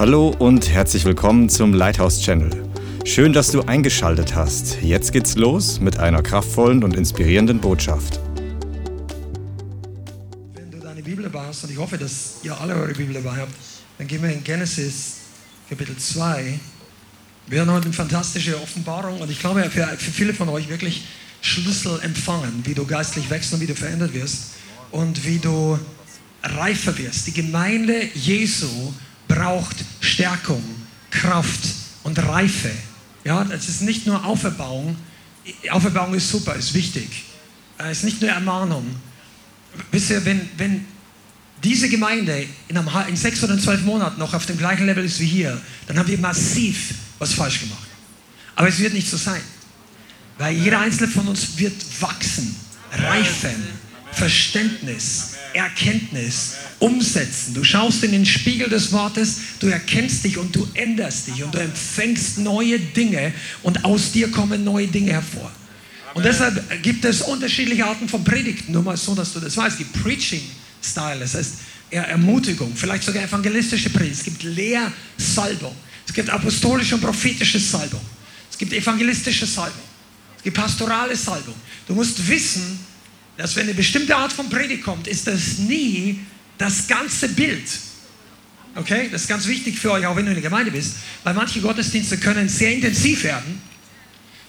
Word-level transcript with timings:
Hallo 0.00 0.34
und 0.38 0.70
herzlich 0.70 1.04
willkommen 1.04 1.50
zum 1.50 1.74
Lighthouse 1.74 2.22
Channel. 2.22 2.50
Schön, 3.04 3.34
dass 3.34 3.50
du 3.50 3.60
eingeschaltet 3.60 4.34
hast. 4.34 4.80
Jetzt 4.80 5.12
geht's 5.12 5.36
los 5.36 5.78
mit 5.78 5.98
einer 5.98 6.22
kraftvollen 6.22 6.82
und 6.82 6.96
inspirierenden 6.96 7.60
Botschaft. 7.60 8.18
Wenn 10.54 10.70
du 10.70 10.78
deine 10.78 11.02
Bibel 11.02 11.24
dabei 11.24 11.48
hast, 11.48 11.64
und 11.64 11.72
ich 11.72 11.76
hoffe, 11.76 11.98
dass 11.98 12.36
ihr 12.42 12.58
alle 12.58 12.76
eure 12.76 12.94
Bibel 12.94 13.12
dabei 13.12 13.42
habt, 13.42 13.52
dann 13.98 14.06
gehen 14.06 14.22
wir 14.22 14.32
in 14.32 14.42
Genesis 14.42 15.16
Kapitel 15.68 15.94
2. 15.94 16.58
Wir 17.48 17.60
haben 17.60 17.70
heute 17.70 17.84
eine 17.84 17.92
fantastische 17.92 18.58
Offenbarung 18.58 19.20
und 19.20 19.30
ich 19.30 19.38
glaube, 19.38 19.64
für, 19.64 19.86
für 19.86 20.10
viele 20.10 20.32
von 20.32 20.48
euch 20.48 20.70
wirklich 20.70 21.04
Schlüssel 21.42 22.00
empfangen, 22.00 22.62
wie 22.64 22.72
du 22.72 22.86
geistlich 22.86 23.28
wächst 23.28 23.52
und 23.52 23.60
wie 23.60 23.66
du 23.66 23.74
verändert 23.74 24.14
wirst 24.14 24.52
und 24.92 25.26
wie 25.26 25.36
du 25.36 25.78
reifer 26.42 26.96
wirst. 26.96 27.26
Die 27.26 27.34
Gemeinde 27.34 28.08
Jesu 28.14 28.94
braucht 29.30 29.76
Stärkung, 30.00 30.62
Kraft 31.10 31.60
und 32.02 32.18
Reife. 32.18 32.70
Ja, 33.24 33.46
es 33.50 33.68
ist 33.68 33.82
nicht 33.82 34.06
nur 34.06 34.24
Auferbauung. 34.24 34.96
Auferbauung 35.70 36.14
ist 36.14 36.30
super, 36.30 36.56
ist 36.56 36.74
wichtig. 36.74 37.24
Es 37.78 37.98
ist 37.98 38.04
nicht 38.04 38.20
nur 38.20 38.30
Ermahnung. 38.30 38.84
Wisst 39.92 40.10
ihr, 40.10 40.24
wenn, 40.24 40.48
wenn 40.56 40.84
diese 41.62 41.88
Gemeinde 41.88 42.44
in, 42.68 42.76
einem, 42.76 42.88
in 43.08 43.16
sechs 43.16 43.42
oder 43.44 43.56
zwölf 43.58 43.82
Monaten 43.82 44.18
noch 44.18 44.34
auf 44.34 44.46
dem 44.46 44.58
gleichen 44.58 44.86
Level 44.86 45.04
ist 45.04 45.20
wie 45.20 45.26
hier, 45.26 45.60
dann 45.86 45.98
haben 45.98 46.08
wir 46.08 46.18
massiv 46.18 46.94
was 47.18 47.34
falsch 47.34 47.60
gemacht. 47.60 47.88
Aber 48.56 48.68
es 48.68 48.78
wird 48.78 48.94
nicht 48.94 49.08
so 49.08 49.16
sein. 49.16 49.42
Weil 50.38 50.56
jeder 50.56 50.80
einzelne 50.80 51.08
von 51.08 51.28
uns 51.28 51.56
wird 51.56 51.74
wachsen, 52.00 52.56
reifen, 52.92 53.68
Verständnis, 54.10 55.34
Erkenntnis, 55.52 56.54
umsetzen. 56.80 57.54
Du 57.54 57.62
schaust 57.62 58.02
in 58.02 58.12
den 58.12 58.26
Spiegel 58.26 58.68
des 58.68 58.90
Wortes, 58.90 59.36
du 59.60 59.68
erkennst 59.68 60.24
dich 60.24 60.38
und 60.38 60.56
du 60.56 60.66
änderst 60.74 61.28
dich 61.28 61.44
und 61.44 61.54
du 61.54 61.58
empfängst 61.58 62.38
neue 62.38 62.80
Dinge 62.80 63.32
und 63.62 63.84
aus 63.84 64.12
dir 64.12 64.30
kommen 64.30 64.64
neue 64.64 64.88
Dinge 64.88 65.12
hervor. 65.12 65.52
Und 66.14 66.24
deshalb 66.24 66.82
gibt 66.82 67.04
es 67.04 67.22
unterschiedliche 67.22 67.86
Arten 67.86 68.08
von 68.08 68.24
Predigten, 68.24 68.72
nur 68.72 68.82
mal 68.82 68.96
so, 68.96 69.14
dass 69.14 69.32
du 69.32 69.40
das 69.40 69.56
weißt. 69.56 69.72
Es 69.72 69.78
gibt 69.78 70.02
Preaching-Style, 70.02 71.20
das 71.20 71.34
heißt 71.34 71.54
Ermutigung, 71.90 72.74
vielleicht 72.74 73.04
sogar 73.04 73.22
evangelistische 73.22 73.90
Predigt. 73.90 74.16
Es 74.18 74.24
gibt 74.24 74.42
Lehrsalbung, 74.42 75.74
es 76.06 76.14
gibt 76.14 76.30
apostolische 76.30 76.96
und 76.96 77.00
prophetische 77.02 77.60
Salbung, 77.60 78.00
es 78.50 78.58
gibt 78.58 78.72
evangelistische 78.72 79.46
Salbung, 79.46 79.82
es 80.38 80.42
gibt 80.42 80.56
pastorale 80.56 81.14
Salbung. 81.14 81.54
Du 81.86 81.94
musst 81.94 82.26
wissen, 82.26 82.80
dass 83.36 83.54
wenn 83.54 83.64
eine 83.64 83.74
bestimmte 83.74 84.16
Art 84.16 84.32
von 84.32 84.48
Predigt 84.48 84.82
kommt, 84.82 85.06
ist 85.06 85.26
das 85.26 85.58
nie 85.58 86.20
das 86.60 86.86
ganze 86.86 87.30
Bild. 87.30 87.66
Okay, 88.76 89.08
das 89.10 89.22
ist 89.22 89.28
ganz 89.28 89.46
wichtig 89.46 89.78
für 89.78 89.92
euch, 89.92 90.06
auch 90.06 90.14
wenn 90.14 90.26
du 90.26 90.30
in 90.30 90.36
der 90.36 90.42
Gemeinde 90.42 90.70
bist, 90.70 90.96
weil 91.24 91.34
manche 91.34 91.60
Gottesdienste 91.60 92.18
können 92.18 92.48
sehr 92.48 92.72
intensiv 92.72 93.24
werden. 93.24 93.60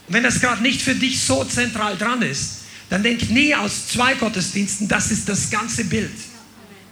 Und 0.08 0.14
wenn 0.14 0.24
das 0.24 0.42
gerade 0.42 0.62
nicht 0.62 0.82
für 0.82 0.94
dich 0.94 1.22
so 1.22 1.44
zentral 1.46 1.98
dran 1.98 2.22
ist, 2.22 2.64
dann 2.90 3.02
denk 3.02 3.30
nie 3.30 3.56
aus 3.56 3.88
zwei 3.88 4.14
Gottesdiensten, 4.16 4.90
das 4.90 5.10
ist 5.10 5.30
das 5.30 5.50
ganze 5.50 5.86
Bild. 5.86 6.12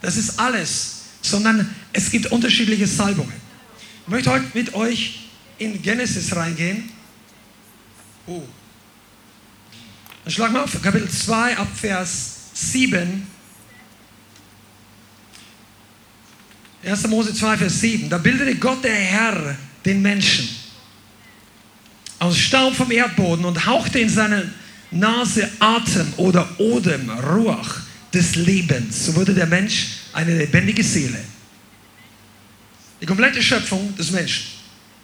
Das 0.02 0.16
ist 0.16 0.40
alles, 0.40 1.02
sondern 1.22 1.70
es 1.92 2.10
gibt 2.10 2.28
unterschiedliche 2.28 2.88
Salbungen. 2.88 3.34
Ich 4.06 4.08
möchte 4.08 4.32
heute 4.32 4.46
mit 4.54 4.74
euch 4.74 5.28
in 5.58 5.82
Genesis 5.82 6.34
reingehen. 6.34 6.90
Oh. 8.26 8.42
Dann 10.24 10.34
schlag 10.34 10.54
mal 10.54 10.64
auf 10.64 10.82
Kapitel 10.82 11.10
2 11.10 11.58
ab 11.58 11.68
Vers 11.76 12.38
7. 12.54 13.39
1. 16.84 17.08
Mose 17.08 17.34
2, 17.34 17.58
Vers 17.58 17.82
7. 17.82 18.10
Da 18.10 18.18
bildete 18.18 18.56
Gott 18.56 18.84
der 18.84 18.96
Herr 18.96 19.58
den 19.86 20.02
Menschen 20.02 20.48
aus 22.20 22.38
Staub 22.38 22.76
vom 22.76 22.92
Erdboden 22.92 23.46
und 23.46 23.66
hauchte 23.66 24.00
in 24.00 24.10
seine 24.10 24.52
Nase 24.92 25.50
Atem 25.60 26.14
oder 26.18 26.60
Odem, 26.60 27.10
Ruach 27.10 27.82
des 28.14 28.36
Lebens. 28.36 29.06
So 29.06 29.16
wurde 29.16 29.34
der 29.34 29.46
Mensch 29.46 29.88
eine 30.14 30.38
lebendige 30.38 30.84
Seele. 30.84 31.20
Die 33.02 33.06
komplette 33.06 33.42
Schöpfung 33.42 33.96
des 33.96 34.12
Menschen. 34.12 34.46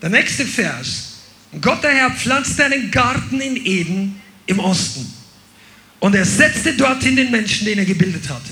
Der 0.02 0.10
nächste 0.10 0.46
Vers. 0.46 1.14
Gott 1.62 1.84
der 1.84 1.92
Herr 1.92 2.12
pflanzte 2.12 2.66
einen 2.66 2.92
Garten 2.92 3.40
in 3.40 3.66
Eden 3.66 4.22
im 4.46 4.60
Osten. 4.60 5.06
Und 6.00 6.16
er 6.16 6.26
setzte 6.26 6.74
dorthin 6.74 7.16
den 7.16 7.32
Menschen, 7.32 7.66
den 7.66 7.80
er 7.80 7.86
gebildet 7.86 8.28
hatte. 8.28 8.52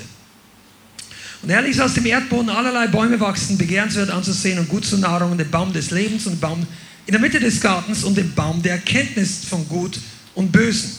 Und 1.44 1.50
er 1.50 1.62
ließ 1.62 1.82
aus 1.82 1.94
dem 1.94 2.06
Erdboden 2.06 2.50
allerlei 2.50 2.88
Bäume 2.88 3.20
wachsen, 3.20 3.58
begehrenswert 3.58 4.10
anzusehen 4.10 4.60
und 4.60 4.70
gut 4.70 4.86
zur 4.86 5.00
Nahrung, 5.00 5.32
und 5.32 5.38
den 5.38 5.52
Baum 5.52 5.74
des 5.74 5.92
Lebens 5.92 6.26
und 6.26 6.36
den 6.36 6.40
Baum 6.40 6.66
in 7.06 7.12
der 7.12 7.20
Mitte 7.20 7.38
des 7.38 7.60
Gartens 7.60 8.06
und 8.06 8.16
den 8.16 8.34
Baum 8.34 8.62
der 8.64 8.76
Erkenntnis 8.76 9.44
von 9.50 9.68
Gut 9.68 10.00
und 10.36 10.54
Bösen. 10.54 10.92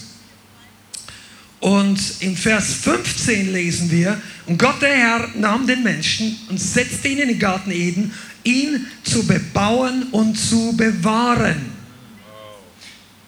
Und 1.61 1.99
in 2.21 2.37
Vers 2.37 2.75
15 2.75 3.55
lesen 3.55 3.91
wir, 3.91 4.21
und 4.45 4.59
Gott 4.59 4.83
der 4.83 4.95
Herr 4.95 5.29
nahm 5.35 5.67
den 5.67 5.83
Menschen 5.83 6.37
und 6.51 6.61
setzte 6.61 7.09
ihn 7.09 7.19
in 7.21 7.29
den 7.29 7.39
Garten 7.39 7.71
Eden, 7.71 8.13
ihn 8.45 8.87
zu 9.03 9.27
bebauen 9.27 10.09
und 10.11 10.39
zu 10.39 10.77
bewahren. 10.77 11.74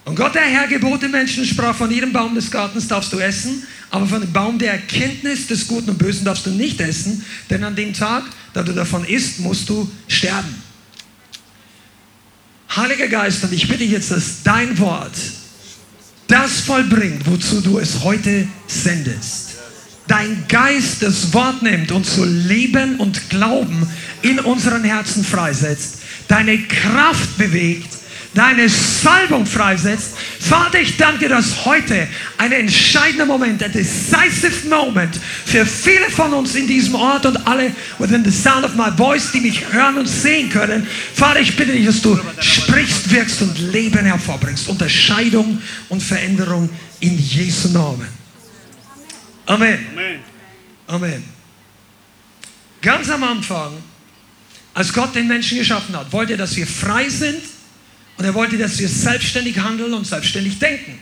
Und 0.06 0.14
Gott 0.14 0.36
der 0.36 0.42
Herr 0.42 0.68
gebot 0.68 1.02
den 1.02 1.10
Menschen 1.10 1.44
sprach, 1.44 1.74
von 1.74 1.90
jedem 1.90 2.12
Baum 2.12 2.36
des 2.36 2.48
Gartens 2.48 2.86
darfst 2.86 3.12
du 3.12 3.18
essen, 3.18 3.64
aber 3.90 4.06
von 4.06 4.20
dem 4.20 4.32
Baum 4.32 4.56
der 4.56 4.70
Erkenntnis 4.70 5.48
des 5.48 5.66
Guten 5.66 5.90
und 5.90 5.98
Bösen 5.98 6.24
darfst 6.24 6.46
du 6.46 6.50
nicht 6.50 6.80
essen, 6.80 7.24
denn 7.50 7.64
an 7.64 7.74
dem 7.74 7.92
Tag, 7.92 8.22
da 8.54 8.62
du 8.62 8.72
davon 8.72 9.04
isst, 9.04 9.40
musst 9.40 9.68
du 9.68 9.90
sterben. 10.06 10.62
Heiliger 12.76 13.08
Geist, 13.08 13.42
und 13.42 13.52
ich 13.52 13.66
bitte 13.66 13.82
jetzt, 13.82 14.12
dass 14.12 14.44
dein 14.44 14.78
Wort 14.78 15.16
das 16.28 16.60
vollbringt, 16.60 17.26
wozu 17.26 17.60
du 17.60 17.80
es 17.80 18.04
heute 18.04 18.46
sendest. 18.68 19.56
Dein 20.06 20.44
Geist 20.46 21.02
das 21.02 21.34
Wort 21.34 21.62
nimmt 21.62 21.90
und 21.90 22.06
zu 22.06 22.24
Leben 22.24 23.00
und 23.00 23.28
Glauben 23.28 23.88
in 24.22 24.38
unseren 24.38 24.84
Herzen 24.84 25.24
freisetzt, 25.24 25.96
deine 26.28 26.58
Kraft 26.58 27.36
bewegt, 27.38 27.88
deine 28.36 28.68
Salbung 28.68 29.46
freisetzt. 29.46 30.14
Vater, 30.38 30.78
ich 30.78 30.98
danke, 30.98 31.28
dass 31.28 31.64
heute 31.64 32.06
ein 32.36 32.52
entscheidender 32.52 33.24
Moment, 33.24 33.62
ein 33.62 33.72
decisive 33.72 34.68
Moment 34.68 35.18
für 35.46 35.64
viele 35.64 36.10
von 36.10 36.32
uns 36.34 36.54
in 36.54 36.66
diesem 36.66 36.94
Ort 36.96 37.24
und 37.24 37.46
alle 37.46 37.72
within 37.98 38.22
the 38.24 38.30
sound 38.30 38.64
of 38.64 38.74
my 38.74 38.92
voice, 38.94 39.32
die 39.32 39.40
mich 39.40 39.72
hören 39.72 39.96
und 39.96 40.06
sehen 40.06 40.50
können. 40.50 40.86
Vater, 41.14 41.40
ich 41.40 41.56
bitte 41.56 41.72
dich, 41.72 41.86
dass 41.86 42.02
du 42.02 42.20
sprichst, 42.38 43.10
wirkst 43.10 43.40
und 43.40 43.58
Leben 43.72 44.04
hervorbringst. 44.04 44.68
Unterscheidung 44.68 45.60
und 45.88 46.02
Veränderung 46.02 46.68
in 47.00 47.18
Jesu 47.18 47.70
Namen. 47.70 48.06
Amen. 49.46 49.78
Amen. 50.86 51.24
Ganz 52.82 53.08
am 53.08 53.22
Anfang, 53.24 53.72
als 54.74 54.92
Gott 54.92 55.14
den 55.14 55.26
Menschen 55.26 55.56
geschaffen 55.56 55.96
hat, 55.96 56.12
wollte 56.12 56.34
er, 56.34 56.38
dass 56.38 56.54
wir 56.54 56.66
frei 56.66 57.08
sind 57.08 57.55
und 58.18 58.24
er 58.24 58.34
wollte, 58.34 58.56
dass 58.56 58.78
wir 58.78 58.88
selbstständig 58.88 59.58
handeln 59.58 59.92
und 59.92 60.06
selbstständig 60.06 60.58
denken. 60.58 60.98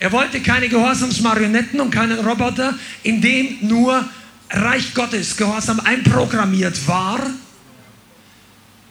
Er 0.00 0.12
wollte 0.12 0.40
keine 0.40 0.68
Gehorsamsmarionetten 0.68 1.80
und 1.80 1.90
keinen 1.90 2.18
Roboter, 2.20 2.78
in 3.02 3.20
dem 3.20 3.58
nur 3.62 4.08
Reich 4.50 4.94
Gottes 4.94 5.36
Gehorsam 5.36 5.80
einprogrammiert 5.80 6.86
war, 6.86 7.20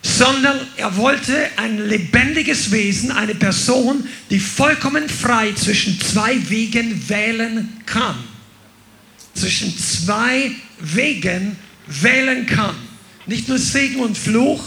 sondern 0.03 0.59
er 0.75 0.95
wollte 0.95 1.50
ein 1.57 1.88
lebendiges 1.88 2.72
Wesen, 2.72 3.12
eine 3.12 3.35
Person, 3.35 4.07
die 4.29 4.39
vollkommen 4.39 5.09
frei 5.09 5.53
zwischen 5.53 6.00
zwei 6.00 6.38
Wegen 6.50 7.09
wählen 7.09 7.81
kann. 7.85 8.16
Zwischen 9.34 9.75
zwei 9.78 10.51
Wegen 10.79 11.56
wählen 11.88 12.45
kann. 12.45 12.75
Nicht 13.25 13.47
nur 13.47 13.57
Segen 13.57 14.00
und 14.00 14.18
Fluch, 14.18 14.63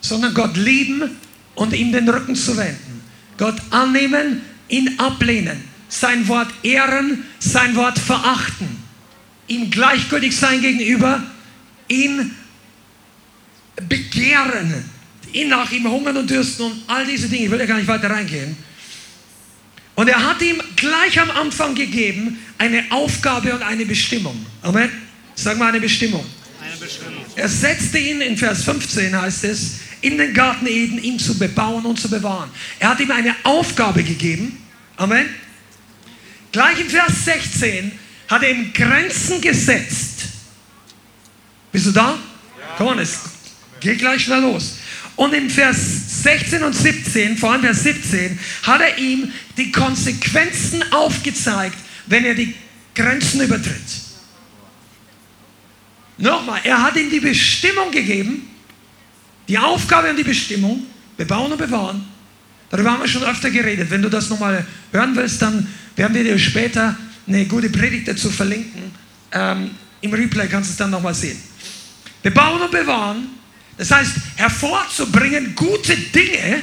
sondern 0.00 0.34
Gott 0.34 0.56
lieben 0.56 1.10
und 1.54 1.72
ihm 1.74 1.92
den 1.92 2.08
Rücken 2.08 2.34
zu 2.34 2.56
wenden. 2.56 3.02
Gott 3.38 3.56
annehmen, 3.70 4.42
ihn 4.68 4.98
ablehnen. 4.98 5.62
Sein 5.88 6.26
Wort 6.28 6.48
ehren, 6.62 7.24
sein 7.38 7.76
Wort 7.76 7.98
verachten. 7.98 8.82
Ihm 9.48 9.70
gleichgültig 9.70 10.34
sein 10.34 10.60
gegenüber, 10.60 11.22
ihn 11.88 12.34
begehren, 13.88 14.84
ihn 15.32 15.48
nach 15.48 15.70
ihm 15.72 15.90
hungern 15.90 16.16
und 16.16 16.30
dürsten 16.30 16.66
und 16.66 16.82
all 16.86 17.04
diese 17.04 17.28
Dinge. 17.28 17.44
Ich 17.44 17.50
will 17.50 17.58
ja 17.58 17.66
gar 17.66 17.76
nicht 17.76 17.88
weiter 17.88 18.10
reingehen. 18.10 18.56
Und 19.94 20.08
er 20.08 20.26
hat 20.26 20.40
ihm 20.40 20.60
gleich 20.76 21.20
am 21.20 21.30
Anfang 21.30 21.74
gegeben 21.74 22.38
eine 22.58 22.84
Aufgabe 22.90 23.54
und 23.54 23.62
eine 23.62 23.84
Bestimmung. 23.84 24.46
Amen. 24.62 24.90
Sag 25.34 25.58
mal 25.58 25.68
eine 25.68 25.80
Bestimmung. 25.80 26.24
Eine 26.62 26.76
Bestimmung. 26.76 27.24
Er 27.36 27.48
setzte 27.48 27.98
ihn, 27.98 28.20
in 28.20 28.36
Vers 28.36 28.64
15 28.64 29.20
heißt 29.20 29.44
es, 29.44 29.80
in 30.02 30.18
den 30.18 30.34
Garten 30.34 30.66
Eden, 30.66 31.02
ihn 31.02 31.18
zu 31.18 31.38
bebauen 31.38 31.86
und 31.86 31.98
zu 31.98 32.10
bewahren. 32.10 32.50
Er 32.78 32.90
hat 32.90 33.00
ihm 33.00 33.10
eine 33.10 33.34
Aufgabe 33.44 34.02
gegeben. 34.02 34.58
Amen. 34.96 35.26
Gleich 36.50 36.80
in 36.80 36.90
Vers 36.90 37.24
16 37.24 37.92
hat 38.28 38.42
er 38.42 38.50
ihm 38.50 38.72
Grenzen 38.72 39.40
gesetzt. 39.40 40.24
Bist 41.70 41.86
du 41.86 41.92
da? 41.92 42.18
On, 42.78 42.98
it's 42.98 43.20
Geht 43.80 43.98
gleich 43.98 44.24
schnell 44.24 44.42
los. 44.42 44.76
Und 45.16 45.34
im 45.34 45.50
Vers 45.50 46.22
16 46.22 46.62
und 46.62 46.72
17, 46.72 47.36
vor 47.36 47.52
allem 47.52 47.62
Vers 47.62 47.82
17, 47.82 48.38
hat 48.62 48.80
er 48.80 48.98
ihm 48.98 49.32
die 49.56 49.72
Konsequenzen 49.72 50.84
aufgezeigt, 50.92 51.76
wenn 52.06 52.24
er 52.24 52.34
die 52.34 52.54
Grenzen 52.94 53.40
übertritt. 53.40 53.74
Nochmal, 56.18 56.60
er 56.64 56.82
hat 56.82 56.96
ihm 56.96 57.10
die 57.10 57.20
Bestimmung 57.20 57.90
gegeben, 57.90 58.48
die 59.52 59.58
Aufgabe 59.58 60.08
und 60.08 60.16
die 60.16 60.24
Bestimmung, 60.24 60.86
bebauen 61.16 61.52
und 61.52 61.58
bewahren. 61.58 62.04
Darüber 62.70 62.92
haben 62.92 63.02
wir 63.02 63.08
schon 63.08 63.22
öfter 63.22 63.50
geredet. 63.50 63.90
Wenn 63.90 64.00
du 64.00 64.08
das 64.08 64.30
nochmal 64.30 64.66
hören 64.90 65.14
willst, 65.14 65.42
dann 65.42 65.68
werden 65.94 66.14
wir 66.14 66.24
dir 66.24 66.38
später 66.38 66.96
eine 67.26 67.44
gute 67.44 67.68
Predigt 67.68 68.08
dazu 68.08 68.30
verlinken. 68.30 68.90
Ähm, 69.30 69.72
Im 70.00 70.14
Replay 70.14 70.48
kannst 70.48 70.70
du 70.70 70.72
es 70.72 70.78
dann 70.78 70.90
nochmal 70.90 71.14
sehen. 71.14 71.38
Bebauen 72.22 72.62
und 72.62 72.70
bewahren 72.70 73.28
das 73.76 73.90
heißt, 73.90 74.12
hervorzubringen 74.36 75.54
gute 75.54 75.96
Dinge 75.96 76.62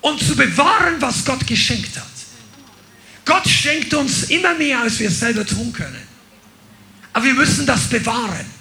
und 0.00 0.20
zu 0.20 0.34
bewahren, 0.34 0.94
was 0.98 1.24
Gott 1.24 1.46
geschenkt 1.46 1.96
hat. 1.96 2.06
Gott 3.24 3.46
schenkt 3.48 3.92
uns 3.94 4.24
immer 4.24 4.54
mehr, 4.54 4.80
als 4.80 4.98
wir 4.98 5.10
selber 5.10 5.46
tun 5.46 5.72
können. 5.72 6.02
Aber 7.12 7.24
wir 7.24 7.34
müssen 7.34 7.66
das 7.66 7.82
bewahren. 7.88 8.59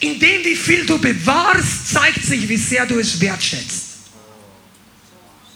In 0.00 0.18
dem, 0.18 0.44
wie 0.44 0.56
viel 0.56 0.86
du 0.86 0.98
bewahrst, 0.98 1.88
zeigt 1.92 2.24
sich, 2.24 2.48
wie 2.48 2.56
sehr 2.56 2.86
du 2.86 2.98
es 2.98 3.20
wertschätzt. 3.20 3.86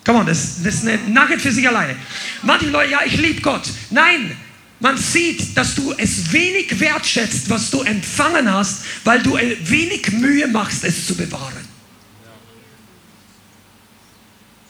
Come 0.04 0.18
on, 0.18 0.26
das, 0.26 0.62
das 0.62 0.74
ist 0.74 0.86
ein 0.86 1.12
Nugget 1.12 1.40
für 1.40 1.50
sich 1.50 1.66
alleine. 1.66 1.96
Manche 2.42 2.66
Leute, 2.66 2.90
ja, 2.90 3.00
ich 3.04 3.16
liebe 3.16 3.40
Gott. 3.40 3.68
Nein, 3.90 4.36
man 4.80 4.98
sieht, 4.98 5.56
dass 5.56 5.74
du 5.74 5.94
es 5.96 6.30
wenig 6.30 6.78
wertschätzt, 6.78 7.48
was 7.48 7.70
du 7.70 7.82
empfangen 7.82 8.52
hast, 8.52 8.84
weil 9.04 9.22
du 9.22 9.34
wenig 9.34 10.12
Mühe 10.12 10.46
machst, 10.46 10.84
es 10.84 11.06
zu 11.06 11.16
bewahren. 11.16 11.64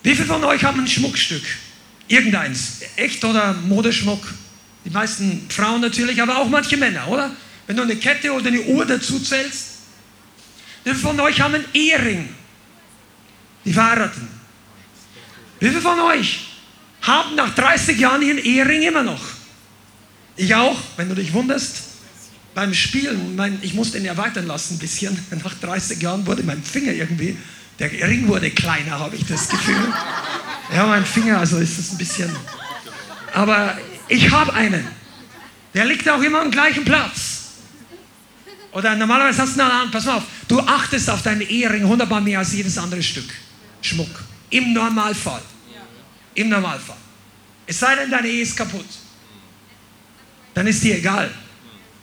Wie 0.04 0.14
viele 0.14 0.28
von 0.28 0.44
euch 0.44 0.62
haben 0.62 0.80
ein 0.80 0.86
Schmuckstück? 0.86 1.42
Irgendeins. 2.06 2.80
Echt 2.94 3.24
oder 3.24 3.54
Modeschmuck? 3.54 4.22
Die 4.84 4.90
meisten 4.90 5.46
Frauen 5.48 5.80
natürlich, 5.80 6.20
aber 6.20 6.36
auch 6.36 6.48
manche 6.48 6.76
Männer, 6.76 7.08
oder? 7.08 7.34
Wenn 7.66 7.76
du 7.76 7.82
eine 7.82 7.96
Kette 7.96 8.32
oder 8.32 8.48
eine 8.48 8.60
Uhr 8.62 8.84
dazu 8.84 9.18
zählst. 9.20 9.66
Wie 10.84 10.90
viele 10.90 11.00
von 11.00 11.18
euch 11.20 11.40
haben 11.40 11.54
einen 11.54 11.64
Ehering? 11.72 12.28
Die 13.64 13.72
Verheirateten. 13.72 14.28
Wie 15.60 15.68
viele 15.68 15.80
von 15.80 15.98
euch 16.00 16.48
haben 17.00 17.34
nach 17.36 17.54
30 17.54 17.98
Jahren 17.98 18.22
ihren 18.22 18.38
Ehering 18.38 18.82
immer 18.82 19.02
noch? 19.02 19.22
Ich 20.36 20.54
auch, 20.54 20.78
wenn 20.96 21.08
du 21.08 21.14
dich 21.14 21.32
wunderst. 21.32 21.82
Beim 22.54 22.74
Spielen, 22.74 23.34
mein, 23.34 23.58
ich 23.62 23.74
musste 23.74 23.98
ihn 23.98 24.04
erweitern 24.04 24.46
lassen 24.46 24.74
ein 24.74 24.78
bisschen. 24.78 25.18
Nach 25.42 25.54
30 25.54 26.00
Jahren 26.00 26.26
wurde 26.26 26.42
mein 26.42 26.62
Finger 26.62 26.92
irgendwie, 26.92 27.36
der 27.78 27.90
Ring 27.90 28.28
wurde 28.28 28.50
kleiner, 28.50 28.98
habe 28.98 29.16
ich 29.16 29.26
das 29.26 29.48
Gefühl. 29.48 29.92
Ja, 30.72 30.86
mein 30.86 31.04
Finger, 31.04 31.38
also 31.38 31.58
ist 31.58 31.78
es 31.78 31.90
ein 31.90 31.98
bisschen. 31.98 32.30
Aber 33.32 33.76
ich 34.08 34.30
habe 34.30 34.52
einen. 34.52 34.86
Der 35.74 35.84
liegt 35.84 36.08
auch 36.08 36.22
immer 36.22 36.40
am 36.40 36.52
gleichen 36.52 36.84
Platz. 36.84 37.33
Oder 38.74 38.94
normalerweise 38.96 39.42
hast 39.42 39.56
du 39.56 39.62
eine 39.62 39.72
Hand, 39.72 39.92
pass 39.92 40.04
mal 40.04 40.16
auf, 40.16 40.24
du 40.46 40.60
achtest 40.60 41.08
auf 41.08 41.22
deinen 41.22 41.40
Ehering 41.40 41.84
hundertmal 41.84 42.20
mehr 42.20 42.40
als 42.40 42.52
jedes 42.52 42.76
andere 42.76 43.02
Stück 43.02 43.32
Schmuck. 43.80 44.22
Im 44.50 44.72
Normalfall. 44.72 45.42
Im 46.34 46.48
Normalfall. 46.48 46.96
Es 47.66 47.78
sei 47.78 47.96
denn, 47.96 48.10
deine 48.10 48.28
Ehe 48.28 48.42
ist 48.42 48.56
kaputt 48.56 48.84
dann 50.54 50.66
ist 50.68 50.82
dir 50.82 50.96
egal. 50.96 51.30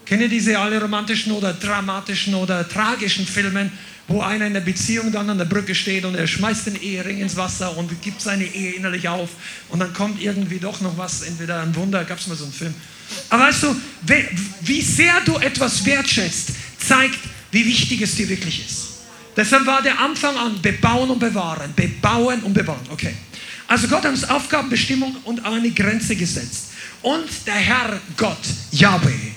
Kennt 0.05 0.21
ihr 0.21 0.29
diese 0.29 0.59
alle 0.59 0.79
romantischen 0.79 1.31
oder 1.31 1.53
dramatischen 1.53 2.35
oder 2.35 2.67
tragischen 2.67 3.25
Filmen, 3.25 3.71
wo 4.07 4.21
einer 4.21 4.45
in 4.45 4.53
der 4.53 4.61
Beziehung 4.61 5.11
dann 5.11 5.29
an 5.29 5.37
der 5.37 5.45
Brücke 5.45 5.73
steht 5.73 6.03
und 6.03 6.15
er 6.15 6.27
schmeißt 6.27 6.67
den 6.67 6.81
Ehering 6.81 7.19
ins 7.19 7.37
Wasser 7.37 7.77
und 7.77 8.01
gibt 8.01 8.21
seine 8.21 8.43
Ehe 8.43 8.73
innerlich 8.73 9.07
auf 9.07 9.29
und 9.69 9.79
dann 9.79 9.93
kommt 9.93 10.21
irgendwie 10.21 10.59
doch 10.59 10.81
noch 10.81 10.97
was, 10.97 11.21
entweder 11.21 11.61
ein 11.61 11.73
Wunder, 11.75 12.03
gab 12.03 12.19
es 12.19 12.27
mal 12.27 12.35
so 12.35 12.43
einen 12.43 12.53
Film. 12.53 12.75
Aber 13.29 13.43
weißt 13.43 13.63
du, 13.63 13.75
wie 14.61 14.81
sehr 14.81 15.21
du 15.21 15.37
etwas 15.37 15.85
wertschätzt, 15.85 16.49
zeigt, 16.79 17.19
wie 17.51 17.65
wichtig 17.65 18.01
es 18.01 18.15
dir 18.15 18.27
wirklich 18.29 18.65
ist. 18.65 18.87
Deshalb 19.35 19.65
war 19.65 19.81
der 19.81 19.99
Anfang 19.99 20.35
an 20.35 20.61
bebauen 20.61 21.09
und 21.09 21.19
bewahren, 21.19 21.73
bebauen 21.75 22.41
und 22.43 22.53
bewahren. 22.53 22.85
Okay. 22.89 23.15
Also 23.67 23.87
Gott 23.87 24.03
hat 24.03 24.11
uns 24.11 24.29
Aufgabenbestimmung 24.29 25.15
und 25.23 25.45
eine 25.45 25.71
Grenze 25.71 26.15
gesetzt. 26.15 26.71
Und 27.01 27.29
der 27.45 27.55
Herr 27.55 28.01
Gott, 28.17 28.37
Yahweh, 28.71 29.31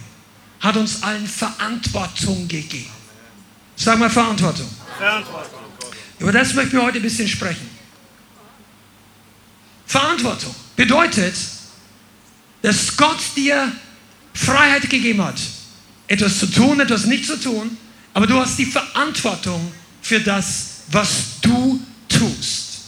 hat 0.61 0.77
uns 0.77 1.03
allen 1.03 1.27
Verantwortung 1.27 2.49
gegeben. 2.49 2.91
Sag 3.77 3.99
mal 3.99 4.11
Verantwortung. 4.11 4.69
Verantwortung. 4.99 5.61
Über 6.19 6.33
das 6.33 6.55
möchten 6.55 6.73
wir 6.73 6.83
heute 6.83 6.99
ein 6.99 7.03
bisschen 7.03 7.29
sprechen. 7.29 7.69
Verantwortung 9.87 10.55
bedeutet, 10.75 11.35
dass 12.65 12.97
Gott 12.97 13.21
dir 13.37 13.71
Freiheit 14.33 14.89
gegeben 14.89 15.23
hat, 15.23 15.39
etwas 16.07 16.39
zu 16.39 16.47
tun, 16.47 16.81
etwas 16.81 17.05
nicht 17.05 17.27
zu 17.27 17.39
tun, 17.39 17.77
aber 18.15 18.27
du 18.27 18.41
hast 18.41 18.59
die 18.59 18.65
Verantwortung 18.65 19.71
für 20.01 20.19
das, 20.19 20.77
was 20.91 21.41
du 21.43 21.79
tust. 22.09 22.79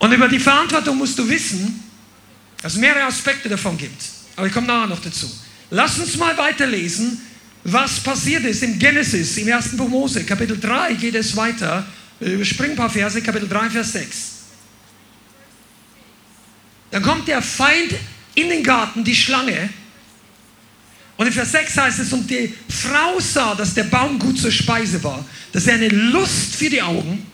Und 0.00 0.10
über 0.10 0.28
die 0.28 0.40
Verantwortung 0.40 0.98
musst 0.98 1.16
du 1.16 1.28
wissen, 1.28 1.84
dass 2.60 2.72
es 2.72 2.80
mehrere 2.80 3.04
Aspekte 3.04 3.48
davon 3.48 3.78
gibt. 3.78 4.02
Aber 4.34 4.48
ich 4.48 4.52
komme 4.52 4.66
nachher 4.66 4.88
noch 4.88 5.00
dazu. 5.00 5.30
Lass 5.70 6.00
uns 6.00 6.16
mal 6.16 6.36
weiterlesen, 6.36 7.20
was 7.62 8.00
passiert 8.00 8.44
ist 8.44 8.64
in 8.64 8.76
Genesis, 8.76 9.36
im 9.36 9.46
ersten 9.46 9.76
Buch 9.76 9.88
Mose, 9.88 10.24
Kapitel 10.24 10.58
3 10.58 10.94
geht 10.94 11.14
es 11.14 11.36
weiter. 11.36 11.86
Wir 12.18 12.32
überspringen 12.32 12.72
ein 12.72 12.76
paar 12.76 12.90
Verse, 12.90 13.22
Kapitel 13.22 13.48
3, 13.48 13.70
Vers 13.70 13.92
6. 13.92 14.31
Dann 16.92 17.02
kommt 17.02 17.26
der 17.26 17.42
Feind 17.42 17.94
in 18.34 18.48
den 18.50 18.62
Garten, 18.62 19.02
die 19.02 19.16
Schlange. 19.16 19.70
Und 21.16 21.26
in 21.26 21.32
Vers 21.32 21.52
6 21.52 21.76
heißt 21.76 21.98
es, 22.00 22.12
und 22.12 22.30
die 22.30 22.54
Frau 22.68 23.18
sah, 23.18 23.54
dass 23.54 23.74
der 23.74 23.84
Baum 23.84 24.18
gut 24.18 24.38
zur 24.38 24.52
Speise 24.52 25.02
war, 25.02 25.24
dass 25.52 25.66
er 25.66 25.74
eine 25.74 25.88
Lust 25.88 26.54
für 26.54 26.68
die 26.70 26.82
Augen 26.82 27.26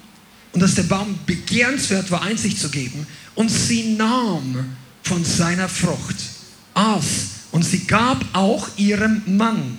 und 0.52 0.60
dass 0.60 0.74
der 0.74 0.84
Baum 0.84 1.18
begehrenswert 1.26 2.10
war, 2.10 2.22
Einsicht 2.22 2.58
zu 2.58 2.70
geben. 2.70 3.06
Und 3.34 3.50
sie 3.50 3.94
nahm 3.94 4.76
von 5.02 5.24
seiner 5.24 5.68
Frucht, 5.68 6.16
aß 6.74 7.06
und 7.50 7.64
sie 7.64 7.84
gab 7.84 8.24
auch 8.34 8.68
ihrem 8.76 9.22
Mann 9.36 9.78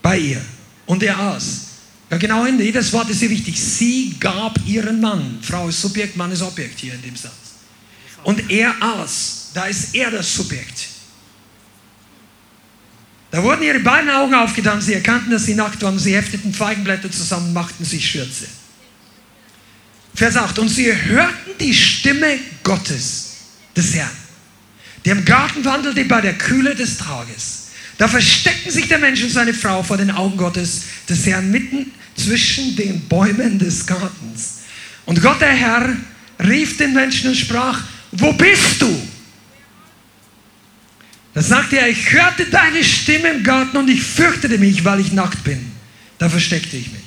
bei 0.00 0.18
ihr 0.18 0.44
und 0.86 1.02
er 1.02 1.18
aß. 1.18 1.60
Ja, 2.10 2.18
genau 2.18 2.46
jedes 2.46 2.92
Wort 2.92 3.10
ist 3.10 3.18
hier 3.18 3.30
wichtig. 3.30 3.60
Sie 3.60 4.14
gab 4.20 4.60
ihren 4.64 5.00
Mann. 5.00 5.38
Frau 5.42 5.68
ist 5.68 5.80
Subjekt, 5.80 6.16
Mann 6.16 6.30
ist 6.30 6.42
Objekt 6.42 6.78
hier 6.78 6.94
in 6.94 7.02
dem 7.02 7.16
Satz. 7.16 7.45
Und 8.26 8.50
er 8.50 8.74
aß. 8.82 9.50
Da 9.54 9.66
ist 9.66 9.94
er 9.94 10.10
das 10.10 10.34
Subjekt. 10.34 10.88
Da 13.30 13.42
wurden 13.42 13.62
ihre 13.62 13.80
beiden 13.80 14.10
Augen 14.10 14.34
aufgetan. 14.34 14.80
Sie 14.80 14.94
erkannten, 14.94 15.30
dass 15.30 15.44
sie 15.44 15.54
nackt 15.54 15.80
waren. 15.82 15.98
Sie 15.98 16.14
hefteten 16.14 16.52
Feigenblätter 16.52 17.10
zusammen, 17.10 17.52
machten 17.52 17.84
sich 17.84 18.10
Schürze. 18.10 18.46
Vers 20.14 20.36
8. 20.36 20.58
Und 20.58 20.68
sie 20.68 20.92
hörten 20.92 21.52
die 21.60 21.74
Stimme 21.74 22.38
Gottes, 22.62 23.36
des 23.76 23.94
Herrn 23.94 24.10
der 25.06 25.14
im 25.14 25.24
Garten 25.24 25.64
wandelte 25.64 26.04
bei 26.04 26.20
der 26.20 26.34
Kühle 26.34 26.74
des 26.74 26.98
Tages. 26.98 27.68
Da 27.96 28.08
versteckten 28.08 28.72
sich 28.72 28.88
der 28.88 28.98
Mensch 28.98 29.22
und 29.22 29.30
seine 29.30 29.54
Frau 29.54 29.82
vor 29.82 29.96
den 29.96 30.10
Augen 30.10 30.36
Gottes, 30.36 30.82
des 31.08 31.24
Herrn, 31.26 31.50
mitten 31.50 31.92
zwischen 32.16 32.74
den 32.74 33.00
Bäumen 33.08 33.58
des 33.58 33.86
Gartens. 33.86 34.62
Und 35.06 35.22
Gott, 35.22 35.40
der 35.40 35.52
Herr, 35.52 35.96
rief 36.44 36.76
den 36.76 36.92
Menschen 36.92 37.30
und 37.30 37.36
sprach, 37.36 37.84
wo 38.18 38.32
bist 38.32 38.80
du? 38.80 39.08
Da 41.34 41.42
sagte 41.42 41.78
er, 41.78 41.88
ich 41.88 42.12
hörte 42.12 42.46
deine 42.46 42.82
Stimme 42.82 43.28
im 43.28 43.42
Garten 43.42 43.76
und 43.76 43.88
ich 43.88 44.02
fürchtete 44.02 44.58
mich, 44.58 44.84
weil 44.84 45.00
ich 45.00 45.12
nackt 45.12 45.44
bin. 45.44 45.72
Da 46.18 46.28
versteckte 46.28 46.76
ich 46.76 46.90
mich. 46.90 47.02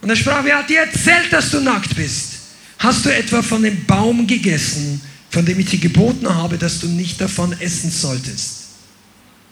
Und 0.00 0.10
er 0.10 0.16
sprach, 0.16 0.42
wer 0.44 0.58
hat 0.58 0.70
dir 0.70 0.80
erzählt, 0.80 1.30
dass 1.30 1.50
du 1.50 1.60
nackt 1.60 1.94
bist? 1.96 2.32
Hast 2.78 3.04
du 3.04 3.14
etwa 3.14 3.42
von 3.42 3.62
dem 3.62 3.84
Baum 3.84 4.26
gegessen, 4.26 5.00
von 5.34 5.44
dem 5.44 5.58
ich 5.58 5.66
dir 5.66 5.80
geboten 5.80 6.32
habe, 6.32 6.56
dass 6.56 6.78
du 6.78 6.86
nicht 6.86 7.20
davon 7.20 7.52
essen 7.60 7.90
solltest. 7.90 8.66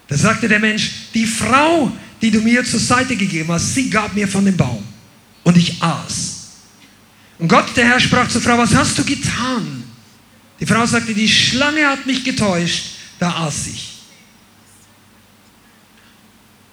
Da 0.06 0.16
sagte 0.16 0.48
der 0.48 0.60
Mensch, 0.60 0.90
die 1.12 1.26
Frau, 1.26 1.90
die 2.22 2.30
du 2.30 2.40
mir 2.40 2.64
zur 2.64 2.78
Seite 2.78 3.16
gegeben 3.16 3.50
hast, 3.50 3.74
sie 3.74 3.90
gab 3.90 4.14
mir 4.14 4.28
von 4.28 4.44
dem 4.44 4.56
Baum 4.56 4.84
und 5.42 5.56
ich 5.56 5.82
aß. 5.82 6.36
Und 7.40 7.48
Gott, 7.48 7.76
der 7.76 7.86
Herr, 7.86 7.98
sprach 7.98 8.28
zur 8.28 8.40
Frau, 8.40 8.56
was 8.58 8.72
hast 8.74 8.96
du 8.96 9.04
getan? 9.04 9.81
Die 10.62 10.66
Frau 10.66 10.86
sagte, 10.86 11.12
die 11.12 11.28
Schlange 11.28 11.84
hat 11.88 12.06
mich 12.06 12.22
getäuscht, 12.22 12.84
da 13.18 13.46
aß 13.46 13.66
ich. 13.66 13.94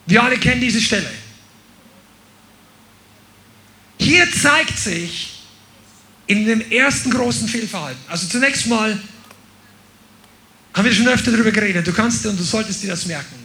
Wir 0.05 0.21
alle 0.21 0.37
kennen 0.37 0.61
diese 0.61 0.79
Stelle. 0.79 1.09
Hier 3.97 4.31
zeigt 4.31 4.77
sich, 4.77 5.39
in 6.27 6.45
dem 6.45 6.61
ersten 6.69 7.09
großen 7.09 7.47
Fehlverhalten. 7.47 7.99
Also 8.07 8.27
zunächst 8.27 8.67
mal 8.67 8.95
haben 10.75 10.85
wir 10.85 10.93
schon 10.93 11.07
öfter 11.07 11.31
darüber 11.31 11.51
geredet. 11.51 11.87
Du 11.87 11.91
kannst 11.91 12.23
und 12.27 12.39
du 12.39 12.43
solltest 12.43 12.83
dir 12.83 12.91
das 12.91 13.07
merken. 13.07 13.35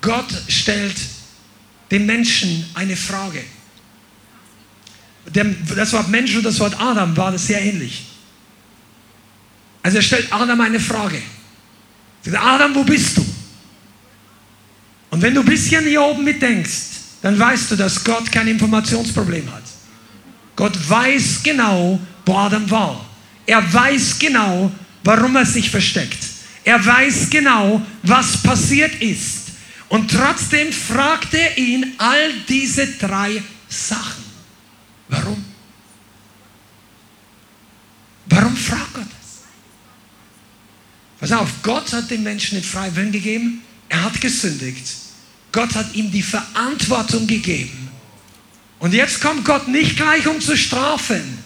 Gott 0.00 0.32
stellt 0.46 0.94
dem 1.90 2.06
Menschen 2.06 2.70
eine 2.74 2.94
Frage. 2.94 3.42
Das 5.32 5.92
Wort 5.92 6.08
Mensch 6.08 6.36
und 6.36 6.44
das 6.44 6.60
Wort 6.60 6.80
Adam 6.80 7.16
war 7.16 7.32
das 7.32 7.48
sehr 7.48 7.60
ähnlich. 7.60 8.04
Also 9.88 10.02
stellt 10.02 10.30
Adam 10.30 10.60
eine 10.60 10.78
Frage. 10.78 11.22
Sagt, 12.20 12.36
Adam, 12.36 12.74
wo 12.74 12.84
bist 12.84 13.16
du? 13.16 13.24
Und 15.08 15.22
wenn 15.22 15.32
du 15.32 15.40
ein 15.40 15.46
bisschen 15.46 15.82
hier 15.86 16.02
oben 16.02 16.24
mitdenkst, 16.24 16.98
dann 17.22 17.38
weißt 17.38 17.70
du, 17.70 17.76
dass 17.76 18.04
Gott 18.04 18.30
kein 18.30 18.48
Informationsproblem 18.48 19.50
hat. 19.50 19.62
Gott 20.56 20.76
weiß 20.90 21.42
genau, 21.42 21.98
wo 22.26 22.36
Adam 22.36 22.70
war. 22.70 23.02
Er 23.46 23.72
weiß 23.72 24.18
genau, 24.18 24.70
warum 25.04 25.36
er 25.36 25.46
sich 25.46 25.70
versteckt. 25.70 26.22
Er 26.64 26.84
weiß 26.84 27.30
genau, 27.30 27.80
was 28.02 28.42
passiert 28.42 29.00
ist. 29.00 29.52
Und 29.88 30.10
trotzdem 30.10 30.70
fragt 30.70 31.32
er 31.32 31.56
ihn 31.56 31.94
all 31.96 32.34
diese 32.46 32.88
drei 32.88 33.42
Sachen. 33.70 34.22
Warum 38.28 38.54
fragt 38.54 38.92
Gott 38.92 39.04
das? 39.06 39.18
Pass 41.28 41.40
auf, 41.40 41.50
Gott 41.62 41.92
hat 41.92 42.10
dem 42.10 42.22
Menschen 42.22 42.54
den 42.54 42.64
freien 42.64 42.96
Willen 42.96 43.12
gegeben. 43.12 43.62
Er 43.90 44.02
hat 44.04 44.18
gesündigt. 44.18 44.86
Gott 45.52 45.74
hat 45.74 45.94
ihm 45.94 46.10
die 46.10 46.22
Verantwortung 46.22 47.26
gegeben. 47.26 47.90
Und 48.78 48.94
jetzt 48.94 49.20
kommt 49.20 49.44
Gott 49.44 49.68
nicht 49.68 49.96
gleich, 49.96 50.26
um 50.26 50.40
zu 50.40 50.56
strafen. 50.56 51.38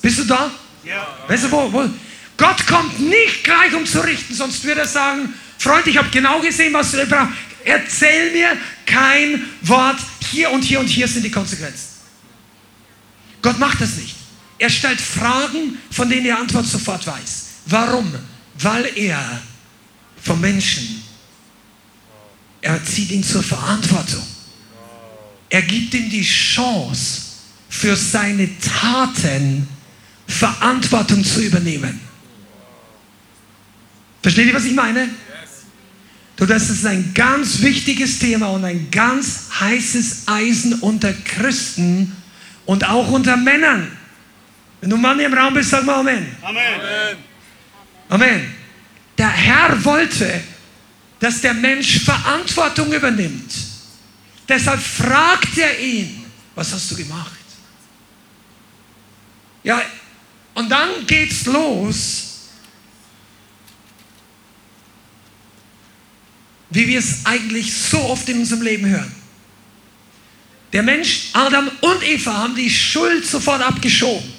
Bist 0.00 0.20
du 0.20 0.24
da? 0.24 0.50
Ja. 0.84 1.06
Weißt 1.26 1.44
du, 1.44 1.50
wo, 1.50 1.70
wo? 1.70 1.90
Gott 2.38 2.66
kommt 2.66 2.98
nicht 2.98 3.44
gleich, 3.44 3.74
um 3.74 3.84
zu 3.84 4.00
richten, 4.00 4.32
sonst 4.32 4.64
würde 4.64 4.82
er 4.82 4.86
sagen, 4.86 5.34
Freund, 5.58 5.86
ich 5.86 5.98
habe 5.98 6.08
genau 6.10 6.40
gesehen, 6.40 6.72
was 6.72 6.92
du 6.92 7.04
brauchst. 7.06 7.32
Erzähl 7.64 8.32
mir 8.32 8.56
kein 8.86 9.44
Wort. 9.62 9.98
Hier 10.30 10.50
und 10.50 10.62
hier 10.62 10.80
und 10.80 10.86
hier 10.86 11.08
sind 11.08 11.24
die 11.24 11.30
Konsequenzen. 11.30 11.88
Gott 13.42 13.58
macht 13.58 13.80
das 13.80 13.96
nicht. 13.96 14.17
Er 14.58 14.70
stellt 14.70 15.00
Fragen, 15.00 15.78
von 15.90 16.08
denen 16.08 16.26
er 16.26 16.38
Antwort 16.38 16.66
sofort 16.66 17.06
weiß. 17.06 17.44
Warum? 17.66 18.12
Weil 18.58 18.90
er 18.96 19.40
vom 20.22 20.40
Menschen, 20.40 21.02
er 22.60 22.84
zieht 22.84 23.10
ihn 23.10 23.22
zur 23.22 23.42
Verantwortung. 23.42 24.22
Er 25.48 25.62
gibt 25.62 25.94
ihm 25.94 26.10
die 26.10 26.22
Chance, 26.22 27.28
für 27.68 27.94
seine 27.96 28.48
Taten 28.58 29.68
Verantwortung 30.26 31.24
zu 31.24 31.40
übernehmen. 31.40 32.00
Versteht 34.22 34.46
ihr, 34.46 34.54
was 34.54 34.64
ich 34.64 34.74
meine? 34.74 35.08
Du, 36.36 36.46
das 36.46 36.70
ist 36.70 36.86
ein 36.86 37.12
ganz 37.14 37.60
wichtiges 37.62 38.18
Thema 38.18 38.48
und 38.48 38.64
ein 38.64 38.90
ganz 38.90 39.48
heißes 39.58 40.22
Eisen 40.26 40.74
unter 40.80 41.12
Christen 41.12 42.16
und 42.64 42.88
auch 42.88 43.10
unter 43.10 43.36
Männern. 43.36 43.90
Wenn 44.80 44.90
du 44.90 44.96
Mann 44.96 45.18
im 45.20 45.34
Raum 45.34 45.54
bist, 45.54 45.70
sag 45.70 45.84
mal 45.84 45.96
Amen. 45.96 46.36
Amen. 46.42 47.16
Amen. 48.08 48.54
Der 49.16 49.28
Herr 49.28 49.84
wollte, 49.84 50.40
dass 51.18 51.40
der 51.40 51.54
Mensch 51.54 52.04
Verantwortung 52.04 52.92
übernimmt. 52.92 53.52
Deshalb 54.48 54.80
fragt 54.80 55.58
er 55.58 55.78
ihn, 55.80 56.24
was 56.54 56.72
hast 56.72 56.90
du 56.90 56.96
gemacht? 56.96 57.32
Ja, 59.64 59.82
und 60.54 60.70
dann 60.70 61.06
geht's 61.06 61.44
los 61.46 62.28
wie 66.70 66.86
wir 66.86 66.98
es 66.98 67.24
eigentlich 67.24 67.72
so 67.72 67.98
oft 67.98 68.28
in 68.28 68.40
unserem 68.40 68.62
Leben 68.62 68.86
hören. 68.86 69.12
Der 70.72 70.82
Mensch, 70.82 71.30
Adam 71.32 71.70
und 71.80 72.02
Eva, 72.02 72.32
haben 72.34 72.54
die 72.54 72.68
Schuld 72.68 73.24
sofort 73.26 73.62
abgeschoben. 73.62 74.37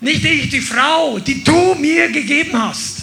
Nicht 0.00 0.24
ich, 0.24 0.50
die 0.50 0.60
Frau, 0.60 1.18
die 1.18 1.42
du 1.42 1.74
mir 1.74 2.10
gegeben 2.10 2.58
hast. 2.60 3.02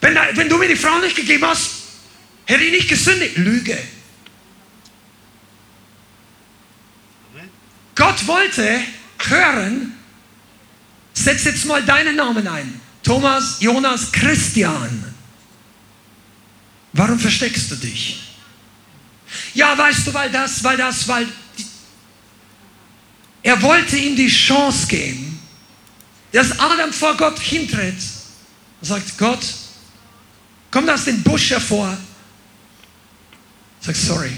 Wenn, 0.00 0.14
wenn 0.34 0.48
du 0.48 0.58
mir 0.58 0.68
die 0.68 0.76
Frau 0.76 0.98
nicht 0.98 1.16
gegeben 1.16 1.44
hast, 1.46 1.70
hätte 2.44 2.64
ich 2.64 2.72
nicht 2.72 2.88
gesündigt. 2.88 3.36
Lüge. 3.36 3.78
Gott 7.94 8.26
wollte 8.26 8.80
hören, 9.28 9.94
setz 11.14 11.44
jetzt 11.44 11.64
mal 11.64 11.82
deinen 11.82 12.16
Namen 12.16 12.46
ein. 12.46 12.80
Thomas, 13.02 13.56
Jonas, 13.60 14.12
Christian. 14.12 15.14
Warum 16.92 17.18
versteckst 17.18 17.70
du 17.70 17.76
dich? 17.76 18.22
Ja, 19.54 19.76
weißt 19.76 20.06
du, 20.06 20.14
weil 20.14 20.30
das, 20.30 20.62
weil 20.62 20.76
das, 20.76 21.06
weil... 21.08 21.26
Er 23.42 23.62
wollte 23.62 23.96
ihm 23.96 24.16
die 24.16 24.28
Chance 24.28 24.88
geben, 24.88 25.35
dass 26.32 26.58
Adam 26.58 26.92
vor 26.92 27.16
Gott 27.16 27.38
hintritt 27.38 27.98
und 28.80 28.86
sagt, 28.86 29.16
Gott, 29.16 29.44
komm 30.70 30.88
aus 30.88 31.04
dem 31.04 31.22
Busch 31.22 31.50
hervor. 31.50 31.96
Sag, 33.80 33.96
sorry, 33.96 34.32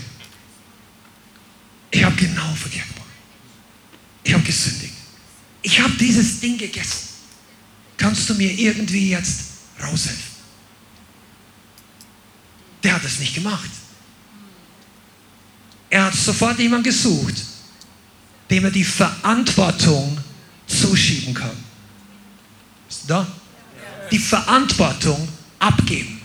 ich 1.90 2.04
habe 2.04 2.16
genau 2.16 2.54
verkehrt. 2.54 2.86
Ich 4.28 4.34
habe 4.34 4.44
gesündigt. 4.44 4.92
Ich 5.62 5.80
habe 5.80 5.94
dieses 5.94 6.38
Ding 6.38 6.58
gegessen. 6.58 7.08
Kannst 7.96 8.28
du 8.28 8.34
mir 8.34 8.52
irgendwie 8.52 9.08
jetzt 9.08 9.40
raushelfen? 9.82 10.22
Der 12.82 12.94
hat 12.94 13.04
es 13.04 13.18
nicht 13.18 13.34
gemacht. 13.34 13.70
Er 15.88 16.04
hat 16.04 16.14
sofort 16.14 16.58
jemanden 16.58 16.84
gesucht, 16.84 17.42
dem 18.50 18.64
er 18.64 18.70
die 18.70 18.84
Verantwortung 18.84 20.18
zuschieben 20.66 21.32
kann. 21.32 21.56
Bist 22.88 23.02
du 23.04 23.08
da? 23.08 23.26
Die 24.10 24.18
Verantwortung 24.18 25.28
abgeben. 25.58 26.20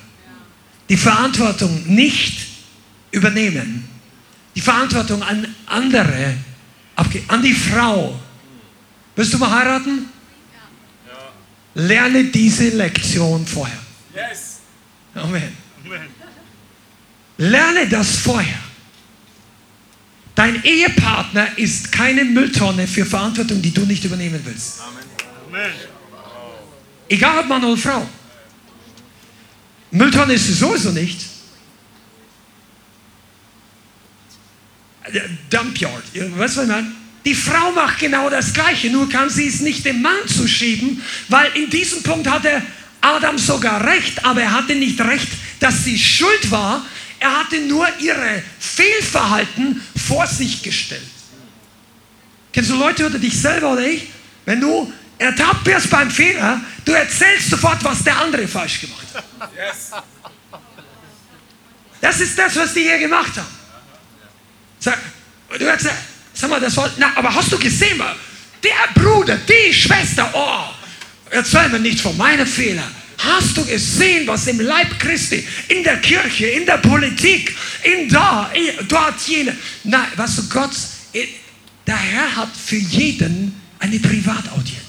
Die 0.89 0.98
Verantwortung 0.98 1.84
nicht 1.93 2.48
übernehmen. 3.12 3.88
Die 4.55 4.62
Verantwortung 4.62 5.22
an 5.22 5.53
andere 5.65 6.36
abgeben. 6.96 7.25
An 7.29 7.41
die 7.41 7.53
Frau. 7.53 8.17
Willst 9.15 9.34
du 9.34 9.38
mal 9.38 9.51
heiraten? 9.51 10.10
Lerne 11.75 12.25
diese 12.25 12.70
Lektion 12.70 13.46
vorher. 13.46 13.79
Amen. 15.15 15.58
Lerne 17.38 17.88
das 17.89 18.15
vorher. 18.17 18.60
Dein 20.36 20.63
Ehepartner 20.63 21.58
ist 21.58 21.91
keine 21.91 22.24
Mülltonne 22.25 22.88
für 22.88 23.05
Verantwortung, 23.05 23.62
die 23.62 23.72
du 23.72 23.86
nicht 23.86 24.03
übernehmen 24.03 24.39
willst. 24.43 24.82
Amen. 24.82 25.72
Egal 27.13 27.38
ob 27.38 27.48
Mann 27.48 27.63
oder 27.63 27.77
Frau. 27.77 28.10
Mülltonne 29.91 30.34
ist 30.34 30.48
sie 30.48 30.53
sowieso 30.53 30.89
nicht. 30.89 31.20
Dumpyard, 35.48 36.03
was 36.38 36.58
ich 36.58 36.67
meine? 36.67 36.91
Die 37.24 37.36
Frau 37.36 37.72
macht 37.72 38.00
genau 38.00 38.32
das 38.32 38.51
Gleiche, 38.51 38.89
nur 38.89 39.08
kann 39.10 39.29
sie 39.29 39.48
es 39.48 39.60
nicht 39.60 39.86
dem 39.86 40.01
Mann 40.01 40.27
zuschieben, 40.27 41.03
weil 41.29 41.51
in 41.55 41.70
diesem 41.70 42.01
Punkt 42.01 42.27
hatte 42.27 42.63
Adam 43.00 43.38
sogar 43.38 43.86
recht, 43.86 44.25
aber 44.25 44.41
er 44.41 44.51
hatte 44.51 44.74
nicht 44.74 45.00
recht, 45.00 45.27
dass 45.60 45.84
sie 45.84 46.00
schuld 46.00 46.50
war, 46.50 46.84
er 47.20 47.41
hatte 47.41 47.60
nur 47.60 47.88
ihre 48.00 48.41
Fehlverhalten 48.60 49.84
vor 50.08 50.25
sich 50.25 50.63
gestellt. 50.63 51.03
Kennst 52.51 52.72
du 52.72 52.75
Leute 52.75 53.05
oder 53.05 53.20
dich 53.20 53.39
selber 53.39 53.74
oder 53.74 53.86
ich? 53.86 54.08
Wenn 54.46 54.60
du 54.60 54.91
ertappt 55.17 55.65
wirst 55.65 55.89
beim 55.89 56.10
Fehler, 56.10 56.62
du 56.86 56.91
erzählst 56.91 57.50
sofort, 57.50 57.84
was 57.84 58.03
der 58.03 58.17
andere 58.20 58.48
falsch 58.48 58.82
gemacht 58.82 59.08
hat. 59.13 60.03
Das 62.01 62.20
ist 62.20 62.38
das, 62.38 62.55
was 62.55 62.74
die 62.74 62.82
hier 62.82 63.00
gemacht 63.00 63.38
haben. 63.38 63.48
Sag, 64.79 65.00
du 65.58 65.65
erzählst, 65.65 65.98
sag 66.34 66.50
mal, 66.50 66.60
das 66.60 66.75
war, 66.75 66.91
na, 66.98 67.12
aber 67.15 67.34
hast 67.34 67.51
du 67.51 67.58
gesehen, 67.58 68.01
der 68.63 69.01
Bruder, 69.01 69.38
die 69.38 69.74
Schwester, 69.74 70.29
oh, 70.34 70.74
erzähl 71.29 71.70
mir 71.70 71.79
nicht 71.79 72.01
von 72.01 72.15
meinen 72.17 72.48
Fehlern. 72.48 72.93
Hast 73.17 73.55
du 73.55 73.65
gesehen, 73.65 74.27
was 74.27 74.48
im 74.48 74.60
Leib 74.60 75.00
Christi, 75.00 75.48
in 75.70 75.84
der 75.84 75.98
Kirche, 75.98 76.48
in 76.48 76.65
der 76.65 76.77
Politik, 76.77 77.55
in 77.84 78.10
da, 78.10 78.51
in, 78.53 78.88
dort, 78.88 79.22
jene. 79.22 79.55
Nein, 79.84 80.08
was 80.15 80.36
du, 80.36 80.50
Gott, 80.50 80.72
der 81.86 81.98
Herr 81.98 82.36
hat 82.36 82.50
für 82.55 82.75
jeden 82.75 83.62
eine 83.79 84.00
Privataudienz. 84.00 84.83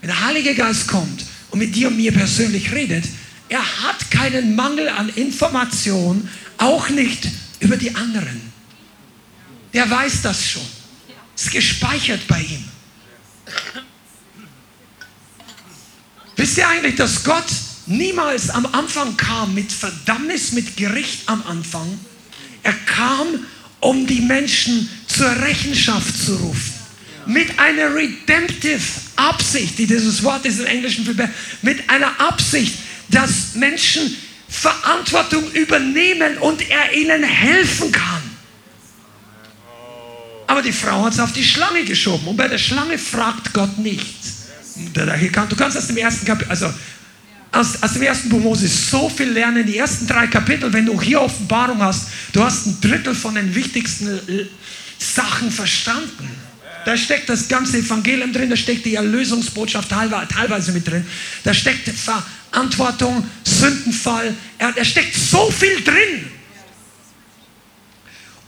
Wenn 0.00 0.08
der 0.08 0.24
Heilige 0.24 0.54
Geist 0.54 0.88
kommt 0.88 1.24
und 1.50 1.58
mit 1.58 1.74
dir 1.74 1.88
und 1.88 1.96
mir 1.96 2.12
persönlich 2.12 2.72
redet, 2.72 3.04
er 3.48 3.62
hat 3.82 4.10
keinen 4.10 4.54
Mangel 4.54 4.88
an 4.88 5.08
Information, 5.10 6.28
auch 6.58 6.88
nicht 6.88 7.28
über 7.58 7.76
die 7.76 7.94
anderen. 7.94 8.40
Der 9.72 9.90
weiß 9.90 10.22
das 10.22 10.48
schon. 10.48 10.66
Ist 11.36 11.50
gespeichert 11.50 12.26
bei 12.28 12.40
ihm. 12.40 12.64
Wisst 16.36 16.58
ihr 16.58 16.68
eigentlich, 16.68 16.96
dass 16.96 17.22
Gott 17.24 17.46
niemals 17.86 18.50
am 18.50 18.66
Anfang 18.66 19.16
kam 19.16 19.54
mit 19.54 19.72
Verdammnis, 19.72 20.52
mit 20.52 20.76
Gericht 20.76 21.28
am 21.28 21.42
Anfang. 21.46 21.98
Er 22.62 22.72
kam, 22.72 23.26
um 23.80 24.06
die 24.06 24.20
Menschen 24.20 24.88
zur 25.06 25.30
Rechenschaft 25.42 26.16
zu 26.16 26.36
rufen. 26.36 26.79
Mit 27.26 27.58
einer 27.58 27.94
redemptive 27.94 28.80
Absicht, 29.16 29.78
die 29.78 29.86
dieses 29.86 30.22
Wort 30.22 30.44
ist 30.46 30.60
im 30.60 30.66
Englischen 30.66 31.04
besser, 31.04 31.30
mit 31.62 31.88
einer 31.88 32.20
Absicht, 32.20 32.74
dass 33.08 33.54
Menschen 33.54 34.16
Verantwortung 34.48 35.50
übernehmen 35.52 36.38
und 36.38 36.68
er 36.68 36.92
ihnen 36.92 37.22
helfen 37.22 37.92
kann. 37.92 38.22
Aber 40.48 40.62
die 40.62 40.72
Frau 40.72 41.04
hat 41.04 41.12
es 41.12 41.20
auf 41.20 41.32
die 41.32 41.44
Schlange 41.44 41.84
geschoben. 41.84 42.26
Und 42.26 42.36
bei 42.36 42.48
der 42.48 42.58
Schlange 42.58 42.98
fragt 42.98 43.52
Gott 43.52 43.78
nicht. 43.78 44.04
Du 44.94 45.56
kannst 45.56 45.76
aus 45.76 45.86
dem 45.86 45.96
ersten 45.96 46.26
Kapitel, 46.26 46.50
also 46.50 46.72
aus, 47.52 47.80
aus 47.80 47.92
dem 47.92 48.02
ersten 48.02 48.28
Buch 48.28 48.40
Moses 48.40 48.90
so 48.90 49.08
viel 49.08 49.30
lernen. 49.30 49.64
Die 49.64 49.78
ersten 49.78 50.08
drei 50.08 50.26
Kapitel, 50.26 50.72
wenn 50.72 50.86
du 50.86 51.00
hier 51.00 51.20
Offenbarung 51.20 51.80
hast, 51.80 52.08
du 52.32 52.42
hast 52.42 52.66
ein 52.66 52.80
Drittel 52.80 53.14
von 53.14 53.36
den 53.36 53.54
wichtigsten 53.54 54.08
äh, 54.08 54.46
Sachen 54.98 55.52
verstanden. 55.52 56.28
Da 56.84 56.96
steckt 56.96 57.28
das 57.28 57.48
ganze 57.48 57.78
Evangelium 57.78 58.32
drin, 58.32 58.50
da 58.50 58.56
steckt 58.56 58.86
die 58.86 58.94
Erlösungsbotschaft 58.94 59.90
teilweise 59.90 60.72
mit 60.72 60.86
drin. 60.86 61.06
Da 61.44 61.52
steckt 61.52 61.88
Verantwortung, 61.88 63.24
Sündenfall, 63.44 64.34
da 64.58 64.84
steckt 64.84 65.14
so 65.14 65.50
viel 65.50 65.82
drin. 65.82 66.30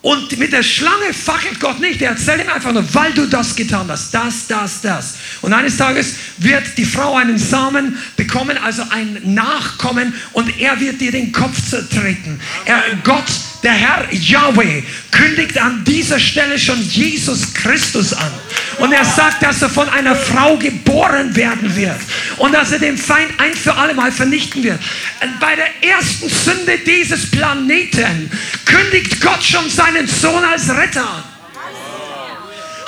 Und 0.02 0.36
mit 0.36 0.52
der 0.52 0.64
Schlange 0.64 1.14
fackelt 1.14 1.60
Gott 1.60 1.78
nicht. 1.78 2.02
Er 2.02 2.10
erzählt 2.10 2.42
ihm 2.42 2.48
einfach 2.48 2.72
nur, 2.72 2.84
weil 2.92 3.12
du 3.12 3.26
das 3.26 3.54
getan 3.54 3.86
hast. 3.88 4.12
Das, 4.12 4.48
das, 4.48 4.80
das. 4.80 5.14
Und 5.42 5.52
eines 5.52 5.76
Tages 5.76 6.14
wird 6.38 6.76
die 6.76 6.84
Frau 6.84 7.14
einen 7.14 7.38
Samen 7.38 7.96
bekommen, 8.16 8.58
also 8.58 8.82
ein 8.90 9.20
Nachkommen, 9.22 10.12
und 10.32 10.58
er 10.58 10.80
wird 10.80 11.00
dir 11.00 11.12
den 11.12 11.30
Kopf 11.30 11.56
zertreten. 11.70 12.40
Er, 12.64 12.82
Gott 13.04 13.30
der 13.62 13.72
Herr 13.72 14.12
Yahweh 14.12 14.82
kündigt 15.10 15.56
an 15.58 15.84
dieser 15.84 16.18
Stelle 16.18 16.58
schon 16.58 16.80
Jesus 16.82 17.54
Christus 17.54 18.12
an. 18.12 18.32
Und 18.78 18.92
er 18.92 19.04
sagt, 19.04 19.42
dass 19.42 19.62
er 19.62 19.70
von 19.70 19.88
einer 19.88 20.16
Frau 20.16 20.56
geboren 20.56 21.34
werden 21.36 21.74
wird. 21.76 22.00
Und 22.38 22.52
dass 22.52 22.72
er 22.72 22.80
den 22.80 22.98
Feind 22.98 23.30
ein 23.38 23.54
für 23.54 23.74
alle 23.74 23.94
Mal 23.94 24.10
vernichten 24.10 24.64
wird. 24.64 24.80
Bei 25.38 25.54
der 25.54 25.68
ersten 25.88 26.28
Sünde 26.28 26.78
dieses 26.78 27.30
Planeten 27.30 28.30
kündigt 28.64 29.20
Gott 29.20 29.42
schon 29.44 29.68
seinen 29.70 30.08
Sohn 30.08 30.42
als 30.44 30.68
Retter 30.68 31.02
an. 31.02 31.24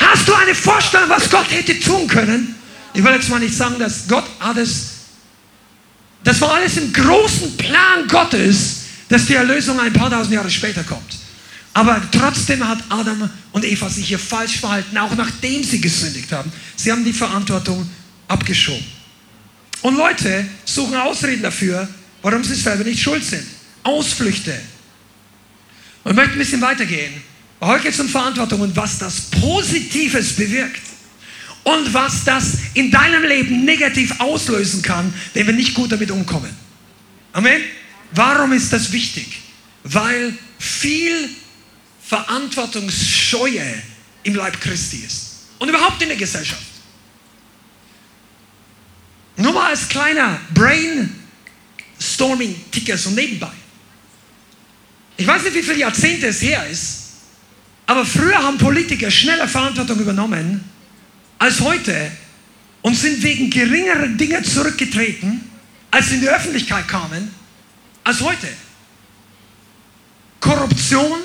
Hast 0.01 0.27
du 0.27 0.35
eine 0.35 0.55
Vorstellung, 0.55 1.09
was 1.09 1.31
Gott 1.31 1.47
hätte 1.51 1.79
tun 1.79 2.09
können? 2.09 2.55
Ich 2.95 3.03
will 3.03 3.13
jetzt 3.13 3.29
mal 3.29 3.41
nicht 3.41 3.55
sagen, 3.55 3.79
dass 3.79 4.07
Gott 4.09 4.25
alles, 4.41 4.91
das 6.25 6.41
war 6.41 6.55
alles 6.55 6.77
im 6.77 6.93
großen 6.93 7.57
Plan 7.57 8.07
Gottes 8.09 8.74
dass 9.15 9.27
die 9.27 9.35
Erlösung 9.35 9.79
ein 9.79 9.93
paar 9.93 10.11
tausend 10.11 10.35
Jahre 10.35 10.51
später 10.51 10.83
kommt. 10.83 11.19
Aber 11.73 12.03
trotzdem 12.11 12.67
hat 12.67 12.79
Adam 12.89 13.31
und 13.53 13.65
Eva 13.65 13.89
sich 13.89 14.09
hier 14.09 14.19
falsch 14.19 14.59
verhalten, 14.59 14.99
auch 14.99 15.15
nachdem 15.15 15.63
sie 15.63 15.81
gesündigt 15.81 16.33
haben. 16.33 16.51
Sie 16.75 16.91
haben 16.91 17.05
die 17.05 17.13
Verantwortung 17.13 17.89
abgeschoben. 18.27 18.85
Und 19.83 19.97
Leute 19.97 20.45
suchen 20.65 20.97
Ausreden 20.97 21.43
dafür, 21.43 21.89
warum 22.23 22.43
sie 22.43 22.57
selber 22.57 22.83
nicht 22.83 23.01
schuld 23.01 23.25
sind. 23.25 23.47
Ausflüchte. 23.85 24.53
Und 26.03 26.11
ich 26.11 26.17
möchte 26.17 26.33
ein 26.33 26.39
bisschen 26.39 26.61
weitergehen. 26.61 27.15
Heute 27.61 27.85
geht 27.85 27.95
es 27.95 28.01
um 28.01 28.09
Verantwortung 28.09 28.63
und 28.63 28.75
was 28.75 28.99
das 28.99 29.21
Positives 29.31 30.33
bewirkt. 30.33 30.83
Und 31.63 31.95
was 31.95 32.25
das 32.25 32.59
in 32.75 32.91
deinem 32.91 33.23
Leben 33.23 33.65
negativ 33.65 34.19
auslösen 34.19 34.83
kann, 34.83 35.15
wenn 35.35 35.47
wir 35.47 35.55
nicht 35.55 35.75
gut 35.75 35.93
damit 35.93 36.11
umkommen. 36.11 36.51
Amen. 37.33 37.63
Warum 38.15 38.53
ist 38.53 38.73
das 38.73 38.93
wichtig? 38.93 39.41
Weil 39.83 40.33
viel 40.59 41.29
Verantwortungsscheue 42.03 43.83
im 44.23 44.37
Leib 44.37 44.61
Christi 44.61 44.99
ist 45.05 45.49
und 45.59 45.69
überhaupt 45.69 46.01
in 46.01 46.09
der 46.09 46.17
Gesellschaft. 46.17 46.63
Nur 49.37 49.53
mal 49.53 49.71
als 49.71 49.89
kleiner 49.89 50.41
Brainstorming-Ticker 50.55 52.97
so 52.97 53.11
nebenbei. 53.11 53.51
Ich 55.17 55.27
weiß 55.27 55.43
nicht, 55.43 55.55
wie 55.55 55.63
viele 55.63 55.79
Jahrzehnte 55.79 56.29
es 56.29 56.41
her 56.41 56.65
ist, 56.69 57.01
aber 57.87 58.07
früher 58.07 58.39
haben 58.39 58.59
Politiker 58.59 59.11
schneller 59.11 59.49
Verantwortung 59.49 59.99
übernommen 59.99 60.63
als 61.39 61.61
heute 61.61 62.13
und 62.83 62.95
sind 62.95 63.23
wegen 63.23 63.51
geringerer 63.51 64.09
Dinge 64.09 64.43
zurückgetreten, 64.43 65.51
als 65.91 66.09
sie 66.09 66.17
in 66.17 66.21
die 66.21 66.29
Öffentlichkeit 66.29 66.87
kamen 66.87 67.44
als 68.05 68.21
heute. 68.21 68.49
Korruption 70.41 71.19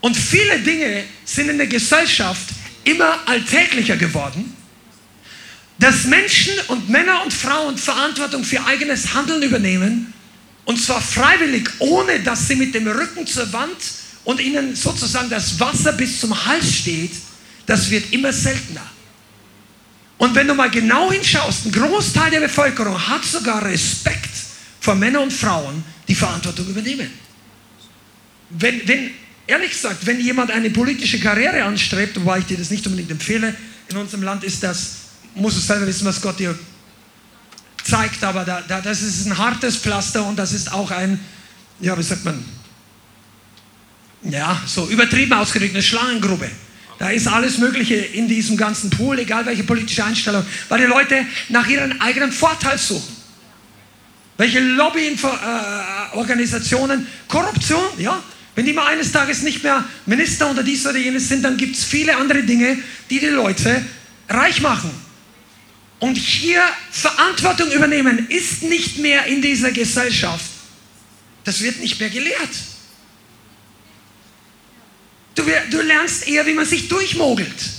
und 0.00 0.16
viele 0.16 0.58
Dinge 0.60 1.04
sind 1.26 1.50
in 1.50 1.58
der 1.58 1.66
Gesellschaft 1.66 2.48
immer 2.84 3.20
alltäglicher 3.26 3.96
geworden, 3.96 4.56
dass 5.78 6.04
Menschen 6.04 6.54
und 6.68 6.88
Männer 6.88 7.22
und 7.22 7.32
Frauen 7.32 7.76
Verantwortung 7.76 8.42
für 8.42 8.64
eigenes 8.64 9.12
Handeln 9.14 9.42
übernehmen 9.42 10.12
und 10.64 10.80
zwar 10.80 11.02
freiwillig, 11.02 11.68
ohne 11.78 12.20
dass 12.20 12.48
sie 12.48 12.56
mit 12.56 12.74
dem 12.74 12.86
Rücken 12.86 13.26
zur 13.26 13.52
Wand 13.52 13.76
und 14.24 14.40
ihnen 14.40 14.74
sozusagen 14.74 15.28
das 15.28 15.58
Wasser 15.60 15.92
bis 15.92 16.20
zum 16.20 16.46
Hals 16.46 16.76
steht, 16.76 17.12
das 17.66 17.90
wird 17.90 18.12
immer 18.12 18.32
seltener. 18.32 18.86
Und 20.18 20.34
wenn 20.34 20.46
du 20.46 20.54
mal 20.54 20.70
genau 20.70 21.10
hinschaust, 21.10 21.66
ein 21.66 21.72
Großteil 21.72 22.30
der 22.30 22.40
Bevölkerung 22.40 23.08
hat 23.08 23.24
sogar 23.24 23.64
Respekt 23.64 24.49
vor 24.80 24.94
Männern 24.94 25.24
und 25.24 25.32
Frauen, 25.32 25.84
die 26.08 26.14
Verantwortung 26.14 26.66
übernehmen. 26.66 27.10
Wenn, 28.50 28.86
wenn, 28.88 29.10
ehrlich 29.46 29.70
gesagt, 29.70 30.06
wenn 30.06 30.20
jemand 30.20 30.50
eine 30.50 30.70
politische 30.70 31.20
Karriere 31.20 31.62
anstrebt, 31.64 32.16
wobei 32.16 32.38
ich 32.38 32.46
dir 32.46 32.56
das 32.56 32.70
nicht 32.70 32.86
unbedingt 32.86 33.10
empfehle, 33.10 33.54
in 33.88 33.96
unserem 33.96 34.22
Land 34.22 34.42
ist 34.44 34.62
das, 34.62 34.92
musst 35.34 35.56
du 35.56 35.60
selber 35.60 35.86
wissen, 35.86 36.04
was 36.06 36.20
Gott 36.20 36.38
dir 36.38 36.58
zeigt, 37.84 38.24
aber 38.24 38.44
da, 38.44 38.62
da, 38.66 38.80
das 38.80 39.02
ist 39.02 39.26
ein 39.26 39.36
hartes 39.36 39.76
Pflaster 39.76 40.24
und 40.26 40.36
das 40.36 40.52
ist 40.52 40.72
auch 40.72 40.90
ein, 40.90 41.20
ja, 41.80 41.96
wie 41.96 42.02
sagt 42.02 42.24
man, 42.24 42.44
ja, 44.22 44.60
so 44.66 44.86
übertrieben 44.88 45.32
ausgedrückt, 45.32 45.74
eine 45.74 45.82
Schlangengrube. 45.82 46.50
Da 46.98 47.08
ist 47.08 47.26
alles 47.26 47.56
Mögliche 47.56 47.94
in 47.94 48.28
diesem 48.28 48.58
ganzen 48.58 48.90
Pool, 48.90 49.18
egal 49.18 49.46
welche 49.46 49.64
politische 49.64 50.04
Einstellung, 50.04 50.44
weil 50.68 50.80
die 50.80 50.86
Leute 50.86 51.24
nach 51.48 51.66
ihrem 51.66 51.98
eigenen 52.00 52.30
Vorteil 52.30 52.76
suchen. 52.76 53.19
Welche 54.40 54.60
Lobbyorganisationen, 54.60 57.06
Korruption, 57.28 57.84
ja. 57.98 58.20
Wenn 58.54 58.64
die 58.64 58.72
mal 58.72 58.86
eines 58.86 59.12
Tages 59.12 59.42
nicht 59.42 59.62
mehr 59.62 59.84
Minister 60.06 60.50
oder 60.50 60.62
dies 60.62 60.86
oder 60.86 60.96
jenes 60.96 61.28
sind, 61.28 61.42
dann 61.42 61.58
gibt 61.58 61.76
es 61.76 61.84
viele 61.84 62.16
andere 62.16 62.42
Dinge, 62.42 62.78
die 63.10 63.18
die 63.18 63.26
Leute 63.26 63.84
reich 64.30 64.62
machen. 64.62 64.90
Und 65.98 66.16
hier 66.16 66.62
Verantwortung 66.90 67.70
übernehmen 67.70 68.30
ist 68.30 68.62
nicht 68.62 68.96
mehr 68.96 69.26
in 69.26 69.42
dieser 69.42 69.72
Gesellschaft. 69.72 70.46
Das 71.44 71.60
wird 71.60 71.80
nicht 71.80 72.00
mehr 72.00 72.08
gelehrt. 72.08 72.48
Du, 75.34 75.42
du 75.70 75.82
lernst 75.82 76.26
eher, 76.26 76.46
wie 76.46 76.54
man 76.54 76.64
sich 76.64 76.88
durchmogelt. 76.88 77.70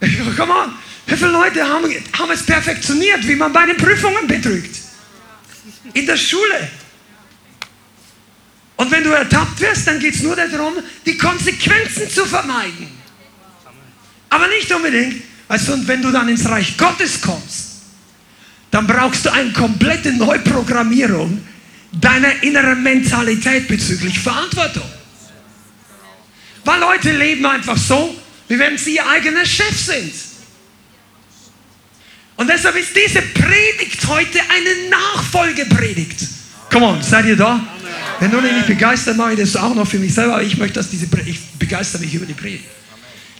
Come 0.36 0.52
on. 0.52 0.85
Wie 1.06 1.16
viele 1.16 1.30
Leute 1.30 1.66
haben, 1.66 1.92
haben 2.18 2.30
es 2.32 2.42
perfektioniert, 2.42 3.26
wie 3.26 3.36
man 3.36 3.52
bei 3.52 3.66
den 3.66 3.76
Prüfungen 3.76 4.26
betrügt? 4.26 4.76
In 5.94 6.04
der 6.04 6.16
Schule. 6.16 6.68
Und 8.76 8.90
wenn 8.90 9.04
du 9.04 9.10
ertappt 9.10 9.60
wirst, 9.60 9.86
dann 9.86 10.00
geht 10.00 10.14
es 10.14 10.22
nur 10.22 10.36
darum, 10.36 10.74
die 11.06 11.16
Konsequenzen 11.16 12.10
zu 12.10 12.26
vermeiden. 12.26 12.88
Aber 14.28 14.48
nicht 14.48 14.70
unbedingt, 14.72 15.22
also 15.48 15.74
wenn 15.86 16.02
du 16.02 16.10
dann 16.10 16.28
ins 16.28 16.46
Reich 16.48 16.76
Gottes 16.76 17.20
kommst, 17.20 17.76
dann 18.70 18.86
brauchst 18.86 19.24
du 19.24 19.32
eine 19.32 19.52
komplette 19.52 20.12
Neuprogrammierung 20.12 21.46
deiner 21.92 22.42
inneren 22.42 22.82
Mentalität 22.82 23.68
bezüglich 23.68 24.18
Verantwortung. 24.18 24.90
Weil 26.64 26.80
Leute 26.80 27.12
leben 27.16 27.46
einfach 27.46 27.78
so, 27.78 28.20
wie 28.48 28.58
wenn 28.58 28.76
sie 28.76 28.96
ihr 28.96 29.08
eigener 29.08 29.46
Chef 29.46 29.78
sind. 29.78 30.12
Und 32.36 32.48
deshalb 32.48 32.76
ist 32.76 32.90
diese 32.94 33.22
Predigt 33.22 34.06
heute 34.06 34.40
eine 34.40 34.90
Nachfolgepredigt. 34.90 36.18
Come 36.70 36.86
on, 36.86 37.02
seid 37.02 37.26
ihr 37.26 37.36
da? 37.36 37.60
Wenn 38.20 38.30
du 38.30 38.40
nicht 38.40 38.66
begeistert, 38.66 39.16
mache 39.16 39.32
ich 39.32 39.40
das 39.40 39.56
auch 39.56 39.74
noch 39.74 39.86
für 39.86 39.98
mich 39.98 40.14
selber. 40.14 40.34
Aber 40.34 40.42
ich 40.42 40.56
möchte, 40.56 40.74
dass 40.74 40.90
diese 40.90 41.06
Predigt, 41.06 41.40
ich 41.52 41.58
begeistere 41.58 42.02
mich 42.02 42.14
über 42.14 42.26
die 42.26 42.34
Predigt. 42.34 42.64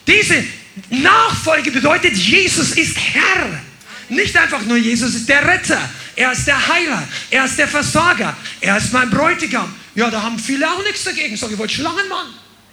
Diese 0.06 0.44
Nachfolge 0.90 1.70
bedeutet, 1.70 2.14
Jesus 2.14 2.72
ist 2.72 2.96
Herr. 2.96 3.60
Nicht 4.08 4.36
einfach 4.36 4.62
nur 4.62 4.76
Jesus 4.76 5.14
ist 5.14 5.28
der 5.28 5.46
Retter. 5.46 5.80
Er 6.14 6.32
ist 6.32 6.46
der 6.46 6.68
Heiler. 6.68 7.02
Er 7.30 7.44
ist 7.44 7.58
der 7.58 7.68
Versorger. 7.68 8.36
Er 8.60 8.76
ist 8.76 8.92
mein 8.92 9.10
Bräutigam. 9.10 9.74
Ja, 9.94 10.10
da 10.10 10.22
haben 10.22 10.38
viele 10.38 10.70
auch 10.70 10.82
nichts 10.84 11.04
dagegen. 11.04 11.36
Sag 11.36 11.50
ich, 11.50 11.58
wollte 11.58 11.74
Schlangenmann. 11.74 12.28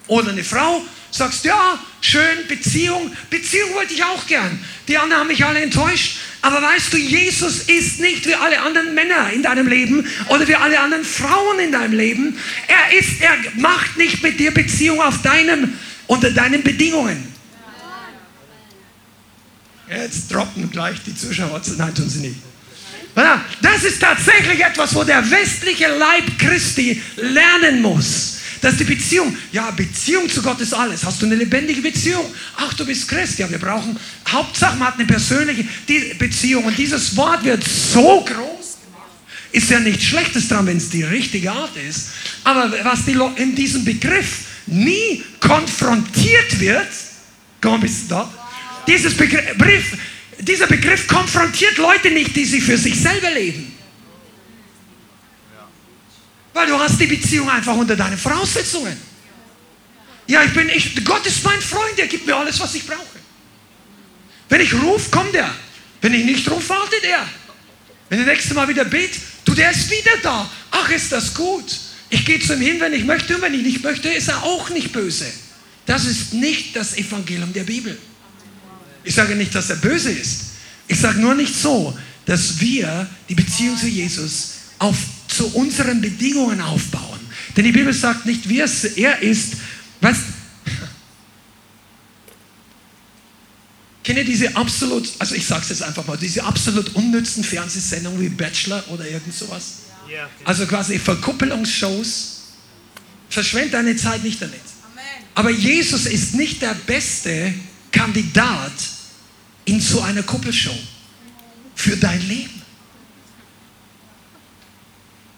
Oder 0.08 0.32
eine 0.32 0.44
Frau, 0.44 0.86
sagst, 1.18 1.46
ja, 1.46 1.80
schön, 2.02 2.48
Beziehung. 2.48 3.12
Beziehung 3.30 3.74
wollte 3.76 3.94
ich 3.94 4.04
auch 4.04 4.26
gern. 4.28 4.60
Die 4.88 4.98
anderen 4.98 5.22
haben 5.22 5.28
mich 5.28 5.46
alle 5.46 5.62
enttäuscht. 5.62 6.18
Aber 6.42 6.62
weißt 6.62 6.92
du, 6.92 6.98
Jesus 6.98 7.60
ist 7.70 8.00
nicht 8.02 8.26
wie 8.26 8.36
alle 8.36 8.60
anderen 8.60 8.94
Männer 8.94 9.32
in 9.32 9.44
deinem 9.44 9.68
Leben 9.68 10.06
oder 10.28 10.48
wie 10.48 10.56
alle 10.56 10.80
anderen 10.80 11.06
Frauen 11.06 11.60
in 11.60 11.72
deinem 11.72 11.94
Leben. 11.94 12.38
Er 12.68 12.98
ist, 12.98 13.22
er 13.22 13.38
macht 13.56 13.96
nicht 13.98 14.22
mit 14.24 14.40
dir 14.40 14.52
Beziehung 14.52 15.02
auf 15.02 15.22
deinem, 15.22 15.74
unter 16.08 16.32
deinen 16.32 16.64
Bedingungen. 16.64 17.32
Jetzt 19.90 20.34
droppen 20.34 20.70
gleich 20.72 20.98
die 21.06 21.16
Zuschauer. 21.16 21.62
Nein, 21.78 21.96
tun 21.96 22.10
sie 22.10 22.20
nicht. 22.20 22.38
Das 23.62 23.84
ist 23.84 24.02
tatsächlich 24.02 24.60
etwas, 24.62 24.96
wo 24.96 25.04
der 25.04 25.30
westliche 25.30 25.88
Leib 25.88 26.40
Christi 26.40 27.02
lernen 27.16 27.82
muss. 27.82 28.33
Dass 28.64 28.78
die 28.78 28.86
Beziehung, 28.86 29.36
ja, 29.52 29.72
Beziehung 29.72 30.30
zu 30.30 30.42
Gott 30.42 30.62
ist 30.62 30.74
alles. 30.74 31.04
Hast 31.04 31.22
du 31.22 31.26
eine 31.26 31.36
lebendige 31.36 31.82
Beziehung? 31.82 32.24
Ach, 32.56 32.74
du 32.74 32.86
bist 32.86 33.10
Christ. 33.10 33.38
Ja, 33.38 33.50
wir 33.52 33.58
brauchen, 33.58 34.00
Hauptsache 34.30 34.78
man 34.78 34.88
hat 34.88 34.96
eine 34.96 35.06
persönliche 35.06 35.66
Beziehung. 36.18 36.64
Und 36.64 36.78
dieses 36.78 37.14
Wort 37.18 37.44
wird 37.44 37.62
so 37.62 38.22
groß 38.22 38.30
gemacht. 38.30 39.12
Ist 39.52 39.70
ja 39.70 39.82
nichts 39.82 40.06
Schlechtes 40.06 40.48
dran, 40.48 40.66
wenn 40.66 40.78
es 40.78 40.90
die 40.90 41.04
richtige 41.04 41.52
Art 41.52 41.76
ist. 41.76 42.12
Aber 42.46 42.72
was 42.86 43.04
die 43.04 43.20
in 43.36 43.54
diesem 43.54 43.84
Begriff 43.84 44.46
nie 44.66 45.22
konfrontiert 45.42 46.58
wird, 46.58 46.88
komm, 47.60 47.84
du 48.10 48.16
da? 48.16 48.34
Dieses 48.88 49.14
Begriff, 49.14 49.98
dieser 50.40 50.68
Begriff 50.68 51.06
konfrontiert 51.08 51.78
Leute 51.80 52.12
nicht, 52.12 52.34
die 52.34 52.46
sie 52.46 52.62
für 52.62 52.78
sich 52.78 52.98
selber 52.98 53.32
leben. 53.32 53.73
Weil 56.54 56.68
du 56.68 56.78
hast 56.80 57.00
die 57.00 57.08
Beziehung 57.08 57.50
einfach 57.50 57.76
unter 57.76 57.96
deinen 57.96 58.18
Voraussetzungen. 58.18 58.96
Ja, 60.28 60.44
ich 60.44 60.54
bin, 60.54 60.70
ich, 60.70 61.04
Gott 61.04 61.26
ist 61.26 61.44
mein 61.44 61.60
Freund, 61.62 61.98
er 61.98 62.08
gibt 62.08 62.26
mir 62.26 62.36
alles, 62.36 62.60
was 62.60 62.76
ich 62.76 62.86
brauche. 62.86 63.00
Wenn 64.50 64.62
ich 64.62 64.74
rufe, 64.74 65.10
kommt 65.10 65.36
er. 65.36 65.54
Wenn 66.02 66.14
ich 66.14 66.26
nicht 66.26 66.50
rufe, 66.50 66.70
wartet 66.70 67.04
er. 67.04 67.28
Wenn 68.10 68.20
der 68.20 68.28
nächste 68.28 68.54
Mal 68.54 68.68
wieder 68.68 68.86
bet, 68.86 69.12
du, 69.46 69.54
der 69.54 69.72
ist 69.72 69.90
wieder 69.90 70.18
da. 70.22 70.50
Ach, 70.72 70.90
ist 70.90 71.12
das 71.12 71.34
gut. 71.34 71.80
Ich 72.10 72.26
gehe 72.26 72.40
zu 72.40 72.54
ihm 72.54 72.62
hin, 72.62 72.80
wenn 72.80 72.94
ich 72.94 73.04
möchte 73.04 73.36
und 73.36 73.42
wenn 73.42 73.54
ich 73.54 73.64
nicht 73.64 73.84
möchte, 73.84 74.10
ist 74.10 74.28
er 74.28 74.44
auch 74.44 74.70
nicht 74.70 74.92
böse. 74.92 75.26
Das 75.86 76.06
ist 76.06 76.34
nicht 76.34 76.76
das 76.76 76.96
Evangelium 76.96 77.52
der 77.52 77.64
Bibel. 77.64 77.98
Ich 79.04 79.16
sage 79.16 79.36
nicht, 79.36 79.54
dass 79.56 79.70
er 79.70 79.78
böse 79.78 80.12
ist. 80.12 80.42
Ich 80.88 81.00
sage 81.00 81.20
nur 81.20 81.36
nicht 81.36 81.56
so, 81.56 81.98
dass 82.26 82.60
wir 82.60 83.10
die 83.28 83.36
Beziehung 83.36 83.78
zu 83.78 83.88
Jesus 83.88 84.52
auf, 84.80 84.96
zu 85.34 85.48
unseren 85.56 86.02
Bedingungen 86.02 86.62
aufbauen. 86.62 87.20
Denn 87.56 87.66
die 87.66 87.72
Bibel 87.72 87.94
sagt 87.94 88.26
nicht, 88.26 88.48
wie 88.50 88.60
es 88.62 88.84
er 88.84 89.22
ist. 89.22 89.54
Was? 90.02 90.18
Kennt 94.04 94.18
ihr 94.18 94.26
diese 94.26 94.56
absolut, 94.56 95.10
also 95.20 95.36
ich 95.36 95.46
sage 95.46 95.62
es 95.62 95.70
jetzt 95.70 95.84
einfach 95.84 96.06
mal, 96.06 96.18
diese 96.18 96.44
absolut 96.44 96.94
unnützen 96.96 97.44
Fernsehsendungen 97.44 98.20
wie 98.22 98.30
Bachelor 98.30 98.84
oder 98.90 99.08
irgend 99.08 99.34
sowas? 99.34 99.64
Also 100.44 100.66
quasi 100.68 101.00
Verkuppelungsshows. 101.00 102.42
Verschwend 103.30 103.74
deine 103.74 103.96
Zeit 103.96 104.24
nicht 104.24 104.42
damit. 104.42 104.60
Aber 105.36 105.50
Jesus 105.50 106.06
ist 106.06 106.36
nicht 106.36 106.62
der 106.62 106.76
beste 106.86 107.54
Kandidat 107.92 108.74
in 109.66 109.80
so 109.80 110.02
einer 110.02 110.24
Kuppelshow 110.24 110.78
für 111.76 111.96
dein 111.98 112.28
Leben. 112.28 112.62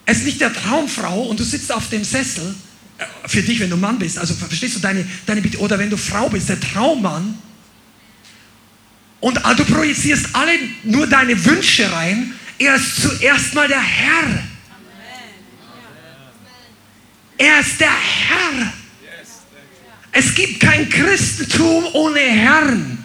Es 0.06 0.20
ist 0.20 0.26
nicht 0.26 0.42
der 0.42 0.54
Traumfrau 0.54 1.24
und 1.24 1.40
du 1.40 1.44
sitzt 1.44 1.72
auf 1.72 1.90
dem 1.90 2.04
Sessel, 2.04 2.56
äh, 2.98 3.28
für 3.28 3.42
dich, 3.42 3.60
wenn 3.60 3.70
du 3.70 3.78
Mann 3.78 3.98
bist, 4.00 4.18
also 4.18 4.34
verstehst 4.34 4.76
du 4.76 4.80
deine, 4.80 5.06
deine 5.26 5.42
oder 5.58 5.80
wenn 5.80 5.90
du 5.90 5.98
Frau 5.98 6.30
bist, 6.30 6.50
der 6.50 6.60
Traummann, 6.60 7.38
und 9.20 9.40
du 9.58 9.66
projizierst 9.66 10.28
alle 10.34 10.52
nur 10.84 11.08
deine 11.08 11.44
Wünsche 11.46 11.92
rein, 11.92 12.34
er 12.60 12.76
ist 12.76 13.02
zuerst 13.02 13.56
mal 13.56 13.68
der 13.68 13.82
Herr. 13.82 14.44
Er 17.38 17.60
ist 17.60 17.80
der 17.80 17.90
Herr. 17.90 18.74
Es 20.12 20.34
gibt 20.36 20.60
kein 20.60 20.88
Christentum 20.90 21.86
ohne 21.94 22.20
Herrn. 22.20 23.04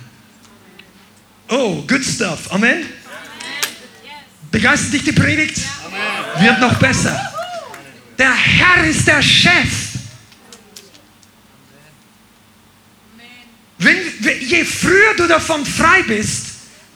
Oh, 1.49 1.83
good 1.87 2.05
stuff. 2.05 2.53
Amen. 2.53 2.85
Begeistert 4.51 4.93
dich 4.93 5.05
die 5.05 5.13
Predigt? 5.13 5.61
Wird 6.41 6.61
noch 6.61 6.79
besser. 6.79 7.21
Der 8.19 8.35
Herr 8.35 8.85
ist 8.85 9.07
der 9.07 9.23
Chef. 9.23 9.89
Wenn, 13.79 13.99
je 14.41 14.65
früher 14.65 15.15
du 15.17 15.27
davon 15.27 15.65
frei 15.65 16.03
bist, 16.03 16.47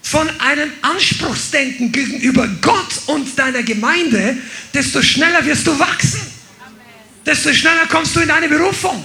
von 0.02 0.28
einem 0.38 0.70
Anspruchsdenken 0.82 1.90
gegenüber 1.90 2.46
Gott 2.60 3.00
und 3.06 3.38
deiner 3.38 3.62
Gemeinde, 3.62 4.36
desto 4.74 5.00
schneller 5.00 5.44
wirst 5.46 5.66
du 5.66 5.78
wachsen. 5.78 6.20
Desto 7.24 7.54
schneller 7.54 7.86
kommst 7.86 8.14
du 8.14 8.20
in 8.20 8.28
deine 8.28 8.48
Berufung. 8.48 9.02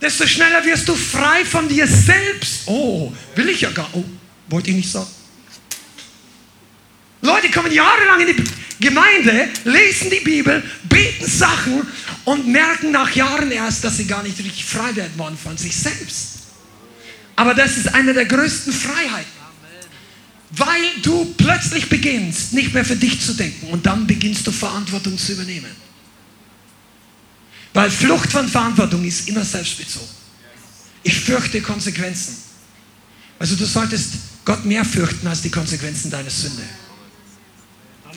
Desto 0.00 0.26
schneller 0.26 0.64
wirst 0.64 0.88
du 0.88 0.96
frei 0.96 1.44
von 1.44 1.68
dir 1.68 1.86
selbst. 1.86 2.62
Oh, 2.66 3.12
will 3.36 3.48
ich 3.50 3.60
ja 3.60 3.70
gar. 3.70 3.88
Oh, 3.92 4.04
wollte 4.48 4.70
ich 4.70 4.76
nicht 4.76 4.90
sagen. 4.90 5.06
Leute 7.20 7.48
kommen 7.50 7.72
jahrelang 7.72 8.20
in 8.20 8.36
die 8.36 8.44
Gemeinde, 8.82 9.48
lesen 9.64 10.10
die 10.10 10.20
Bibel, 10.20 10.62
beten 10.84 11.26
Sachen 11.26 11.86
und 12.24 12.46
merken 12.48 12.90
nach 12.90 13.14
Jahren 13.14 13.50
erst, 13.50 13.82
dass 13.84 13.96
sie 13.96 14.04
gar 14.04 14.22
nicht 14.22 14.38
richtig 14.38 14.64
frei 14.66 14.94
werden 14.94 15.16
wollen 15.16 15.38
von 15.38 15.56
sich 15.56 15.74
selbst. 15.74 16.40
Aber 17.36 17.54
das 17.54 17.78
ist 17.78 17.94
eine 17.94 18.12
der 18.12 18.26
größten 18.26 18.72
Freiheiten. 18.72 19.42
Weil 20.50 20.82
du 21.02 21.34
plötzlich 21.38 21.88
beginnst, 21.88 22.52
nicht 22.52 22.74
mehr 22.74 22.84
für 22.84 22.96
dich 22.96 23.20
zu 23.20 23.32
denken 23.32 23.68
und 23.68 23.86
dann 23.86 24.06
beginnst 24.06 24.46
du 24.46 24.52
Verantwortung 24.52 25.16
zu 25.16 25.32
übernehmen. 25.32 25.70
Weil 27.72 27.90
Flucht 27.90 28.30
von 28.30 28.46
Verantwortung 28.46 29.02
ist 29.04 29.28
immer 29.28 29.44
selbstbezogen. 29.44 30.08
Ich 31.04 31.18
fürchte 31.18 31.62
Konsequenzen. 31.62 32.36
Also 33.38 33.56
du 33.56 33.64
solltest 33.64 34.10
Gott 34.44 34.64
mehr 34.66 34.84
fürchten 34.84 35.26
als 35.26 35.40
die 35.40 35.50
Konsequenzen 35.50 36.10
deiner 36.10 36.30
Sünde. 36.30 36.62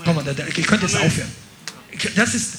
Komm 0.06 0.16
mal, 0.16 0.36
ich 0.56 0.68
könnte 0.68 0.86
jetzt 0.86 0.96
aufhören. 0.96 1.32
Das 2.16 2.36
ist, 2.36 2.54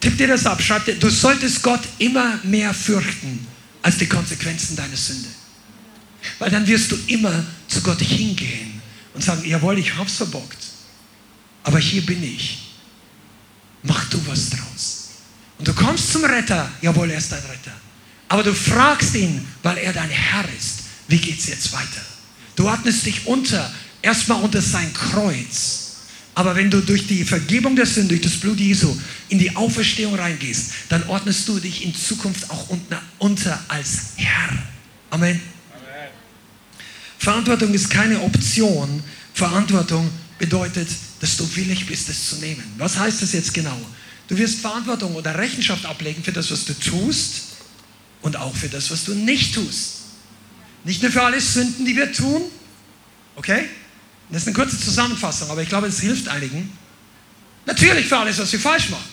tipp 0.00 0.16
dir 0.16 0.28
das 0.28 0.46
ab, 0.46 0.62
schreib 0.62 0.86
dir, 0.86 0.94
du 0.94 1.10
solltest 1.10 1.62
Gott 1.62 1.82
immer 1.98 2.40
mehr 2.42 2.72
fürchten 2.72 3.46
als 3.82 3.98
die 3.98 4.06
Konsequenzen 4.06 4.76
deiner 4.76 4.96
Sünde. 4.96 5.28
Weil 6.38 6.50
dann 6.50 6.66
wirst 6.66 6.90
du 6.90 6.98
immer 7.06 7.44
zu 7.68 7.82
Gott 7.82 8.00
hingehen 8.00 8.80
und 9.14 9.22
sagen, 9.22 9.44
jawohl, 9.46 9.78
ich 9.78 9.94
hab's 9.94 10.16
verbockt, 10.16 10.58
aber 11.64 11.78
hier 11.78 12.04
bin 12.04 12.22
ich. 12.24 12.72
Mach 13.82 14.08
du 14.08 14.18
was 14.26 14.50
draus. 14.50 15.08
Und 15.58 15.68
du 15.68 15.74
kommst 15.74 16.12
zum 16.12 16.24
Retter, 16.24 16.70
jawohl, 16.80 17.10
er 17.10 17.18
ist 17.18 17.32
dein 17.32 17.42
Retter. 17.42 17.72
Aber 18.28 18.42
du 18.42 18.54
fragst 18.54 19.14
ihn, 19.14 19.46
weil 19.62 19.76
er 19.78 19.92
dein 19.92 20.08
Herr 20.08 20.44
ist, 20.56 20.80
wie 21.08 21.18
geht's 21.18 21.46
jetzt 21.48 21.72
weiter? 21.72 22.00
Du 22.56 22.68
ordnest 22.68 23.04
dich 23.04 23.26
unter, 23.26 23.70
erstmal 24.00 24.40
unter 24.42 24.62
sein 24.62 24.92
Kreuz. 24.94 25.79
Aber 26.40 26.56
wenn 26.56 26.70
du 26.70 26.80
durch 26.80 27.06
die 27.06 27.22
Vergebung 27.22 27.76
der 27.76 27.84
Sünde, 27.84 28.16
durch 28.16 28.22
das 28.22 28.40
Blut 28.40 28.58
Jesu 28.58 28.96
in 29.28 29.38
die 29.38 29.54
Auferstehung 29.54 30.14
reingehst, 30.14 30.72
dann 30.88 31.06
ordnest 31.06 31.46
du 31.46 31.60
dich 31.60 31.84
in 31.84 31.94
Zukunft 31.94 32.48
auch 32.48 32.66
unter, 33.18 33.62
als 33.68 34.14
Herr. 34.16 34.48
Amen. 35.10 35.38
Verantwortung 37.18 37.74
ist 37.74 37.90
keine 37.90 38.22
Option. 38.22 39.02
Verantwortung 39.34 40.10
bedeutet, 40.38 40.88
dass 41.20 41.36
du 41.36 41.46
willig 41.56 41.84
bist, 41.84 42.08
es 42.08 42.30
zu 42.30 42.36
nehmen. 42.36 42.64
Was 42.78 42.98
heißt 42.98 43.20
das 43.20 43.34
jetzt 43.34 43.52
genau? 43.52 43.78
Du 44.26 44.38
wirst 44.38 44.60
Verantwortung 44.60 45.16
oder 45.16 45.36
Rechenschaft 45.36 45.84
ablegen 45.84 46.24
für 46.24 46.32
das, 46.32 46.50
was 46.50 46.64
du 46.64 46.72
tust 46.72 47.48
und 48.22 48.36
auch 48.36 48.56
für 48.56 48.70
das, 48.70 48.90
was 48.90 49.04
du 49.04 49.12
nicht 49.12 49.54
tust. 49.54 49.96
Nicht 50.84 51.02
nur 51.02 51.12
für 51.12 51.22
alle 51.22 51.38
Sünden, 51.38 51.84
die 51.84 51.94
wir 51.94 52.10
tun. 52.10 52.44
Okay? 53.36 53.68
Das 54.30 54.42
ist 54.42 54.48
eine 54.48 54.56
kurze 54.56 54.78
Zusammenfassung, 54.78 55.50
aber 55.50 55.62
ich 55.62 55.68
glaube, 55.68 55.88
es 55.88 56.00
hilft 56.00 56.28
einigen. 56.28 56.72
Natürlich 57.66 58.06
für 58.06 58.18
alles, 58.18 58.38
was 58.38 58.52
wir 58.52 58.60
falsch 58.60 58.90
machen. 58.90 59.08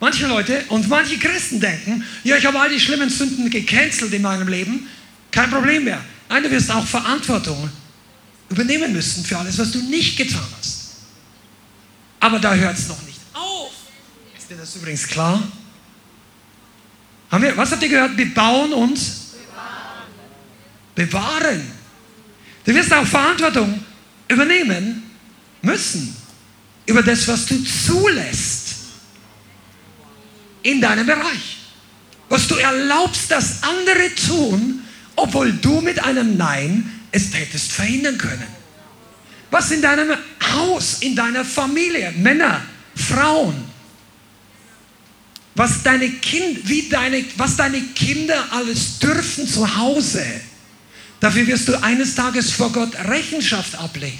Manche 0.00 0.26
Leute 0.26 0.64
und 0.68 0.88
manche 0.88 1.18
Christen 1.18 1.60
denken, 1.60 2.04
ja, 2.24 2.36
ich 2.36 2.44
habe 2.44 2.60
all 2.60 2.68
die 2.68 2.80
schlimmen 2.80 3.08
Sünden 3.08 3.48
gecancelt 3.48 4.12
in 4.12 4.22
meinem 4.22 4.48
Leben, 4.48 4.88
kein 5.30 5.50
Problem 5.50 5.84
mehr. 5.84 6.00
Nein, 6.28 6.42
du 6.42 6.50
wirst 6.50 6.70
auch 6.70 6.86
Verantwortung 6.86 7.70
übernehmen 8.50 8.92
müssen 8.92 9.24
für 9.24 9.38
alles, 9.38 9.58
was 9.58 9.72
du 9.72 9.78
nicht 9.78 10.16
getan 10.16 10.44
hast. 10.58 10.76
Aber 12.20 12.38
da 12.38 12.54
hört 12.54 12.78
es 12.78 12.88
noch 12.88 13.00
nicht 13.02 13.20
auf. 13.32 13.72
Ist 14.36 14.50
dir 14.50 14.56
das 14.56 14.76
übrigens 14.76 15.06
klar? 15.06 15.42
Haben 17.30 17.44
wir, 17.44 17.56
was 17.56 17.72
habt 17.72 17.82
ihr 17.82 17.88
gehört? 17.88 18.16
Bebauen 18.16 18.72
und 18.72 18.98
bewahren. 20.94 21.62
Du 22.64 22.74
wirst 22.74 22.92
auch 22.92 23.06
Verantwortung 23.06 23.82
übernehmen 24.28 25.02
müssen 25.62 26.16
über 26.86 27.02
das, 27.02 27.26
was 27.28 27.46
du 27.46 27.62
zulässt 27.64 28.74
in 30.62 30.80
deinem 30.80 31.06
Bereich. 31.06 31.58
Was 32.28 32.48
du 32.48 32.56
erlaubst, 32.56 33.30
dass 33.30 33.62
andere 33.62 34.14
tun, 34.26 34.82
obwohl 35.14 35.52
du 35.52 35.80
mit 35.80 36.02
einem 36.02 36.36
Nein 36.36 36.90
es 37.12 37.32
hättest 37.32 37.72
verhindern 37.72 38.18
können. 38.18 38.46
Was 39.50 39.70
in 39.70 39.80
deinem 39.80 40.16
Haus, 40.52 40.98
in 41.00 41.14
deiner 41.14 41.44
Familie, 41.44 42.12
Männer, 42.12 42.62
Frauen, 42.94 43.54
was 45.54 45.82
deine, 45.82 46.08
kind, 46.10 46.68
wie 46.68 46.88
deine, 46.88 47.24
was 47.36 47.56
deine 47.56 47.80
Kinder 47.80 48.44
alles 48.50 48.98
dürfen 48.98 49.48
zu 49.48 49.76
Hause. 49.76 50.24
Dafür 51.20 51.46
wirst 51.46 51.68
du 51.68 51.82
eines 51.82 52.14
Tages 52.14 52.52
vor 52.52 52.70
Gott 52.72 52.94
Rechenschaft 52.94 53.74
ablegen. 53.74 54.18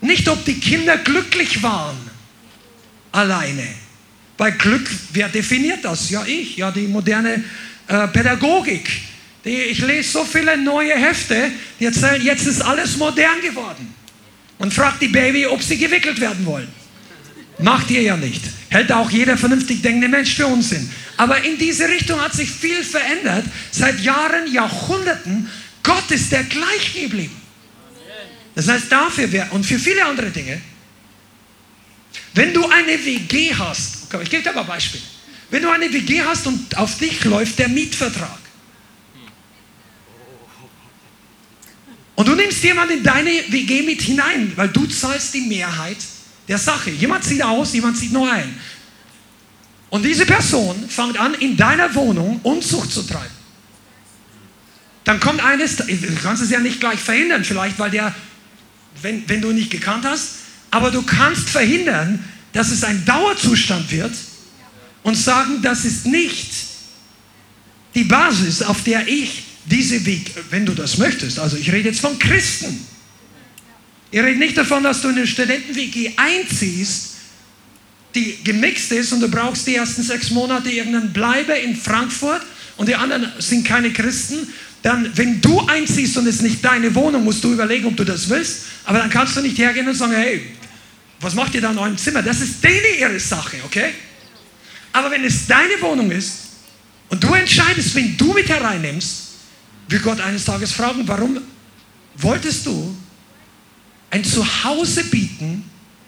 Nicht, 0.00 0.28
ob 0.28 0.44
die 0.44 0.58
Kinder 0.60 0.98
glücklich 0.98 1.62
waren 1.62 1.96
alleine. 3.14 3.66
Bei 4.36 4.50
Glück, 4.50 4.88
wer 5.12 5.28
definiert 5.28 5.84
das? 5.84 6.10
Ja, 6.10 6.24
ich, 6.26 6.56
ja, 6.56 6.70
die 6.70 6.88
moderne 6.88 7.44
äh, 7.86 8.08
Pädagogik. 8.08 8.90
Die, 9.44 9.50
ich 9.50 9.78
lese 9.80 10.10
so 10.10 10.24
viele 10.24 10.56
neue 10.56 10.94
Hefte, 10.94 11.50
die 11.78 11.84
erzählen, 11.84 12.22
jetzt 12.22 12.46
ist 12.46 12.60
alles 12.60 12.96
modern 12.96 13.40
geworden. 13.40 13.94
Und 14.58 14.72
fragt 14.72 15.02
die 15.02 15.08
Baby, 15.08 15.46
ob 15.46 15.62
sie 15.62 15.76
gewickelt 15.76 16.20
werden 16.20 16.44
wollen. 16.46 16.68
Macht 17.58 17.90
ihr 17.90 18.02
ja 18.02 18.16
nicht. 18.16 18.42
Hält 18.68 18.90
auch 18.90 19.10
jeder 19.10 19.36
vernünftig 19.36 19.82
denkende 19.82 20.08
Mensch 20.08 20.34
für 20.34 20.46
Unsinn. 20.46 20.90
Aber 21.16 21.42
in 21.44 21.58
diese 21.58 21.88
Richtung 21.88 22.20
hat 22.20 22.32
sich 22.32 22.50
viel 22.50 22.82
verändert. 22.82 23.44
Seit 23.70 24.00
Jahren, 24.00 24.52
Jahrhunderten. 24.52 25.48
Gott 25.82 26.10
ist 26.10 26.32
der 26.32 26.44
gleich 26.44 26.94
geblieben. 26.94 27.40
Das 28.54 28.68
heißt, 28.68 28.90
dafür 28.90 29.30
wäre, 29.32 29.50
und 29.50 29.64
für 29.64 29.78
viele 29.78 30.04
andere 30.04 30.30
Dinge, 30.30 30.60
wenn 32.34 32.52
du 32.52 32.68
eine 32.68 33.04
WG 33.04 33.54
hast, 33.54 34.12
ich 34.22 34.30
gebe 34.30 34.42
dir 34.42 34.52
mal 34.52 34.62
ein 34.62 34.66
Beispiel. 34.66 35.00
Wenn 35.50 35.62
du 35.62 35.70
eine 35.70 35.92
WG 35.92 36.22
hast 36.22 36.46
und 36.46 36.76
auf 36.76 36.98
dich 36.98 37.24
läuft 37.24 37.58
der 37.58 37.68
Mietvertrag 37.68 38.38
und 42.16 42.28
du 42.28 42.34
nimmst 42.34 42.62
jemanden 42.62 42.98
in 42.98 43.02
deine 43.02 43.30
WG 43.48 43.82
mit 43.82 44.02
hinein, 44.02 44.52
weil 44.56 44.68
du 44.68 44.86
zahlst 44.86 45.34
die 45.34 45.42
Mehrheit 45.42 45.96
der 46.48 46.58
Sache. 46.58 46.90
Jemand 46.90 47.24
zieht 47.24 47.42
aus, 47.42 47.72
jemand 47.72 47.98
zieht 47.98 48.12
nur 48.12 48.30
ein. 48.30 48.58
Und 49.94 50.02
diese 50.04 50.26
Person 50.26 50.88
fängt 50.88 51.20
an, 51.20 51.34
in 51.34 51.56
deiner 51.56 51.94
Wohnung 51.94 52.40
Unzucht 52.42 52.90
zu 52.90 53.04
treiben. 53.04 53.30
Dann 55.04 55.20
kommt 55.20 55.40
eines, 55.40 55.76
du 55.76 55.86
kannst 56.20 56.42
es 56.42 56.50
ja 56.50 56.58
nicht 56.58 56.80
gleich 56.80 56.98
verhindern, 56.98 57.44
vielleicht, 57.44 57.78
weil 57.78 57.92
der, 57.92 58.12
wenn, 59.02 59.28
wenn 59.28 59.40
du 59.40 59.50
ihn 59.50 59.54
nicht 59.54 59.70
gekannt 59.70 60.04
hast, 60.04 60.30
aber 60.72 60.90
du 60.90 61.02
kannst 61.02 61.48
verhindern, 61.48 62.24
dass 62.52 62.72
es 62.72 62.82
ein 62.82 63.04
Dauerzustand 63.04 63.88
wird 63.92 64.10
und 65.04 65.14
sagen, 65.14 65.62
das 65.62 65.84
ist 65.84 66.06
nicht 66.06 66.50
die 67.94 68.02
Basis, 68.02 68.62
auf 68.62 68.82
der 68.82 69.06
ich 69.06 69.44
diese 69.66 70.04
Weg, 70.06 70.32
wenn 70.50 70.66
du 70.66 70.74
das 70.74 70.98
möchtest, 70.98 71.38
also 71.38 71.56
ich 71.56 71.70
rede 71.70 71.90
jetzt 71.90 72.00
von 72.00 72.18
Christen, 72.18 72.84
ich 74.10 74.18
rede 74.18 74.40
nicht 74.40 74.58
davon, 74.58 74.82
dass 74.82 75.02
du 75.02 75.10
in 75.10 75.18
eine 75.18 75.26
Studenten-WG 75.28 76.14
einziehst, 76.16 77.13
die 78.14 78.38
gemixt 78.44 78.92
ist 78.92 79.12
und 79.12 79.20
du 79.20 79.28
brauchst 79.28 79.66
die 79.66 79.74
ersten 79.74 80.02
sechs 80.02 80.30
Monate 80.30 80.70
irgendeinen 80.70 81.12
Bleibe 81.12 81.52
in 81.52 81.76
Frankfurt 81.76 82.42
und 82.76 82.88
die 82.88 82.94
anderen 82.94 83.32
sind 83.38 83.66
keine 83.66 83.92
Christen. 83.92 84.48
Dann, 84.82 85.10
wenn 85.16 85.40
du 85.40 85.60
einziehst 85.66 86.16
und 86.18 86.26
es 86.26 86.42
nicht 86.42 86.64
deine 86.64 86.94
Wohnung, 86.94 87.24
musst 87.24 87.42
du 87.42 87.52
überlegen, 87.52 87.86
ob 87.86 87.96
du 87.96 88.04
das 88.04 88.28
willst. 88.28 88.64
Aber 88.84 88.98
dann 88.98 89.08
kannst 89.08 89.36
du 89.36 89.40
nicht 89.40 89.56
hergehen 89.58 89.88
und 89.88 89.94
sagen, 89.94 90.12
hey, 90.12 90.42
was 91.20 91.34
macht 91.34 91.54
ihr 91.54 91.62
da 91.62 91.70
in 91.70 91.78
eurem 91.78 91.96
Zimmer? 91.96 92.22
Das 92.22 92.40
ist 92.40 92.62
denen 92.62 92.98
ihre 93.00 93.18
Sache, 93.18 93.56
okay? 93.64 93.94
Aber 94.92 95.10
wenn 95.10 95.24
es 95.24 95.46
deine 95.46 95.80
Wohnung 95.80 96.10
ist 96.10 96.32
und 97.08 97.22
du 97.22 97.32
entscheidest, 97.32 97.94
wen 97.94 98.16
du 98.16 98.32
mit 98.32 98.48
hereinnimmst, 98.48 99.22
wird 99.88 100.02
Gott 100.02 100.20
eines 100.20 100.44
Tages 100.44 100.72
fragen, 100.72 101.02
warum 101.06 101.40
wolltest 102.16 102.66
du 102.66 102.94
ein 104.10 104.22
Zuhause 104.22 105.04
bieten 105.04 105.64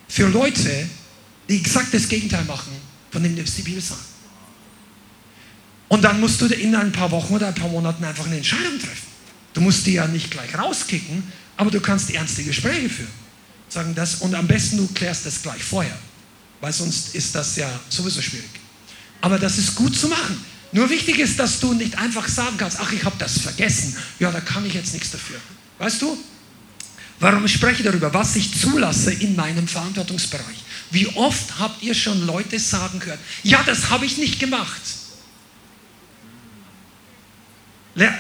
für 0.09 0.29
Leute, 0.29 0.89
die 1.49 1.57
exakt 1.57 1.93
das 1.93 2.09
Gegenteil 2.09 2.45
machen, 2.45 2.73
von 3.11 3.23
dem 3.23 3.35
die 3.35 3.63
Bibel 3.63 3.81
sagt. 3.81 4.01
Und 5.89 6.03
dann 6.03 6.21
musst 6.21 6.41
du 6.41 6.47
in 6.47 6.75
ein 6.75 6.91
paar 6.91 7.11
Wochen 7.11 7.35
oder 7.35 7.49
ein 7.49 7.55
paar 7.55 7.69
Monaten 7.69 8.05
einfach 8.05 8.27
eine 8.27 8.37
Entscheidung 8.37 8.79
treffen. 8.79 9.07
Du 9.55 9.61
musst 9.61 9.87
die 9.87 9.93
ja 9.93 10.07
nicht 10.09 10.31
gleich 10.31 10.57
rauskicken, 10.59 11.23
aber 11.57 11.71
du 11.71 11.81
kannst 11.81 12.11
ernste 12.11 12.43
Gespräche 12.43 12.89
führen. 12.89 13.27
Sagen 13.69 13.95
das, 13.95 14.17
und 14.17 14.35
am 14.35 14.47
besten 14.47 14.77
du 14.77 14.89
klärst 14.89 15.27
das 15.27 15.43
gleich 15.43 15.63
vorher, 15.63 15.97
weil 16.61 16.73
sonst 16.73 17.15
ist 17.15 17.35
das 17.35 17.57
ja 17.57 17.69
sowieso 17.89 18.21
schwierig. 18.21 18.51
Aber 19.21 19.39
das 19.39 19.59
ist 19.59 19.75
gut 19.75 19.97
zu 19.97 20.09
machen. 20.09 20.45
Nur 20.73 20.91
wichtig 20.91 21.19
ist, 21.19 21.39
dass 21.39 21.61
du 21.61 21.73
nicht 21.73 21.97
einfach 21.97 22.29
sagen 22.29 22.57
kannst, 22.59 22.79
ach, 22.81 22.93
ich 22.93 23.03
habe 23.05 23.17
das 23.19 23.39
vergessen. 23.39 23.97
Ja, 24.19 24.31
da 24.31 24.41
kann 24.41 24.67
ich 24.67 24.75
jetzt 24.75 24.93
nichts 24.93 25.11
dafür. 25.11 25.39
Weißt 25.79 26.03
du, 26.03 26.19
Warum 27.19 27.49
spreche 27.49 27.83
ich 27.83 27.87
darüber? 27.87 28.13
Was 28.13 28.37
ich 28.37 28.59
zulasse 28.59 29.13
in 29.13 29.37
meinem 29.37 29.67
Verantwortungsbereich. 29.67 30.65
Wie 30.91 31.07
oft 31.09 31.59
habt 31.59 31.83
ihr 31.83 31.95
schon 31.95 32.27
Leute 32.27 32.59
sagen 32.59 33.01
gehört, 33.01 33.19
ja, 33.43 33.63
das 33.65 33.91
habe 33.91 34.07
ich 34.07 34.19
nicht 34.19 34.39
gemacht. 34.39 34.81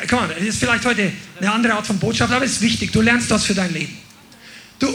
Komm 0.08 0.28
das 0.28 0.42
ist 0.42 0.58
vielleicht 0.58 0.84
heute 0.84 1.12
eine 1.38 1.52
andere 1.52 1.74
Art 1.74 1.86
von 1.86 1.98
Botschaft, 1.98 2.32
aber 2.32 2.44
es 2.44 2.52
ist 2.52 2.60
wichtig. 2.62 2.92
Du 2.92 3.02
lernst 3.02 3.30
das 3.30 3.44
für 3.44 3.54
dein 3.54 3.72
Leben. 3.72 3.96
Du, 4.78 4.88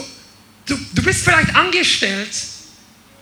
du, 0.66 0.78
du 0.94 1.04
bist 1.04 1.24
vielleicht 1.24 1.56
angestellt 1.56 2.30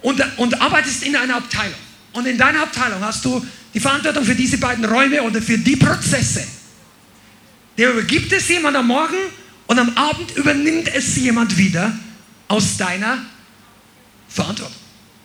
und, 0.02 0.24
und 0.38 0.62
arbeitest 0.62 1.04
in 1.04 1.16
einer 1.16 1.36
Abteilung. 1.36 1.80
Und 2.14 2.26
in 2.26 2.38
deiner 2.38 2.64
Abteilung 2.64 3.02
hast 3.02 3.26
du 3.26 3.46
die 3.74 3.80
Verantwortung 3.80 4.24
für 4.24 4.36
diese 4.36 4.58
beiden 4.58 4.86
Räume 4.86 5.22
oder 5.22 5.42
für 5.42 5.58
die 5.58 5.76
Prozesse. 5.76 6.48
Der 7.78 7.92
übergibt 7.92 8.32
es 8.32 8.48
jemand 8.48 8.78
am 8.78 8.88
Morgen 8.88 9.18
und 9.68 9.80
am 9.80 9.96
Abend 9.98 10.36
übernimmt 10.36 10.94
es 10.94 11.16
jemand 11.18 11.58
wieder 11.58 11.94
aus 12.48 12.78
deiner 12.78 13.20
Verantwortung. 14.30 14.76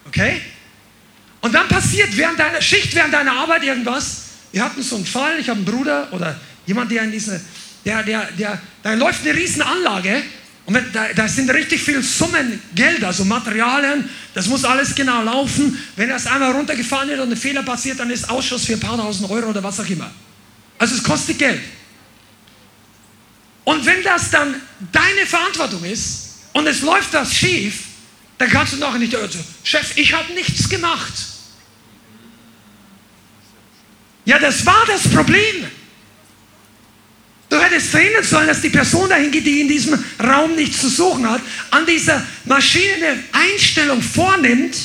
Okay? 0.06 0.40
Und 1.40 1.52
dann 1.52 1.68
passiert 1.68 2.16
während 2.16 2.38
deiner 2.38 2.62
Schicht, 2.62 2.94
während 2.94 3.12
deiner 3.12 3.32
Arbeit 3.32 3.64
irgendwas. 3.64 4.22
Wir 4.50 4.64
hatten 4.64 4.82
so 4.82 4.96
einen 4.96 5.06
Fall, 5.06 5.38
ich 5.38 5.48
habe 5.48 5.58
einen 5.58 5.66
Bruder 5.66 6.08
oder 6.12 6.38
jemand, 6.66 6.90
der 6.90 7.04
in 7.04 7.12
diese, 7.12 7.40
der, 7.84 8.02
der, 8.02 8.30
der, 8.32 8.60
da 8.82 8.94
läuft 8.94 9.26
eine 9.26 9.34
riesen 9.34 9.62
Anlage 9.62 10.22
und 10.66 10.74
wenn, 10.74 10.92
da, 10.92 11.12
da 11.14 11.28
sind 11.28 11.50
richtig 11.50 11.82
viele 11.82 12.02
Summen 12.02 12.60
Geld, 12.74 13.04
also 13.04 13.24
Materialien, 13.24 14.08
das 14.32 14.46
muss 14.46 14.64
alles 14.64 14.94
genau 14.94 15.22
laufen. 15.22 15.78
Wenn 15.96 16.08
das 16.08 16.26
einmal 16.26 16.52
runtergefallen 16.52 17.10
wird 17.10 17.20
und 17.20 17.30
ein 17.30 17.36
Fehler 17.36 17.62
passiert, 17.62 18.00
dann 18.00 18.10
ist 18.10 18.30
Ausschuss 18.30 18.64
für 18.64 18.74
ein 18.74 18.80
paar 18.80 18.96
tausend 18.96 19.30
Euro 19.30 19.50
oder 19.50 19.62
was 19.62 19.78
auch 19.80 19.88
immer. 19.88 20.10
Also 20.78 20.94
es 20.94 21.02
kostet 21.02 21.38
Geld. 21.38 21.60
Und 23.64 23.84
wenn 23.84 24.02
das 24.02 24.30
dann 24.30 24.54
deine 24.92 25.26
Verantwortung 25.26 25.84
ist 25.84 26.36
und 26.54 26.66
es 26.66 26.80
läuft 26.80 27.12
das 27.12 27.34
schief, 27.34 27.80
dann 28.44 28.52
kannst 28.52 28.74
du 28.74 28.76
noch 28.76 28.98
nicht, 28.98 29.16
also, 29.16 29.38
Chef, 29.62 29.96
ich 29.96 30.12
habe 30.12 30.30
nichts 30.34 30.68
gemacht. 30.68 31.12
Ja, 34.26 34.38
das 34.38 34.66
war 34.66 34.84
das 34.86 35.08
Problem. 35.08 35.64
Du 37.48 37.58
hättest 37.58 37.88
verhindern 37.88 38.22
sollen, 38.22 38.46
dass 38.46 38.60
die 38.60 38.68
Person 38.68 39.08
dahin 39.08 39.30
geht, 39.30 39.46
die 39.46 39.62
in 39.62 39.68
diesem 39.68 40.02
Raum 40.22 40.54
nichts 40.56 40.82
zu 40.82 40.90
suchen 40.90 41.26
hat, 41.28 41.40
an 41.70 41.86
dieser 41.86 42.22
Maschine 42.44 43.06
eine 43.06 43.24
Einstellung 43.32 44.02
vornimmt. 44.02 44.76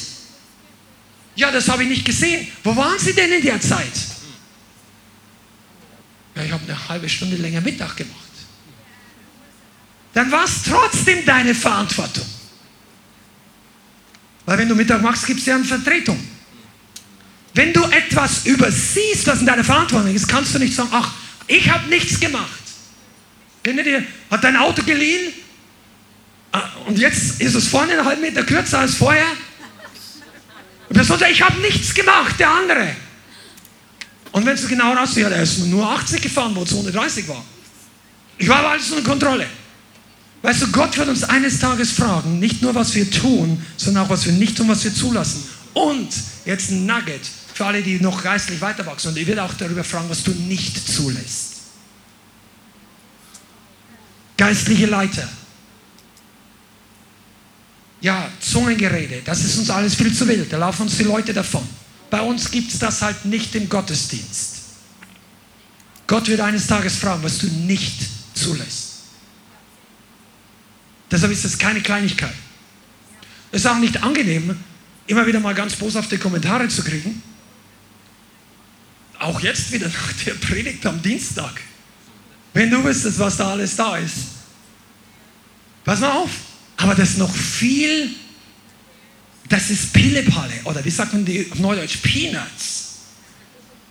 Ja, 1.36 1.52
das 1.52 1.67
habe 1.67 1.84
ich 1.84 1.89
nicht 1.89 2.06
gesehen. 2.06 2.48
Wo 2.63 2.74
waren 2.78 2.98
Sie 2.98 3.13
denn 3.13 3.32
in 3.34 3.41
der 3.41 3.60
Zeit? 3.60 3.91
Ja, 6.36 6.43
ich 6.43 6.52
habe 6.52 6.63
eine 6.63 6.88
halbe 6.88 7.10
Stunde 7.10 7.36
länger 7.36 7.60
Mittag 7.60 7.98
gemacht 7.98 8.30
dann 10.13 10.32
war 10.32 10.43
es 10.43 10.63
trotzdem 10.63 11.26
deine 11.26 11.56
Verantwortung. 11.56 12.26
Weil 14.49 14.57
wenn 14.57 14.67
du 14.67 14.73
Mittag 14.73 15.03
machst, 15.03 15.27
gibt 15.27 15.41
es 15.41 15.45
ja 15.45 15.53
eine 15.53 15.63
Vertretung. 15.63 16.19
Wenn 17.53 17.71
du 17.71 17.83
etwas 17.83 18.47
übersiehst, 18.47 19.27
was 19.27 19.41
in 19.41 19.45
deiner 19.45 19.63
Verantwortung 19.63 20.12
ist, 20.12 20.27
kannst 20.27 20.55
du 20.55 20.57
nicht 20.57 20.73
sagen, 20.73 20.89
ach, 20.91 21.12
ich 21.45 21.69
habe 21.69 21.88
nichts 21.88 22.19
gemacht. 22.19 22.49
Dir, 23.63 24.03
hat 24.31 24.43
dein 24.43 24.57
Auto 24.57 24.81
geliehen 24.81 25.31
ah, 26.51 26.63
und 26.88 26.97
jetzt 26.97 27.39
ist 27.39 27.53
es 27.53 27.67
vorne 27.67 27.91
einen 27.91 28.05
halben 28.05 28.23
Meter 28.23 28.41
kürzer 28.41 28.79
als 28.79 28.95
vorher. 28.95 29.27
Und 30.88 30.97
der 30.97 31.03
sagt, 31.03 31.21
ich 31.29 31.43
habe 31.43 31.62
nichts 31.62 31.93
gemacht, 31.93 32.39
der 32.39 32.49
andere. 32.49 32.95
Und 34.31 34.47
wenn 34.47 34.57
du 34.57 34.67
genau 34.67 34.93
raus, 34.93 35.15
ja, 35.15 35.29
der 35.29 35.43
ist 35.43 35.59
nur 35.59 35.88
80 35.88 36.23
gefahren, 36.23 36.55
wo 36.55 36.63
es 36.63 36.71
130 36.71 37.27
war. 37.27 37.45
Ich 38.39 38.47
war 38.47 38.57
aber 38.57 38.69
alles 38.69 38.89
unter 38.89 39.07
Kontrolle. 39.07 39.45
Weißt 40.41 40.62
du, 40.62 40.67
Gott 40.71 40.97
wird 40.97 41.10
uns 41.10 41.23
eines 41.23 41.60
Tages 41.60 41.91
fragen, 41.91 42.39
nicht 42.39 42.62
nur 42.62 42.73
was 42.73 42.95
wir 42.95 43.10
tun, 43.10 43.62
sondern 43.75 44.06
auch 44.06 44.10
was 44.10 44.25
wir 44.25 44.34
nicht 44.34 44.56
tun, 44.56 44.69
was 44.69 44.84
wir 44.84 44.93
zulassen. 44.93 45.43
Und 45.73 46.10
jetzt 46.45 46.71
ein 46.71 46.86
Nugget 46.86 47.21
für 47.54 47.65
alle, 47.65 47.82
die 47.82 47.99
noch 47.99 48.23
geistlich 48.23 48.62
weiterwachsen. 48.62 49.10
Und 49.10 49.17
ich 49.17 49.28
werde 49.28 49.43
auch 49.43 49.54
darüber 49.54 49.84
fragen, 49.84 50.10
was 50.10 50.23
du 50.23 50.32
nicht 50.32 50.88
zulässt. 50.88 51.56
Geistliche 54.38 54.86
Leiter. 54.86 55.28
Ja, 57.99 58.30
Zungengerede, 58.39 59.21
das 59.25 59.43
ist 59.43 59.58
uns 59.58 59.69
alles 59.69 59.95
viel 59.95 60.13
zu 60.13 60.25
wild. 60.25 60.54
Da 60.54 60.58
laufen 60.58 60.84
uns 60.84 60.97
die 60.97 61.04
Leute 61.04 61.34
davon. 61.34 61.67
Bei 62.10 62.21
uns 62.21 62.49
gibt 62.49 62.71
es 62.71 62.80
das 62.80 63.02
halt 63.02 63.25
nicht 63.25 63.54
im 63.56 63.67
Gottesdienst. 63.67 64.56
Gott 66.08 66.28
wird 66.30 66.39
eines 66.39 66.65
Tages 66.65 66.95
fragen, 66.95 67.21
was 67.23 67.39
du 67.39 67.47
nicht 67.47 68.08
zulässt. 68.34 68.88
Deshalb 71.12 71.32
ist 71.32 71.45
das 71.45 71.58
keine 71.58 71.82
Kleinigkeit. 71.82 72.34
Es 73.52 73.62
ist 73.62 73.67
auch 73.67 73.80
nicht 73.80 74.02
angenehm, 74.04 74.56
immer 75.08 75.26
wieder 75.26 75.39
mal 75.39 75.56
ganz 75.56 75.76
boshafte 75.76 76.17
Kommentare 76.17 76.67
zu 76.67 76.84
kriegen. 76.84 77.22
Auch 79.17 79.41
jetzt 79.41 79.72
wieder 79.72 79.88
nach 79.88 80.13
der 80.26 80.36
Predigt 80.36 80.86
am 80.86 81.02
Dienstag. 81.02 81.62
Wenn 82.54 82.69
du 82.69 82.84
wüsstest, 82.84 83.19
was 83.19 83.38
da 83.38 83.52
alles 83.52 83.76
da 83.76 83.98
ist. 83.98 84.15
Pass 85.84 86.00
mal 86.00 86.12
auf. 86.12 86.30
Aber 86.78 86.95
das 86.95 87.10
ist 87.12 87.17
noch 87.17 87.36
viel, 87.36 88.10
das 89.50 89.69
ist 89.69 89.91
Pillepalle. 89.91 90.54
Oder 90.63 90.84
wie 90.86 90.89
sagt 90.89 91.12
man 91.13 91.26
die 91.26 91.52
auf 91.52 91.60
Neudeutsch? 91.60 91.98
Peanuts. 92.02 92.86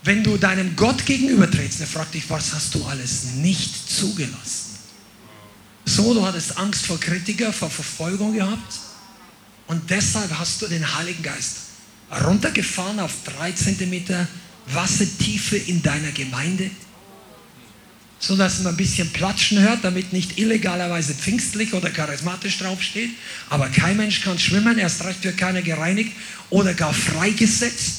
Wenn 0.03 0.23
du 0.23 0.37
deinem 0.37 0.75
Gott 0.75 1.05
gegenübertrittst, 1.05 1.81
der 1.81 1.87
fragt 1.87 2.15
dich, 2.15 2.27
was 2.29 2.53
hast 2.53 2.73
du 2.73 2.83
alles 2.85 3.25
nicht 3.35 3.89
zugelassen? 3.91 4.68
So, 5.85 6.13
du 6.13 6.25
hattest 6.25 6.57
Angst 6.57 6.85
vor 6.85 6.99
Kritiker, 6.99 7.51
vor 7.51 7.69
Verfolgung 7.69 8.33
gehabt. 8.33 8.79
Und 9.67 9.89
deshalb 9.89 10.37
hast 10.37 10.61
du 10.61 10.67
den 10.67 10.95
Heiligen 10.95 11.21
Geist 11.21 11.57
runtergefahren 12.25 12.99
auf 12.99 13.11
drei 13.23 13.51
Zentimeter 13.51 14.27
Wassertiefe 14.67 15.57
in 15.57 15.81
deiner 15.81 16.11
Gemeinde, 16.11 16.69
sodass 18.19 18.59
man 18.59 18.73
ein 18.73 18.77
bisschen 18.77 19.11
Platschen 19.11 19.59
hört, 19.59 19.83
damit 19.83 20.13
nicht 20.13 20.37
illegalerweise 20.37 21.13
pfingstlich 21.13 21.73
oder 21.73 21.89
charismatisch 21.89 22.57
draufsteht. 22.57 23.11
Aber 23.49 23.67
kein 23.67 23.97
Mensch 23.97 24.21
kann 24.21 24.37
schwimmen, 24.37 24.77
erst 24.77 25.03
recht 25.03 25.23
wird 25.23 25.37
keiner 25.37 25.61
gereinigt 25.61 26.11
oder 26.49 26.73
gar 26.73 26.93
freigesetzt. 26.93 27.93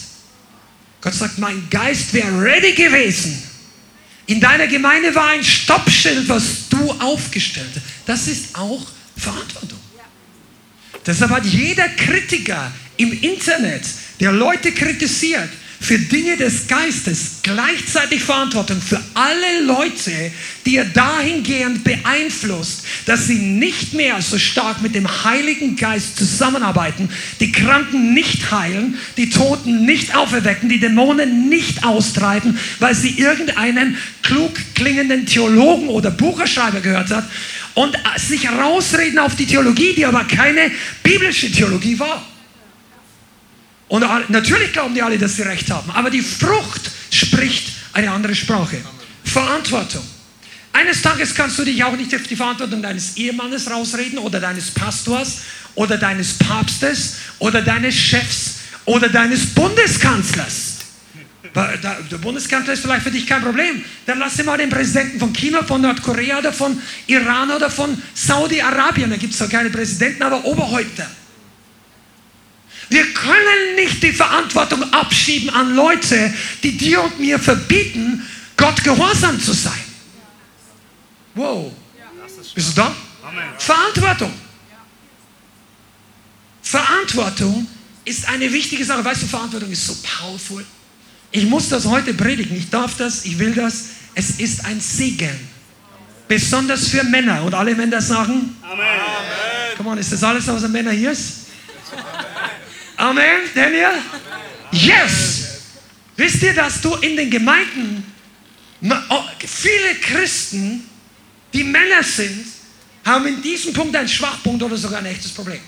Gott 1.00 1.14
sagt, 1.14 1.38
mein 1.38 1.68
Geist 1.70 2.12
wäre 2.12 2.42
ready 2.42 2.72
gewesen. 2.72 3.42
In 4.30 4.40
deiner 4.40 4.68
Gemeinde 4.68 5.12
war 5.16 5.30
ein 5.30 5.42
Stoppschild, 5.42 6.28
was 6.28 6.68
du 6.68 6.92
aufgestellt 7.00 7.66
hast. 7.74 7.84
Das 8.06 8.28
ist 8.28 8.56
auch 8.56 8.86
Verantwortung. 9.16 9.80
Deshalb 11.04 11.32
hat 11.32 11.44
jeder 11.44 11.88
Kritiker 11.88 12.70
im 12.96 13.12
Internet, 13.22 13.82
der 14.20 14.30
Leute 14.30 14.70
kritisiert, 14.70 15.48
für 15.80 15.98
Dinge 15.98 16.36
des 16.36 16.68
Geistes 16.68 17.38
gleichzeitig 17.42 18.22
Verantwortung 18.22 18.80
für 18.82 19.00
alle 19.14 19.64
Leute, 19.64 20.12
die 20.66 20.76
er 20.76 20.84
dahingehend 20.84 21.82
beeinflusst, 21.84 22.84
dass 23.06 23.26
sie 23.26 23.38
nicht 23.38 23.94
mehr 23.94 24.20
so 24.20 24.38
stark 24.38 24.82
mit 24.82 24.94
dem 24.94 25.08
Heiligen 25.24 25.76
Geist 25.76 26.18
zusammenarbeiten, 26.18 27.08
die 27.40 27.50
Kranken 27.50 28.12
nicht 28.12 28.50
heilen, 28.50 28.98
die 29.16 29.30
Toten 29.30 29.86
nicht 29.86 30.14
auferwecken, 30.14 30.68
die 30.68 30.80
Dämonen 30.80 31.48
nicht 31.48 31.82
austreiben, 31.82 32.58
weil 32.78 32.94
sie 32.94 33.18
irgendeinen 33.18 33.96
klug 34.22 34.52
klingenden 34.74 35.24
Theologen 35.24 35.88
oder 35.88 36.10
Bucherschreiber 36.10 36.80
gehört 36.80 37.10
hat 37.10 37.24
und 37.74 37.96
sich 38.16 38.48
rausreden 38.48 39.18
auf 39.18 39.34
die 39.34 39.46
Theologie, 39.46 39.94
die 39.94 40.04
aber 40.04 40.24
keine 40.24 40.70
biblische 41.02 41.50
Theologie 41.50 41.98
war. 41.98 42.26
Und 43.90 44.04
natürlich 44.28 44.72
glauben 44.72 44.94
die 44.94 45.02
alle, 45.02 45.18
dass 45.18 45.34
sie 45.34 45.42
recht 45.42 45.68
haben, 45.68 45.90
aber 45.90 46.10
die 46.10 46.22
Frucht 46.22 46.92
spricht 47.10 47.72
eine 47.92 48.12
andere 48.12 48.36
Sprache. 48.36 48.76
Verantwortung. 49.24 50.04
Eines 50.72 51.02
Tages 51.02 51.34
kannst 51.34 51.58
du 51.58 51.64
dich 51.64 51.82
auch 51.82 51.96
nicht 51.96 52.14
auf 52.14 52.22
die 52.22 52.36
Verantwortung 52.36 52.82
deines 52.82 53.16
Ehemannes 53.16 53.68
rausreden 53.68 54.20
oder 54.20 54.38
deines 54.38 54.70
Pastors 54.70 55.38
oder 55.74 55.98
deines 55.98 56.34
Papstes 56.34 57.16
oder 57.40 57.62
deines 57.62 57.96
Chefs 57.96 58.58
oder 58.84 59.08
deines 59.08 59.46
Bundeskanzlers. 59.46 60.76
Der 61.52 62.18
Bundeskanzler 62.18 62.74
ist 62.74 62.82
vielleicht 62.82 63.02
für 63.02 63.10
dich 63.10 63.26
kein 63.26 63.42
Problem. 63.42 63.84
Dann 64.06 64.20
lass 64.20 64.36
dir 64.36 64.44
mal 64.44 64.56
den 64.56 64.70
Präsidenten 64.70 65.18
von 65.18 65.32
China, 65.32 65.64
von 65.64 65.80
Nordkorea 65.80 66.38
oder 66.38 66.52
von 66.52 66.80
Iran 67.08 67.50
oder 67.50 67.68
von 67.68 68.00
Saudi-Arabien. 68.14 69.10
Da 69.10 69.16
gibt 69.16 69.32
es 69.32 69.38
zwar 69.38 69.48
keine 69.48 69.70
Präsidenten, 69.70 70.22
aber 70.22 70.44
Oberhäupter. 70.44 71.10
Wir 72.90 73.14
können 73.14 73.76
nicht 73.76 74.02
die 74.02 74.12
Verantwortung 74.12 74.82
abschieben 74.92 75.48
an 75.50 75.74
Leute, 75.76 76.34
die 76.64 76.76
dir 76.76 77.02
und 77.02 77.20
mir 77.20 77.38
verbieten, 77.38 78.26
Gott 78.56 78.82
gehorsam 78.82 79.40
zu 79.40 79.52
sein. 79.52 79.80
Wow. 81.34 81.72
Bist 82.54 82.76
du 82.76 82.82
da? 82.82 82.94
Verantwortung. 83.58 84.32
Verantwortung 86.62 87.68
ist 88.04 88.28
eine 88.28 88.52
wichtige 88.52 88.84
Sache. 88.84 89.04
Weißt 89.04 89.22
du, 89.22 89.26
Verantwortung 89.26 89.70
ist 89.70 89.86
so 89.86 89.96
powerful. 90.02 90.66
Ich 91.30 91.46
muss 91.46 91.68
das 91.68 91.86
heute 91.86 92.12
predigen. 92.12 92.56
Ich 92.56 92.70
darf 92.70 92.96
das, 92.96 93.24
ich 93.24 93.38
will 93.38 93.54
das. 93.54 93.84
Es 94.16 94.40
ist 94.40 94.64
ein 94.64 94.80
Segen. 94.80 95.38
Besonders 96.26 96.88
für 96.88 97.04
Männer. 97.04 97.44
Und 97.44 97.54
alle 97.54 97.74
Männer 97.76 98.02
sagen: 98.02 98.56
Amen. 98.62 98.86
Come 99.76 99.90
on, 99.90 99.98
ist 99.98 100.12
das 100.12 100.24
alles, 100.24 100.46
was 100.48 100.64
ein 100.64 100.72
Männer 100.72 100.90
hier 100.90 101.12
ist? 101.12 101.46
Amen, 103.00 103.48
Daniel? 103.54 104.02
Yes! 104.72 105.48
Wisst 106.16 106.42
ihr, 106.42 106.52
dass 106.52 106.82
du 106.82 106.94
in 106.96 107.16
den 107.16 107.30
Gemeinden 107.30 108.04
oh, 109.08 109.24
viele 109.38 109.94
Christen, 110.02 110.84
die 111.54 111.64
Männer 111.64 112.02
sind, 112.02 112.44
haben 113.02 113.26
in 113.26 113.40
diesem 113.40 113.72
Punkt 113.72 113.96
einen 113.96 114.06
Schwachpunkt 114.06 114.62
oder 114.62 114.76
sogar 114.76 114.98
ein 114.98 115.06
echtes 115.06 115.32
Problem. 115.32 115.60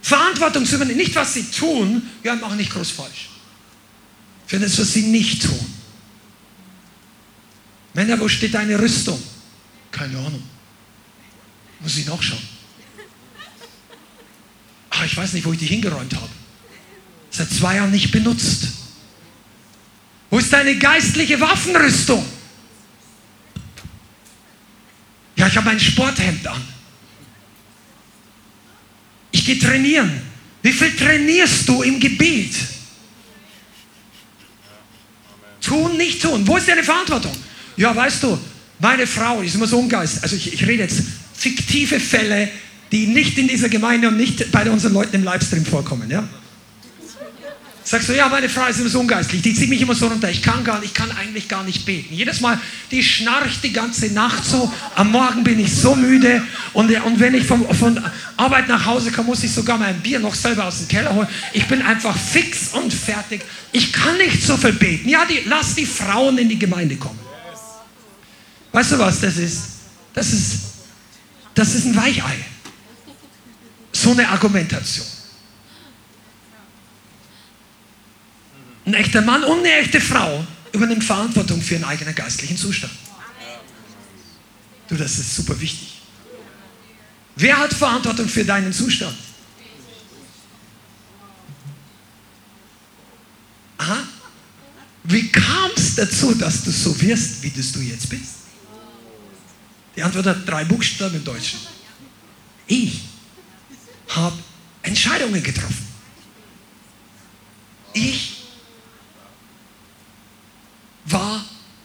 Verantwortung 0.00 0.64
zu 0.64 0.76
übernehmen, 0.76 0.98
nicht 0.98 1.16
was 1.16 1.34
sie 1.34 1.50
tun, 1.50 2.08
wir 2.22 2.34
machen 2.34 2.56
nicht 2.56 2.70
groß 2.72 2.92
falsch. 2.92 3.30
Für 4.46 4.60
das, 4.60 4.78
was 4.78 4.92
sie 4.92 5.02
nicht 5.02 5.42
tun. 5.42 5.74
Männer, 7.92 8.20
wo 8.20 8.28
steht 8.28 8.54
deine 8.54 8.78
Rüstung? 8.78 9.20
Keine 9.90 10.16
Ahnung. 10.18 10.44
Muss 11.80 11.96
ich 11.96 12.06
nachschauen. 12.06 12.53
Ach, 14.96 15.04
ich 15.04 15.16
weiß 15.16 15.32
nicht, 15.32 15.44
wo 15.44 15.52
ich 15.52 15.58
die 15.58 15.66
hingeräumt 15.66 16.14
habe. 16.14 16.28
Seit 17.30 17.50
zwei 17.50 17.76
Jahren 17.76 17.90
nicht 17.90 18.12
benutzt. 18.12 18.68
Wo 20.30 20.38
ist 20.38 20.52
deine 20.52 20.76
geistliche 20.76 21.40
Waffenrüstung? 21.40 22.24
Ja, 25.36 25.48
ich 25.48 25.56
habe 25.56 25.70
ein 25.70 25.80
Sporthemd 25.80 26.46
an. 26.46 26.62
Ich 29.32 29.44
gehe 29.44 29.58
trainieren. 29.58 30.22
Wie 30.62 30.72
viel 30.72 30.94
trainierst 30.94 31.68
du 31.68 31.82
im 31.82 31.98
Gebet? 31.98 32.54
Tun, 35.60 35.96
nicht 35.96 36.22
tun. 36.22 36.46
Wo 36.46 36.56
ist 36.56 36.68
deine 36.68 36.84
Verantwortung? 36.84 37.36
Ja, 37.76 37.94
weißt 37.94 38.22
du, 38.22 38.38
meine 38.78 39.06
Frau 39.08 39.40
ist 39.42 39.56
immer 39.56 39.66
so 39.66 39.80
ungeist. 39.80 40.22
Also 40.22 40.36
ich, 40.36 40.52
ich 40.52 40.64
rede 40.64 40.84
jetzt 40.84 41.02
fiktive 41.34 41.98
Fälle, 41.98 42.48
die 42.94 43.08
nicht 43.08 43.36
in 43.38 43.48
dieser 43.48 43.68
Gemeinde 43.68 44.06
und 44.06 44.16
nicht 44.16 44.52
bei 44.52 44.70
unseren 44.70 44.92
Leuten 44.92 45.16
im 45.16 45.24
Livestream 45.24 45.66
vorkommen. 45.66 46.08
Ja? 46.08 46.22
Sagst 47.82 48.08
du, 48.08 48.16
ja, 48.16 48.28
meine 48.28 48.48
Frau 48.48 48.66
ist 48.66 48.78
immer 48.78 48.88
so 48.88 49.00
ungeistlich, 49.00 49.42
die 49.42 49.52
zieht 49.52 49.68
mich 49.68 49.82
immer 49.82 49.96
so 49.96 50.06
runter, 50.06 50.30
ich 50.30 50.40
kann 50.40 50.62
gar 50.62 50.78
nicht, 50.78 50.92
ich 50.92 50.94
kann 50.94 51.10
eigentlich 51.10 51.48
gar 51.48 51.64
nicht 51.64 51.84
beten. 51.84 52.14
Jedes 52.14 52.40
Mal, 52.40 52.56
die 52.92 53.02
schnarcht 53.02 53.64
die 53.64 53.72
ganze 53.72 54.12
Nacht 54.12 54.44
so, 54.44 54.72
am 54.94 55.10
Morgen 55.10 55.42
bin 55.42 55.58
ich 55.58 55.74
so 55.74 55.96
müde 55.96 56.40
und, 56.72 56.88
und 57.04 57.18
wenn 57.18 57.34
ich 57.34 57.44
vom, 57.44 57.68
von 57.74 58.00
Arbeit 58.36 58.68
nach 58.68 58.86
Hause 58.86 59.10
komme, 59.10 59.30
muss 59.30 59.42
ich 59.42 59.50
sogar 59.50 59.76
mein 59.76 60.00
Bier 60.00 60.20
noch 60.20 60.36
selber 60.36 60.66
aus 60.66 60.78
dem 60.78 60.86
Keller 60.86 61.12
holen. 61.12 61.28
Ich 61.52 61.66
bin 61.66 61.82
einfach 61.82 62.16
fix 62.16 62.68
und 62.74 62.94
fertig. 62.94 63.42
Ich 63.72 63.92
kann 63.92 64.16
nicht 64.18 64.40
so 64.40 64.56
viel 64.56 64.72
beten. 64.72 65.08
Ja, 65.08 65.26
die, 65.26 65.40
lass 65.46 65.74
die 65.74 65.84
Frauen 65.84 66.38
in 66.38 66.48
die 66.48 66.60
Gemeinde 66.60 66.94
kommen. 66.94 67.18
Weißt 68.70 68.92
du 68.92 68.98
was 69.00 69.20
das 69.20 69.36
ist? 69.36 69.62
Das 70.14 70.32
ist, 70.32 70.60
das 71.54 71.74
ist 71.74 71.86
ein 71.86 71.96
Weichei. 71.96 72.53
So 74.04 74.10
eine 74.10 74.28
Argumentation. 74.28 75.06
Ein 78.84 78.92
echter 78.92 79.22
Mann 79.22 79.42
und 79.44 79.60
eine 79.60 79.72
echte 79.76 79.98
Frau 79.98 80.46
übernimmt 80.72 81.02
Verantwortung 81.02 81.62
für 81.62 81.76
ihren 81.76 81.84
eigenen 81.84 82.14
geistlichen 82.14 82.54
Zustand. 82.54 82.92
Du, 84.88 84.96
das 84.96 85.18
ist 85.18 85.34
super 85.34 85.58
wichtig. 85.58 86.02
Wer 87.36 87.56
hat 87.56 87.72
Verantwortung 87.72 88.28
für 88.28 88.44
deinen 88.44 88.74
Zustand? 88.74 89.16
Aha. 93.78 94.02
Wie 95.04 95.32
kam 95.32 95.70
es 95.76 95.94
dazu, 95.94 96.34
dass 96.34 96.62
du 96.62 96.70
so 96.70 97.00
wirst, 97.00 97.42
wie 97.42 97.48
du 97.48 97.80
jetzt 97.80 98.10
bist? 98.10 98.34
Die 99.96 100.02
Antwort 100.02 100.26
hat 100.26 100.46
drei 100.46 100.66
Buchstaben 100.66 101.16
im 101.16 101.24
Deutschen. 101.24 101.58
Ich 102.66 103.13
habe 104.08 104.36
Entscheidungen 104.82 105.42
getroffen. 105.42 105.86
Ich 107.92 108.42
war 111.06 111.44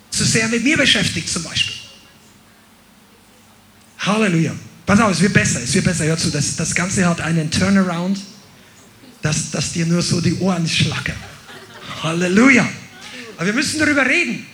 zu 0.09 0.23
sehr 0.23 0.47
mit 0.47 0.63
mir 0.63 0.77
beschäftigt 0.77 1.29
zum 1.29 1.43
Beispiel. 1.43 1.75
Halleluja. 3.99 4.53
Pass 4.85 4.99
auf, 5.01 5.11
es 5.11 5.21
wird 5.21 5.33
besser, 5.33 5.61
es 5.61 5.73
wird 5.73 5.85
besser. 5.85 6.05
Hör 6.05 6.17
zu, 6.17 6.31
das, 6.31 6.55
das 6.55 6.73
Ganze 6.73 7.07
hat 7.07 7.21
einen 7.21 7.51
Turnaround, 7.51 8.19
dass, 9.21 9.51
dass 9.51 9.73
dir 9.73 9.85
nur 9.85 10.01
so 10.01 10.19
die 10.19 10.35
Ohren 10.39 10.67
schlackern. 10.67 11.17
Halleluja. 12.01 12.67
Aber 13.37 13.45
wir 13.45 13.53
müssen 13.53 13.79
darüber 13.79 14.05
reden. 14.05 14.45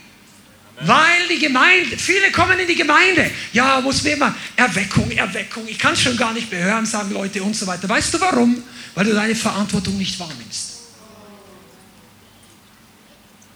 Weil 0.82 1.28
die 1.30 1.40
Gemeinde, 1.40 1.98
viele 1.98 2.32
kommen 2.32 2.60
in 2.60 2.68
die 2.68 2.76
Gemeinde. 2.76 3.32
Ja, 3.54 3.80
muss 3.80 4.04
mir 4.04 4.14
immer 4.14 4.36
Erweckung, 4.56 5.10
Erweckung. 5.12 5.66
Ich 5.68 5.80
kann 5.80 5.94
es 5.94 6.02
schon 6.02 6.18
gar 6.18 6.34
nicht 6.34 6.52
mehr 6.52 6.64
hören, 6.64 6.86
sagen 6.86 7.12
Leute 7.12 7.42
und 7.44 7.56
so 7.56 7.66
weiter. 7.66 7.88
Weißt 7.88 8.14
du 8.14 8.20
warum? 8.20 8.62
Weil 8.94 9.06
du 9.06 9.14
deine 9.14 9.36
Verantwortung 9.36 9.98
nicht 9.98 10.20
wahrnimmst. 10.20 10.72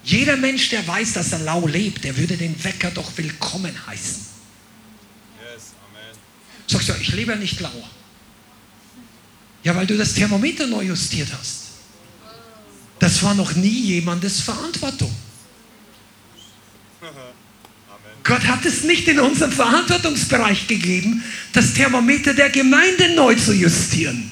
Jeder 0.03 0.37
Mensch, 0.37 0.69
der 0.69 0.87
weiß, 0.87 1.13
dass 1.13 1.33
er 1.33 1.39
lau 1.39 1.67
lebt, 1.67 2.03
der 2.03 2.15
würde 2.15 2.37
den 2.37 2.63
Wecker 2.63 2.89
doch 2.91 3.11
willkommen 3.17 3.75
heißen. 3.85 4.25
Yes, 5.39 5.63
amen. 5.87 6.17
Sagst 6.67 6.89
du, 6.89 6.93
ich 7.01 7.13
lebe 7.13 7.33
ja 7.33 7.37
nicht 7.37 7.59
lau. 7.59 7.89
Ja, 9.63 9.75
weil 9.75 9.85
du 9.85 9.97
das 9.97 10.13
Thermometer 10.13 10.67
neu 10.67 10.83
justiert 10.83 11.29
hast. 11.37 11.63
Das 12.97 13.21
war 13.23 13.33
noch 13.35 13.53
nie 13.55 13.81
jemandes 13.81 14.39
Verantwortung. 14.39 15.13
Gott 18.23 18.45
hat 18.47 18.65
es 18.65 18.83
nicht 18.83 19.07
in 19.07 19.19
unserem 19.19 19.51
Verantwortungsbereich 19.51 20.67
gegeben, 20.67 21.23
das 21.53 21.73
Thermometer 21.73 22.33
der 22.33 22.49
Gemeinde 22.49 23.15
neu 23.15 23.35
zu 23.35 23.53
justieren. 23.53 24.31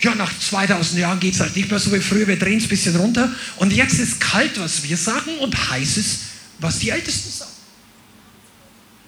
Ja, 0.00 0.14
nach 0.14 0.32
2000 0.38 0.98
Jahren 0.98 1.20
geht 1.20 1.34
es 1.34 1.40
halt 1.40 1.54
nicht 1.54 1.70
mehr 1.70 1.78
so 1.78 1.92
wie 1.92 2.00
früher, 2.00 2.26
wir 2.26 2.38
drehen 2.38 2.58
es 2.58 2.64
ein 2.64 2.68
bisschen 2.70 2.96
runter. 2.96 3.30
Und 3.56 3.72
jetzt 3.72 3.98
ist 3.98 4.18
kalt, 4.18 4.58
was 4.58 4.82
wir 4.82 4.96
sagen, 4.96 5.38
und 5.38 5.70
heiß 5.70 5.98
ist, 5.98 6.20
was 6.58 6.78
die 6.78 6.90
Ältesten 6.90 7.30
sagen. 7.30 7.50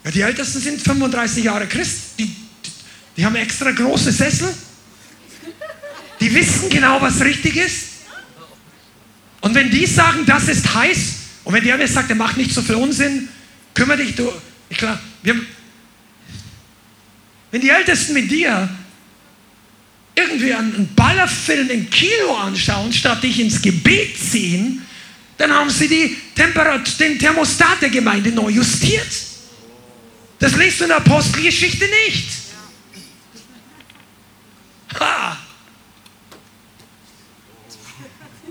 Ja, 0.04 0.10
die 0.10 0.20
Ältesten 0.20 0.60
sind 0.60 0.82
35 0.82 1.44
Jahre 1.44 1.66
Christ, 1.66 1.98
die, 2.18 2.26
die, 2.26 2.34
die 3.16 3.24
haben 3.24 3.36
extra 3.36 3.70
große 3.70 4.12
Sessel, 4.12 4.52
die 6.20 6.34
wissen 6.34 6.68
genau, 6.68 7.00
was 7.00 7.20
richtig 7.20 7.56
ist. 7.56 7.84
Und 9.40 9.54
wenn 9.54 9.70
die 9.70 9.86
sagen, 9.86 10.24
das 10.26 10.48
ist 10.48 10.74
heiß, 10.74 11.21
und 11.44 11.54
wenn 11.54 11.64
der 11.64 11.76
mir 11.76 11.88
sagt, 11.88 12.08
der 12.08 12.16
macht 12.16 12.36
nicht 12.36 12.52
so 12.52 12.62
viel 12.62 12.76
Unsinn, 12.76 13.28
kümmere 13.74 13.98
dich, 13.98 14.14
du. 14.14 14.32
Ich 14.68 14.78
klar, 14.78 14.98
wir, 15.22 15.34
wenn 17.50 17.60
die 17.60 17.70
Ältesten 17.70 18.14
mit 18.14 18.30
dir 18.30 18.68
irgendwie 20.14 20.52
einen 20.52 20.94
Ballerfilm 20.94 21.70
im 21.70 21.90
Kino 21.90 22.34
anschauen, 22.36 22.92
statt 22.92 23.22
dich 23.22 23.40
ins 23.40 23.60
Gebet 23.60 24.18
ziehen, 24.18 24.82
dann 25.38 25.52
haben 25.52 25.70
sie 25.70 25.88
die 25.88 26.16
Temperat 26.34 27.00
den 27.00 27.18
Thermostat 27.18 27.82
der 27.82 27.90
Gemeinde 27.90 28.30
neu 28.30 28.50
justiert. 28.50 29.08
Das 30.38 30.56
liest 30.56 30.80
du 30.80 30.84
in 30.84 30.88
der 30.88 30.98
Apostelgeschichte 30.98 31.88
nicht. 32.06 32.28
Ha! 35.00 35.38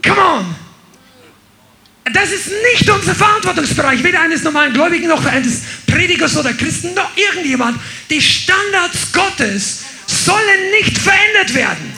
Come 0.03 0.21
on! 0.21 0.60
Das 2.13 2.31
ist 2.31 2.47
nicht 2.73 2.89
unser 2.89 3.15
Verantwortungsbereich, 3.15 4.03
weder 4.03 4.21
eines 4.21 4.43
normalen 4.43 4.73
Gläubigen 4.73 5.07
noch 5.07 5.23
eines 5.25 5.61
Predigers 5.87 6.35
oder 6.37 6.53
Christen 6.53 6.93
noch 6.93 7.15
irgendjemand. 7.15 7.79
Die 8.09 8.21
Standards 8.21 9.11
Gottes 9.11 9.79
sollen 10.07 10.71
nicht 10.79 10.97
verändert 10.97 11.53
werden. 11.53 11.93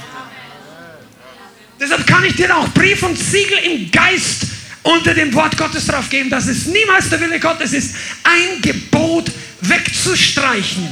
Deshalb 1.80 2.06
kann 2.08 2.24
ich 2.24 2.36
dir 2.36 2.56
auch 2.56 2.70
Brief 2.70 3.04
und 3.04 3.18
Siegel 3.18 3.58
im 3.60 3.92
Geist 3.92 4.44
unter 4.84 5.14
dem 5.14 5.34
Wort 5.34 5.58
Gottes 5.58 5.88
drauf 5.88 6.10
geben, 6.10 6.30
dass 6.30 6.48
es 6.48 6.66
niemals 6.66 7.10
der 7.10 7.20
Wille 7.20 7.40
Gottes 7.40 7.74
ist, 7.74 7.96
ein 8.24 8.62
Gebot 8.62 9.32
wegzustreichen. 9.62 10.90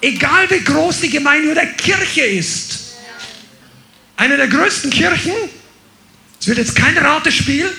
Egal 0.00 0.50
wie 0.50 0.60
groß 0.60 1.00
die 1.00 1.10
Gemeinde 1.10 1.52
oder 1.52 1.64
Kirche 1.66 2.22
ist. 2.22 2.80
Eine 4.16 4.36
der 4.36 4.48
größten 4.48 4.90
Kirchen, 4.90 5.32
es 6.40 6.46
wird 6.48 6.58
jetzt 6.58 6.74
kein 6.74 6.98
Ratespiel, 6.98 7.70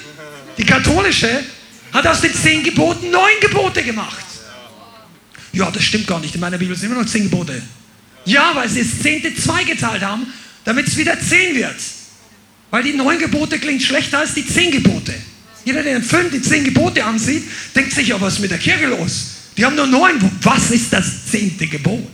die 0.57 0.65
katholische 0.65 1.43
hat 1.91 2.07
aus 2.07 2.21
den 2.21 2.33
zehn 2.33 2.63
Geboten 2.63 3.11
neun 3.11 3.39
Gebote 3.41 3.83
gemacht. 3.83 4.25
Ja, 5.51 5.69
das 5.69 5.83
stimmt 5.83 6.07
gar 6.07 6.19
nicht. 6.19 6.33
In 6.33 6.41
meiner 6.41 6.57
Bibel 6.57 6.75
sind 6.75 6.91
immer 6.91 7.01
noch 7.01 7.09
zehn 7.09 7.23
Gebote. 7.23 7.61
Ja, 8.25 8.51
weil 8.55 8.67
sie 8.69 8.83
das 8.83 9.01
zehnte 9.01 9.35
zweigeteilt 9.35 10.01
haben, 10.01 10.25
damit 10.63 10.87
es 10.87 10.97
wieder 10.97 11.19
zehn 11.19 11.55
wird. 11.55 11.75
Weil 12.71 12.83
die 12.83 12.93
neun 12.93 13.19
Gebote 13.19 13.59
klingt 13.59 13.83
schlechter 13.83 14.19
als 14.19 14.33
die 14.33 14.45
zehn 14.45 14.71
Gebote. 14.71 15.13
Jeder, 15.65 15.83
der 15.83 15.99
den 15.99 16.03
Film 16.03 16.31
die 16.31 16.41
zehn 16.41 16.63
Gebote 16.63 17.03
ansieht, 17.03 17.43
denkt 17.75 17.93
sich, 17.93 18.07
ja, 18.07 18.19
was 18.19 18.33
ist 18.33 18.39
mit 18.39 18.51
der 18.51 18.57
Kirche 18.57 18.87
los? 18.87 19.27
Die 19.55 19.63
haben 19.63 19.75
nur 19.75 19.87
neun. 19.87 20.19
Was 20.41 20.71
ist 20.71 20.91
das 20.91 21.27
zehnte 21.29 21.67
Gebot? 21.67 22.07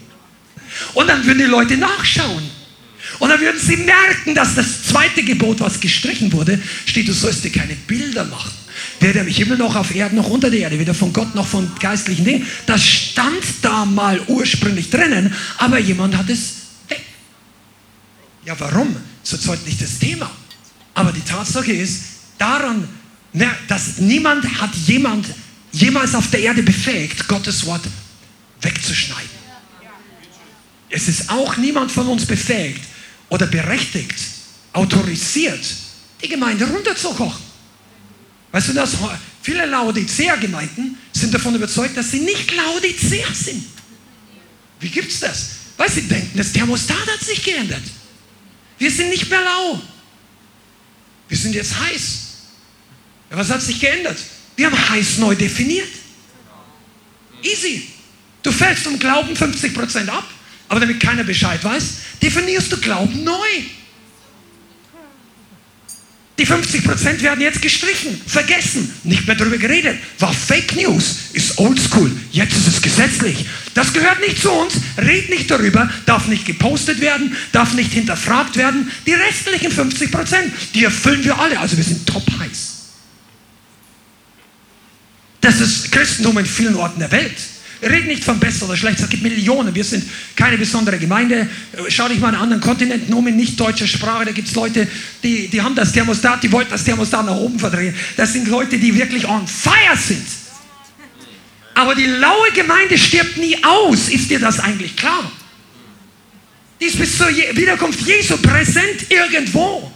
Und 0.93 1.07
dann 1.07 1.25
würden 1.25 1.39
die 1.39 1.45
Leute 1.45 1.77
nachschauen. 1.77 2.58
Und 3.19 3.29
dann 3.29 3.39
würden 3.41 3.59
sie 3.59 3.77
merken, 3.77 4.33
dass 4.33 4.55
das 4.55 4.83
zweite 4.83 5.23
Gebot, 5.23 5.59
was 5.59 5.79
gestrichen 5.79 6.31
wurde, 6.31 6.59
steht, 6.85 7.07
du 7.07 7.13
sollst 7.13 7.43
dir 7.43 7.51
keine 7.51 7.75
Bilder 7.75 8.25
machen. 8.25 8.51
Weder 9.01 9.21
im 9.21 9.27
Himmel 9.27 9.57
noch 9.57 9.75
auf 9.75 9.93
Erden 9.93 10.15
noch 10.15 10.29
unter 10.29 10.49
der 10.49 10.61
Erde, 10.61 10.79
weder 10.79 10.93
von 10.93 11.11
Gott 11.11 11.35
noch 11.35 11.47
von 11.47 11.69
geistlichen 11.79 12.23
Dingen. 12.23 12.47
Das 12.65 12.85
stand 12.85 13.43
da 13.61 13.85
mal 13.85 14.21
ursprünglich 14.27 14.89
drinnen, 14.89 15.33
aber 15.57 15.79
jemand 15.79 16.15
hat 16.15 16.29
es 16.29 16.53
weg. 16.87 17.01
Ja, 18.45 18.57
warum? 18.59 18.95
So 19.23 19.37
zeugt 19.37 19.65
nicht 19.65 19.81
das 19.81 19.99
Thema. 19.99 20.31
Aber 20.93 21.11
die 21.11 21.21
Tatsache 21.21 21.73
ist, 21.73 22.03
daran, 22.37 22.87
dass 23.67 23.99
niemand 23.99 24.45
hat 24.59 24.73
jemand 24.87 25.27
jemals 25.71 26.15
auf 26.15 26.31
der 26.31 26.39
Erde 26.39 26.63
befähigt, 26.63 27.27
Gottes 27.27 27.65
Wort 27.65 27.83
wegzuschneiden. 28.61 29.29
Es 30.89 31.07
ist 31.07 31.29
auch 31.29 31.57
niemand 31.57 31.91
von 31.91 32.07
uns 32.07 32.25
befähigt, 32.25 32.81
oder 33.29 33.47
berechtigt, 33.47 34.15
autorisiert, 34.73 35.65
die 36.21 36.27
Gemeinde 36.27 36.65
runterzukochen. 36.67 37.43
Weißt 38.51 38.69
du 38.69 38.73
das? 38.73 38.97
Viele 39.41 39.65
Laodicea-Gemeinden 39.65 40.97
sind 41.13 41.33
davon 41.33 41.55
überzeugt, 41.55 41.95
dass 41.95 42.11
sie 42.11 42.19
nicht 42.19 42.53
Laodicea 42.55 43.33
sind. 43.33 43.63
Wie 44.79 44.89
gibt 44.89 45.11
es 45.11 45.19
das? 45.19 45.49
Weil 45.77 45.89
sie 45.89 46.01
denken, 46.03 46.37
das 46.37 46.51
Thermostat 46.51 47.07
hat 47.07 47.21
sich 47.21 47.43
geändert. 47.43 47.83
Wir 48.77 48.91
sind 48.91 49.09
nicht 49.09 49.29
mehr 49.29 49.41
lau. 49.41 49.81
Wir 51.27 51.37
sind 51.37 51.53
jetzt 51.53 51.79
heiß. 51.79 52.19
Ja, 53.29 53.37
was 53.37 53.49
hat 53.49 53.61
sich 53.61 53.79
geändert? 53.79 54.17
Wir 54.55 54.65
haben 54.65 54.89
heiß 54.89 55.19
neu 55.19 55.35
definiert. 55.35 55.89
Easy. 57.43 57.87
Du 58.41 58.51
fällst 58.51 58.87
um 58.87 58.97
Glauben 58.97 59.33
50% 59.35 60.07
ab, 60.07 60.25
aber 60.69 60.79
damit 60.79 60.99
keiner 60.99 61.23
Bescheid 61.23 61.63
weiß, 61.63 61.83
definierst 62.21 62.71
du 62.71 62.77
Glauben 62.77 63.23
neu. 63.23 63.47
Die 66.37 66.47
50% 66.47 67.21
werden 67.21 67.41
jetzt 67.41 67.61
gestrichen, 67.61 68.19
vergessen, 68.25 68.93
nicht 69.03 69.27
mehr 69.27 69.35
darüber 69.35 69.57
geredet. 69.57 69.97
War 70.19 70.31
Fake 70.33 70.73
News, 70.77 71.15
ist 71.33 71.57
oldschool, 71.57 72.09
jetzt 72.31 72.55
ist 72.55 72.67
es 72.67 72.81
gesetzlich. 72.81 73.45
Das 73.73 73.91
gehört 73.91 74.21
nicht 74.21 74.41
zu 74.41 74.49
uns, 74.49 74.75
red 74.97 75.29
nicht 75.29 75.51
darüber, 75.51 75.89
darf 76.05 76.27
nicht 76.27 76.45
gepostet 76.45 77.01
werden, 77.01 77.35
darf 77.51 77.73
nicht 77.73 77.91
hinterfragt 77.91 78.55
werden. 78.55 78.89
Die 79.05 79.13
restlichen 79.13 79.69
50%, 79.69 80.35
die 80.73 80.85
erfüllen 80.85 81.25
wir 81.25 81.37
alle, 81.37 81.59
also 81.59 81.75
wir 81.75 81.83
sind 81.83 82.07
top 82.07 82.25
heiß. 82.39 82.75
Das 85.41 85.59
ist 85.59 85.91
Christentum 85.91 86.37
in 86.37 86.45
vielen 86.45 86.75
Orten 86.75 86.99
der 86.99 87.11
Welt. 87.11 87.37
Red 87.81 88.07
nicht 88.07 88.23
von 88.23 88.39
besser 88.39 88.65
oder 88.65 88.75
schlecht, 88.75 88.99
es 88.99 89.09
gibt 89.09 89.23
Millionen. 89.23 89.73
Wir 89.73 89.83
sind 89.85 90.03
keine 90.35 90.57
besondere 90.57 90.97
Gemeinde. 90.97 91.47
Schau 91.87 92.09
dich 92.09 92.19
mal 92.19 92.29
an 92.29 92.41
anderen 92.41 92.61
Kontinenten 92.61 93.13
um 93.13 93.25
in 93.27 93.37
nicht 93.37 93.57
deutscher 93.57 93.87
Sprache. 93.87 94.25
Da 94.25 94.31
gibt 94.31 94.49
es 94.49 94.55
Leute, 94.55 94.87
die, 95.23 95.47
die 95.47 95.61
haben 95.61 95.75
das 95.75 95.93
Thermostat, 95.93 96.43
die 96.43 96.51
wollten 96.51 96.71
das 96.71 96.83
Thermostat 96.83 97.25
nach 97.25 97.35
oben 97.35 97.57
verdrehen. 97.57 97.95
Das 98.17 98.33
sind 98.33 98.49
Leute, 98.49 98.77
die 98.77 98.93
wirklich 98.93 99.27
on 99.27 99.47
fire 99.47 99.95
sind. 99.95 100.25
Aber 101.73 101.95
die 101.95 102.05
laue 102.05 102.51
Gemeinde 102.53 102.97
stirbt 102.97 103.37
nie 103.37 103.57
aus. 103.63 104.09
Ist 104.09 104.29
dir 104.29 104.39
das 104.39 104.59
eigentlich 104.59 104.97
klar? 104.97 105.31
Die 106.81 106.85
ist 106.85 106.99
bis 106.99 107.17
zur 107.17 107.29
Wiederkunft 107.29 108.01
Jesu 108.01 108.37
präsent 108.37 109.09
irgendwo. 109.09 109.89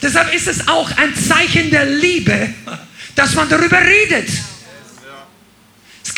Deshalb 0.00 0.34
ist 0.34 0.48
es 0.48 0.66
auch 0.68 0.90
ein 0.96 1.14
Zeichen 1.14 1.70
der 1.70 1.84
Liebe, 1.84 2.48
dass 3.14 3.34
man 3.34 3.46
darüber 3.50 3.78
redet 3.78 4.30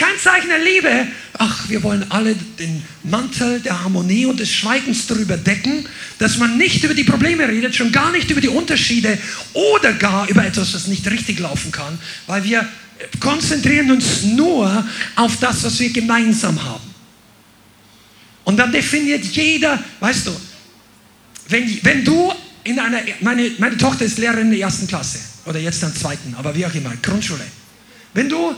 kein 0.03 0.19
Zeichen 0.19 0.49
der 0.49 0.59
Liebe. 0.59 1.07
Ach, 1.39 1.69
wir 1.69 1.83
wollen 1.85 2.05
alle 2.11 2.35
den 2.35 2.83
Mantel 3.05 3.61
der 3.61 3.85
Harmonie 3.85 4.27
und 4.27 4.41
des 4.41 4.51
Schweigens 4.51 5.07
darüber 5.07 5.37
decken, 5.37 5.87
dass 6.19 6.39
man 6.39 6.59
nicht 6.59 6.83
über 6.83 6.95
die 6.95 7.05
Probleme 7.05 7.47
redet, 7.47 7.77
schon 7.77 7.93
gar 7.93 8.11
nicht 8.11 8.29
über 8.31 8.41
die 8.41 8.49
Unterschiede 8.49 9.17
oder 9.53 9.93
gar 9.93 10.29
über 10.29 10.45
etwas, 10.45 10.75
was 10.75 10.89
nicht 10.89 11.09
richtig 11.09 11.39
laufen 11.39 11.71
kann, 11.71 11.99
weil 12.27 12.43
wir 12.43 12.67
konzentrieren 13.21 13.93
uns 13.93 14.25
nur 14.25 14.85
auf 15.15 15.37
das, 15.39 15.63
was 15.63 15.79
wir 15.79 15.93
gemeinsam 15.93 16.61
haben. 16.63 16.93
Und 18.43 18.57
dann 18.57 18.73
definiert 18.73 19.25
jeder, 19.25 19.79
weißt 20.01 20.27
du, 20.27 20.33
wenn, 21.49 21.79
wenn 21.85 22.05
du 22.05 22.33
in 22.65 22.79
einer, 22.81 23.03
meine, 23.21 23.53
meine 23.59 23.77
Tochter 23.77 24.05
ist 24.05 24.19
Lehrerin 24.19 24.47
in 24.47 24.51
der 24.51 24.61
ersten 24.61 24.89
Klasse 24.89 25.19
oder 25.47 25.61
jetzt 25.61 25.81
in 25.83 25.91
der 25.91 26.01
zweiten, 26.01 26.35
aber 26.37 26.55
wie 26.57 26.67
auch 26.67 26.75
immer, 26.75 26.93
Grundschule. 27.03 27.45
Wenn 28.15 28.29
du 28.29 28.55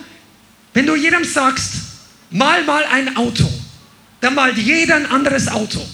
wenn 0.74 0.86
du 0.86 0.94
jedem 0.96 1.24
sagst, 1.24 1.72
mal 2.30 2.62
mal 2.64 2.84
ein 2.84 3.16
Auto, 3.16 3.48
dann 4.20 4.34
malt 4.34 4.58
jeder 4.58 4.96
ein 4.96 5.06
anderes 5.06 5.48
Auto. 5.48 5.84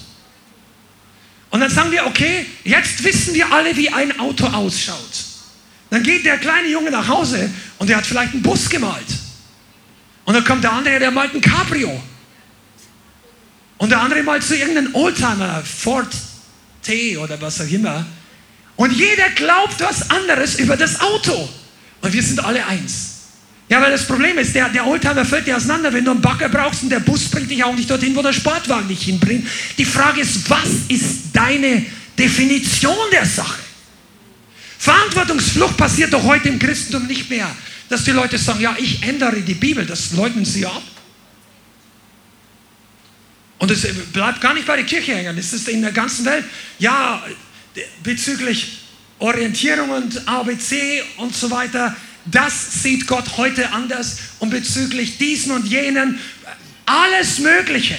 Und 1.50 1.60
dann 1.60 1.70
sagen 1.70 1.90
wir, 1.90 2.06
okay, 2.06 2.46
jetzt 2.64 3.02
wissen 3.04 3.34
wir 3.34 3.52
alle, 3.52 3.76
wie 3.76 3.90
ein 3.90 4.18
Auto 4.18 4.46
ausschaut. 4.46 5.24
Dann 5.90 6.02
geht 6.02 6.24
der 6.24 6.38
kleine 6.38 6.68
Junge 6.68 6.90
nach 6.90 7.06
Hause 7.08 7.50
und 7.78 7.88
der 7.88 7.96
hat 7.96 8.06
vielleicht 8.06 8.32
einen 8.32 8.42
Bus 8.42 8.68
gemalt. 8.68 9.06
Und 10.24 10.34
dann 10.34 10.44
kommt 10.44 10.62
der 10.62 10.72
andere, 10.72 10.98
der 10.98 11.10
malt 11.10 11.34
ein 11.34 11.40
Cabrio. 11.40 12.02
Und 13.78 13.90
der 13.90 14.00
andere 14.00 14.22
malt 14.22 14.44
zu 14.44 14.56
irgendeinem 14.56 14.94
Oldtimer, 14.94 15.62
Ford 15.64 16.14
T 16.82 17.16
oder 17.16 17.40
was 17.40 17.60
auch 17.60 17.68
immer. 17.68 18.06
Und 18.76 18.92
jeder 18.92 19.28
glaubt 19.30 19.80
was 19.80 20.08
anderes 20.10 20.58
über 20.58 20.76
das 20.76 21.00
Auto. 21.00 21.48
Und 22.00 22.12
wir 22.12 22.22
sind 22.22 22.42
alle 22.44 22.64
eins. 22.64 23.19
Ja, 23.70 23.80
weil 23.80 23.92
das 23.92 24.04
Problem 24.04 24.36
ist, 24.36 24.52
der, 24.52 24.68
der 24.68 24.84
Oldtimer 24.84 25.24
fällt 25.24 25.46
dir 25.46 25.56
auseinander, 25.56 25.92
wenn 25.92 26.04
du 26.04 26.10
einen 26.10 26.20
Bagger 26.20 26.48
brauchst 26.48 26.82
und 26.82 26.90
der 26.90 26.98
Bus 26.98 27.28
bringt 27.28 27.48
dich 27.48 27.62
auch 27.62 27.74
nicht 27.74 27.88
dorthin, 27.88 28.16
wo 28.16 28.20
der 28.20 28.32
Sportwagen 28.32 28.88
dich 28.88 29.04
hinbringt. 29.04 29.46
Die 29.78 29.84
Frage 29.84 30.22
ist, 30.22 30.50
was 30.50 30.68
ist 30.88 31.26
deine 31.32 31.86
Definition 32.18 32.96
der 33.12 33.24
Sache? 33.24 33.60
Verantwortungsflucht 34.76 35.76
passiert 35.76 36.12
doch 36.12 36.24
heute 36.24 36.48
im 36.48 36.58
Christentum 36.58 37.06
nicht 37.06 37.30
mehr, 37.30 37.48
dass 37.88 38.02
die 38.02 38.10
Leute 38.10 38.38
sagen, 38.38 38.60
ja, 38.60 38.74
ich 38.76 39.04
ändere 39.04 39.40
die 39.40 39.54
Bibel, 39.54 39.86
das 39.86 40.12
leugnen 40.14 40.44
sie 40.44 40.66
ab. 40.66 40.82
Und 43.58 43.70
es 43.70 43.86
bleibt 44.12 44.40
gar 44.40 44.54
nicht 44.54 44.66
bei 44.66 44.74
der 44.74 44.86
Kirche 44.86 45.14
hängen, 45.14 45.38
es 45.38 45.52
ist 45.52 45.68
in 45.68 45.82
der 45.82 45.92
ganzen 45.92 46.24
Welt. 46.24 46.44
Ja, 46.80 47.22
bezüglich 48.02 48.78
Orientierung 49.20 49.90
und 49.90 50.26
ABC 50.26 51.04
und 51.18 51.36
so 51.36 51.52
weiter, 51.52 51.94
das 52.26 52.82
sieht 52.82 53.06
Gott 53.06 53.36
heute 53.36 53.72
anders. 53.72 54.18
Und 54.38 54.50
bezüglich 54.50 55.18
diesen 55.18 55.52
und 55.52 55.66
jenen, 55.66 56.18
alles 56.86 57.38
Mögliche. 57.38 57.96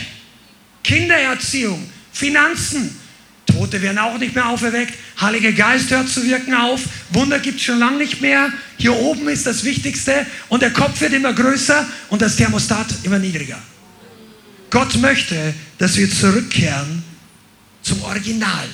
Kindererziehung, 0.84 1.90
Finanzen, 2.12 2.98
Tote 3.46 3.82
werden 3.82 3.98
auch 3.98 4.18
nicht 4.18 4.36
mehr 4.36 4.48
auferweckt. 4.48 4.94
Heiliger 5.20 5.52
Geist 5.52 5.90
hört 5.92 6.10
zu 6.10 6.24
wirken 6.26 6.54
auf. 6.54 6.82
Wunder 7.12 7.40
gibt 7.40 7.58
es 7.60 7.66
schon 7.66 7.80
lange 7.80 7.98
nicht 7.98 8.22
mehr. 8.22 8.52
Hier 8.78 8.94
oben 8.94 9.28
ist 9.30 9.46
das 9.46 9.64
Wichtigste. 9.64 10.26
Und 10.50 10.62
der 10.62 10.72
Kopf 10.72 11.02
wird 11.02 11.14
immer 11.14 11.34
größer 11.34 11.88
und 12.10 12.22
das 12.22 12.36
Thermostat 12.36 12.88
immer 13.04 13.20
niedriger. 13.20 13.60
Gott 14.70 14.96
möchte, 14.96 15.54
dass 15.78 15.98
wir 15.98 16.10
zurückkehren 16.10 17.04
zum 17.82 18.02
Original. 18.04 18.70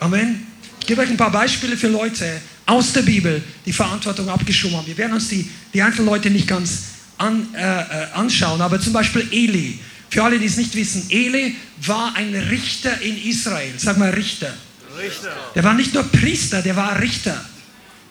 Amen. 0.00 0.46
Ich 0.80 0.86
gebe 0.86 1.00
euch 1.00 1.08
ein 1.08 1.16
paar 1.16 1.32
Beispiele 1.32 1.76
für 1.76 1.88
Leute 1.88 2.40
aus 2.66 2.92
der 2.92 3.02
Bibel, 3.02 3.42
die 3.66 3.72
Verantwortung 3.72 4.28
abgeschoben 4.28 4.76
haben. 4.76 4.86
Wir 4.86 4.96
werden 4.96 5.12
uns 5.12 5.28
die, 5.28 5.48
die 5.72 5.82
einzelnen 5.82 6.06
Leute 6.06 6.30
nicht 6.30 6.46
ganz 6.46 6.84
an, 7.18 7.46
äh, 7.54 7.60
äh 7.60 8.12
anschauen, 8.14 8.60
aber 8.60 8.80
zum 8.80 8.92
Beispiel 8.92 9.26
Eli. 9.30 9.78
Für 10.10 10.24
alle, 10.24 10.38
die 10.38 10.46
es 10.46 10.56
nicht 10.56 10.74
wissen, 10.74 11.06
Eli 11.10 11.56
war 11.86 12.14
ein 12.14 12.34
Richter 12.34 13.00
in 13.00 13.20
Israel. 13.22 13.72
Sag 13.76 13.98
mal 13.98 14.10
Richter. 14.10 14.54
Richter. 14.98 15.32
Der 15.54 15.64
war 15.64 15.74
nicht 15.74 15.92
nur 15.92 16.04
Priester, 16.04 16.62
der 16.62 16.76
war 16.76 17.00
Richter. 17.00 17.44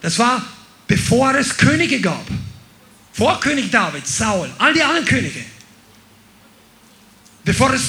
Das 0.01 0.19
war 0.19 0.45
bevor 0.87 1.33
es 1.35 1.55
Könige 1.55 2.01
gab. 2.01 2.25
Vor 3.13 3.39
König 3.39 3.71
David, 3.71 4.05
Saul, 4.05 4.49
all 4.57 4.73
die 4.73 4.81
anderen 4.83 5.05
Könige. 5.05 5.39
Bevor 7.45 7.73
es 7.73 7.83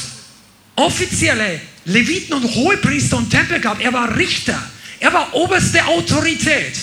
offizielle 0.77 1.61
Leviten 1.87 2.35
und 2.35 2.45
Hohepriester 2.55 3.17
und 3.17 3.31
Tempel 3.31 3.61
gab, 3.61 3.81
er 3.81 3.93
war 3.93 4.17
Richter. 4.17 4.63
Er 5.05 5.13
war 5.13 5.35
oberste 5.35 5.85
Autorität. 5.85 6.79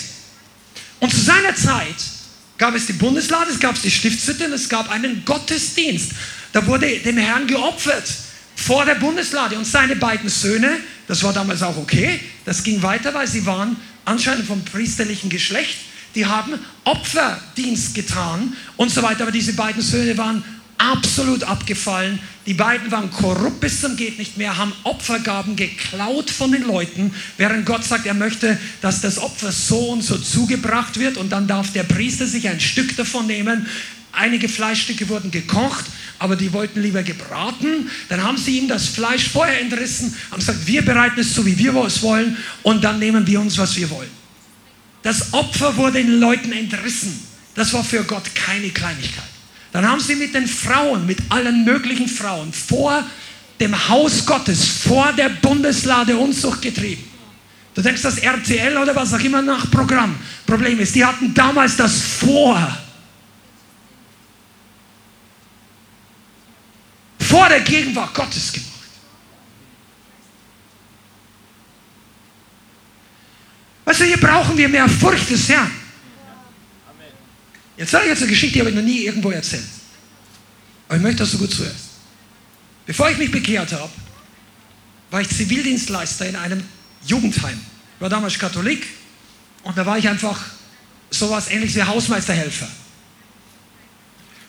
Und 1.00 1.10
zu 1.10 1.20
seiner 1.20 1.56
Zeit 1.56 1.96
gab 2.56 2.72
es 2.72 2.86
die 2.86 2.92
Bundeslade, 2.92 3.50
es 3.50 3.58
gab 3.58 3.82
die 3.82 3.90
Stiftshütte 3.90 4.46
und 4.46 4.52
es 4.52 4.68
gab 4.68 4.88
einen 4.92 5.24
Gottesdienst. 5.24 6.12
Da 6.52 6.64
wurde 6.64 7.00
dem 7.00 7.18
Herrn 7.18 7.48
geopfert 7.48 8.04
vor 8.54 8.84
der 8.84 8.94
Bundeslade. 8.94 9.58
Und 9.58 9.64
seine 9.64 9.96
beiden 9.96 10.28
Söhne, 10.28 10.76
das 11.08 11.24
war 11.24 11.32
damals 11.32 11.64
auch 11.64 11.76
okay, 11.76 12.20
das 12.44 12.62
ging 12.62 12.80
weiter, 12.80 13.12
weil 13.12 13.26
sie 13.26 13.44
waren 13.44 13.76
anscheinend 14.04 14.46
vom 14.46 14.64
priesterlichen 14.64 15.28
Geschlecht, 15.28 15.78
die 16.14 16.24
haben 16.24 16.60
Opferdienst 16.84 17.92
getan 17.92 18.56
und 18.76 18.92
so 18.92 19.02
weiter. 19.02 19.22
Aber 19.22 19.32
diese 19.32 19.54
beiden 19.54 19.82
Söhne 19.82 20.16
waren 20.16 20.44
absolut 20.90 21.44
abgefallen. 21.44 22.18
Die 22.46 22.54
beiden 22.54 22.90
waren 22.90 23.10
korrupt 23.10 23.60
bis 23.60 23.80
zum 23.80 23.96
geht 23.96 24.18
nicht 24.18 24.36
mehr, 24.36 24.56
haben 24.56 24.72
Opfergaben 24.82 25.54
geklaut 25.54 26.30
von 26.30 26.50
den 26.50 26.62
Leuten, 26.62 27.14
während 27.36 27.66
Gott 27.66 27.84
sagt, 27.84 28.06
er 28.06 28.14
möchte, 28.14 28.58
dass 28.80 29.00
das 29.00 29.18
Opfer 29.18 29.52
so 29.52 29.90
und 29.90 30.02
so 30.02 30.18
zugebracht 30.18 30.98
wird 30.98 31.16
und 31.16 31.30
dann 31.30 31.46
darf 31.46 31.72
der 31.72 31.84
Priester 31.84 32.26
sich 32.26 32.48
ein 32.48 32.60
Stück 32.60 32.96
davon 32.96 33.26
nehmen. 33.26 33.66
Einige 34.10 34.48
Fleischstücke 34.48 35.08
wurden 35.08 35.30
gekocht 35.30 35.84
aber 36.22 36.36
die 36.36 36.52
wollten 36.52 36.80
lieber 36.80 37.02
gebraten. 37.02 37.90
Dann 38.08 38.22
haben 38.22 38.36
sie 38.36 38.56
ihm 38.58 38.68
das 38.68 38.86
Fleisch 38.86 39.28
vorher 39.28 39.60
entrissen, 39.60 40.14
haben 40.30 40.38
gesagt, 40.38 40.64
wir 40.68 40.82
bereiten 40.82 41.18
es 41.18 41.34
so, 41.34 41.44
wie 41.44 41.58
wir 41.58 41.74
es 41.84 42.00
wollen 42.00 42.36
und 42.62 42.84
dann 42.84 43.00
nehmen 43.00 43.26
wir 43.26 43.40
uns, 43.40 43.58
was 43.58 43.74
wir 43.74 43.90
wollen. 43.90 44.10
Das 45.02 45.34
Opfer 45.34 45.76
wurde 45.76 45.94
den 45.94 46.20
Leuten 46.20 46.52
entrissen. 46.52 47.18
Das 47.56 47.72
war 47.72 47.82
für 47.82 48.04
Gott 48.04 48.32
keine 48.36 48.68
Kleinigkeit. 48.68 49.31
Dann 49.72 49.88
haben 49.88 50.00
sie 50.00 50.14
mit 50.14 50.34
den 50.34 50.46
Frauen, 50.46 51.06
mit 51.06 51.18
allen 51.30 51.64
möglichen 51.64 52.06
Frauen 52.06 52.52
vor 52.52 53.04
dem 53.58 53.88
Haus 53.88 54.24
Gottes, 54.26 54.64
vor 54.66 55.12
der 55.14 55.30
Bundeslade 55.30 56.16
Unzucht 56.16 56.60
getrieben. 56.60 57.04
Du 57.74 57.80
denkst, 57.80 58.02
das 58.02 58.18
RTL 58.18 58.76
oder 58.76 58.94
was 58.94 59.14
auch 59.14 59.20
immer 59.20 59.40
nach 59.40 59.70
Programm. 59.70 60.14
Problem 60.46 60.78
ist, 60.78 60.94
die 60.94 61.04
hatten 61.04 61.32
damals 61.32 61.76
das 61.76 62.02
vor 62.02 62.78
vor 67.18 67.48
der 67.48 67.60
Gegenwart 67.60 68.12
Gottes 68.12 68.52
gemacht. 68.52 68.68
Weißt 73.86 74.00
du, 74.00 74.04
hier 74.04 74.20
brauchen 74.20 74.56
wir 74.56 74.68
mehr 74.68 74.86
Furcht 74.86 75.30
des 75.30 75.48
Herrn. 75.48 75.70
Jetzt 77.76 77.90
sage 77.90 78.04
ich 78.04 78.10
jetzt 78.10 78.22
eine 78.22 78.30
Geschichte, 78.30 78.54
die 78.54 78.60
habe 78.60 78.70
ich 78.70 78.76
noch 78.76 78.82
nie 78.82 79.04
irgendwo 79.04 79.30
erzählt. 79.30 79.64
Aber 80.88 80.96
ich 80.96 81.02
möchte, 81.02 81.18
dass 81.18 81.32
du 81.32 81.38
gut 81.38 81.52
zuhörst. 81.52 81.90
Bevor 82.86 83.10
ich 83.10 83.18
mich 83.18 83.30
bekehrt 83.30 83.72
habe, 83.72 83.90
war 85.10 85.20
ich 85.20 85.28
Zivildienstleister 85.28 86.28
in 86.28 86.36
einem 86.36 86.62
Jugendheim. 87.06 87.60
Ich 87.96 88.00
war 88.00 88.08
damals 88.08 88.38
Katholik 88.38 88.86
und 89.62 89.76
da 89.76 89.86
war 89.86 89.98
ich 89.98 90.08
einfach 90.08 90.40
sowas 91.10 91.50
ähnliches 91.50 91.76
wie 91.76 91.82
Hausmeisterhelfer. 91.82 92.68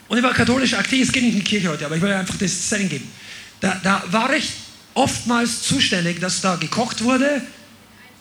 Und 0.08 0.18
ich 0.18 0.24
war 0.24 0.34
katholisch 0.34 0.74
aktiv, 0.74 1.08
es 1.08 1.12
geht 1.12 1.24
nicht 1.24 1.34
in 1.34 1.40
die 1.40 1.46
Kirche 1.46 1.70
heute, 1.70 1.86
aber 1.86 1.96
ich 1.96 2.02
will 2.02 2.12
einfach 2.12 2.38
das 2.38 2.70
Setting 2.70 2.90
geben. 2.90 3.10
Da, 3.60 3.80
da 3.84 4.04
war 4.08 4.34
ich 4.34 4.52
oftmals 4.94 5.62
zuständig, 5.62 6.20
dass 6.20 6.42
da 6.42 6.56
gekocht 6.56 7.04
wurde, 7.04 7.42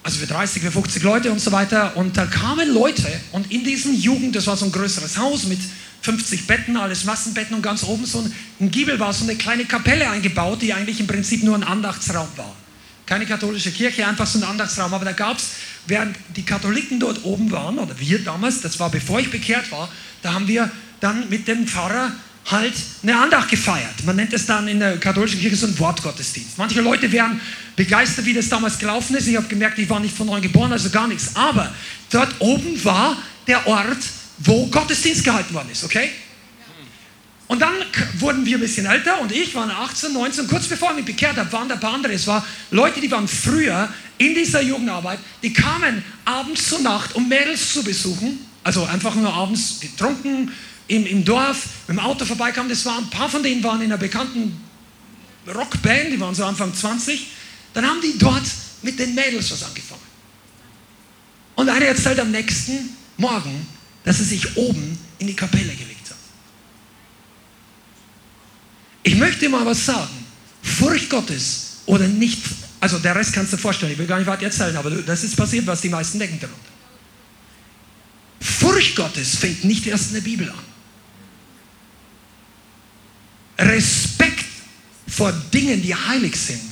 also 0.03 0.19
für 0.19 0.27
30, 0.27 0.63
für 0.63 0.73
50 0.73 1.03
Leute 1.03 1.31
und 1.31 1.41
so 1.41 1.53
weiter. 1.53 1.97
Und 1.97 2.17
da 2.17 2.27
kamen 2.27 2.73
Leute 2.73 3.07
und 3.33 3.51
in 3.53 3.65
diesem 3.65 3.95
Jugend, 3.95 4.35
das 4.35 4.47
war 4.47 4.57
so 4.57 4.65
ein 4.65 4.73
größeres 4.73 5.17
Haus 5.19 5.45
mit 5.45 5.61
50 6.03 6.47
Betten, 6.47 6.77
alles 6.77 7.05
Massenbetten 7.05 7.55
und 7.55 7.63
ganz 7.63 7.85
oben 7.85 8.05
so 8.05 8.29
ein 8.61 8.71
Giebel 8.71 8.99
war 8.99 9.13
so 9.13 9.25
eine 9.25 9.37
kleine 9.37 9.65
Kapelle 9.65 10.11
eingebaut, 10.11 10.61
die 10.61 10.73
eigentlich 10.73 10.99
im 10.99 11.07
Prinzip 11.07 11.45
nur 11.45 11.55
ein 11.55 11.63
Andachtsraum 11.63 12.29
war. 12.37 12.57
Keine 13.07 13.27
katholische 13.27 13.71
Kirche, 13.71 14.07
einfach 14.07 14.27
so 14.27 14.39
ein 14.39 14.45
Andachtsraum. 14.45 14.93
Aber 14.93 15.05
da 15.05 15.13
gab 15.13 15.39
es, 15.39 15.51
während 15.87 16.17
die 16.37 16.43
Katholiken 16.43 16.99
dort 16.99 17.25
oben 17.25 17.51
waren, 17.53 17.79
oder 17.79 17.99
wir 17.99 18.19
damals, 18.25 18.61
das 18.61 18.81
war 18.81 18.91
bevor 18.91 19.21
ich 19.21 19.31
bekehrt 19.31 19.71
war, 19.71 19.89
da 20.23 20.35
haben 20.35 20.49
wir 20.49 20.71
dann 21.01 21.29
mit 21.29 21.47
dem 21.47 21.67
Pfarrer 21.67 22.13
halt 22.51 22.75
eine 23.03 23.17
Andacht 23.17 23.49
gefeiert. 23.49 24.05
Man 24.05 24.17
nennt 24.17 24.33
es 24.33 24.47
dann 24.47 24.67
in 24.69 24.81
der 24.81 24.99
katholischen 24.99 25.41
Kirche 25.41 25.57
so 25.57 25.67
ein 25.67 25.79
Wortgottesdienst. 25.79 26.59
Manche 26.59 26.81
Leute 26.81 27.11
wären 27.13 27.41
begeistert, 27.77 28.25
wie 28.25 28.35
das 28.35 28.49
damals 28.49 28.79
gelaufen 28.79 29.17
ist. 29.17 29.27
Ich 29.29 29.37
habe 29.37 29.47
gemerkt, 29.47 29.79
ich 29.79 29.89
war 29.89 30.01
nicht 30.01 30.17
von 30.17 30.27
neu 30.27 30.41
geboren, 30.41 30.73
also 30.73 30.91
gar 30.91 31.07
nichts. 31.07 31.35
Aber 31.35 31.73
dort 32.11 32.35
oben 32.41 32.85
war 32.85 33.17
der 33.47 33.67
Ort, 33.67 33.99
wo 34.39 34.67
Gottesdienst 34.67 35.25
gehalten 35.25 35.55
worden 35.55 35.69
ist, 35.71 35.85
okay? 35.85 36.11
Und 37.53 37.61
dann 37.61 37.75
wurden 38.19 38.47
wir 38.47 38.57
ein 38.57 38.61
bisschen 38.61 38.87
älter 38.87 39.21
und 39.21 39.31
ich 39.31 39.55
war 39.55 39.69
18, 39.69 40.13
19, 40.13 40.49
kurz 40.49 40.67
bevor 40.67 40.91
ich 40.91 40.97
mich 40.97 41.05
bekehrt 41.05 41.37
habe, 41.37 41.53
waren 41.53 41.69
da 41.69 41.75
ein 41.75 41.81
paar 41.81 41.93
andere. 41.93 42.15
Es 42.15 42.27
waren 42.27 42.43
Leute, 42.71 43.01
die 43.01 43.11
waren 43.11 43.29
früher 43.29 43.89
in 44.17 44.35
dieser 44.35 44.63
Jugendarbeit, 44.63 45.19
die 45.43 45.53
kamen 45.53 46.03
abends 46.25 46.69
zur 46.69 46.81
Nacht, 46.81 47.15
um 47.15 47.29
Mädels 47.29 47.75
zu 47.75 47.85
besuchen. 47.85 48.39
Also 48.65 48.85
einfach 48.85 49.15
nur 49.17 49.33
abends 49.35 49.81
getrunken, 49.81 50.51
im, 50.89 51.07
im 51.07 51.25
Dorf 51.25 51.67
mit 51.87 51.97
dem 51.97 52.01
Auto 52.01 52.25
vorbeikamen. 52.25 52.69
Das 52.69 52.85
waren, 52.85 53.05
ein 53.05 53.11
paar 53.11 53.29
von 53.29 53.43
denen 53.43 53.63
waren 53.63 53.81
in 53.81 53.87
einer 53.87 53.99
bekannten 53.99 54.61
Rockband, 55.47 56.13
die 56.13 56.21
waren 56.21 56.35
so 56.35 56.45
Anfang 56.45 56.75
20. 56.75 57.27
Dann 57.75 57.87
haben 57.87 58.01
die 58.01 58.19
dort 58.19 58.45
mit 58.83 58.99
den 58.99 59.15
Mädels 59.15 59.51
was 59.51 59.63
angefangen. 59.63 60.01
Und 61.55 61.69
einer 61.69 61.87
erzählt 61.87 62.19
am 62.21 62.31
nächsten 62.31 62.91
Morgen, 63.17 63.67
dass 64.05 64.19
er 64.19 64.25
sich 64.25 64.57
oben 64.57 64.99
in 65.19 65.27
die 65.27 65.37
Kapelle 65.37 65.75
gelegt 65.75 66.11
hat. 66.11 66.17
Ich 69.03 69.17
möchte 69.17 69.49
mal 69.49 69.65
was 69.65 69.85
sagen. 69.85 70.23
Furcht 70.63 71.11
Gottes 71.11 71.79
oder 71.87 72.07
nicht, 72.07 72.43
also 72.81 72.99
der 72.99 73.17
Rest 73.17 73.33
kannst 73.33 73.53
du 73.53 73.57
dir 73.57 73.63
vorstellen, 73.63 73.93
ich 73.93 73.99
will 73.99 74.07
gar 74.07 74.19
nicht 74.19 74.29
weiter 74.29 74.45
erzählen, 74.45 74.77
aber 74.77 74.91
das 74.91 75.25
ist 75.25 75.37
passiert, 75.37 75.67
was 75.67 75.81
die 75.81 75.89
meisten 75.89 76.19
denken 76.19 76.39
darunter. 76.41 76.61
Furcht 78.41 78.97
Gottes 78.97 79.37
fängt 79.37 79.65
nicht 79.65 79.87
erst 79.87 80.09
in 80.09 80.15
der 80.15 80.21
Bibel 80.23 80.49
an. 80.49 80.72
Respekt 83.63 84.45
vor 85.09 85.33
Dingen, 85.53 85.83
die 85.83 85.95
heilig 85.95 86.37
sind, 86.37 86.71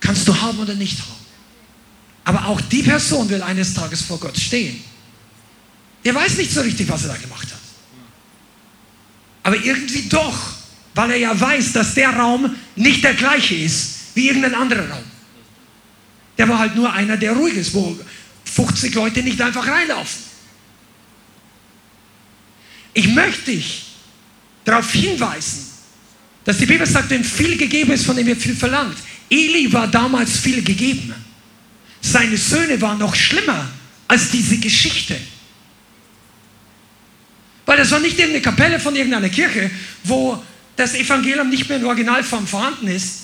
kannst 0.00 0.26
du 0.26 0.40
haben 0.40 0.58
oder 0.58 0.74
nicht 0.74 0.98
haben. 0.98 1.20
Aber 2.24 2.46
auch 2.46 2.60
die 2.60 2.82
Person 2.82 3.28
wird 3.28 3.42
eines 3.42 3.74
Tages 3.74 4.02
vor 4.02 4.18
Gott 4.18 4.38
stehen. 4.38 4.82
Der 6.04 6.14
weiß 6.14 6.36
nicht 6.36 6.52
so 6.52 6.60
richtig, 6.60 6.88
was 6.88 7.02
er 7.04 7.08
da 7.08 7.16
gemacht 7.16 7.48
hat. 7.50 7.60
Aber 9.42 9.56
irgendwie 9.56 10.08
doch, 10.08 10.38
weil 10.94 11.10
er 11.12 11.16
ja 11.16 11.40
weiß, 11.40 11.72
dass 11.72 11.94
der 11.94 12.10
Raum 12.10 12.54
nicht 12.76 13.02
der 13.04 13.14
gleiche 13.14 13.54
ist 13.54 14.14
wie 14.14 14.28
irgendein 14.28 14.54
anderer 14.54 14.88
Raum. 14.88 15.04
Der 16.38 16.48
war 16.48 16.58
halt 16.58 16.74
nur 16.74 16.92
einer, 16.92 17.16
der 17.16 17.32
ruhig 17.32 17.54
ist, 17.54 17.74
wo 17.74 17.98
50 18.44 18.94
Leute 18.94 19.22
nicht 19.22 19.40
einfach 19.40 19.66
reinlaufen. 19.66 20.22
Ich 22.94 23.08
möchte 23.08 23.52
dich 23.52 23.89
darauf 24.70 24.92
hinweisen, 24.92 25.66
dass 26.44 26.58
die 26.58 26.66
Bibel 26.66 26.86
sagt, 26.86 27.10
wenn 27.10 27.24
viel 27.24 27.56
gegeben 27.56 27.92
ist, 27.92 28.06
von 28.06 28.16
dem 28.16 28.26
wird 28.26 28.40
viel 28.40 28.56
verlangt. 28.56 28.96
Eli 29.28 29.72
war 29.72 29.86
damals 29.88 30.38
viel 30.38 30.62
gegeben. 30.62 31.14
Seine 32.00 32.36
Söhne 32.36 32.80
waren 32.80 32.98
noch 32.98 33.14
schlimmer 33.14 33.68
als 34.08 34.30
diese 34.30 34.56
Geschichte. 34.58 35.16
Weil 37.66 37.76
das 37.76 37.90
war 37.90 38.00
nicht 38.00 38.18
irgendeine 38.18 38.42
Kapelle 38.42 38.80
von 38.80 38.96
irgendeiner 38.96 39.28
Kirche, 39.28 39.70
wo 40.04 40.42
das 40.76 40.94
Evangelium 40.94 41.50
nicht 41.50 41.68
mehr 41.68 41.78
in 41.78 41.84
Originalform 41.84 42.46
vorhanden 42.46 42.88
ist. 42.88 43.18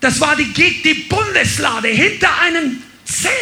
Das 0.00 0.20
war 0.20 0.36
die, 0.36 0.52
die 0.52 0.94
Bundeslade 1.08 1.88
hinter 1.88 2.38
einem 2.40 2.82
Zelt. 3.04 3.32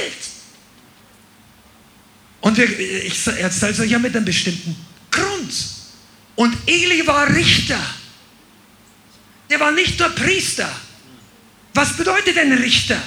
Und 2.40 2.56
wir, 2.56 2.78
ich 2.78 3.26
erzähle 3.26 3.72
es 3.72 3.80
euch 3.80 3.90
ja 3.90 3.98
mit 3.98 4.14
einem 4.14 4.24
bestimmten 4.24 4.76
Grund. 5.10 5.79
Und 6.40 6.56
Eli 6.66 7.06
war 7.06 7.28
Richter. 7.28 7.78
Der 9.50 9.60
war 9.60 9.72
nicht 9.72 9.98
nur 9.98 10.08
Priester. 10.08 10.74
Was 11.74 11.94
bedeutet 11.98 12.34
denn 12.34 12.50
Richter? 12.54 12.98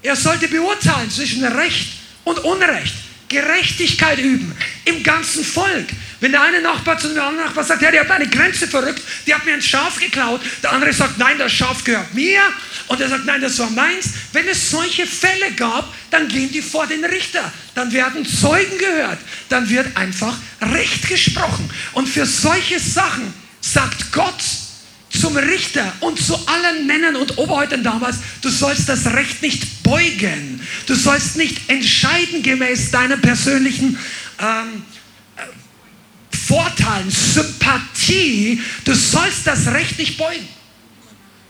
Er 0.00 0.14
sollte 0.14 0.46
beurteilen 0.46 1.10
zwischen 1.10 1.44
Recht 1.44 1.88
und 2.22 2.38
Unrecht. 2.44 2.94
Gerechtigkeit 3.26 4.20
üben 4.20 4.54
im 4.84 5.02
ganzen 5.02 5.44
Volk. 5.44 5.88
Wenn 6.22 6.30
der 6.30 6.40
eine 6.40 6.62
Nachbar 6.62 6.96
zu 6.96 7.08
dem 7.08 7.20
anderen 7.20 7.48
Nachbar 7.48 7.64
sagt, 7.64 7.82
ja, 7.82 7.90
der 7.90 8.02
hat 8.02 8.10
eine 8.12 8.28
Grenze 8.28 8.68
verrückt, 8.68 9.02
die 9.26 9.34
hat 9.34 9.44
mir 9.44 9.54
ein 9.54 9.60
Schaf 9.60 9.98
geklaut, 9.98 10.40
der 10.62 10.70
andere 10.70 10.92
sagt, 10.92 11.18
nein, 11.18 11.36
das 11.36 11.52
Schaf 11.52 11.82
gehört 11.82 12.14
mir 12.14 12.40
und 12.86 13.00
er 13.00 13.08
sagt, 13.08 13.24
nein, 13.24 13.40
das 13.40 13.58
war 13.58 13.68
meins. 13.70 14.10
Wenn 14.32 14.46
es 14.46 14.70
solche 14.70 15.04
Fälle 15.04 15.50
gab, 15.56 15.92
dann 16.12 16.28
gehen 16.28 16.52
die 16.52 16.62
vor 16.62 16.86
den 16.86 17.04
Richter, 17.04 17.52
dann 17.74 17.90
werden 17.90 18.24
Zeugen 18.24 18.78
gehört, 18.78 19.18
dann 19.48 19.68
wird 19.68 19.96
einfach 19.96 20.36
Recht 20.60 21.08
gesprochen. 21.08 21.68
Und 21.90 22.08
für 22.08 22.24
solche 22.24 22.78
Sachen 22.78 23.34
sagt 23.60 24.12
Gott, 24.12 24.44
zum 25.10 25.36
Richter 25.36 25.92
und 25.98 26.24
zu 26.24 26.36
allen 26.46 26.86
Männern 26.86 27.16
und 27.16 27.36
Oberhäuptern 27.36 27.82
damals, 27.82 28.18
du 28.42 28.48
sollst 28.48 28.88
das 28.88 29.06
Recht 29.06 29.42
nicht 29.42 29.82
beugen. 29.82 30.60
Du 30.86 30.94
sollst 30.94 31.36
nicht 31.36 31.68
entscheiden 31.68 32.44
gemäß 32.44 32.92
deiner 32.92 33.16
persönlichen 33.16 33.98
ähm, 34.38 34.46
äh, 34.46 35.01
Vorteilen, 36.46 37.10
Sympathie. 37.10 38.60
Du 38.84 38.94
sollst 38.94 39.46
das 39.46 39.66
Recht 39.68 39.98
nicht 39.98 40.18
beugen. 40.18 40.48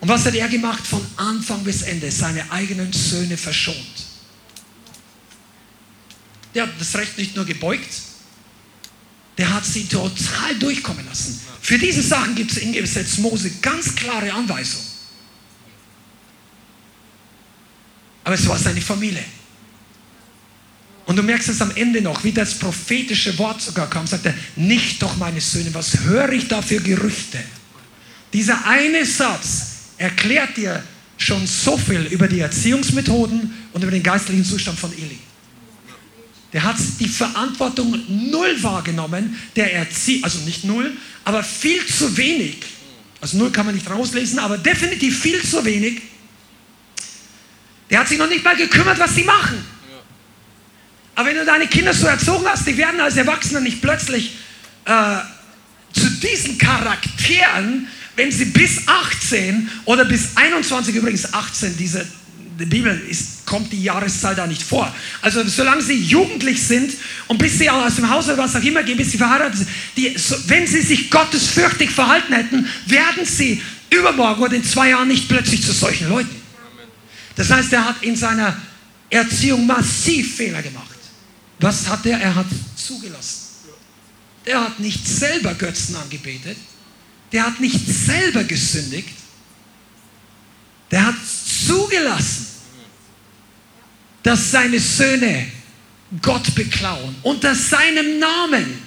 Und 0.01 0.09
was 0.09 0.27
hat 0.27 0.35
er 0.35 0.49
gemacht? 0.49 0.87
Von 0.87 1.05
Anfang 1.17 1.63
bis 1.65 1.83
Ende 1.83 2.11
seine 2.11 2.51
eigenen 2.51 2.93
Söhne 2.93 3.37
verschont. 3.37 3.77
Der 6.55 6.65
hat 6.65 6.73
das 6.79 6.95
Recht 6.97 7.17
nicht 7.17 7.35
nur 7.35 7.45
gebeugt, 7.45 7.89
der 9.39 9.53
hat 9.53 9.65
sie 9.65 9.85
total 9.89 10.55
durchkommen 10.59 11.07
lassen. 11.07 11.41
Für 11.63 11.79
diese 11.79 12.03
Sachen 12.03 12.35
gibt 12.35 12.53
es 12.53 12.59
in 12.59 12.73
Gesetz 12.73 13.19
Mose 13.19 13.51
ganz 13.63 13.95
klare 13.95 14.33
Anweisungen. 14.33 14.87
Aber 18.25 18.35
es 18.35 18.47
war 18.47 18.59
seine 18.59 18.81
Familie. 18.81 19.25
Und 21.05 21.17
du 21.17 21.23
merkst 21.23 21.49
es 21.49 21.61
am 21.61 21.73
Ende 21.75 22.01
noch, 22.01 22.23
wie 22.25 22.33
das 22.33 22.55
prophetische 22.55 23.37
Wort 23.39 23.61
sogar 23.61 23.91
kam, 23.91 24.07
sagt 24.07 24.27
er, 24.27 24.35
nicht 24.57 25.03
doch 25.03 25.17
meine 25.17 25.41
Söhne, 25.41 25.75
was 25.75 26.01
höre 26.01 26.33
ich 26.33 26.49
da 26.49 26.63
für 26.63 26.81
Gerüchte? 26.81 27.39
Dieser 28.33 28.67
eine 28.67 29.05
Satz 29.05 29.67
erklärt 29.99 30.57
dir 30.57 30.83
schon 31.19 31.47
so 31.47 31.77
viel 31.77 32.03
über 32.11 32.29
die 32.29 32.41
Erziehungsmethoden 32.41 33.53
und 33.73 33.83
über 33.83 33.91
den 33.91 34.03
geistlichen 34.03 34.45
Zustand 34.45 34.79
von 34.79 34.93
Eli. 34.93 35.19
Der 36.53 36.63
hat 36.63 36.77
die 37.01 37.09
Verantwortung 37.09 37.99
null 38.31 38.63
wahrgenommen, 38.63 39.39
der 39.57 39.73
erzieht, 39.75 40.23
also 40.23 40.39
nicht 40.41 40.65
null, 40.65 40.93
aber 41.25 41.43
viel 41.43 41.85
zu 41.87 42.17
wenig. 42.17 42.59
Also 43.21 43.39
null 43.39 43.51
kann 43.51 43.67
man 43.67 43.75
nicht 43.75 43.89
rauslesen, 43.89 44.39
aber 44.39 44.59
definitiv 44.59 45.19
viel 45.21 45.43
zu 45.43 45.65
wenig. 45.65 46.03
Der 47.89 48.01
hat 48.01 48.09
sich 48.09 48.19
noch 48.19 48.29
nicht 48.29 48.45
mal 48.45 48.57
gekümmert, 48.57 48.99
was 48.99 49.15
sie 49.15 49.25
machen. 49.25 49.65
Aber 51.15 51.29
wenn 51.29 51.37
du 51.37 51.45
deine 51.45 51.67
Kinder 51.67 51.93
so 51.93 52.07
erzogen 52.07 52.47
hast, 52.47 52.67
die 52.67 52.77
werden 52.77 53.01
als 53.01 53.17
Erwachsene 53.17 53.61
nicht 53.61 53.83
plötzlich 53.83 54.37
äh, 54.85 55.17
zu 55.93 56.09
diesen 56.11 56.59
Charakteren, 56.59 57.89
wenn 58.17 58.33
sie 58.33 58.47
bis 58.47 58.87
18 58.87 59.71
oder 59.85 60.05
bis 60.05 60.37
21, 60.37 60.95
übrigens 60.95 61.33
18, 61.33 61.77
diese 61.77 62.07
der 62.59 62.67
Bibel 62.67 63.01
ist, 63.09 63.47
kommt 63.47 63.73
die 63.73 63.83
Jahreszahl 63.83 64.35
da 64.35 64.47
nicht 64.47 64.63
vor. 64.63 64.95
Also 65.21 65.43
solange 65.47 65.83
sie 65.83 65.95
jugendlich 65.95 66.63
sind 66.63 66.93
und 67.27 67.39
bis 67.39 67.59
sie 67.59 67.69
aus 67.69 67.97
dem 67.97 68.09
Haus 68.09 68.27
oder 68.27 68.39
was 68.39 68.55
auch 68.55 68.63
immer 68.63 68.83
gehen, 68.83 68.97
bis 68.97 69.11
sie 69.13 69.19
verheiratet 69.19 69.59
sind, 69.59 69.69
die, 69.97 70.17
so, 70.17 70.37
wenn 70.47 70.67
sie 70.67 70.83
sich 70.83 71.11
gottesfürchtig 71.11 71.91
verhalten 71.91 72.33
hätten, 72.33 72.69
werden 72.87 73.25
sie 73.25 73.63
übermorgen 73.91 74.43
oder 74.43 74.55
in 74.55 74.65
zwei 74.65 74.91
Jahren 74.91 75.09
nicht 75.09 75.29
plötzlich 75.29 75.63
zu 75.63 75.73
solchen 75.73 76.09
Leuten. 76.09 76.35
Das 77.37 77.51
heißt, 77.51 77.73
er 77.73 77.87
hat 77.87 78.03
in 78.03 78.17
seiner 78.17 78.57
Erziehung 79.09 79.67
massiv 79.67 80.37
Fehler 80.37 80.63
gemacht. 80.63 80.92
Was 81.63 81.89
hat 81.89 82.05
er? 82.07 82.19
Er 82.21 82.35
hat 82.35 82.47
zugelassen. 82.77 83.39
Der 84.45 84.61
hat 84.61 84.81
nicht 84.81 85.07
selber 85.07 85.55
Götzen 85.55 85.97
angebetet. 85.97 86.57
Der 87.31 87.47
hat 87.47 87.61
nicht 87.61 87.87
selber 87.87 88.45
gesündigt. 88.45 89.15
Der 90.91 91.07
hat 91.07 91.15
zugelassen, 91.67 92.49
dass 94.23 94.51
seine 94.51 94.79
Söhne 94.79 95.47
Gott 96.21 96.55
beklauen 96.55 97.15
unter 97.23 97.55
seinem 97.55 98.19
Namen. 98.19 98.83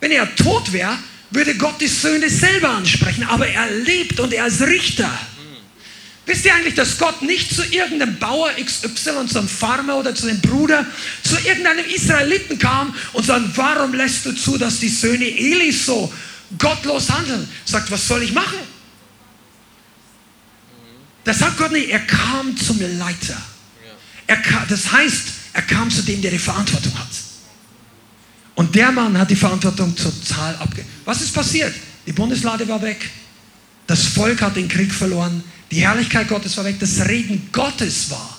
Wenn 0.00 0.12
er 0.12 0.34
tot 0.36 0.72
wäre, 0.72 0.98
würde 1.30 1.56
Gott 1.56 1.80
die 1.80 1.88
Söhne 1.88 2.30
selber 2.30 2.70
ansprechen, 2.70 3.24
aber 3.24 3.48
er 3.48 3.70
lebt 3.70 4.20
und 4.20 4.32
er 4.32 4.46
ist 4.46 4.62
Richter. 4.62 5.10
Wisst 6.26 6.46
ihr 6.46 6.54
eigentlich, 6.54 6.74
dass 6.74 6.96
Gott 6.98 7.20
nicht 7.20 7.54
zu 7.54 7.62
irgendeinem 7.64 8.18
Bauer 8.18 8.50
XY, 8.52 9.26
zu 9.26 9.38
einem 9.38 9.48
Farmer 9.48 9.96
oder 9.96 10.14
zu 10.14 10.26
einem 10.26 10.40
Bruder, 10.40 10.86
zu 11.22 11.36
irgendeinem 11.46 11.84
Israeliten 11.84 12.58
kam 12.58 12.94
und 13.12 13.26
sagt, 13.26 13.44
warum 13.56 13.92
lässt 13.92 14.24
du 14.24 14.32
zu, 14.32 14.56
dass 14.56 14.80
die 14.80 14.88
Söhne 14.88 15.26
Elis 15.26 15.84
so 15.84 16.12
gottlos 16.58 17.10
handeln? 17.10 17.46
Sagt, 17.66 17.90
was 17.90 18.08
soll 18.08 18.22
ich 18.22 18.32
machen? 18.32 18.58
Das 21.24 21.38
sagt 21.38 21.58
Gott 21.58 21.72
nicht, 21.72 21.90
er 21.90 22.00
kam 22.00 22.56
zum 22.56 22.80
Leiter. 22.80 23.36
Er 24.26 24.36
kam, 24.38 24.66
das 24.68 24.92
heißt, 24.92 25.22
er 25.52 25.62
kam 25.62 25.90
zu 25.90 26.02
dem, 26.02 26.22
der 26.22 26.30
die 26.30 26.38
Verantwortung 26.38 26.98
hat. 26.98 27.08
Und 28.54 28.74
der 28.74 28.92
Mann 28.92 29.18
hat 29.18 29.30
die 29.30 29.36
Verantwortung 29.36 29.94
total 29.94 30.56
abgegeben. 30.56 30.88
Was 31.04 31.20
ist 31.20 31.34
passiert? 31.34 31.74
Die 32.06 32.12
Bundeslade 32.12 32.66
war 32.68 32.80
weg. 32.80 33.10
Das 33.86 34.04
Volk 34.06 34.40
hat 34.40 34.56
den 34.56 34.68
Krieg 34.68 34.92
verloren. 34.92 35.42
Die 35.74 35.80
Herrlichkeit 35.80 36.28
Gottes 36.28 36.56
war 36.56 36.64
weg. 36.64 36.76
Das 36.78 37.08
Reden 37.08 37.48
Gottes 37.50 38.08
war. 38.08 38.38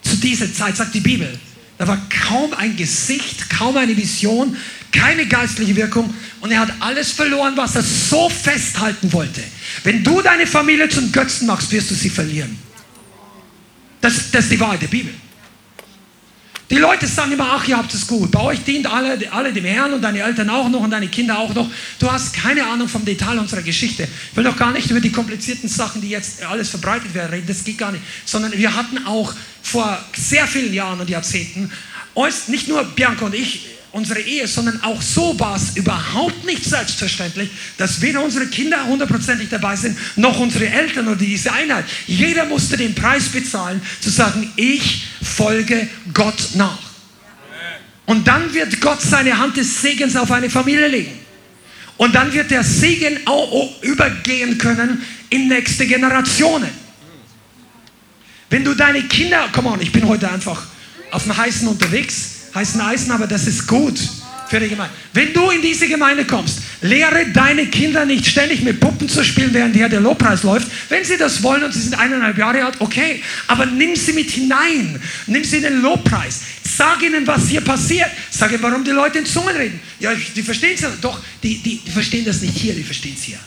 Zu 0.00 0.16
dieser 0.16 0.50
Zeit, 0.52 0.78
sagt 0.78 0.94
die 0.94 1.00
Bibel. 1.00 1.38
Da 1.76 1.86
war 1.86 2.00
kaum 2.08 2.54
ein 2.54 2.74
Gesicht, 2.74 3.50
kaum 3.50 3.76
eine 3.76 3.94
Vision, 3.94 4.56
keine 4.90 5.26
geistliche 5.26 5.76
Wirkung. 5.76 6.12
Und 6.40 6.50
er 6.52 6.60
hat 6.60 6.72
alles 6.80 7.12
verloren, 7.12 7.54
was 7.54 7.76
er 7.76 7.82
so 7.82 8.30
festhalten 8.30 9.12
wollte. 9.12 9.42
Wenn 9.84 10.02
du 10.02 10.22
deine 10.22 10.46
Familie 10.46 10.88
zum 10.88 11.12
Götzen 11.12 11.46
machst, 11.46 11.70
wirst 11.70 11.90
du 11.90 11.94
sie 11.94 12.08
verlieren. 12.08 12.58
Das, 14.00 14.30
das 14.30 14.44
ist 14.44 14.52
die 14.52 14.60
Wahrheit 14.60 14.80
der 14.80 14.88
Bibel. 14.88 15.12
Die 16.70 16.76
Leute 16.76 17.08
sagen 17.08 17.32
immer, 17.32 17.48
ach, 17.50 17.66
ihr 17.66 17.76
habt 17.76 17.92
es 17.92 18.06
gut. 18.06 18.30
Bei 18.30 18.40
euch 18.42 18.62
dient 18.62 18.86
alle, 18.86 19.18
alle 19.32 19.52
dem 19.52 19.64
Herrn 19.64 19.92
und 19.92 20.02
deine 20.02 20.20
Eltern 20.20 20.48
auch 20.50 20.68
noch 20.68 20.80
und 20.80 20.90
deine 20.90 21.08
Kinder 21.08 21.36
auch 21.36 21.52
noch. 21.52 21.68
Du 21.98 22.10
hast 22.10 22.32
keine 22.32 22.64
Ahnung 22.64 22.86
vom 22.86 23.04
Detail 23.04 23.40
unserer 23.40 23.62
Geschichte. 23.62 24.06
Ich 24.30 24.36
will 24.36 24.44
doch 24.44 24.56
gar 24.56 24.70
nicht 24.72 24.88
über 24.88 25.00
die 25.00 25.10
komplizierten 25.10 25.68
Sachen, 25.68 26.00
die 26.00 26.10
jetzt 26.10 26.44
alles 26.44 26.68
verbreitet 26.68 27.12
werden, 27.12 27.30
reden. 27.30 27.48
Das 27.48 27.64
geht 27.64 27.76
gar 27.76 27.90
nicht. 27.90 28.04
Sondern 28.24 28.52
wir 28.52 28.76
hatten 28.76 29.04
auch 29.04 29.34
vor 29.62 29.98
sehr 30.16 30.46
vielen 30.46 30.72
Jahren 30.72 31.00
und 31.00 31.10
Jahrzehnten, 31.10 31.72
nicht 32.46 32.68
nur 32.68 32.84
Bianca 32.84 33.26
und 33.26 33.34
ich, 33.34 33.66
unsere 33.92 34.20
Ehe, 34.20 34.46
sondern 34.46 34.82
auch 34.82 35.02
so 35.02 35.38
war 35.38 35.56
es 35.56 35.76
überhaupt 35.76 36.44
nicht 36.44 36.64
selbstverständlich, 36.64 37.50
dass 37.76 38.00
weder 38.00 38.22
unsere 38.22 38.46
Kinder 38.46 38.84
hundertprozentig 38.86 39.48
dabei 39.48 39.76
sind, 39.76 39.98
noch 40.16 40.38
unsere 40.38 40.68
Eltern 40.68 41.08
oder 41.08 41.16
diese 41.16 41.52
Einheit. 41.52 41.84
Jeder 42.06 42.44
musste 42.44 42.76
den 42.76 42.94
Preis 42.94 43.28
bezahlen, 43.28 43.80
zu 44.00 44.10
sagen, 44.10 44.52
ich 44.56 45.06
folge 45.22 45.88
Gott 46.14 46.50
nach. 46.54 46.78
Und 48.06 48.26
dann 48.26 48.52
wird 48.54 48.80
Gott 48.80 49.00
seine 49.00 49.38
Hand 49.38 49.56
des 49.56 49.82
Segens 49.82 50.16
auf 50.16 50.30
eine 50.30 50.50
Familie 50.50 50.88
legen. 50.88 51.12
Und 51.96 52.14
dann 52.14 52.32
wird 52.32 52.50
der 52.50 52.64
Segen 52.64 53.20
auch 53.26 53.82
übergehen 53.82 54.56
können 54.58 55.02
in 55.28 55.48
nächste 55.48 55.86
Generationen. 55.86 56.70
Wenn 58.48 58.64
du 58.64 58.74
deine 58.74 59.02
Kinder, 59.02 59.48
komm 59.52 59.66
on, 59.66 59.80
ich 59.80 59.92
bin 59.92 60.08
heute 60.08 60.30
einfach 60.30 60.66
auf 61.12 61.22
dem 61.24 61.36
Heißen 61.36 61.68
unterwegs, 61.68 62.39
heißen 62.54 62.80
Eisen, 62.80 63.10
aber 63.10 63.26
das 63.26 63.46
ist 63.46 63.66
gut 63.66 63.98
für 64.50 64.58
die 64.58 64.68
Gemeinde. 64.68 64.92
Wenn 65.12 65.32
du 65.32 65.48
in 65.50 65.62
diese 65.62 65.86
Gemeinde 65.86 66.24
kommst, 66.24 66.58
lehre 66.80 67.26
deine 67.32 67.66
Kinder 67.66 68.04
nicht 68.04 68.26
ständig 68.26 68.62
mit 68.62 68.80
Puppen 68.80 69.08
zu 69.08 69.24
spielen, 69.24 69.54
während 69.54 69.76
hier 69.76 69.88
der 69.88 70.00
Lobpreis 70.00 70.42
läuft. 70.42 70.66
Wenn 70.88 71.04
sie 71.04 71.16
das 71.16 71.42
wollen 71.42 71.62
und 71.62 71.72
sie 71.72 71.80
sind 71.80 71.94
eineinhalb 71.94 72.36
Jahre 72.36 72.64
alt, 72.64 72.74
okay. 72.80 73.22
Aber 73.46 73.64
nimm 73.64 73.94
sie 73.94 74.12
mit 74.12 74.30
hinein. 74.30 75.00
Nimm 75.26 75.44
sie 75.44 75.58
in 75.58 75.62
den 75.62 75.82
Lobpreis. 75.82 76.40
Sag 76.64 77.00
ihnen, 77.02 77.26
was 77.26 77.46
hier 77.46 77.60
passiert. 77.60 78.10
Sag 78.30 78.50
ihnen, 78.50 78.62
warum 78.62 78.84
die 78.84 78.90
Leute 78.90 79.18
in 79.18 79.26
Zungen 79.26 79.54
reden. 79.54 79.78
Ja, 80.00 80.10
die 80.14 80.42
verstehen 80.42 80.74
es 80.74 80.80
ja. 80.80 80.90
Doch, 81.00 81.20
die, 81.42 81.58
die, 81.58 81.80
die 81.86 81.90
verstehen 81.90 82.24
das 82.24 82.40
nicht 82.40 82.56
hier, 82.56 82.74
die 82.74 82.82
verstehen 82.82 83.14
es 83.16 83.22
hier. 83.22 83.38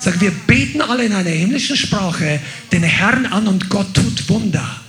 Sag, 0.00 0.20
wir 0.20 0.32
beten 0.32 0.80
alle 0.80 1.04
in 1.04 1.12
einer 1.12 1.30
himmlischen 1.30 1.76
Sprache 1.76 2.40
den 2.72 2.82
Herrn 2.82 3.26
an 3.26 3.46
und 3.46 3.70
Gott 3.70 3.94
tut 3.94 4.28
Wunder. 4.28 4.80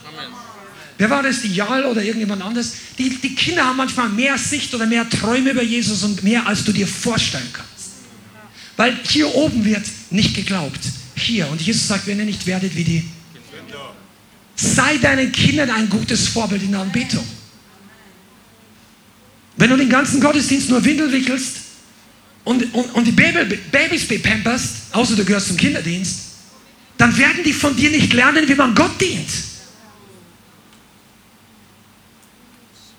Wer 0.98 1.10
war 1.10 1.24
das, 1.24 1.42
die 1.42 1.54
Jal 1.54 1.86
oder 1.86 2.02
irgendjemand 2.02 2.42
anderes? 2.42 2.74
Die, 2.98 3.10
die 3.10 3.36
Kinder 3.36 3.66
haben 3.66 3.78
manchmal 3.78 4.10
mehr 4.10 4.38
Sicht 4.38 4.74
oder 4.74 4.86
mehr 4.86 5.10
Träume 5.10 5.52
über 5.52 5.64
Jesus 5.64 6.04
und 6.04 6.24
mehr, 6.24 6.48
als 6.48 6.64
du 6.64 6.72
dir 6.72 6.88
vorstellen 6.88 7.50
kannst. 7.52 7.72
Weil 8.78 8.98
hier 9.04 9.34
oben 9.36 9.66
wird 9.66 9.86
nicht 10.10 10.36
geglaubt. 10.36 10.80
Hier. 11.16 11.50
Und 11.50 11.62
Jesus 11.62 11.88
sagt, 11.88 12.08
wenn 12.08 12.20
ihr 12.20 12.26
nicht 12.26 12.46
werdet 12.46 12.76
wie 12.76 12.84
die. 12.84 13.06
Sei 14.56 14.98
deinen 14.98 15.32
Kindern 15.34 15.70
ein 15.70 15.90
gutes 15.90 16.30
Vorbild 16.30 16.64
in 16.64 16.72
der 16.72 16.82
Anbetung. 16.82 17.26
Wenn 19.58 19.70
du 19.70 19.78
den 19.78 19.90
ganzen 19.90 20.22
Gottesdienst 20.22 20.70
nur 20.70 20.84
Windel 20.84 21.12
wickelst 21.12 21.58
und, 22.44 22.74
und, 22.74 22.94
und 22.94 23.06
die 23.06 23.12
Baby, 23.12 23.58
Babys 23.72 24.08
bepamperst, 24.08 24.94
außer 24.94 25.16
du 25.16 25.26
gehörst 25.26 25.48
zum 25.48 25.58
Kinderdienst, 25.58 26.20
dann 26.98 27.16
werden 27.18 27.44
die 27.44 27.54
von 27.54 27.76
dir 27.76 27.90
nicht 27.90 28.14
lernen, 28.14 28.48
wie 28.48 28.56
man 28.56 28.74
Gott 28.76 29.00
dient. 29.00 29.30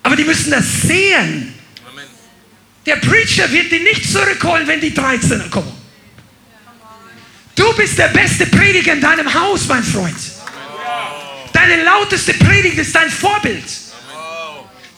Aber 0.06 0.14
die 0.14 0.22
müssen 0.22 0.52
das 0.52 0.82
sehen. 0.82 1.52
Der 2.86 2.94
Preacher 2.94 3.50
wird 3.50 3.72
die 3.72 3.80
nicht 3.80 4.08
zurückholen, 4.08 4.64
wenn 4.68 4.80
die 4.80 4.94
13 4.94 5.50
kommen. 5.50 5.72
Du 7.56 7.72
bist 7.74 7.98
der 7.98 8.06
beste 8.08 8.46
Prediger 8.46 8.92
in 8.92 9.00
deinem 9.00 9.34
Haus, 9.34 9.66
mein 9.66 9.82
Freund. 9.82 10.14
Deine 11.52 11.82
lauteste 11.82 12.34
Predigt 12.34 12.78
ist 12.78 12.94
dein 12.94 13.10
Vorbild. 13.10 13.64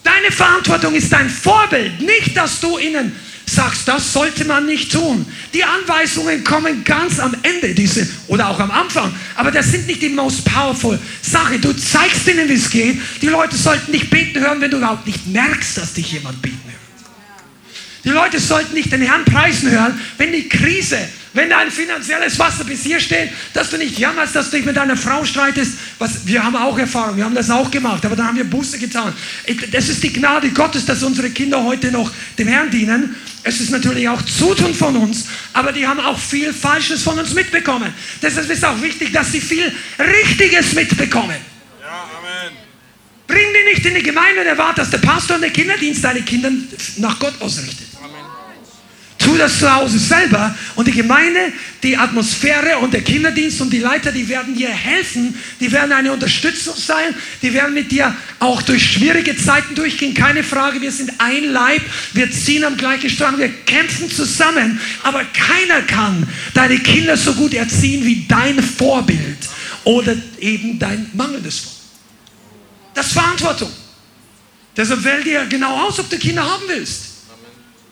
Deine 0.05 0.31
Verantwortung 0.31 0.95
ist 0.95 1.11
dein 1.11 1.31
Vorbild. 1.31 2.03
Nicht, 2.03 2.37
dass 2.37 2.61
du 2.61 2.77
ihnen 2.77 3.19
sagst, 3.59 3.89
das 3.89 4.13
sollte 4.13 4.45
man 4.45 4.67
nicht 4.67 4.93
tun. 4.93 5.27
Die 5.53 5.65
Anweisungen 5.65 6.45
kommen 6.45 6.85
ganz 6.85 7.19
am 7.19 7.35
Ende 7.43 7.75
diese, 7.75 8.09
oder 8.29 8.49
auch 8.51 8.61
am 8.61 8.71
Anfang, 8.71 9.13
aber 9.35 9.51
das 9.51 9.73
sind 9.73 9.89
nicht 9.89 10.01
die 10.01 10.11
most 10.11 10.45
powerful 10.45 10.97
Sache. 11.23 11.59
Du 11.59 11.73
zeigst 11.73 12.29
ihnen, 12.29 12.49
wie 12.49 12.55
es 12.55 12.71
geht. 12.71 13.01
Die 13.21 13.27
Leute 13.27 13.57
sollten 13.57 13.91
nicht 13.91 14.11
beten 14.11 14.39
hören, 14.39 14.61
wenn 14.61 14.71
du 14.71 14.77
überhaupt 14.77 15.07
nicht 15.07 15.27
merkst, 15.27 15.77
dass 15.77 15.93
dich 15.93 16.13
jemand 16.13 16.41
beten 16.41 16.61
hört. 16.67 16.77
Die 18.05 18.11
Leute 18.11 18.39
sollten 18.39 18.75
nicht 18.75 18.93
den 18.93 19.03
Herrn 19.03 19.25
preisen 19.25 19.71
hören, 19.71 20.01
wenn 20.19 20.33
die 20.33 20.49
Krise 20.49 20.99
wenn 21.35 21.51
dein 21.51 21.71
finanzielles 21.71 22.39
Wasser 22.39 22.65
bis 22.65 22.83
hier 22.83 22.99
steht, 22.99 23.31
dass 23.53 23.71
du 23.71 23.77
nicht 23.77 23.99
jammerst, 23.99 24.35
dass 24.35 24.51
du 24.51 24.57
dich 24.57 24.67
mit 24.67 24.77
deiner 24.77 24.97
Frau 24.97 25.25
streitest. 25.25 25.75
Was, 25.99 26.27
wir 26.27 26.43
haben 26.43 26.57
auch 26.57 26.77
Erfahrung, 26.79 27.17
wir 27.17 27.25
haben 27.25 27.35
das 27.35 27.51
auch 27.51 27.71
gemacht, 27.71 28.05
aber 28.05 28.17
dann 28.17 28.29
haben 28.29 28.37
wir 28.37 28.45
Buße 28.45 28.79
getan. 28.79 29.13
Das 29.71 29.89
ist 29.89 30.03
die 30.03 30.13
Gnade 30.13 30.51
Gottes, 30.51 30.85
dass 30.85 31.03
unsere 31.03 31.31
Kinder 31.31 31.63
heute 31.63 31.93
noch 31.93 32.11
dem 32.39 32.49
Herrn 32.49 32.71
dienen. 32.71 33.15
Es 33.49 33.63
ist 33.63 33.71
natürlich 33.71 34.07
auch 34.07 34.21
Zutun 34.21 34.75
von 34.75 34.95
uns, 34.99 35.25
aber 35.55 35.73
die 35.73 35.87
haben 35.87 36.01
auch 36.01 36.19
viel 36.19 36.53
Falsches 36.53 37.03
von 37.03 37.19
uns 37.19 37.33
mitbekommen. 37.33 37.95
Deshalb 38.21 38.51
ist 38.51 38.63
auch 38.63 38.79
wichtig, 38.83 39.11
dass 39.11 39.33
sie 39.33 39.41
viel 39.41 39.73
Richtiges 39.99 40.75
mitbekommen. 40.75 41.37
Ja, 41.81 42.11
Amen. 42.19 42.53
Bring 43.27 43.47
die 43.55 43.71
nicht 43.73 43.87
in 43.87 43.95
die 43.95 44.03
Gemeinde 44.03 44.43
und 44.43 44.47
erwarte, 44.47 44.83
dass 44.83 44.91
der 44.91 44.99
Pastor 44.99 45.37
und 45.37 45.43
der 45.43 45.51
Kinderdienst 45.51 46.05
deine 46.05 46.21
Kinder 46.21 46.51
nach 46.99 47.19
Gott 47.19 47.41
ausrichtet. 47.41 47.88
Tu 49.29 49.37
das 49.37 49.59
zu 49.59 49.71
Hause 49.71 49.99
selber 49.99 50.57
und 50.75 50.89
die 50.89 50.93
Gemeinde, 50.93 51.53
die 51.83 51.99
Atmosphäre 51.99 52.79
und 52.79 52.95
der 52.95 53.03
Kinderdienst 53.03 53.61
und 53.61 53.71
die 53.71 53.79
Leiter, 53.79 54.11
die 54.11 54.27
werden 54.27 54.55
dir 54.55 54.71
helfen, 54.71 55.35
die 55.61 55.71
werden 55.71 55.93
eine 55.93 56.13
Unterstützung 56.13 56.75
sein, 56.75 57.15
die 57.43 57.53
werden 57.53 57.75
mit 57.75 57.93
dir 57.93 58.17
auch 58.39 58.63
durch 58.63 58.91
schwierige 58.93 59.37
Zeiten 59.37 59.75
durchgehen, 59.75 60.15
keine 60.15 60.43
Frage, 60.43 60.81
wir 60.81 60.91
sind 60.91 61.13
ein 61.19 61.45
Leib, 61.45 61.83
wir 62.15 62.31
ziehen 62.31 62.65
am 62.65 62.79
gleichen 62.79 63.11
Strang, 63.11 63.37
wir 63.37 63.51
kämpfen 63.67 64.11
zusammen, 64.11 64.81
aber 65.03 65.23
keiner 65.25 65.83
kann 65.83 66.27
deine 66.55 66.79
Kinder 66.79 67.15
so 67.19 67.35
gut 67.35 67.53
erziehen 67.53 68.07
wie 68.07 68.25
dein 68.27 68.63
Vorbild 68.63 69.47
oder 69.85 70.17
eben 70.41 70.79
dein 70.79 71.11
mangelndes 71.13 71.59
Vorbild. 71.59 71.83
Das 72.95 73.09
ist 73.09 73.13
Verantwortung. 73.13 73.71
Deshalb 74.75 75.05
wähl 75.05 75.23
dir 75.23 75.45
genau 75.51 75.87
aus, 75.87 75.99
ob 75.99 76.09
du 76.09 76.17
Kinder 76.17 76.51
haben 76.51 76.65
willst. 76.67 77.09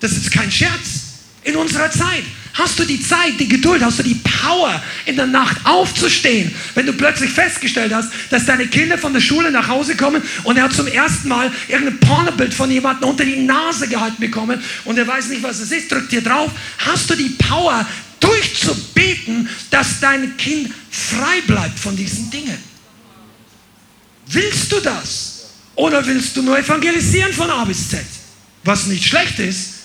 Das 0.00 0.12
ist 0.12 0.32
kein 0.32 0.50
Scherz 0.50 1.05
in 1.46 1.56
unserer 1.56 1.90
Zeit? 1.90 2.24
Hast 2.54 2.78
du 2.78 2.84
die 2.84 3.00
Zeit, 3.00 3.38
die 3.38 3.48
Geduld, 3.48 3.82
hast 3.82 3.98
du 3.98 4.02
die 4.02 4.14
Power, 4.14 4.82
in 5.04 5.16
der 5.16 5.26
Nacht 5.26 5.58
aufzustehen, 5.64 6.54
wenn 6.74 6.86
du 6.86 6.92
plötzlich 6.94 7.30
festgestellt 7.30 7.92
hast, 7.92 8.10
dass 8.30 8.46
deine 8.46 8.66
Kinder 8.66 8.96
von 8.96 9.12
der 9.12 9.20
Schule 9.20 9.50
nach 9.50 9.68
Hause 9.68 9.94
kommen 9.94 10.22
und 10.44 10.56
er 10.56 10.64
hat 10.64 10.72
zum 10.72 10.86
ersten 10.86 11.28
Mal 11.28 11.52
irgendein 11.68 12.00
Pornobild 12.00 12.54
von 12.54 12.70
jemandem 12.70 13.10
unter 13.10 13.24
die 13.24 13.36
Nase 13.36 13.88
gehalten 13.88 14.20
bekommen 14.20 14.62
und 14.84 14.98
er 14.98 15.06
weiß 15.06 15.28
nicht, 15.28 15.42
was 15.42 15.60
es 15.60 15.70
ist, 15.70 15.92
drückt 15.92 16.12
dir 16.12 16.22
drauf. 16.22 16.50
Hast 16.78 17.10
du 17.10 17.14
die 17.14 17.28
Power, 17.28 17.86
durchzubeten, 18.20 19.48
dass 19.70 20.00
dein 20.00 20.36
Kind 20.38 20.70
frei 20.90 21.42
bleibt 21.46 21.78
von 21.78 21.94
diesen 21.94 22.30
Dingen? 22.30 22.58
Willst 24.28 24.72
du 24.72 24.80
das? 24.80 25.50
Oder 25.74 26.04
willst 26.06 26.34
du 26.36 26.42
nur 26.42 26.58
evangelisieren 26.58 27.34
von 27.34 27.50
A 27.50 27.64
bis 27.64 27.90
Z? 27.90 28.00
Was 28.64 28.86
nicht 28.86 29.04
schlecht 29.04 29.38
ist, 29.38 29.75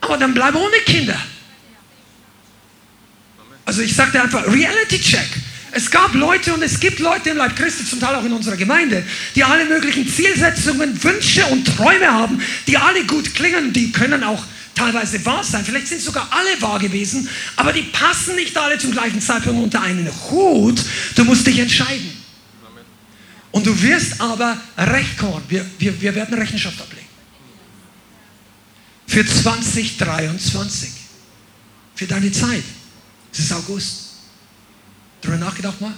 aber 0.00 0.16
dann 0.16 0.34
bleib 0.34 0.54
ohne 0.54 0.76
Kinder. 0.84 1.20
Also 3.64 3.82
ich 3.82 3.94
sagte 3.94 4.20
einfach, 4.20 4.46
Reality 4.46 4.98
Check. 5.00 5.28
Es 5.72 5.90
gab 5.90 6.14
Leute 6.14 6.52
und 6.52 6.62
es 6.62 6.80
gibt 6.80 6.98
Leute 6.98 7.30
im 7.30 7.36
Leib 7.36 7.54
Christi, 7.54 7.84
zum 7.84 8.00
Teil 8.00 8.16
auch 8.16 8.24
in 8.24 8.32
unserer 8.32 8.56
Gemeinde, 8.56 9.04
die 9.36 9.44
alle 9.44 9.64
möglichen 9.66 10.08
Zielsetzungen, 10.08 11.00
Wünsche 11.04 11.46
und 11.46 11.64
Träume 11.64 12.12
haben, 12.12 12.42
die 12.66 12.76
alle 12.76 13.04
gut 13.04 13.32
klingen, 13.34 13.72
die 13.72 13.92
können 13.92 14.24
auch 14.24 14.42
teilweise 14.74 15.24
wahr 15.24 15.44
sein. 15.44 15.64
Vielleicht 15.64 15.86
sind 15.86 16.00
sogar 16.00 16.28
alle 16.32 16.60
wahr 16.60 16.80
gewesen, 16.80 17.28
aber 17.54 17.72
die 17.72 17.82
passen 17.82 18.34
nicht 18.34 18.56
alle 18.56 18.78
zum 18.78 18.90
gleichen 18.90 19.20
Zeitpunkt 19.20 19.62
unter 19.62 19.82
einen 19.82 20.10
Hut. 20.30 20.82
Du 21.14 21.24
musst 21.24 21.46
dich 21.46 21.60
entscheiden. 21.60 22.10
Und 23.52 23.66
du 23.66 23.80
wirst 23.82 24.20
aber 24.20 24.56
Recht 24.76 25.18
kommen. 25.18 25.42
Wir, 25.48 25.64
wir, 25.78 26.00
wir 26.00 26.14
werden 26.16 26.34
Rechenschaft 26.34 26.80
ablegen 26.80 26.99
für 29.10 29.26
2023. 29.26 30.88
Für 31.96 32.06
deine 32.06 32.30
Zeit. 32.30 32.62
Es 33.32 33.40
ist 33.40 33.52
August. 33.52 34.02
Darüber 35.20 35.38
nachgedacht 35.38 35.80
mal? 35.80 35.92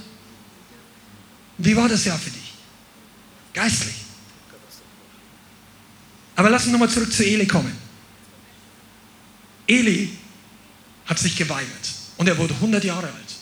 Wie 1.58 1.76
war 1.76 1.90
das 1.90 2.06
Jahr 2.06 2.18
für 2.18 2.30
dich? 2.30 2.54
Geistlich. 3.52 3.94
Aber 6.36 6.48
lass 6.48 6.64
uns 6.64 6.72
nochmal 6.72 6.88
zurück 6.88 7.12
zu 7.12 7.22
Eli 7.22 7.46
kommen. 7.46 7.76
Eli 9.66 10.10
hat 11.04 11.18
sich 11.18 11.36
geweigert 11.36 11.92
und 12.16 12.26
er 12.26 12.38
wurde 12.38 12.54
100 12.54 12.82
Jahre 12.82 13.08
alt. 13.08 13.36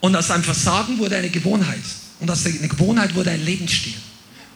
Und 0.00 0.16
aus 0.16 0.32
einem 0.32 0.42
Versagen 0.42 0.98
wurde 0.98 1.16
eine 1.16 1.30
Gewohnheit. 1.30 1.84
Und 2.18 2.28
aus 2.28 2.42
der 2.42 2.52
Gewohnheit 2.52 3.14
wurde 3.14 3.30
ein 3.30 3.44
Lebensstil. 3.44 3.94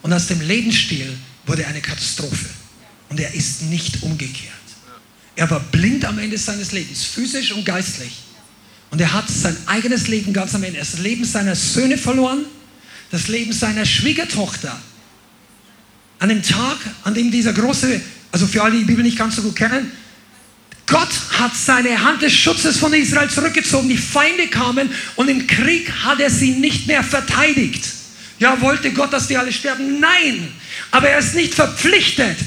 Und 0.03 0.13
aus 0.13 0.27
dem 0.27 0.41
Lebensstil 0.41 1.17
wurde 1.47 1.67
eine 1.67 1.81
Katastrophe. 1.81 2.49
Und 3.09 3.21
er 3.21 3.33
ist 3.35 3.63
nicht 3.63 4.03
umgekehrt. 4.03 4.53
Er 5.37 5.49
war 5.51 5.61
blind 5.61 6.05
am 6.05 6.19
Ende 6.19 6.37
seines 6.37 6.73
Lebens, 6.73 7.05
physisch 7.05 7.53
und 7.53 7.65
geistlich. 7.65 8.13
Und 8.91 9.01
er 9.01 9.13
hat 9.13 9.29
sein 9.29 9.57
eigenes 9.67 10.09
Leben 10.09 10.33
ganz 10.33 10.55
am 10.55 10.65
Ende, 10.65 10.79
das 10.79 10.99
Leben 10.99 11.25
seiner 11.25 11.55
Söhne 11.55 11.97
verloren, 11.97 12.45
das 13.11 13.29
Leben 13.29 13.53
seiner 13.53 13.85
Schwiegertochter. 13.85 14.77
An 16.19 16.29
dem 16.29 16.43
Tag, 16.43 16.79
an 17.05 17.15
dem 17.15 17.31
dieser 17.31 17.53
große, 17.53 18.01
also 18.33 18.47
für 18.47 18.63
alle, 18.63 18.73
die 18.73 18.79
die 18.81 18.85
Bibel 18.87 19.05
nicht 19.05 19.19
ganz 19.19 19.37
so 19.37 19.43
gut 19.43 19.57
kennen, 19.57 19.93
Gott 20.87 21.11
hat 21.39 21.55
seine 21.55 22.03
Hand 22.03 22.23
des 22.23 22.33
Schutzes 22.33 22.79
von 22.79 22.93
Israel 22.95 23.29
zurückgezogen. 23.29 23.89
Die 23.89 23.99
Feinde 23.99 24.49
kamen 24.49 24.91
und 25.17 25.29
im 25.29 25.47
Krieg 25.47 25.93
hat 26.03 26.19
er 26.19 26.31
sie 26.31 26.53
nicht 26.53 26.87
mehr 26.87 27.05
verteidigt. 27.05 27.85
Ja, 28.39 28.61
wollte 28.61 28.91
Gott, 28.93 29.13
dass 29.13 29.29
die 29.29 29.37
alle 29.37 29.53
sterben? 29.53 30.01
Nein, 30.01 30.49
aber 30.91 31.11
er 31.11 31.19
ist 31.19 31.35
nicht 31.35 31.55
verpflichtet 31.55 32.39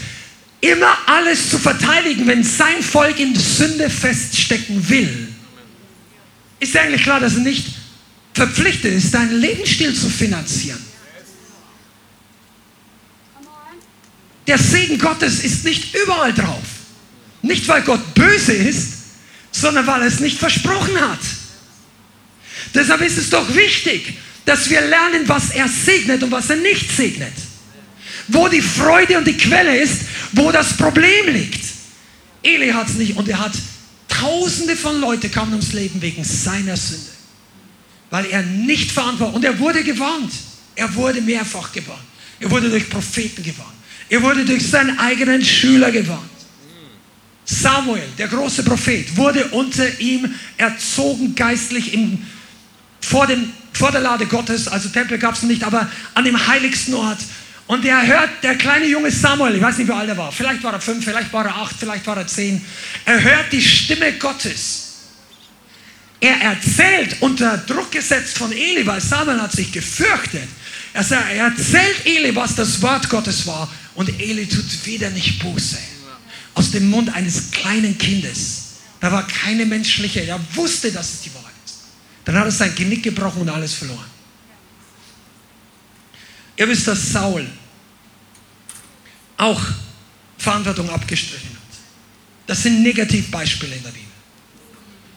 immer 0.61 0.97
alles 1.07 1.49
zu 1.49 1.57
verteidigen, 1.57 2.27
wenn 2.27 2.43
sein 2.43 2.81
Volk 2.81 3.19
in 3.19 3.35
Sünde 3.35 3.89
feststecken 3.89 4.87
will, 4.87 5.27
ist 6.59 6.77
eigentlich 6.77 7.01
klar, 7.01 7.19
dass 7.19 7.33
er 7.33 7.39
nicht 7.39 7.65
verpflichtet 8.33 8.93
ist, 8.93 9.13
deinen 9.13 9.41
Lebensstil 9.41 9.93
zu 9.93 10.09
finanzieren. 10.09 10.79
Der 14.47 14.57
Segen 14.57 14.97
Gottes 14.97 15.43
ist 15.43 15.65
nicht 15.65 15.95
überall 15.95 16.33
drauf. 16.33 16.63
Nicht, 17.41 17.67
weil 17.67 17.81
Gott 17.81 18.13
böse 18.13 18.53
ist, 18.53 18.89
sondern 19.51 19.85
weil 19.87 20.01
er 20.01 20.07
es 20.07 20.19
nicht 20.19 20.37
versprochen 20.37 20.99
hat. 20.99 21.19
Deshalb 22.73 23.01
ist 23.01 23.17
es 23.17 23.29
doch 23.29 23.53
wichtig, 23.53 24.17
dass 24.45 24.69
wir 24.69 24.81
lernen, 24.81 25.27
was 25.27 25.51
er 25.51 25.67
segnet 25.67 26.23
und 26.23 26.31
was 26.31 26.49
er 26.49 26.57
nicht 26.57 26.91
segnet. 26.91 27.33
Wo 28.27 28.47
die 28.47 28.61
Freude 28.61 29.17
und 29.17 29.25
die 29.25 29.37
Quelle 29.37 29.77
ist, 29.77 30.01
wo 30.33 30.51
das 30.51 30.77
Problem 30.77 31.33
liegt. 31.33 31.65
Eli 32.43 32.69
hat 32.69 32.89
es 32.89 32.95
nicht 32.95 33.15
und 33.15 33.27
er 33.29 33.39
hat 33.39 33.53
Tausende 34.21 34.75
von 34.75 34.99
Leuten 34.99 35.31
kamen 35.31 35.53
ums 35.53 35.73
Leben 35.73 36.01
wegen 36.01 36.23
seiner 36.23 36.77
Sünde. 36.77 37.09
Weil 38.09 38.25
er 38.25 38.43
nicht 38.43 38.91
verantwortlich 38.91 39.35
und 39.35 39.45
er 39.45 39.57
wurde 39.57 39.83
gewarnt. 39.83 40.31
Er 40.75 40.93
wurde 40.93 41.21
mehrfach 41.21 41.71
gewarnt. 41.71 42.03
Er 42.39 42.51
wurde 42.51 42.69
durch 42.69 42.89
Propheten 42.89 43.41
gewarnt. 43.41 43.73
Er 44.09 44.21
wurde 44.21 44.45
durch 44.45 44.67
seinen 44.67 44.99
eigenen 44.99 45.43
Schüler 45.43 45.91
gewarnt. 45.91 46.29
Samuel, 47.45 48.03
der 48.17 48.27
große 48.27 48.63
Prophet, 48.63 49.15
wurde 49.15 49.45
unter 49.47 49.99
ihm 49.99 50.33
erzogen 50.57 51.33
geistlich 51.33 51.93
im, 51.93 52.23
vor, 52.99 53.25
dem, 53.27 53.51
vor 53.73 53.91
der 53.91 54.01
Lade 54.01 54.25
Gottes. 54.27 54.67
Also 54.67 54.89
Tempel 54.89 55.17
gab 55.17 55.35
es 55.35 55.43
nicht, 55.43 55.63
aber 55.63 55.89
an 56.13 56.25
dem 56.25 56.47
heiligsten 56.47 56.93
Ort. 56.93 57.19
Und 57.71 57.85
er 57.85 58.05
hört, 58.05 58.43
der 58.43 58.57
kleine 58.57 58.85
junge 58.85 59.09
Samuel, 59.09 59.55
ich 59.55 59.61
weiß 59.61 59.77
nicht, 59.77 59.87
wie 59.87 59.93
alt 59.93 60.09
er 60.09 60.17
war, 60.17 60.29
vielleicht 60.29 60.61
war 60.61 60.73
er 60.73 60.81
fünf, 60.81 61.05
vielleicht 61.05 61.31
war 61.31 61.45
er 61.45 61.55
acht, 61.55 61.77
vielleicht 61.79 62.05
war 62.05 62.17
er 62.17 62.27
zehn, 62.27 62.61
er 63.05 63.23
hört 63.23 63.53
die 63.53 63.61
Stimme 63.61 64.11
Gottes. 64.19 64.87
Er 66.19 66.35
erzählt, 66.41 67.15
unter 67.21 67.59
Druck 67.59 67.89
gesetzt 67.89 68.37
von 68.37 68.51
Eli, 68.51 68.85
weil 68.85 68.99
Samuel 68.99 69.41
hat 69.41 69.53
sich 69.53 69.71
gefürchtet. 69.71 70.49
Er, 70.91 71.09
er 71.09 71.45
erzählt 71.45 72.05
Eli, 72.05 72.35
was 72.35 72.55
das 72.55 72.81
Wort 72.81 73.07
Gottes 73.07 73.47
war 73.47 73.73
und 73.95 74.09
Eli 74.19 74.47
tut 74.49 74.85
wieder 74.85 75.09
nicht 75.09 75.39
Buße. 75.39 75.77
Aus 76.55 76.71
dem 76.71 76.89
Mund 76.89 77.15
eines 77.15 77.51
kleinen 77.51 77.97
Kindes. 77.97 78.63
Da 78.99 79.13
war 79.13 79.25
keine 79.25 79.65
menschliche, 79.65 80.19
er 80.25 80.41
wusste, 80.55 80.91
dass 80.91 81.13
es 81.13 81.21
die 81.21 81.33
Wahrheit 81.35 81.53
ist. 81.65 81.75
Dann 82.25 82.35
hat 82.35 82.43
er 82.43 82.51
sein 82.51 82.75
Genick 82.75 83.03
gebrochen 83.03 83.43
und 83.43 83.49
alles 83.49 83.75
verloren. 83.75 84.11
Ihr 86.57 86.67
wisst, 86.67 86.85
dass 86.85 87.13
Saul 87.13 87.47
auch 89.41 89.61
Verantwortung 90.37 90.89
abgestrichen 90.89 91.49
hat. 91.49 91.79
Das 92.45 92.61
sind 92.63 92.83
Negativbeispiele 92.83 93.75
in 93.75 93.83
der 93.83 93.89
Bibel. 93.89 94.07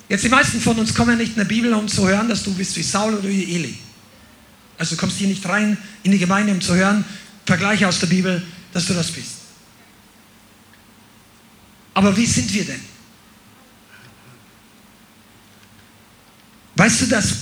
Jetzt 0.09 0.25
die 0.25 0.29
meisten 0.29 0.61
von 0.61 0.79
uns 0.79 0.95
kommen 0.95 1.19
nicht 1.19 1.31
in 1.31 1.37
der 1.37 1.45
Bibel, 1.45 1.73
um 1.75 1.89
zu 1.89 2.09
hören, 2.09 2.29
dass 2.29 2.43
du 2.43 2.55
bist 2.55 2.75
wie 2.77 2.83
Saul 2.83 3.15
oder 3.15 3.29
wie 3.29 3.55
Eli. 3.55 3.75
Also 4.79 4.95
du 4.95 5.01
kommst 5.01 5.19
hier 5.19 5.29
nicht 5.29 5.47
rein 5.47 5.77
in 6.03 6.13
die 6.13 6.19
Gemeinde, 6.19 6.53
um 6.53 6.61
zu 6.61 6.75
hören, 6.75 7.05
Vergleiche 7.45 7.87
aus 7.87 8.01
der 8.01 8.07
Bibel, 8.07 8.43
dass 8.73 8.87
du 8.87 8.95
das 8.95 9.11
bist. 9.11 9.33
Aber 11.93 12.17
wie 12.17 12.27
sind 12.27 12.53
wir 12.53 12.65
denn? 12.65 12.81
Weißt 16.77 17.03
du, 17.03 17.07
dass 17.07 17.37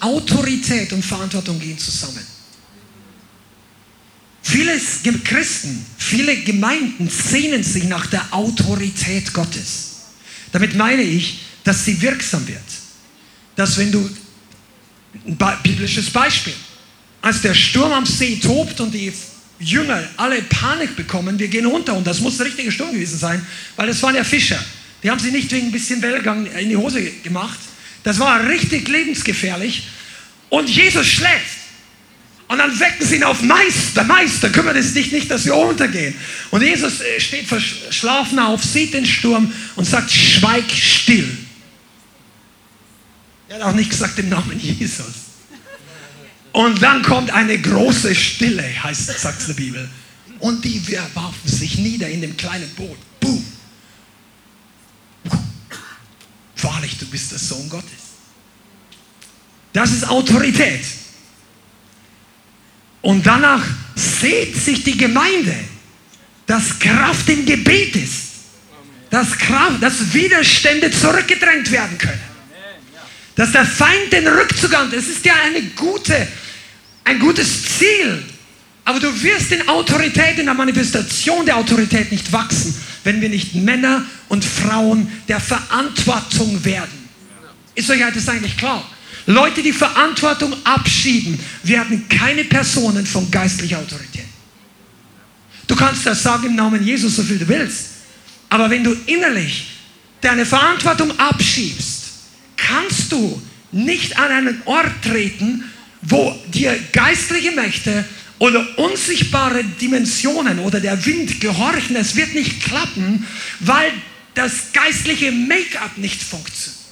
Autorität 0.00 0.92
und 0.92 1.04
Verantwortung 1.04 1.58
gehen 1.58 1.78
zusammen? 1.78 2.35
Viele 4.48 4.80
Christen, 5.24 5.84
viele 5.98 6.36
Gemeinden 6.36 7.10
sehnen 7.10 7.64
sich 7.64 7.82
nach 7.82 8.06
der 8.06 8.32
Autorität 8.32 9.32
Gottes. 9.32 9.96
Damit 10.52 10.76
meine 10.76 11.02
ich, 11.02 11.40
dass 11.64 11.84
sie 11.84 12.00
wirksam 12.00 12.46
wird. 12.46 12.62
Dass 13.56 13.76
wenn 13.76 13.90
du, 13.90 14.08
ein 15.26 15.36
biblisches 15.64 16.10
Beispiel, 16.10 16.52
als 17.22 17.42
der 17.42 17.54
Sturm 17.54 17.90
am 17.90 18.06
See 18.06 18.36
tobt 18.36 18.80
und 18.80 18.94
die 18.94 19.12
Jünger 19.58 20.04
alle 20.16 20.40
Panik 20.42 20.94
bekommen, 20.94 21.36
wir 21.40 21.48
gehen 21.48 21.66
unter 21.66 21.94
und 21.94 22.06
das 22.06 22.20
muss 22.20 22.36
der 22.36 22.46
richtige 22.46 22.70
Sturm 22.70 22.92
gewesen 22.92 23.18
sein, 23.18 23.44
weil 23.74 23.88
das 23.88 24.00
waren 24.04 24.14
ja 24.14 24.22
Fischer. 24.22 24.64
Die 25.02 25.10
haben 25.10 25.18
sie 25.18 25.32
nicht 25.32 25.50
wegen 25.50 25.66
ein 25.66 25.72
bisschen 25.72 26.00
Wellgang 26.00 26.46
in 26.46 26.68
die 26.68 26.76
Hose 26.76 27.02
gemacht. 27.24 27.58
Das 28.04 28.20
war 28.20 28.46
richtig 28.46 28.86
lebensgefährlich. 28.86 29.88
Und 30.50 30.70
Jesus 30.70 31.04
schläft. 31.04 31.65
Und 32.48 32.58
dann 32.58 32.78
wecken 32.78 33.04
sie 33.04 33.16
ihn 33.16 33.24
auf 33.24 33.42
Meister, 33.42 34.04
Meister, 34.04 34.50
kümmert 34.50 34.76
es 34.76 34.94
dich 34.94 35.10
nicht, 35.10 35.30
dass 35.30 35.44
wir 35.44 35.56
untergehen. 35.56 36.14
Und 36.50 36.62
Jesus 36.62 37.00
äh, 37.00 37.20
steht 37.20 37.46
verschlafen 37.46 38.38
auf, 38.38 38.62
sieht 38.62 38.94
den 38.94 39.04
Sturm 39.04 39.52
und 39.74 39.84
sagt, 39.84 40.10
schweig 40.12 40.70
still. 40.70 41.28
Er 43.48 43.56
hat 43.56 43.62
auch 43.62 43.72
nicht 43.72 43.90
gesagt 43.90 44.18
im 44.18 44.28
Namen 44.28 44.60
Jesus. 44.60 45.06
Und 46.52 46.80
dann 46.82 47.02
kommt 47.02 47.30
eine 47.30 47.60
große 47.60 48.14
Stille, 48.14 48.64
heißt, 48.82 49.18
sagt 49.18 49.48
die 49.48 49.52
Bibel. 49.52 49.88
Und 50.38 50.64
die 50.64 50.80
warfen 51.14 51.48
sich 51.48 51.78
nieder 51.78 52.08
in 52.08 52.20
dem 52.20 52.36
kleinen 52.36 52.68
Boot. 52.70 52.98
Boom. 53.20 53.44
Wahrlich, 56.58 56.96
du 56.98 57.06
bist 57.06 57.32
der 57.32 57.38
Sohn 57.38 57.68
Gottes. 57.68 57.90
Das 59.72 59.92
ist 59.92 60.08
Autorität. 60.08 60.84
Und 63.06 63.24
danach 63.24 63.62
sehnt 63.94 64.56
sich 64.56 64.82
die 64.82 64.96
Gemeinde, 64.96 65.54
dass 66.44 66.76
Kraft 66.80 67.28
im 67.28 67.46
Gebet 67.46 67.94
ist. 67.94 68.22
Dass, 69.10 69.38
Kraft, 69.38 69.80
dass 69.80 70.12
Widerstände 70.12 70.90
zurückgedrängt 70.90 71.70
werden 71.70 71.96
können. 71.98 72.20
Dass 73.36 73.52
der 73.52 73.64
Feind 73.64 74.12
den 74.12 74.26
Rückzug 74.26 74.76
hat. 74.76 74.92
Es 74.92 75.06
ist 75.06 75.24
ja 75.24 75.34
eine 75.44 75.62
gute, 75.76 76.26
ein 77.04 77.20
gutes 77.20 77.78
Ziel. 77.78 78.24
Aber 78.84 78.98
du 78.98 79.22
wirst 79.22 79.52
in 79.52 79.68
Autorität, 79.68 80.40
in 80.40 80.46
der 80.46 80.54
Manifestation 80.54 81.46
der 81.46 81.58
Autorität 81.58 82.10
nicht 82.10 82.32
wachsen, 82.32 82.74
wenn 83.04 83.20
wir 83.20 83.28
nicht 83.28 83.54
Männer 83.54 84.04
und 84.28 84.44
Frauen 84.44 85.12
der 85.28 85.38
Verantwortung 85.38 86.64
werden. 86.64 87.08
Ist 87.76 87.88
euch 87.88 88.00
das 88.12 88.28
eigentlich 88.28 88.56
klar? 88.56 88.84
Leute, 89.26 89.62
die 89.62 89.72
Verantwortung 89.72 90.54
abschieben, 90.64 91.38
werden 91.64 92.08
keine 92.08 92.44
Personen 92.44 93.04
von 93.04 93.30
geistlicher 93.30 93.78
Autorität. 93.78 94.24
Du 95.66 95.74
kannst 95.74 96.06
das 96.06 96.22
sagen 96.22 96.46
im 96.46 96.54
Namen 96.54 96.84
Jesus, 96.84 97.16
so 97.16 97.22
viel 97.22 97.38
du 97.38 97.48
willst. 97.48 97.86
Aber 98.48 98.70
wenn 98.70 98.84
du 98.84 98.96
innerlich 99.06 99.66
deine 100.20 100.46
Verantwortung 100.46 101.18
abschiebst, 101.18 102.04
kannst 102.56 103.10
du 103.10 103.42
nicht 103.72 104.16
an 104.16 104.30
einen 104.30 104.62
Ort 104.64 105.02
treten, 105.02 105.64
wo 106.02 106.38
dir 106.52 106.78
geistliche 106.92 107.50
Mächte 107.50 108.04
oder 108.38 108.78
unsichtbare 108.78 109.64
Dimensionen 109.64 110.60
oder 110.60 110.80
der 110.80 111.04
Wind 111.04 111.40
gehorchen. 111.40 111.96
Es 111.96 112.14
wird 112.14 112.34
nicht 112.34 112.62
klappen, 112.62 113.26
weil 113.60 113.92
das 114.34 114.72
geistliche 114.72 115.32
Make-up 115.32 115.98
nicht 115.98 116.22
funktioniert. 116.22 116.85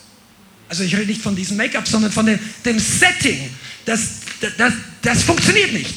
Also 0.74 0.82
ich 0.82 0.96
rede 0.96 1.06
nicht 1.06 1.22
von 1.22 1.36
diesem 1.36 1.56
Make-up, 1.56 1.86
sondern 1.86 2.10
von 2.10 2.26
dem, 2.26 2.36
dem 2.64 2.80
Setting. 2.80 3.48
Das, 3.84 4.00
das, 4.58 4.72
das 5.02 5.22
funktioniert 5.22 5.72
nicht. 5.72 5.94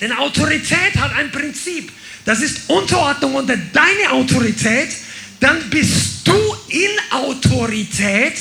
Denn 0.00 0.12
Autorität 0.12 0.94
hat 0.96 1.12
ein 1.16 1.32
Prinzip. 1.32 1.90
Das 2.24 2.40
ist 2.40 2.70
Unterordnung 2.70 3.34
unter 3.34 3.56
deine 3.56 4.12
Autorität. 4.12 4.90
Dann 5.40 5.58
bist 5.70 6.20
du 6.22 6.36
in 6.68 6.90
Autorität. 7.10 8.34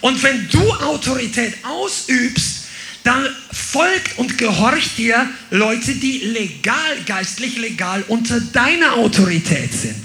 Und 0.00 0.20
wenn 0.24 0.48
du 0.48 0.72
Autorität 0.72 1.54
ausübst, 1.62 2.64
dann 3.04 3.28
folgt 3.52 4.18
und 4.18 4.38
gehorcht 4.38 4.98
dir 4.98 5.30
Leute, 5.50 5.94
die 5.94 6.18
legal, 6.18 6.96
geistlich 7.06 7.58
legal 7.58 8.02
unter 8.08 8.40
deiner 8.40 8.94
Autorität 8.94 9.72
sind. 9.72 10.02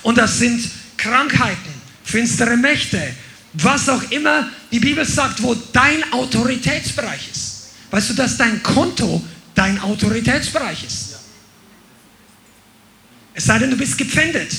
Und 0.00 0.16
das 0.16 0.38
sind 0.38 0.70
Krankheiten, 0.96 1.74
finstere 2.02 2.56
Mächte, 2.56 3.14
was 3.54 3.88
auch 3.88 4.02
immer 4.10 4.48
die 4.70 4.80
Bibel 4.80 5.04
sagt, 5.04 5.42
wo 5.42 5.54
dein 5.72 6.12
Autoritätsbereich 6.12 7.30
ist. 7.32 7.68
Weißt 7.90 8.10
du, 8.10 8.14
dass 8.14 8.36
dein 8.36 8.62
Konto 8.62 9.24
dein 9.54 9.80
Autoritätsbereich 9.80 10.84
ist? 10.84 11.16
Es 13.34 13.44
sei 13.44 13.58
denn, 13.58 13.70
du 13.70 13.76
bist 13.76 13.96
gepfändet. 13.96 14.52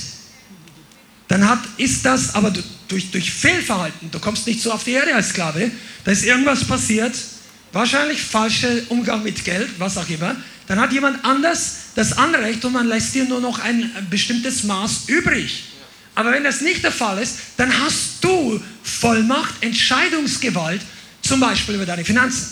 Dann 1.28 1.48
hat, 1.48 1.60
ist 1.78 2.06
das 2.06 2.34
aber 2.34 2.52
durch, 2.88 3.12
durch 3.12 3.32
Fehlverhalten, 3.32 4.10
du 4.10 4.20
kommst 4.20 4.48
nicht 4.48 4.62
so 4.62 4.72
auf 4.72 4.84
die 4.84 4.92
Erde 4.92 5.14
als 5.14 5.30
Sklave, 5.30 5.70
da 6.04 6.12
ist 6.12 6.26
irgendwas 6.26 6.64
passiert, 6.64 7.14
wahrscheinlich 7.72 8.22
falscher 8.22 8.70
Umgang 8.90 9.22
mit 9.22 9.46
Geld, 9.46 9.70
was 9.78 9.98
auch 9.98 10.10
immer, 10.10 10.36
dann 10.68 10.80
hat 10.80 10.92
jemand 10.92 11.24
anders 11.24 11.76
das 11.96 12.18
Anrecht 12.18 12.64
und 12.66 12.74
man 12.74 12.88
lässt 12.88 13.14
dir 13.14 13.26
nur 13.26 13.42
noch 13.42 13.60
ein 13.60 13.92
bestimmtes 14.10 14.64
Maß 14.64 15.04
übrig. 15.08 15.66
Aber 16.20 16.34
wenn 16.34 16.43
das 16.43 16.59
nicht 16.59 16.84
der 16.84 16.91
Fall 16.91 17.17
ist, 17.20 17.38
dann 17.55 17.72
hast 17.80 18.17
du 18.20 18.61
Vollmacht, 18.84 19.53
Entscheidungsgewalt, 19.63 20.82
zum 21.22 21.39
Beispiel 21.39 21.76
über 21.76 21.86
deine 21.86 22.03
Finanzen. 22.03 22.45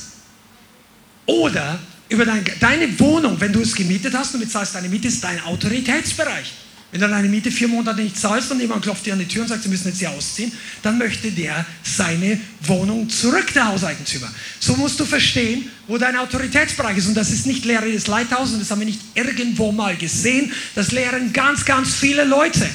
Oder 1.26 1.78
über 2.08 2.24
dein, 2.24 2.46
deine 2.62 2.98
Wohnung, 2.98 3.36
wenn 3.42 3.52
du 3.52 3.60
es 3.60 3.76
gemietet 3.76 4.14
hast 4.14 4.34
und 4.34 4.40
bezahlst 4.40 4.74
deine 4.74 4.88
Miete, 4.88 5.10
ist 5.10 5.22
dein 5.22 5.44
Autoritätsbereich. 5.44 6.54
Wenn 6.94 7.02
du 7.02 7.10
deine 7.10 7.28
Miete 7.28 7.52
vier 7.52 7.68
Monate 7.68 8.02
nicht 8.02 8.18
zahlst 8.18 8.50
und 8.52 8.62
jemand 8.62 8.84
klopft 8.84 9.06
dir 9.06 9.12
an 9.12 9.20
die 9.20 9.28
Tür 9.28 9.42
und 9.42 9.50
sagt, 9.50 9.64
sie 9.64 9.68
müssen 9.68 9.90
jetzt 9.90 10.00
hier 10.00 10.12
ausziehen, 10.12 10.50
dann 10.82 10.98
möchte 10.98 11.30
der 11.30 11.66
seine 11.84 12.40
Wohnung 12.62 13.10
zurück, 13.10 13.52
der 13.54 13.68
Hauseigentümer. 13.68 14.32
So 14.62 14.78
musst 14.78 14.98
du 14.98 15.04
verstehen, 15.04 15.70
wo 15.90 15.98
dein 15.98 16.16
Autoritätsbereich 16.16 17.00
ist. 17.00 17.08
Und 17.08 17.16
das 17.16 17.32
ist 17.32 17.46
nicht 17.46 17.66
Lehre 17.66 17.92
des 17.92 18.08
Leithauses, 18.08 18.58
das 18.60 18.72
haben 18.72 18.80
wir 18.80 18.86
nicht 18.86 19.02
irgendwo 19.14 19.74
mal 19.74 19.98
gesehen. 19.98 20.54
Das 20.74 20.94
lehren 20.94 21.34
ganz, 21.34 21.66
ganz 21.66 21.94
viele 21.94 22.24
Leute 22.24 22.66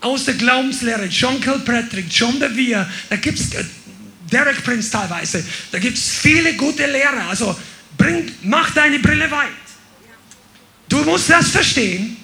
aus 0.00 0.24
der 0.24 0.34
Glaubenslehre, 0.34 1.06
John 1.06 1.40
Kilpatrick, 1.40 2.06
John 2.10 2.38
Bevere, 2.38 2.88
da 3.08 3.16
gibt 3.16 3.38
es 3.38 3.52
äh, 3.54 3.64
Derek 4.30 4.62
Prince 4.62 4.90
teilweise. 4.90 5.44
Da 5.72 5.78
gibt 5.78 5.96
es 5.96 6.10
viele 6.10 6.54
gute 6.54 6.86
Lehrer. 6.86 7.28
Also 7.28 7.58
bring, 7.96 8.30
mach 8.42 8.70
deine 8.70 8.98
Brille 8.98 9.30
weit. 9.30 9.48
Du 10.88 10.98
musst 10.98 11.28
das 11.30 11.48
verstehen, 11.50 12.16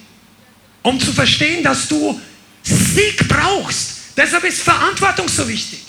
um 0.81 0.99
zu 0.99 1.13
verstehen, 1.13 1.63
dass 1.63 1.87
du 1.87 2.19
Sieg 2.63 3.27
brauchst. 3.27 3.95
Deshalb 4.15 4.43
ist 4.45 4.61
Verantwortung 4.61 5.27
so 5.27 5.47
wichtig. 5.47 5.81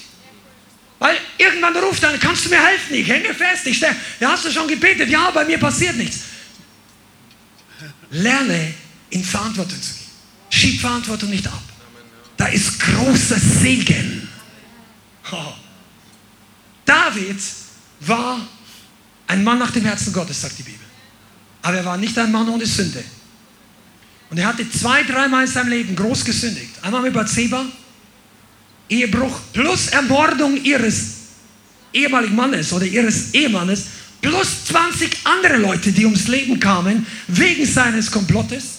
Weil 0.98 1.16
irgendwann 1.38 1.76
ruft 1.76 2.04
einer, 2.04 2.18
kannst 2.18 2.46
du 2.46 2.48
mir 2.50 2.64
helfen? 2.64 2.94
Ich 2.94 3.08
hänge 3.08 3.34
fest. 3.34 3.66
Ich 3.66 3.76
stelle, 3.76 3.96
ja, 4.18 4.30
hast 4.30 4.44
du 4.44 4.50
schon 4.50 4.66
gebetet? 4.66 5.08
Ja, 5.10 5.30
bei 5.30 5.44
mir 5.44 5.58
passiert 5.58 5.96
nichts. 5.96 6.20
Lerne 8.10 8.74
in 9.10 9.22
Verantwortung 9.22 9.80
zu 9.80 9.94
gehen. 9.94 10.06
Schieb 10.48 10.80
Verantwortung 10.80 11.30
nicht 11.30 11.46
ab. 11.46 11.62
Da 12.36 12.46
ist 12.46 12.78
großer 12.80 13.38
Segen. 13.38 14.28
David 16.84 17.40
war 18.00 18.40
ein 19.26 19.42
Mann 19.42 19.58
nach 19.58 19.70
dem 19.70 19.84
Herzen 19.84 20.12
Gottes, 20.12 20.40
sagt 20.40 20.58
die 20.58 20.62
Bibel. 20.62 20.86
Aber 21.62 21.76
er 21.76 21.84
war 21.84 21.96
nicht 21.96 22.16
ein 22.18 22.30
Mann 22.30 22.48
ohne 22.48 22.66
Sünde. 22.66 23.02
Und 24.30 24.38
er 24.38 24.46
hatte 24.46 24.70
zwei, 24.70 25.02
dreimal 25.02 25.44
in 25.44 25.50
seinem 25.50 25.70
Leben 25.70 25.96
groß 25.96 26.24
gesündigt. 26.24 26.70
Einmal 26.82 27.02
mit 27.02 27.14
Bathseba, 27.14 27.64
Ehebruch 28.88 29.40
plus 29.52 29.88
Ermordung 29.88 30.62
ihres 30.62 31.14
ehemaligen 31.92 32.36
Mannes 32.36 32.72
oder 32.72 32.84
ihres 32.84 33.32
Ehemannes 33.34 33.86
plus 34.20 34.64
20 34.66 35.16
andere 35.24 35.56
Leute, 35.56 35.92
die 35.92 36.04
ums 36.04 36.28
Leben 36.28 36.60
kamen 36.60 37.06
wegen 37.28 37.66
seines 37.66 38.10
Komplottes. 38.10 38.75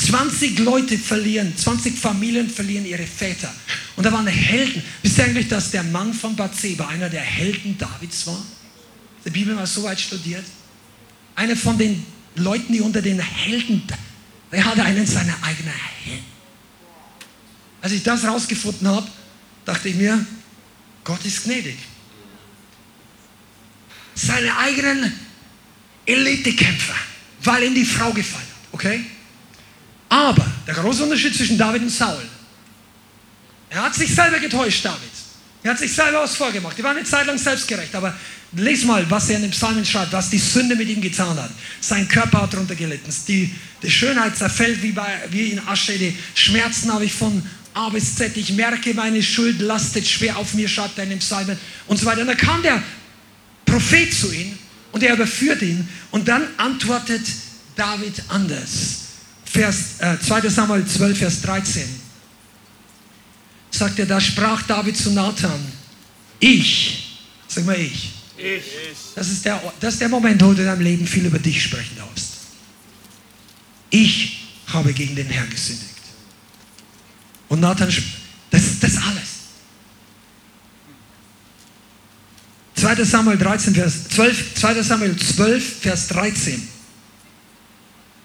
20 0.00 0.58
Leute 0.60 0.96
verlieren, 0.96 1.54
20 1.54 1.98
Familien 1.98 2.48
verlieren 2.48 2.86
ihre 2.86 3.06
Väter. 3.06 3.52
Und 3.96 4.04
da 4.04 4.12
waren 4.12 4.26
Helden. 4.26 4.82
Wisst 5.02 5.18
ihr 5.18 5.24
eigentlich, 5.24 5.48
dass 5.48 5.70
der 5.70 5.82
Mann 5.82 6.14
von 6.14 6.34
Bathseba 6.34 6.88
einer 6.88 7.10
der 7.10 7.20
Helden 7.20 7.76
Davids 7.76 8.26
war? 8.26 8.42
Die 9.24 9.30
Bibel 9.30 9.54
mal 9.54 9.66
so 9.66 9.82
weit 9.82 10.00
studiert. 10.00 10.44
Einer 11.34 11.54
von 11.54 11.76
den 11.76 12.02
Leuten, 12.36 12.72
die 12.72 12.80
unter 12.80 13.02
den 13.02 13.20
Helden, 13.20 13.82
er 14.50 14.64
hatte 14.64 14.82
einen 14.82 15.06
seiner 15.06 15.36
eigenen 15.42 15.74
Helden. 15.74 16.24
Als 17.82 17.92
ich 17.92 18.02
das 18.02 18.24
rausgefunden 18.24 18.88
habe, 18.88 19.06
dachte 19.66 19.90
ich 19.90 19.96
mir, 19.96 20.24
Gott 21.04 21.24
ist 21.24 21.44
gnädig. 21.44 21.76
Seine 24.14 24.56
eigenen 24.56 25.12
Elitekämpfer, 26.06 26.96
weil 27.42 27.64
ihm 27.64 27.74
die 27.74 27.84
Frau 27.84 28.12
gefallen 28.12 28.44
hat. 28.44 28.72
Okay? 28.72 29.04
Aber 30.10 30.44
der 30.66 30.74
große 30.74 31.04
Unterschied 31.04 31.34
zwischen 31.34 31.56
David 31.56 31.82
und 31.82 31.90
Saul. 31.90 32.22
Er 33.70 33.82
hat 33.84 33.94
sich 33.94 34.12
selber 34.12 34.38
getäuscht, 34.40 34.84
David. 34.84 34.98
Er 35.62 35.70
hat 35.70 35.78
sich 35.78 35.92
selber 35.92 36.22
was 36.22 36.36
vorgemacht. 36.36 36.76
Die 36.76 36.82
war 36.82 36.90
eine 36.90 37.04
Zeit 37.04 37.26
lang 37.26 37.38
selbstgerecht. 37.38 37.94
Aber 37.94 38.14
les 38.52 38.84
mal, 38.84 39.08
was 39.08 39.30
er 39.30 39.36
in 39.36 39.42
den 39.42 39.50
Psalmen 39.52 39.86
schreibt, 39.86 40.12
was 40.12 40.28
die 40.28 40.38
Sünde 40.38 40.74
mit 40.74 40.88
ihm 40.88 41.00
getan 41.00 41.38
hat. 41.38 41.50
Sein 41.80 42.08
Körper 42.08 42.42
hat 42.42 42.52
darunter 42.52 42.74
gelitten. 42.74 43.14
Die, 43.28 43.54
die 43.82 43.90
Schönheit 43.90 44.36
zerfällt 44.36 44.82
wie, 44.82 44.92
bei, 44.92 45.22
wie 45.30 45.50
in 45.50 45.68
Asche. 45.68 45.96
Die 45.96 46.16
Schmerzen 46.34 46.92
habe 46.92 47.04
ich 47.04 47.12
von 47.12 47.42
A 47.74 47.88
bis 47.90 48.16
Z. 48.16 48.36
Ich 48.36 48.52
merke, 48.54 48.92
meine 48.94 49.22
Schuld 49.22 49.60
lastet 49.60 50.08
schwer 50.08 50.36
auf 50.38 50.54
mir, 50.54 50.68
schreibt 50.68 50.98
er 50.98 51.04
in 51.04 51.10
den 51.10 51.18
Psalmen 51.20 51.56
und 51.86 51.98
so 51.98 52.06
weiter. 52.06 52.22
Und 52.22 52.26
dann 52.26 52.36
kam 52.36 52.62
der 52.62 52.82
Prophet 53.64 54.12
zu 54.12 54.32
ihm 54.32 54.58
und 54.90 55.04
er 55.04 55.14
überführt 55.14 55.62
ihn 55.62 55.88
und 56.10 56.26
dann 56.26 56.48
antwortet 56.56 57.22
David 57.76 58.24
anders. 58.28 58.99
Vers, 59.52 59.98
äh, 59.98 60.16
2 60.20 60.48
Samuel 60.48 60.86
12, 60.86 61.18
Vers 61.18 61.40
13. 61.42 61.82
Sagt 63.72 63.98
er, 63.98 64.06
da 64.06 64.20
sprach 64.20 64.62
David 64.62 64.96
zu 64.96 65.10
Nathan, 65.10 65.60
ich, 66.38 67.18
sag 67.48 67.64
mal 67.66 67.78
ich. 67.78 68.12
Ich. 68.36 68.62
Das 69.14 69.28
ist, 69.28 69.44
der, 69.44 69.60
das 69.80 69.94
ist 69.94 70.00
der 70.00 70.08
Moment, 70.08 70.42
wo 70.42 70.52
du 70.52 70.60
in 70.60 70.66
deinem 70.66 70.80
Leben 70.80 71.06
viel 71.06 71.26
über 71.26 71.38
dich 71.38 71.62
sprechen 71.62 71.96
darfst. 71.96 72.30
Ich 73.90 74.46
habe 74.68 74.92
gegen 74.92 75.16
den 75.16 75.26
Herrn 75.26 75.50
gesündigt. 75.50 75.90
Und 77.48 77.60
Nathan, 77.60 77.92
das 78.50 78.62
ist 78.62 78.82
das 78.82 78.96
alles. 78.96 79.30
2 82.76 83.04
Samuel 83.04 83.36
13, 83.36 83.74
Vers 83.74 84.08
12, 84.08 84.54
2 84.54 84.82
Samuel 84.82 85.16
12, 85.16 85.80
Vers 85.80 86.06
13. 86.08 86.68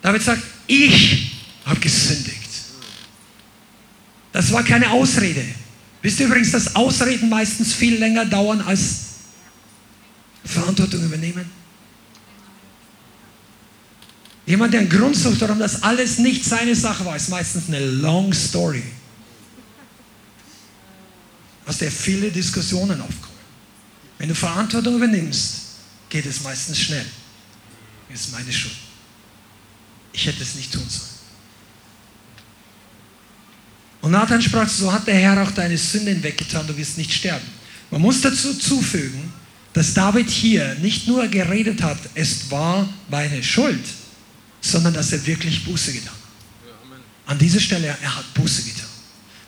David 0.01 0.21
sagt, 0.21 0.43
ich 0.67 1.31
habe 1.65 1.79
gesündigt. 1.79 2.49
Das 4.31 4.51
war 4.51 4.63
keine 4.63 4.91
Ausrede. 4.91 5.43
Wisst 6.01 6.19
ihr 6.19 6.27
übrigens, 6.27 6.51
dass 6.51 6.75
Ausreden 6.75 7.29
meistens 7.29 7.73
viel 7.73 7.97
länger 7.97 8.25
dauern 8.25 8.61
als 8.61 9.05
Verantwortung 10.43 11.03
übernehmen? 11.03 11.49
Jemand, 14.45 14.73
der 14.73 14.81
einen 14.81 14.89
Grund 14.89 15.15
sucht, 15.15 15.41
warum 15.41 15.57
das 15.57 15.81
alles 15.81 16.19
nicht 16.19 16.45
seine 16.45 16.75
Sache 16.75 17.03
war, 17.05 17.15
ist 17.15 17.29
meistens 17.29 17.67
eine 17.67 17.79
long 17.79 18.31
story 18.33 18.83
aus 21.65 21.79
der 21.79 21.91
viele 21.91 22.29
Diskussionen 22.29 23.01
aufkommen. 23.01 23.35
Wenn 24.19 24.29
du 24.29 24.35
Verantwortung 24.35 24.97
übernimmst, 24.97 25.61
geht 26.09 26.25
es 26.25 26.41
meistens 26.41 26.79
schnell. 26.79 27.05
Das 28.09 28.21
ist 28.21 28.31
meine 28.31 28.51
Schuld. 28.53 28.84
Ich 30.15 30.25
hätte 30.25 30.41
es 30.41 30.55
nicht 30.55 30.71
tun 30.71 30.85
sollen. 30.87 31.09
Und 34.01 34.11
Nathan 34.11 34.41
sprach, 34.41 34.69
so 34.69 34.91
hat 34.91 35.07
der 35.07 35.15
Herr 35.15 35.43
auch 35.43 35.51
deine 35.51 35.77
Sünden 35.77 36.23
weggetan, 36.23 36.65
du 36.65 36.77
wirst 36.77 36.97
nicht 36.97 37.11
sterben. 37.11 37.45
Man 37.91 38.01
muss 38.01 38.21
dazu 38.21 38.53
zufügen, 38.53 39.33
dass 39.73 39.93
David 39.93 40.29
hier 40.29 40.75
nicht 40.75 41.07
nur 41.07 41.27
geredet 41.27 41.81
hat, 41.81 41.97
es 42.13 42.49
war 42.49 42.87
meine 43.09 43.43
Schuld, 43.43 43.83
sondern 44.61 44.93
dass 44.93 45.11
er 45.11 45.25
wirklich 45.25 45.65
Buße 45.65 45.91
getan 45.91 46.09
hat. 46.09 47.31
An 47.31 47.37
dieser 47.37 47.59
Stelle, 47.59 47.87
er 47.87 48.15
hat 48.15 48.33
Buße 48.35 48.63
getan. 48.63 48.85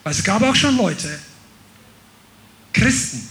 Weil 0.02 0.12
es 0.12 0.22
gab 0.22 0.42
auch 0.42 0.54
schon 0.54 0.76
Leute, 0.76 1.18
Christen. 2.72 3.26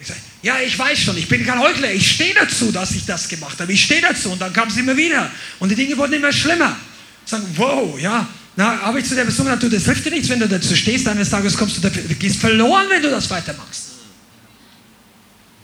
Ich 0.00 0.06
sage, 0.06 0.20
ja, 0.42 0.60
ich 0.60 0.78
weiß 0.78 0.98
schon, 0.98 1.16
ich 1.16 1.28
bin 1.28 1.44
kein 1.44 1.58
Heuchler, 1.58 1.92
ich 1.92 2.10
stehe 2.12 2.34
dazu, 2.34 2.70
dass 2.70 2.92
ich 2.92 3.04
das 3.04 3.28
gemacht 3.28 3.58
habe, 3.60 3.72
ich 3.72 3.82
stehe 3.82 4.00
dazu. 4.00 4.30
Und 4.30 4.40
dann 4.40 4.52
kam 4.52 4.68
es 4.68 4.76
immer 4.76 4.96
wieder 4.96 5.30
und 5.58 5.70
die 5.70 5.74
Dinge 5.74 5.96
wurden 5.96 6.12
immer 6.12 6.32
schlimmer. 6.32 6.76
Sagen, 7.24 7.46
wow, 7.56 7.98
ja, 7.98 8.28
na, 8.54 8.80
habe 8.82 9.00
ich 9.00 9.06
zu 9.06 9.14
der 9.14 9.24
Person 9.24 9.46
gesagt, 9.46 9.62
du, 9.62 9.68
das 9.68 9.84
hilft 9.84 10.04
dir 10.04 10.10
nichts, 10.10 10.28
wenn 10.28 10.40
du 10.40 10.48
dazu 10.48 10.74
stehst, 10.74 11.06
eines 11.08 11.28
Tages 11.28 11.56
kommst 11.56 11.82
du, 11.82 11.90
du 11.90 12.14
gehst 12.14 12.40
verloren, 12.40 12.86
wenn 12.88 13.02
du 13.02 13.10
das 13.10 13.28
weitermachst. 13.28 13.82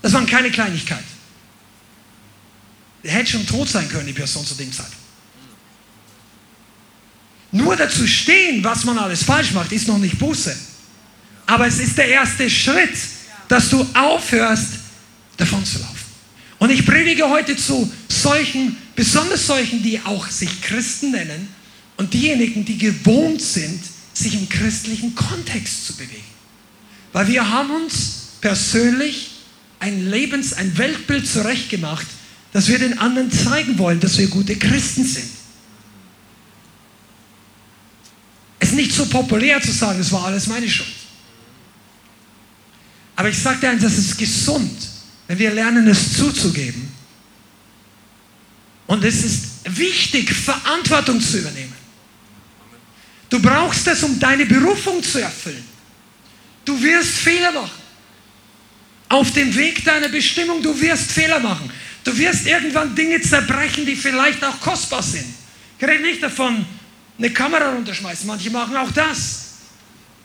Das 0.03 0.13
waren 0.13 0.27
keine 0.27 0.51
Kleinigkeit. 0.51 1.05
Der 3.05 3.13
hätte 3.13 3.33
schon 3.33 3.47
tot 3.47 3.69
sein 3.69 3.89
können, 3.89 4.07
die 4.07 4.13
Person 4.13 4.45
zu 4.45 4.55
dem 4.55 4.73
Zeitpunkt. 4.73 4.97
Nur 7.53 7.77
dazu 7.77 8.07
stehen, 8.07 8.65
was 8.65 8.85
man 8.85 8.99
alles 8.99 9.23
falsch 9.23 9.53
macht, 9.53 9.73
ist 9.73 9.87
noch 9.87 9.99
nicht 9.99 10.19
Buße. 10.19 10.57
Aber 11.47 11.67
es 11.67 11.79
ist 11.79 11.99
der 11.99 12.09
erste 12.09 12.49
Schritt, 12.49 12.97
dass 13.49 13.69
du 13.71 13.87
aufhörst, 13.95 14.75
davon 15.37 15.65
zu 15.65 15.79
laufen. 15.79 15.99
Und 16.59 16.71
ich 16.71 16.87
predige 16.87 17.29
heute 17.29 17.57
zu 17.57 17.93
solchen, 18.09 18.77
besonders 18.95 19.47
solchen, 19.47 19.83
die 19.83 20.01
auch 20.01 20.29
sich 20.29 20.63
Christen 20.63 21.11
nennen 21.11 21.49
und 21.97 22.15
diejenigen, 22.15 22.65
die 22.65 22.79
gewohnt 22.79 23.43
sind, 23.43 23.83
sich 24.13 24.35
im 24.35 24.49
christlichen 24.49 25.15
Kontext 25.15 25.87
zu 25.87 25.97
bewegen. 25.97 26.23
Weil 27.13 27.29
wir 27.29 27.51
haben 27.51 27.71
uns 27.71 28.29
persönlich 28.41 29.31
ein 29.81 30.09
Lebens-, 30.09 30.53
ein 30.53 30.79
Weltbild 30.79 31.29
zurechtgemacht, 31.29 32.07
dass 32.53 32.69
wir 32.69 32.79
den 32.79 32.99
anderen 32.99 33.31
zeigen 33.33 33.79
wollen, 33.79 33.99
dass 33.99 34.19
wir 34.19 34.29
gute 34.29 34.57
Christen 34.57 35.05
sind. 35.05 35.31
Es 38.61 38.69
ist 38.69 38.75
nicht 38.77 38.93
so 38.93 39.07
populär 39.07 39.61
zu 39.61 39.73
sagen, 39.73 39.99
es 39.99 40.13
war 40.13 40.27
alles 40.27 40.47
meine 40.47 40.69
Schuld. 40.71 41.02
Aber 43.17 43.29
ich 43.29 43.39
sage 43.39 43.61
dir 43.61 43.71
eins, 43.71 43.83
das 43.83 43.99
ist 43.99 44.17
gesund, 44.17 44.89
wenn 45.29 45.39
wir 45.39 45.53
lernen, 45.53 45.87
es 45.89 46.17
zuzugeben. 46.17 46.91
Und 48.87 49.05
es 49.05 49.25
ist 49.25 49.45
wichtig, 49.65 50.33
Verantwortung 50.33 51.21
zu 51.21 51.39
übernehmen. 51.39 51.75
Du 53.31 53.41
brauchst 53.41 53.87
es, 53.87 54.03
um 54.03 54.19
deine 54.19 54.45
Berufung 54.45 55.03
zu 55.03 55.21
erfüllen. 55.21 55.65
Du 56.65 56.81
wirst 56.83 57.11
Fehler 57.11 57.53
machen. 57.53 57.83
Auf 59.09 59.31
dem 59.33 59.55
Weg 59.55 59.85
deiner 59.85 60.09
Bestimmung, 60.09 60.63
du 60.63 60.79
wirst 60.81 61.13
Fehler 61.13 61.39
machen. 61.39 61.71
Du 62.05 62.17
wirst 62.17 62.47
irgendwann 62.47 62.95
Dinge 62.95 63.21
zerbrechen, 63.21 63.87
die 63.87 63.97
vielleicht 63.97 64.43
auch 64.45 64.59
kostbar 64.61 65.03
sind. 65.03 65.27
Ich 65.79 65.87
rede 65.87 66.03
nicht 66.03 66.23
davon, 66.23 66.65
eine 67.19 67.31
Kamera 67.31 67.73
runterschmeißen. 67.73 68.27
Manche 68.27 68.51
machen 68.51 68.77
auch 68.77 68.91
das. 68.91 69.41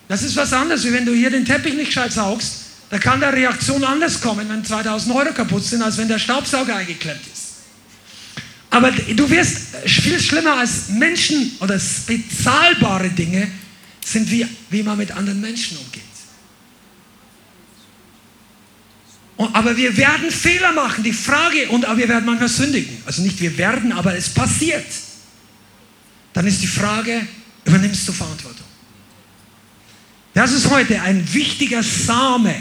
Das 0.08 0.24
ist 0.24 0.36
was 0.36 0.52
anderes, 0.54 0.84
wie 0.86 0.94
wenn 0.94 1.06
du 1.06 1.14
hier 1.14 1.30
den 1.30 1.46
Teppich 1.46 1.74
nicht 1.74 1.88
gescheit 1.88 2.14
saugst 2.14 2.67
da 2.90 2.98
kann 3.00 3.20
der 3.20 3.34
Reaktion 3.34 3.84
anders 3.84 4.22
kommen, 4.22 4.48
wenn 4.48 4.64
2000 4.64 5.14
Euro 5.14 5.34
kaputt 5.34 5.64
sind, 5.64 5.82
als 5.82 5.98
wenn 5.98 6.08
der 6.08 6.20
Staubsauger 6.20 6.76
eingeklemmt 6.76 7.22
ist. 7.34 7.48
Aber 8.70 8.92
du 8.92 9.30
wirst 9.30 9.76
viel 9.86 10.20
schlimmer 10.20 10.58
als 10.58 10.90
Menschen 10.90 11.52
oder 11.60 11.80
bezahlbare 12.06 13.10
Dinge 13.10 13.50
sind, 14.06 14.30
wie, 14.32 14.48
wie 14.70 14.84
man 14.84 14.98
mit 14.98 15.12
anderen 15.12 15.42
Menschen 15.42 15.78
umgeht. 15.78 16.04
Und, 19.36 19.54
aber 19.56 19.78
wir 19.78 19.96
werden 19.96 20.32
Fehler 20.32 20.74
machen. 20.74 21.04
Die 21.04 21.14
Frage, 21.14 21.70
und 21.70 21.86
aber 21.86 21.98
wir 21.98 22.10
werden 22.10 22.26
manchmal 22.26 22.50
sündigen. 22.50 22.98
Also 23.06 23.22
nicht 23.22 23.40
wir 23.40 23.58
werden, 23.58 23.92
aber 23.92 24.16
es 24.16 24.30
passiert. 24.30 24.86
Dann 26.34 26.46
ist 26.48 26.62
die 26.62 26.68
Frage, 26.68 27.28
übernimmst 27.66 28.08
du 28.08 28.14
Verantwortung? 28.14 28.66
Das 30.34 30.52
ist 30.52 30.70
heute 30.70 31.02
ein 31.02 31.34
wichtiger 31.34 31.82
Same 31.84 32.56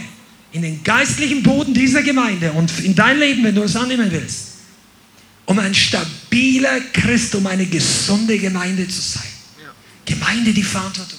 in 0.57 0.63
den 0.63 0.83
geistlichen 0.83 1.43
Boden 1.43 1.75
dieser 1.75 2.03
Gemeinde 2.03 2.51
und 2.53 2.81
in 2.81 2.95
dein 2.95 3.19
Leben, 3.19 3.45
wenn 3.45 3.55
du 3.55 3.63
es 3.63 3.77
annehmen 3.77 4.11
willst, 4.11 4.55
um 5.45 5.59
ein 5.59 5.75
stabiler 5.75 6.81
Christ, 6.93 7.35
um 7.35 7.47
eine 7.47 7.67
gesunde 7.67 8.39
Gemeinde 8.39 8.89
zu 8.89 9.01
sein. 9.01 9.23
Gemeinde, 10.07 10.53
die 10.53 10.63
Verantwortung 10.63 11.19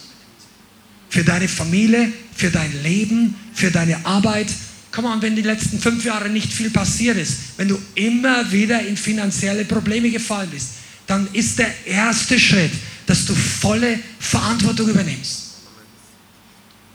für 1.09 1.23
deine 1.23 1.47
Familie, 1.47 2.11
für 2.35 2.49
dein 2.49 2.71
Leben, 2.81 3.35
für 3.53 3.69
deine 3.69 4.03
Arbeit. 4.05 4.47
Komm 4.91 5.05
on, 5.05 5.21
wenn 5.21 5.35
die 5.35 5.43
letzten 5.43 5.79
fünf 5.79 6.03
Jahre 6.03 6.29
nicht 6.29 6.51
viel 6.51 6.71
passiert 6.71 7.17
ist, 7.17 7.37
wenn 7.57 7.67
du 7.67 7.79
immer 7.93 8.51
wieder 8.51 8.81
in 8.81 8.97
finanzielle 8.97 9.65
Probleme 9.65 10.09
gefallen 10.09 10.49
bist, 10.49 10.69
dann 11.05 11.27
ist 11.33 11.59
der 11.59 11.85
erste 11.85 12.39
Schritt, 12.39 12.71
dass 13.05 13.25
du 13.25 13.35
volle 13.35 13.99
Verantwortung 14.19 14.89
übernimmst. 14.89 15.43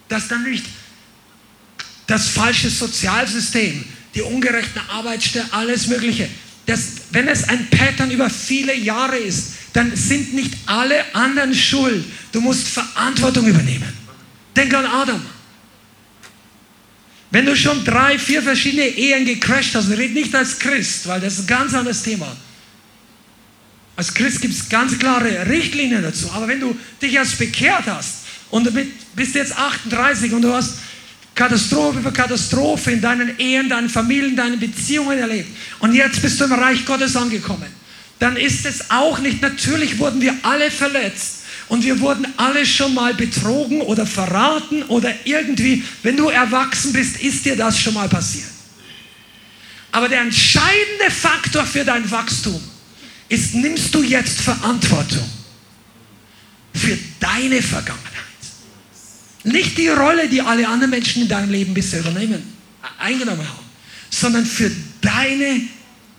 Dass 0.09 0.29
dann 0.29 0.43
nicht 0.43 0.65
das 2.07 2.29
falsche 2.29 2.71
Sozialsystem, 2.71 3.85
die 4.15 4.23
ungerechten 4.23 4.81
Arbeitsstellen, 4.89 5.49
alles 5.53 5.87
Mögliche, 5.87 6.29
dass, 6.67 6.81
wenn 7.11 7.29
es 7.29 7.49
ein 7.49 7.69
Pattern 7.71 8.11
über 8.11 8.31
viele 8.31 8.75
Jahre 8.77 9.17
ist, 9.17 9.53
dann 9.73 9.95
sind 9.97 10.35
nicht 10.35 10.55
alle 10.67 11.15
anderen 11.15 11.55
schuld. 11.55 12.05
Du 12.31 12.41
musst 12.41 12.69
Verantwortung 12.69 13.47
übernehmen. 13.47 13.93
Denk 14.55 14.73
an 14.75 14.87
Adam. 14.87 15.23
Wenn 17.31 17.47
du 17.47 17.57
schon 17.57 17.83
drei, 17.85 18.19
vier 18.19 18.43
verschiedene 18.43 18.87
Ehen 18.87 19.25
gecrashed 19.25 19.75
hast, 19.75 19.89
red 19.91 20.13
nicht 20.13 20.35
als 20.35 20.59
Christ, 20.59 21.07
weil 21.07 21.21
das 21.21 21.35
ist 21.35 21.41
ein 21.41 21.47
ganz 21.47 21.73
anderes 21.73 22.03
Thema. 22.03 22.37
Als 23.97 24.13
Christ 24.13 24.41
gibt 24.43 24.55
es 24.55 24.69
ganz 24.69 24.99
klare 24.99 25.49
Richtlinien 25.49 26.03
dazu. 26.03 26.31
Aber 26.33 26.47
wenn 26.49 26.61
du 26.61 26.77
dich 27.01 27.15
erst 27.15 27.39
bekehrt 27.39 27.87
hast 27.87 28.25
und 28.51 28.67
du 28.67 28.87
bist 29.15 29.35
jetzt 29.35 29.57
38 29.57 30.33
und 30.33 30.43
du 30.43 30.53
hast 30.53 30.75
Katastrophe 31.35 31.99
über 32.01 32.13
Katastrophe 32.13 32.93
in 32.93 33.01
deinen 33.01 33.39
Ehen, 33.39 33.69
deinen 33.69 33.89
Familien, 33.89 34.37
deinen 34.37 34.61
Beziehungen 34.61 35.19
erlebt 35.19 35.49
und 35.79 35.95
jetzt 35.95 36.21
bist 36.21 36.41
du 36.41 36.45
im 36.45 36.53
Reich 36.53 36.85
Gottes 36.85 37.17
angekommen, 37.17 37.69
dann 38.19 38.37
ist 38.37 38.67
es 38.67 38.91
auch 38.91 39.19
nicht, 39.19 39.41
natürlich 39.41 39.99
wurden 39.99 40.21
wir 40.21 40.35
alle 40.43 40.71
verletzt 40.71 41.43
und 41.69 41.85
wir 41.85 42.01
wurden 42.01 42.27
alle 42.37 42.67
schon 42.67 42.93
mal 42.93 43.15
betrogen 43.15 43.81
oder 43.81 44.07
verraten 44.07 44.83
oder 44.85 45.15
irgendwie, 45.25 45.83
wenn 46.03 46.17
du 46.17 46.29
erwachsen 46.29 46.93
bist, 46.93 47.21
ist 47.21 47.47
dir 47.47 47.57
das 47.57 47.79
schon 47.79 47.95
mal 47.95 48.09
passiert. 48.09 48.51
Aber 49.91 50.09
der 50.09 50.21
entscheidende 50.21 51.11
Faktor 51.11 51.65
für 51.65 51.85
dein 51.85 52.11
Wachstum 52.11 52.63
ist, 53.29 53.55
nimmst 53.55 53.95
du 53.95 54.03
jetzt 54.03 54.41
Verantwortung 54.41 55.29
für 56.75 56.99
deine 57.21 57.63
Vergangenheit. 57.63 58.32
Nicht 59.45 59.77
die 59.77 59.89
Rolle, 59.89 60.29
die 60.29 60.41
alle 60.41 60.67
anderen 60.69 60.91
Menschen 60.91 61.23
in 61.23 61.29
deinem 61.29 61.51
Leben 61.51 61.75
bisher 61.75 62.01
übernehmen, 62.01 62.43
eingenommen 62.99 63.47
haben, 63.47 63.67
sondern 64.11 64.47
für 64.47 64.71
deine 65.01 65.63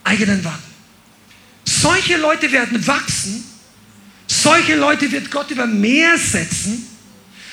eigenen 0.04 0.44
Wandel. 0.44 0.60
Solche 1.66 2.18
Leute 2.18 2.52
werden 2.52 2.86
wachsen, 2.86 3.44
solche 4.28 4.76
Leute 4.76 5.10
wird 5.12 5.32
Gott 5.32 5.50
über 5.52 5.66
Meer 5.66 6.18
setzen, 6.18 6.88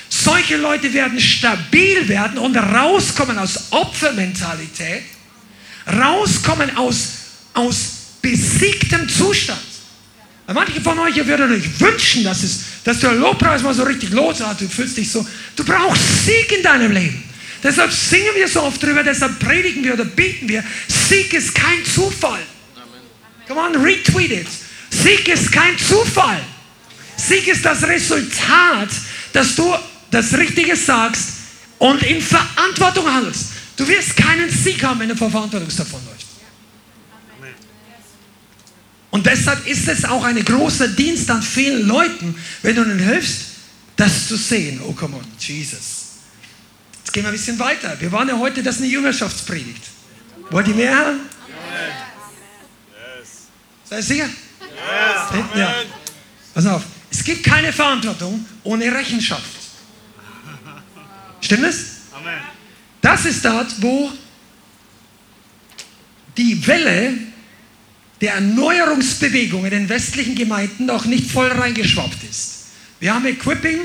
solche 0.09 0.57
Leute 0.57 0.93
werden 0.93 1.19
stabil 1.19 2.07
werden 2.09 2.37
und 2.37 2.57
rauskommen 2.57 3.37
aus 3.37 3.71
Opfermentalität, 3.71 5.03
rauskommen 5.87 6.75
aus, 6.75 7.09
aus 7.53 7.77
besiegtem 8.21 9.07
Zustand. 9.07 9.70
Manche 10.47 10.81
von 10.81 10.99
euch 10.99 11.15
würden 11.15 11.51
euch 11.53 11.79
wünschen, 11.79 12.23
dass, 12.23 12.43
es, 12.43 12.59
dass 12.83 12.99
der 12.99 13.13
Lobpreis 13.13 13.61
mal 13.61 13.73
so 13.73 13.83
richtig 13.83 14.09
los 14.09 14.41
hat. 14.41 14.59
Du 14.59 14.67
fühlst 14.67 14.97
dich 14.97 15.09
so. 15.09 15.25
Du 15.55 15.63
brauchst 15.63 16.25
Sieg 16.25 16.51
in 16.51 16.63
deinem 16.63 16.91
Leben. 16.91 17.23
Deshalb 17.63 17.91
singen 17.91 18.33
wir 18.35 18.47
so 18.47 18.63
oft 18.63 18.81
drüber, 18.81 19.03
deshalb 19.03 19.37
predigen 19.39 19.83
wir 19.83 19.93
oder 19.93 20.05
beten 20.05 20.49
wir. 20.49 20.63
Sieg 20.87 21.31
ist 21.33 21.53
kein 21.53 21.85
Zufall. 21.85 22.41
Come 23.47 23.61
on, 23.61 23.75
retweet 23.81 24.31
it. 24.31 24.47
Sieg 24.89 25.27
ist 25.27 25.51
kein 25.51 25.77
Zufall. 25.77 26.41
Sieg 27.17 27.47
ist 27.47 27.63
das 27.63 27.83
Resultat, 27.83 28.89
dass 29.33 29.55
du 29.55 29.73
das 30.09 30.33
Richtige 30.33 30.75
sagst 30.75 31.33
und 31.77 32.01
in 32.03 32.21
Verantwortung 32.21 33.05
handelst. 33.11 33.45
Du 33.77 33.87
wirst 33.87 34.15
keinen 34.15 34.49
Sieg 34.49 34.83
haben, 34.83 34.99
wenn 34.99 35.09
du 35.09 35.15
vor 35.15 35.29
Verantwortung 35.29 35.69
davon 35.75 36.01
läufst. 36.05 36.20
Und 39.11 39.25
deshalb 39.25 39.67
ist 39.67 39.87
es 39.87 40.05
auch 40.05 40.23
ein 40.23 40.43
großer 40.43 40.87
Dienst 40.87 41.29
an 41.29 41.43
vielen 41.43 41.85
Leuten, 41.85 42.33
wenn 42.61 42.75
du 42.75 42.83
ihnen 42.83 42.99
hilfst, 42.99 43.41
das 43.97 44.27
zu 44.27 44.37
sehen. 44.37 44.81
Oh, 44.87 44.93
come 44.93 45.17
on, 45.17 45.25
Jesus. 45.37 46.01
Jetzt 46.97 47.11
gehen 47.11 47.23
wir 47.23 47.29
ein 47.29 47.33
bisschen 47.33 47.59
weiter. 47.59 47.99
Wir 47.99 48.11
waren 48.11 48.29
ja 48.29 48.37
heute, 48.37 48.63
das 48.63 48.75
ist 48.75 48.81
eine 48.81 48.91
Jüngerschaftspredigt. 48.91 49.83
Wollt 50.49 50.67
ihr 50.69 50.75
mehr 50.75 50.97
hören? 50.97 51.19
Yes. 53.19 53.29
Seid 53.83 53.99
ihr 53.99 54.03
sicher? 54.03 54.29
Yes. 54.61 55.45
Ja. 55.55 55.75
Pass 56.53 56.65
auf. 56.65 56.83
Es 57.11 57.23
gibt 57.23 57.43
keine 57.43 57.73
Verantwortung 57.73 58.45
ohne 58.63 58.93
Rechenschaft. 58.93 59.43
Stimmt 61.41 61.65
es? 61.65 61.85
Amen. 62.13 62.39
Das 63.01 63.25
ist 63.25 63.43
dort, 63.43 63.81
wo 63.81 64.11
die 66.37 66.65
Welle 66.65 67.17
der 68.21 68.35
Erneuerungsbewegung 68.35 69.65
in 69.65 69.71
den 69.71 69.89
westlichen 69.89 70.35
Gemeinden 70.35 70.85
noch 70.85 71.05
nicht 71.05 71.29
voll 71.29 71.47
reingeschwappt 71.47 72.23
ist. 72.29 72.65
Wir 72.99 73.15
haben 73.15 73.25
Equipping, 73.25 73.79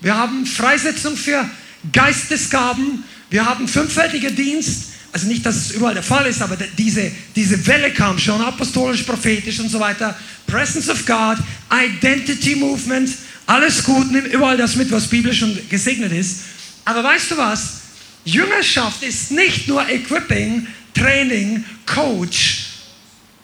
wir 0.00 0.16
haben 0.16 0.46
Freisetzung 0.46 1.14
für 1.16 1.48
Geistesgaben, 1.92 3.04
wir 3.28 3.44
haben 3.44 3.68
fünffältiger 3.68 4.30
Dienst. 4.30 4.88
Also 5.12 5.26
nicht, 5.26 5.44
dass 5.44 5.56
es 5.56 5.70
überall 5.72 5.92
der 5.92 6.02
Fall 6.02 6.26
ist, 6.26 6.40
aber 6.40 6.56
diese, 6.78 7.12
diese 7.36 7.66
Welle 7.66 7.92
kam 7.92 8.18
schon, 8.18 8.40
apostolisch, 8.40 9.02
prophetisch 9.02 9.60
und 9.60 9.68
so 9.68 9.78
weiter. 9.78 10.16
Presence 10.46 10.88
of 10.88 11.04
God, 11.04 11.36
Identity 11.70 12.56
Movement, 12.56 13.10
alles 13.44 13.84
gut, 13.84 14.10
nimm 14.10 14.24
überall 14.24 14.56
das 14.56 14.74
mit, 14.76 14.90
was 14.90 15.06
biblisch 15.06 15.42
und 15.42 15.68
gesegnet 15.68 16.12
ist. 16.12 16.40
Aber 16.86 17.04
weißt 17.04 17.32
du 17.32 17.36
was? 17.36 17.80
Jüngerschaft 18.24 19.02
ist 19.02 19.32
nicht 19.32 19.68
nur 19.68 19.86
Equipping, 19.86 20.66
Training, 20.94 21.62
Coach, 21.84 22.71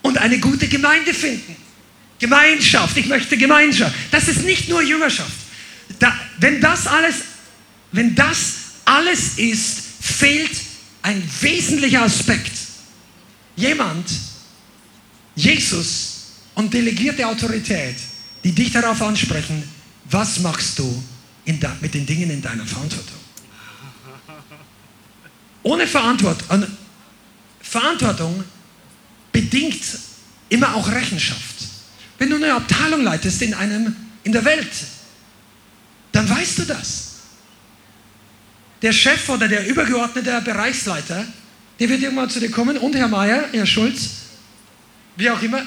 und 0.02 0.18
eine 0.18 0.38
gute 0.38 0.68
Gemeinde 0.68 1.12
finden. 1.14 1.56
Gemeinschaft, 2.18 2.96
ich 2.96 3.06
möchte 3.06 3.36
Gemeinschaft. 3.36 3.94
Das 4.10 4.28
ist 4.28 4.44
nicht 4.44 4.68
nur 4.68 4.82
Jüngerschaft. 4.82 5.30
Da, 5.98 6.12
wenn 6.38 6.60
das 6.60 6.86
alles, 6.86 7.16
wenn 7.92 8.14
das 8.14 8.54
alles 8.84 9.38
ist, 9.38 9.82
fehlt 10.00 10.50
ein 11.02 11.22
wesentlicher 11.40 12.02
Aspekt. 12.02 12.52
Jemand, 13.56 14.08
Jesus 15.34 16.26
und 16.54 16.72
delegierte 16.74 17.26
Autorität, 17.26 17.96
die 18.44 18.52
dich 18.52 18.72
darauf 18.72 19.00
ansprechen, 19.02 19.62
was 20.10 20.40
machst 20.40 20.78
du 20.78 21.04
da, 21.60 21.76
mit 21.80 21.94
den 21.94 22.04
Dingen 22.04 22.30
in 22.30 22.42
deiner 22.42 22.66
Verantwortung? 22.66 23.16
Ohne 25.62 25.86
Verantwortung, 25.86 26.66
Verantwortung 27.60 28.44
bedingt 29.40 29.84
immer 30.48 30.74
auch 30.74 30.90
Rechenschaft. 30.90 31.54
Wenn 32.18 32.30
du 32.30 32.36
eine 32.36 32.52
Abteilung 32.54 33.04
leitest 33.04 33.40
in, 33.42 33.54
einem, 33.54 33.94
in 34.24 34.32
der 34.32 34.44
Welt, 34.44 34.72
dann 36.10 36.28
weißt 36.28 36.58
du 36.58 36.62
das. 36.64 37.04
Der 38.82 38.92
Chef 38.92 39.28
oder 39.28 39.46
der 39.46 39.68
übergeordnete 39.68 40.40
Bereichsleiter, 40.40 41.24
der 41.78 41.88
wird 41.88 42.02
irgendwann 42.02 42.28
zu 42.28 42.40
dir 42.40 42.50
kommen 42.50 42.78
und 42.78 42.96
Herr 42.96 43.06
Mayer, 43.06 43.44
Herr 43.52 43.66
Schulz, 43.66 44.10
wie 45.14 45.30
auch 45.30 45.40
immer, 45.40 45.62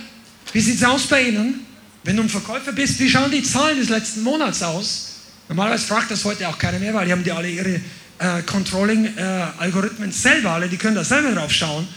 wie 0.52 0.60
sieht 0.60 0.76
es 0.76 0.84
aus 0.84 1.08
bei 1.08 1.30
Ihnen? 1.30 1.66
Wenn 2.04 2.18
du 2.18 2.24
ein 2.24 2.30
Verkäufer 2.30 2.74
bist, 2.74 3.00
wie 3.00 3.10
schauen 3.10 3.32
die 3.32 3.44
Zahlen 3.44 3.78
des 3.78 3.88
letzten 3.88 4.24
Monats 4.24 4.62
aus? 4.64 5.08
Normalerweise 5.48 5.88
fragt 5.88 6.12
das 6.12 6.26
heute 6.26 6.50
auch 6.50 6.58
keiner 6.58 6.80
mehr, 6.80 6.94
weil 6.94 7.06
die 7.06 7.14
haben 7.14 7.24
die 7.24 7.32
alle 7.32 7.50
ihre 7.50 7.80
äh, 8.20 8.42
Controlling-Algorithmen 8.46 10.10
äh, 10.10 10.14
selber 10.14 10.52
alle, 10.52 10.68
die 10.68 10.78
können 10.78 10.96
da 10.96 11.06
selber 11.06 11.32
drauf 11.32 11.54
schauen. 11.54 11.88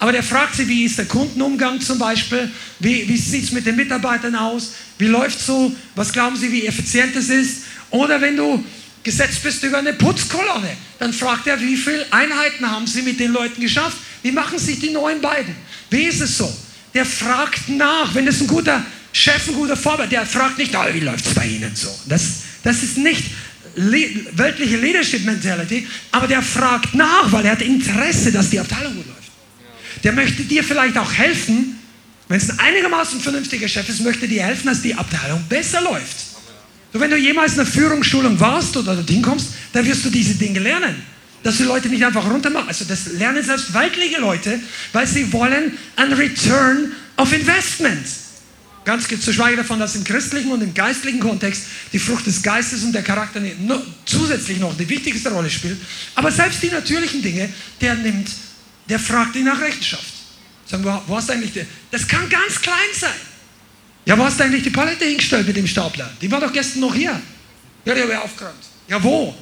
Aber 0.00 0.12
der 0.12 0.22
fragt 0.22 0.56
sie, 0.56 0.66
wie 0.66 0.84
ist 0.84 0.96
der 0.96 1.04
Kundenumgang 1.04 1.78
zum 1.78 1.98
Beispiel? 1.98 2.50
Wie, 2.78 3.06
wie 3.06 3.16
sieht 3.18 3.44
es 3.44 3.52
mit 3.52 3.66
den 3.66 3.76
Mitarbeitern 3.76 4.34
aus? 4.34 4.72
Wie 4.98 5.06
läuft 5.06 5.38
so? 5.38 5.76
Was 5.94 6.10
glauben 6.10 6.36
Sie, 6.36 6.50
wie 6.50 6.66
effizient 6.66 7.14
es 7.14 7.28
ist? 7.28 7.64
Oder 7.90 8.18
wenn 8.18 8.34
du 8.34 8.64
gesetzt 9.02 9.42
bist 9.42 9.62
über 9.62 9.78
eine 9.78 9.92
Putzkolonne, 9.92 10.70
dann 10.98 11.12
fragt 11.12 11.46
er, 11.46 11.60
wie 11.60 11.76
viele 11.76 12.10
Einheiten 12.10 12.68
haben 12.68 12.86
Sie 12.86 13.02
mit 13.02 13.20
den 13.20 13.32
Leuten 13.32 13.60
geschafft? 13.60 13.98
Wie 14.22 14.32
machen 14.32 14.58
sich 14.58 14.80
die 14.80 14.90
neuen 14.90 15.20
beiden? 15.20 15.54
Wie 15.90 16.04
ist 16.04 16.20
es 16.22 16.38
so? 16.38 16.50
Der 16.94 17.04
fragt 17.04 17.68
nach. 17.68 18.14
Wenn 18.14 18.26
es 18.26 18.40
ein 18.40 18.46
guter 18.46 18.82
Chef, 19.12 19.48
ein 19.48 19.54
guter 19.54 19.76
Vorbild, 19.76 20.10
der 20.12 20.24
fragt 20.24 20.56
nicht, 20.56 20.74
oh, 20.74 20.94
wie 20.94 21.00
läuft 21.00 21.26
es 21.26 21.34
bei 21.34 21.46
Ihnen 21.46 21.76
so? 21.76 21.90
Das, 22.06 22.22
das 22.62 22.82
ist 22.82 22.96
nicht 22.96 23.24
le 23.76 24.08
weltliche 24.32 24.78
Leadership 24.78 25.26
Mentality, 25.26 25.86
aber 26.10 26.26
der 26.26 26.40
fragt 26.42 26.94
nach, 26.94 27.30
weil 27.30 27.44
er 27.44 27.52
hat 27.52 27.62
Interesse, 27.62 28.32
dass 28.32 28.48
die 28.48 28.58
Abteilung 28.58 28.96
gut 28.96 29.06
läuft. 29.06 29.19
Der 30.02 30.12
möchte 30.12 30.42
dir 30.44 30.64
vielleicht 30.64 30.96
auch 30.96 31.12
helfen, 31.12 31.78
wenn 32.28 32.38
es 32.38 32.48
ein 32.48 32.58
einigermaßen 32.60 33.20
vernünftiger 33.20 33.68
Chef 33.68 33.88
ist, 33.88 34.00
möchte 34.00 34.28
dir 34.28 34.44
helfen, 34.44 34.68
dass 34.68 34.82
die 34.82 34.94
Abteilung 34.94 35.42
besser 35.48 35.80
läuft. 35.80 36.16
So, 36.92 37.00
wenn 37.00 37.10
du 37.10 37.16
jemals 37.16 37.54
in 37.54 37.60
einer 37.60 37.68
Führungsschulung 37.68 38.38
warst 38.38 38.76
oder 38.76 38.94
dorthin 38.94 39.22
kommst, 39.22 39.48
dann 39.72 39.84
wirst 39.84 40.04
du 40.04 40.10
diese 40.10 40.34
Dinge 40.34 40.60
lernen. 40.60 40.94
Dass 41.42 41.56
die 41.56 41.62
Leute 41.62 41.88
nicht 41.88 42.04
einfach 42.04 42.28
runtermachen. 42.28 42.68
Also 42.68 42.84
das 42.84 43.14
lernen 43.14 43.42
selbst 43.42 43.72
weltliche 43.72 44.20
Leute, 44.20 44.60
weil 44.92 45.06
sie 45.06 45.32
wollen 45.32 45.76
ein 45.96 46.12
Return 46.12 46.92
of 47.16 47.32
Investment. 47.32 48.06
Ganz 48.84 49.08
zu 49.08 49.32
schweigen 49.32 49.56
davon, 49.56 49.78
dass 49.78 49.94
im 49.94 50.04
christlichen 50.04 50.50
und 50.50 50.62
im 50.62 50.72
geistlichen 50.74 51.20
Kontext 51.20 51.64
die 51.92 51.98
Frucht 51.98 52.26
des 52.26 52.42
Geistes 52.42 52.82
und 52.82 52.92
der 52.92 53.02
Charakter 53.02 53.40
zusätzlich 54.04 54.58
noch 54.58 54.76
die 54.76 54.88
wichtigste 54.88 55.30
Rolle 55.30 55.50
spielt. 55.50 55.78
Aber 56.14 56.30
selbst 56.30 56.62
die 56.62 56.70
natürlichen 56.70 57.22
Dinge, 57.22 57.48
der 57.80 57.94
nimmt, 57.94 58.30
der 58.90 58.98
fragt 58.98 59.36
ihn 59.36 59.44
nach 59.44 59.60
Rechenschaft. 59.60 60.12
Sagen 60.66 60.84
wir, 60.84 61.02
wo 61.06 61.16
hast 61.16 61.28
du 61.28 61.32
eigentlich 61.32 61.52
die? 61.52 61.64
Das 61.90 62.06
kann 62.06 62.28
ganz 62.28 62.60
klein 62.60 62.76
sein. 62.92 63.10
Ja, 64.04 64.18
wo 64.18 64.24
hast 64.24 64.38
du 64.38 64.44
eigentlich 64.44 64.64
die 64.64 64.70
Palette 64.70 65.04
hingestellt 65.04 65.46
mit 65.46 65.56
dem 65.56 65.66
Stapler? 65.66 66.10
Die 66.20 66.30
war 66.30 66.40
doch 66.40 66.52
gestern 66.52 66.80
noch 66.80 66.94
hier. 66.94 67.20
Ja, 67.84 67.94
die 67.94 68.02
habe 68.02 68.12
ich 68.12 68.18
aufgeräumt. 68.18 68.64
Ja, 68.88 69.02
wo? 69.02 69.34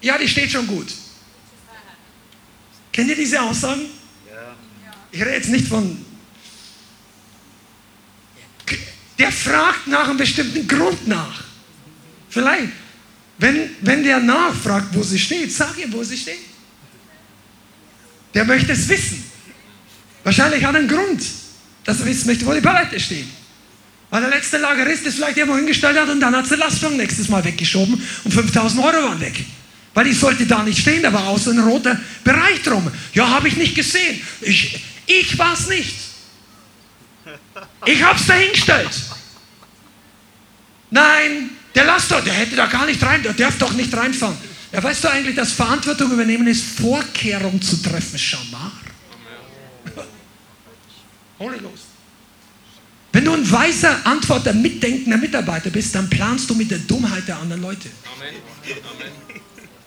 Ja, 0.00 0.18
die 0.18 0.28
steht 0.28 0.50
schon 0.50 0.66
gut. 0.66 0.88
Kennt 2.92 3.08
ihr 3.08 3.16
diese 3.16 3.40
Aussagen? 3.40 3.82
Ja. 4.28 4.54
Ich 5.10 5.20
rede 5.20 5.34
jetzt 5.34 5.48
nicht 5.48 5.66
von 5.66 6.04
der 9.20 9.30
fragt 9.30 9.86
nach 9.86 10.08
einem 10.08 10.16
bestimmten 10.16 10.66
Grund 10.66 11.06
nach. 11.06 11.44
Vielleicht, 12.30 12.72
wenn, 13.36 13.70
wenn 13.82 14.02
der 14.02 14.18
nachfragt, 14.18 14.94
wo 14.94 15.02
sie 15.02 15.18
steht, 15.18 15.52
sag 15.52 15.76
ihr, 15.76 15.92
wo 15.92 16.02
sie 16.02 16.16
steht. 16.16 16.38
Der 18.34 18.44
möchte 18.44 18.72
es 18.72 18.88
wissen. 18.88 19.24
Wahrscheinlich 20.24 20.64
hat 20.64 20.74
er 20.74 20.80
einen 20.80 20.88
Grund, 20.88 21.22
dass 21.84 22.00
er 22.00 22.06
wissen 22.06 22.26
möchte, 22.26 22.46
wo 22.46 22.52
die 22.52 22.60
Palette 22.60 23.00
steht. 23.00 23.26
Weil 24.10 24.22
der 24.22 24.30
letzte 24.30 24.58
Lagerist 24.58 25.06
es 25.06 25.14
vielleicht 25.14 25.36
irgendwo 25.36 25.56
hingestellt 25.56 25.98
hat 25.98 26.08
und 26.08 26.20
dann 26.20 26.34
hat 26.34 26.46
sie 26.46 26.56
Lastwagen 26.56 26.96
nächstes 26.96 27.28
Mal 27.28 27.44
weggeschoben 27.44 28.02
und 28.24 28.34
5000 28.34 28.84
Euro 28.84 29.08
waren 29.08 29.20
weg. 29.20 29.44
Weil 29.94 30.04
die 30.04 30.12
sollte 30.12 30.46
da 30.46 30.62
nicht 30.62 30.80
stehen, 30.80 31.02
da 31.02 31.12
war 31.12 31.36
so 31.38 31.50
ein 31.50 31.58
roter 31.60 31.98
Bereich 32.22 32.62
drum. 32.62 32.90
Ja, 33.12 33.28
habe 33.28 33.48
ich 33.48 33.56
nicht 33.56 33.74
gesehen. 33.74 34.20
Ich, 34.40 34.80
ich 35.06 35.38
war 35.38 35.54
es 35.54 35.68
nicht. 35.68 35.94
Ich 37.86 38.02
habe 38.02 38.18
es 38.18 38.26
dahingestellt. 38.26 38.90
Nein, 40.90 41.50
der 41.74 41.84
Laster, 41.84 42.20
der 42.20 42.32
hätte 42.32 42.56
da 42.56 42.66
gar 42.66 42.86
nicht 42.86 43.02
rein, 43.02 43.22
der 43.22 43.32
darf 43.32 43.58
doch 43.58 43.72
nicht 43.72 43.94
reinfahren. 43.96 44.36
Ja, 44.72 44.82
weißt 44.82 45.04
du 45.04 45.10
eigentlich, 45.10 45.34
dass 45.34 45.52
Verantwortung 45.52 46.12
übernehmen 46.12 46.46
ist, 46.46 46.62
Vorkehrung 46.62 47.60
zu 47.60 47.82
treffen, 47.82 48.18
Schamar. 48.18 48.72
Holy 51.38 51.58
Ghost. 51.58 51.84
Wenn 53.12 53.24
du 53.24 53.32
ein 53.32 53.50
weiser, 53.50 54.06
antworter, 54.06 54.52
mitdenkender 54.52 55.16
Mitarbeiter 55.16 55.70
bist, 55.70 55.94
dann 55.94 56.08
planst 56.08 56.48
du 56.48 56.54
mit 56.54 56.70
der 56.70 56.78
Dummheit 56.78 57.26
der 57.26 57.38
anderen 57.38 57.62
Leute. 57.62 57.88
Amen. 58.16 58.34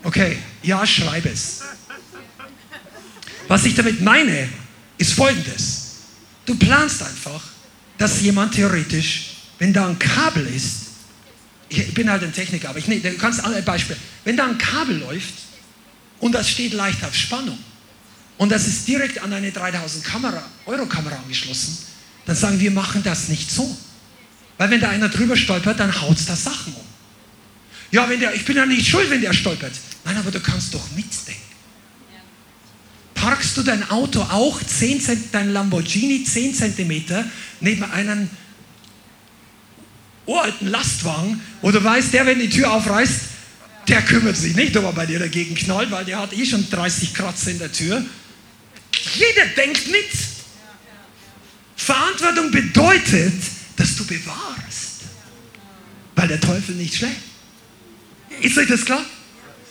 Okay, 0.04 0.38
ja, 0.64 0.86
schreib 0.86 1.26
es. 1.26 1.62
Was 3.48 3.66
ich 3.66 3.76
damit 3.76 4.02
meine, 4.02 4.50
ist 4.98 5.14
folgendes. 5.14 5.92
Du 6.46 6.56
planst 6.56 7.02
einfach, 7.04 7.42
dass 7.98 8.22
jemand 8.22 8.56
theoretisch, 8.56 9.38
wenn 9.60 9.72
da 9.72 9.88
ein 9.88 9.98
Kabel 9.98 10.46
ist, 10.48 10.88
ich 11.78 11.94
bin 11.94 12.10
halt 12.10 12.24
ein 12.24 12.34
Techniker, 12.34 12.70
aber 12.70 12.80
ich, 12.80 12.88
nee, 12.88 13.00
du 13.00 13.14
kannst 13.18 13.44
ein 13.44 13.66
Beispiel. 13.66 13.98
Wenn 14.24 14.38
da 14.38 14.46
ein 14.46 14.58
Kabel 14.58 14.98
läuft 14.98 15.34
und 16.20 16.34
das 16.34 16.50
steht 16.50 16.74
leicht 16.74 17.04
auf 17.04 17.16
Spannung 17.16 17.58
und 18.38 18.52
das 18.52 18.68
ist 18.68 18.88
direkt 18.88 19.22
an 19.22 19.34
eine 19.34 19.52
3000 19.52 20.04
Kamera, 20.04 20.44
Euro 20.66 20.86
Kamera 20.86 21.16
angeschlossen, 21.16 21.78
dann 22.26 22.36
sagen 22.36 22.60
wir, 22.60 22.72
machen 22.72 23.04
das 23.04 23.30
nicht 23.30 23.52
so. 23.52 23.78
Weil 24.58 24.70
wenn 24.70 24.82
da 24.82 24.90
einer 24.90 25.10
drüber 25.10 25.36
stolpert, 25.36 25.80
dann 25.80 26.02
haut 26.02 26.18
es 26.18 26.26
da 26.26 26.36
Sachen 26.36 26.74
um. 26.74 26.86
Ja, 27.92 28.10
wenn 28.10 28.20
der, 28.20 28.34
ich 28.34 28.46
bin 28.46 28.58
ja 28.58 28.66
nicht 28.66 28.88
schuld, 28.88 29.10
wenn 29.10 29.22
der 29.22 29.34
stolpert. 29.34 29.74
Nein, 30.06 30.18
aber 30.18 30.32
du 30.32 30.40
kannst 30.40 30.74
doch 30.74 30.90
mitdenken. 30.96 31.42
Parkst 33.14 33.56
du 33.56 33.64
dein 33.64 33.90
Auto 33.90 34.22
auch 34.22 34.62
10 34.62 35.00
Cent, 35.00 35.26
dein 35.32 35.54
Lamborghini 35.54 36.24
10 36.24 36.56
Zentimeter 36.56 37.24
neben 37.62 37.84
einem 37.84 38.30
uralten 40.26 40.68
Lastwagen, 40.68 41.42
wo 41.62 41.72
du 41.72 41.84
weißt, 41.84 42.14
der, 42.14 42.26
wenn 42.26 42.40
die 42.40 42.50
Tür 42.50 42.72
aufreißt, 42.72 43.20
der 43.88 44.02
kümmert 44.02 44.38
sich 44.38 44.56
nicht, 44.56 44.76
ob 44.78 44.86
er 44.86 44.94
bei 44.94 45.06
dir 45.06 45.20
dagegen 45.20 45.56
knallt, 45.56 45.92
weil 45.92 46.06
der 46.06 46.20
hat 46.20 46.34
eh 46.34 46.46
schon 46.46 46.70
30 46.70 47.14
Kratzer 47.14 47.52
in 47.52 47.60
der 47.60 47.72
Tür. 47.72 48.04
Jeder 49.16 49.46
denkt 49.58 49.88
mit. 49.92 50.10
Verantwortung 51.76 52.52
bedeutet, 52.52 53.34
dass 53.76 53.96
du 53.98 54.06
bewahrst, 54.06 55.02
weil 56.16 56.28
der 56.30 56.40
Teufel 56.40 56.76
nicht 56.76 56.96
schlägt. 56.96 57.18
Ist 58.42 58.58
euch 58.58 58.68
das 58.68 58.86
klar? 58.86 59.04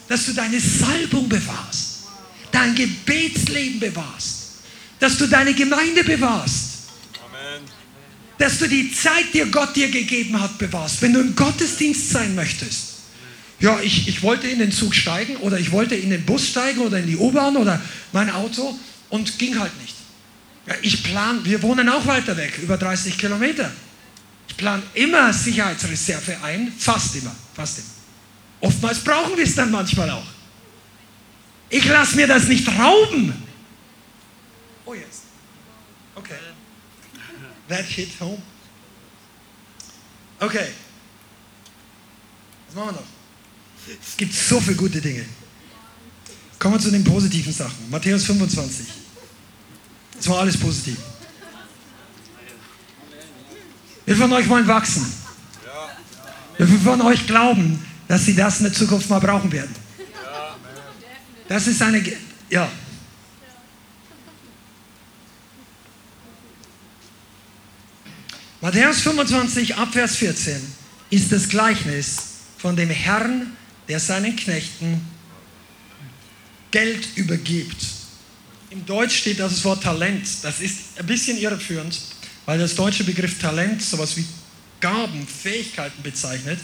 Dass 0.08 0.26
du 0.26 0.34
deine 0.34 0.60
Salbung 0.60 1.28
bewahrst, 1.28 2.04
dein 2.50 2.74
Gebetsleben 2.74 3.80
bewahrst, 3.80 4.58
dass 4.98 5.16
du 5.16 5.26
deine 5.26 5.54
Gemeinde 5.54 6.04
bewahrst, 6.04 6.71
dass 8.38 8.58
du 8.58 8.68
die 8.68 8.92
Zeit, 8.92 9.26
die 9.32 9.40
Gott 9.50 9.76
dir 9.76 9.90
gegeben 9.90 10.40
hat, 10.40 10.58
bewahrst. 10.58 11.02
Wenn 11.02 11.12
du 11.12 11.20
im 11.20 11.36
Gottesdienst 11.36 12.10
sein 12.10 12.34
möchtest, 12.34 12.92
ja, 13.60 13.78
ich, 13.80 14.08
ich 14.08 14.22
wollte 14.22 14.48
in 14.48 14.58
den 14.58 14.72
Zug 14.72 14.94
steigen 14.94 15.36
oder 15.36 15.58
ich 15.58 15.70
wollte 15.70 15.94
in 15.94 16.10
den 16.10 16.24
Bus 16.26 16.48
steigen 16.48 16.80
oder 16.80 16.98
in 16.98 17.06
die 17.06 17.16
U-Bahn 17.16 17.56
oder 17.56 17.80
mein 18.12 18.28
Auto 18.30 18.76
und 19.08 19.38
ging 19.38 19.58
halt 19.58 19.80
nicht. 19.80 19.94
Ja, 20.66 20.74
ich 20.82 21.02
plan, 21.04 21.44
wir 21.44 21.62
wohnen 21.62 21.88
auch 21.88 22.04
weiter 22.06 22.36
weg, 22.36 22.58
über 22.60 22.76
30 22.76 23.16
Kilometer. 23.16 23.70
Ich 24.48 24.56
plane 24.56 24.82
immer 24.94 25.32
Sicherheitsreserve 25.32 26.38
ein, 26.42 26.72
fast 26.76 27.14
immer, 27.16 27.34
fast 27.54 27.78
immer. 27.78 27.88
Oftmals 28.60 28.98
brauchen 29.00 29.36
wir 29.36 29.44
es 29.44 29.54
dann 29.54 29.70
manchmal 29.70 30.10
auch. 30.10 30.26
Ich 31.70 31.84
lasse 31.84 32.16
mir 32.16 32.26
das 32.26 32.48
nicht 32.48 32.68
rauben. 32.68 33.32
Oh 34.84 34.94
jetzt. 34.94 35.22
Okay. 36.14 36.34
That 37.72 37.86
hit 37.86 38.10
home. 38.20 38.42
Okay. 40.40 40.68
Was 42.66 42.74
machen 42.74 42.88
wir 42.88 42.92
noch? 43.00 43.98
Es 44.06 44.14
gibt 44.14 44.34
so 44.34 44.60
viele 44.60 44.76
gute 44.76 45.00
Dinge. 45.00 45.24
Kommen 46.58 46.74
wir 46.74 46.80
zu 46.80 46.90
den 46.90 47.02
positiven 47.02 47.50
Sachen. 47.50 47.88
Matthäus 47.88 48.24
25. 48.24 48.86
Das 50.16 50.28
war 50.28 50.40
alles 50.40 50.58
positiv. 50.58 50.98
Wir 54.04 54.16
von 54.16 54.32
euch 54.34 54.46
wollen 54.50 54.68
wachsen. 54.68 55.10
Wir 56.58 56.66
von 56.66 57.00
euch 57.00 57.26
glauben, 57.26 57.82
dass 58.06 58.26
sie 58.26 58.36
das 58.36 58.58
in 58.58 58.64
der 58.64 58.74
Zukunft 58.74 59.08
mal 59.08 59.18
brauchen 59.18 59.50
werden. 59.50 59.74
Das 61.48 61.66
ist 61.66 61.80
eine, 61.80 62.04
ja. 62.50 62.70
Matthäus 68.62 69.00
25, 69.00 69.74
Abvers 69.74 70.14
14 70.14 70.54
ist 71.10 71.32
das 71.32 71.48
Gleichnis 71.48 72.16
von 72.58 72.76
dem 72.76 72.90
Herrn, 72.90 73.56
der 73.88 73.98
seinen 73.98 74.36
Knechten 74.36 75.00
Geld 76.70 77.08
übergibt. 77.16 77.84
Im 78.70 78.86
Deutsch 78.86 79.16
steht 79.16 79.40
das 79.40 79.64
Wort 79.64 79.82
Talent. 79.82 80.28
Das 80.42 80.60
ist 80.60 80.96
ein 80.96 81.06
bisschen 81.06 81.38
irreführend, 81.38 81.98
weil 82.46 82.60
das 82.60 82.76
deutsche 82.76 83.02
Begriff 83.02 83.40
Talent 83.40 83.82
sowas 83.82 84.16
wie 84.16 84.24
Gaben, 84.80 85.26
Fähigkeiten 85.26 86.00
bezeichnet. 86.00 86.60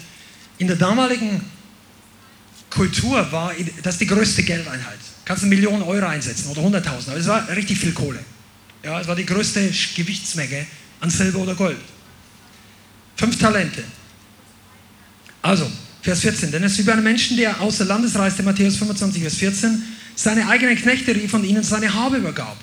In 0.59 0.69
der 0.69 0.77
damaligen 0.77 1.45
Kultur 2.71 3.27
war 3.33 3.53
das 3.83 3.99
die 3.99 4.07
größte 4.07 4.45
Geldeinheit. 4.45 5.01
Kannst 5.25 5.43
eine 5.43 5.53
Million 5.53 5.83
Euro 5.83 6.07
einsetzen 6.07 6.49
oder 6.49 6.63
100.000, 6.63 7.09
aber 7.09 7.17
es 7.17 7.27
war 7.27 7.49
richtig 7.49 7.77
viel 7.77 7.93
Kohle. 7.93 8.21
Ja, 8.85 9.01
es 9.01 9.09
war 9.09 9.17
die 9.17 9.27
größte 9.27 9.69
Gewichtsmenge 9.97 10.65
an 11.01 11.11
Silber 11.11 11.41
oder 11.41 11.55
Gold. 11.55 11.79
Fünf 13.17 13.39
Talente. 13.39 13.85
Also, 15.43 15.71
Vers 16.03 16.21
14. 16.21 16.51
Denn 16.53 16.63
es 16.63 16.73
ist 16.73 16.79
wie 16.79 16.83
bei 16.85 16.93
einem 16.93 17.05
Menschen, 17.05 17.37
der 17.37 17.61
außer 17.61 17.85
Landes 17.85 18.15
reiste, 18.17 18.43
Matthäus 18.43 18.77
25, 18.77 19.23
Vers 19.23 19.35
14, 19.35 19.83
seine 20.15 20.49
eigenen 20.49 20.77
Knechte 20.77 21.15
rief 21.15 21.35
und 21.35 21.45
ihnen 21.45 21.63
seine 21.63 21.93
Habe 21.93 22.17
übergab. 22.17 22.57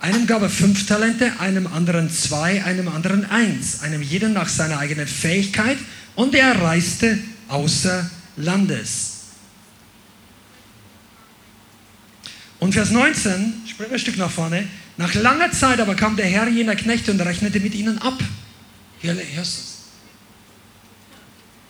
Einem 0.00 0.26
gab 0.26 0.42
er 0.42 0.50
fünf 0.50 0.86
Talente, 0.86 1.40
einem 1.40 1.66
anderen 1.66 2.10
zwei, 2.10 2.64
einem 2.64 2.88
anderen 2.88 3.28
eins, 3.30 3.82
einem 3.82 4.00
jeden 4.02 4.32
nach 4.32 4.48
seiner 4.48 4.78
eigenen 4.78 5.08
Fähigkeit 5.08 5.78
und 6.14 6.34
er 6.34 6.60
reiste 6.60 7.18
außer 7.48 8.08
Landes. 8.36 9.14
Und 12.60 12.72
Vers 12.72 12.90
19, 12.90 13.62
springen 13.66 13.90
wir 13.90 13.96
ein 13.96 14.00
Stück 14.00 14.16
nach 14.16 14.30
vorne. 14.30 14.66
Nach 14.98 15.14
langer 15.14 15.50
Zeit 15.52 15.80
aber 15.80 15.94
kam 15.94 16.16
der 16.16 16.26
Herr 16.26 16.48
jener 16.48 16.74
Knechte 16.76 17.12
und 17.12 17.20
rechnete 17.20 17.60
mit 17.60 17.74
ihnen 17.74 17.98
ab. 17.98 18.20
Hörst 19.00 19.58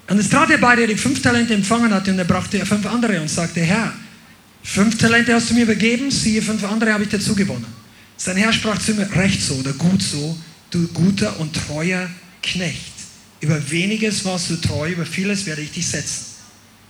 du. 0.07 0.13
Und 0.13 0.19
es 0.19 0.31
trat 0.31 0.51
er 0.51 0.57
bei, 0.57 0.75
der 0.75 0.87
die 0.87 0.97
fünf 0.97 1.21
Talente 1.21 1.53
empfangen 1.53 1.93
hatte, 1.93 2.11
und 2.11 2.19
er 2.19 2.25
brachte 2.25 2.65
fünf 2.65 2.87
andere 2.87 3.21
und 3.21 3.29
sagte, 3.29 3.61
Herr, 3.61 3.93
fünf 4.63 4.97
Talente 4.97 5.35
hast 5.35 5.51
du 5.51 5.55
mir 5.55 5.65
übergeben, 5.65 6.11
siehe, 6.11 6.41
fünf 6.41 6.65
andere 6.65 6.95
habe 6.95 7.05
ich 7.05 7.11
dazu 7.11 7.35
gewonnen. 7.35 7.67
Sein 8.17 8.39
Herr 8.39 8.53
sprach 8.53 8.79
zu 8.79 8.93
ihm, 8.93 9.01
recht 9.01 9.43
so 9.43 9.57
oder 9.57 9.75
gut 9.75 10.03
so, 10.03 10.39
du 10.71 10.89
guter 10.89 11.39
und 11.39 11.55
treuer 11.55 12.09
Knecht. 12.43 12.95
Über 13.41 13.71
weniges 13.71 14.25
warst 14.25 14.49
du 14.49 14.57
treu, 14.57 14.91
über 14.91 15.05
vieles 15.05 15.45
werde 15.45 15.61
ich 15.61 15.73
dich 15.73 15.87
setzen. 15.87 16.25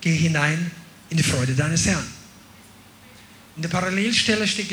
Geh 0.00 0.14
hinein 0.14 0.70
in 1.10 1.16
die 1.16 1.24
Freude 1.24 1.54
deines 1.54 1.84
Herrn. 1.86 2.06
In 3.56 3.62
der 3.62 3.68
Parallelstelle 3.68 4.46
steht 4.46 4.68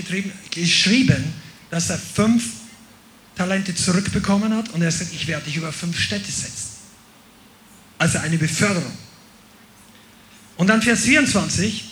geschrieben, 0.51 1.23
dass 1.69 1.89
er 1.89 1.97
fünf 1.97 2.43
Talente 3.35 3.75
zurückbekommen 3.75 4.55
hat 4.55 4.69
und 4.69 4.81
er 4.81 4.91
sagt, 4.91 5.13
ich 5.13 5.27
werde 5.27 5.45
dich 5.45 5.57
über 5.57 5.71
fünf 5.71 5.99
Städte 5.99 6.31
setzen. 6.31 6.69
Also 7.97 8.19
eine 8.19 8.37
Beförderung. 8.37 8.91
Und 10.57 10.67
dann 10.67 10.81
Vers 10.81 11.01
24. 11.01 11.91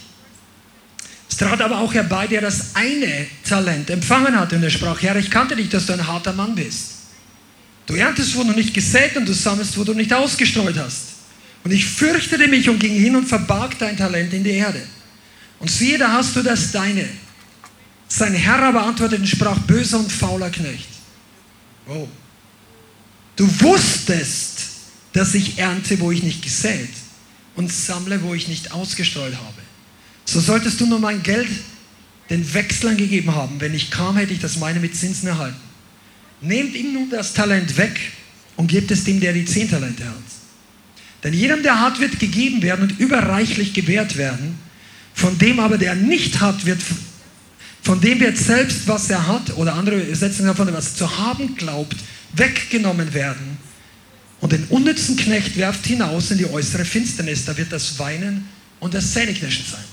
Es 1.29 1.37
trat 1.37 1.61
aber 1.61 1.79
auch 1.79 1.93
herbei, 1.93 2.27
der 2.27 2.41
das 2.41 2.75
eine 2.75 3.27
Talent 3.43 3.89
empfangen 3.89 4.37
hatte 4.37 4.55
und 4.55 4.63
er 4.63 4.69
sprach, 4.69 5.01
Herr, 5.01 5.15
ich 5.15 5.31
kannte 5.31 5.55
dich, 5.55 5.69
dass 5.69 5.85
du 5.87 5.93
ein 5.93 6.05
harter 6.05 6.33
Mann 6.33 6.55
bist. 6.55 6.91
Du 7.85 7.95
erntest, 7.95 8.35
wo 8.35 8.43
du 8.43 8.51
nicht 8.51 8.73
gesät 8.73 9.17
und 9.17 9.27
du 9.27 9.33
sammelst, 9.33 9.77
wo 9.77 9.83
du 9.83 9.93
nicht 9.93 10.13
ausgestreut 10.13 10.77
hast. 10.77 11.13
Und 11.63 11.71
ich 11.71 11.85
fürchtete 11.85 12.47
mich 12.47 12.69
und 12.69 12.79
ging 12.79 12.93
hin 12.93 13.15
und 13.15 13.27
verbarg 13.27 13.77
dein 13.79 13.97
Talent 13.97 14.33
in 14.33 14.43
die 14.43 14.51
Erde. 14.51 14.81
Und 15.59 15.71
siehe, 15.71 15.97
da 15.97 16.11
hast 16.11 16.35
du 16.35 16.43
das 16.43 16.71
deine. 16.71 17.07
Sein 18.15 18.35
Herr 18.35 18.61
aber 18.61 18.83
antwortete 18.85 19.23
und 19.23 19.27
sprach, 19.27 19.57
böser 19.61 19.97
und 19.97 20.11
fauler 20.11 20.51
Knecht. 20.51 20.87
Oh. 21.87 22.07
Du 23.35 23.47
wusstest, 23.61 24.67
dass 25.13 25.33
ich 25.33 25.57
ernte, 25.57 25.99
wo 25.99 26.11
ich 26.11 26.21
nicht 26.21 26.43
gesät 26.43 26.91
und 27.55 27.71
sammle, 27.71 28.21
wo 28.21 28.35
ich 28.35 28.47
nicht 28.47 28.71
ausgestreut 28.71 29.33
habe. 29.35 29.61
So 30.25 30.39
solltest 30.39 30.79
du 30.79 30.85
nur 30.85 30.99
mein 30.99 31.23
Geld 31.23 31.49
den 32.29 32.53
Wechslern 32.53 32.97
gegeben 32.97 33.33
haben. 33.33 33.59
Wenn 33.59 33.73
ich 33.73 33.89
kam, 33.89 34.15
hätte 34.15 34.33
ich 34.33 34.39
das 34.39 34.57
meine 34.57 34.79
mit 34.79 34.95
Zinsen 34.95 35.29
erhalten. 35.29 35.59
Nehmt 36.39 36.75
ihm 36.75 36.93
nun 36.93 37.09
das 37.09 37.33
Talent 37.33 37.77
weg 37.77 37.99
und 38.57 38.67
gebt 38.67 38.91
es 38.91 39.05
dem, 39.05 39.21
der 39.21 39.33
die 39.33 39.45
zehn 39.45 39.67
Talente 39.67 40.05
hat. 40.05 40.13
Denn 41.23 41.33
jedem, 41.33 41.63
der 41.63 41.79
hat, 41.79 41.99
wird 41.99 42.19
gegeben 42.19 42.61
werden 42.61 42.91
und 42.91 42.99
überreichlich 42.99 43.73
gewährt 43.73 44.17
werden. 44.17 44.59
Von 45.15 45.35
dem 45.39 45.59
aber, 45.59 45.79
der 45.79 45.95
nicht 45.95 46.41
hat, 46.41 46.63
wird, 46.67 46.81
von 47.83 47.99
dem 47.99 48.19
wird 48.21 48.37
selbst, 48.37 48.87
was 48.87 49.09
er 49.09 49.27
hat, 49.27 49.55
oder 49.57 49.73
andere 49.73 50.01
Übersetzungen 50.01 50.47
davon, 50.47 50.73
was 50.73 50.91
er 50.91 50.95
zu 50.95 51.17
haben 51.17 51.55
glaubt, 51.55 51.97
weggenommen 52.31 53.13
werden. 53.13 53.57
Und 54.39 54.53
den 54.53 54.63
unnützen 54.65 55.17
Knecht 55.17 55.57
werft 55.57 55.85
hinaus 55.85 56.31
in 56.31 56.37
die 56.37 56.49
äußere 56.49 56.85
Finsternis. 56.85 57.45
Da 57.45 57.55
wird 57.55 57.71
das 57.71 57.99
Weinen 57.99 58.47
und 58.79 58.93
das 58.93 59.11
Zähneknirschen 59.11 59.65
sein. 59.69 59.83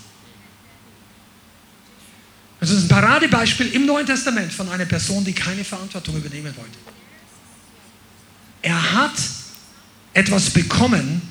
Das 2.61 2.71
ist 2.71 2.83
ein 2.83 2.89
Paradebeispiel 2.89 3.69
im 3.75 3.87
Neuen 3.87 4.07
Testament 4.07 4.53
von 4.53 4.69
einer 4.69 4.85
Person, 4.85 5.25
die 5.25 5.33
keine 5.33 5.65
Verantwortung 5.65 6.17
übernehmen 6.17 6.55
wollte. 6.57 6.79
Er 8.62 8.93
hat 8.93 9.15
etwas 10.12 10.51
bekommen 10.51 11.23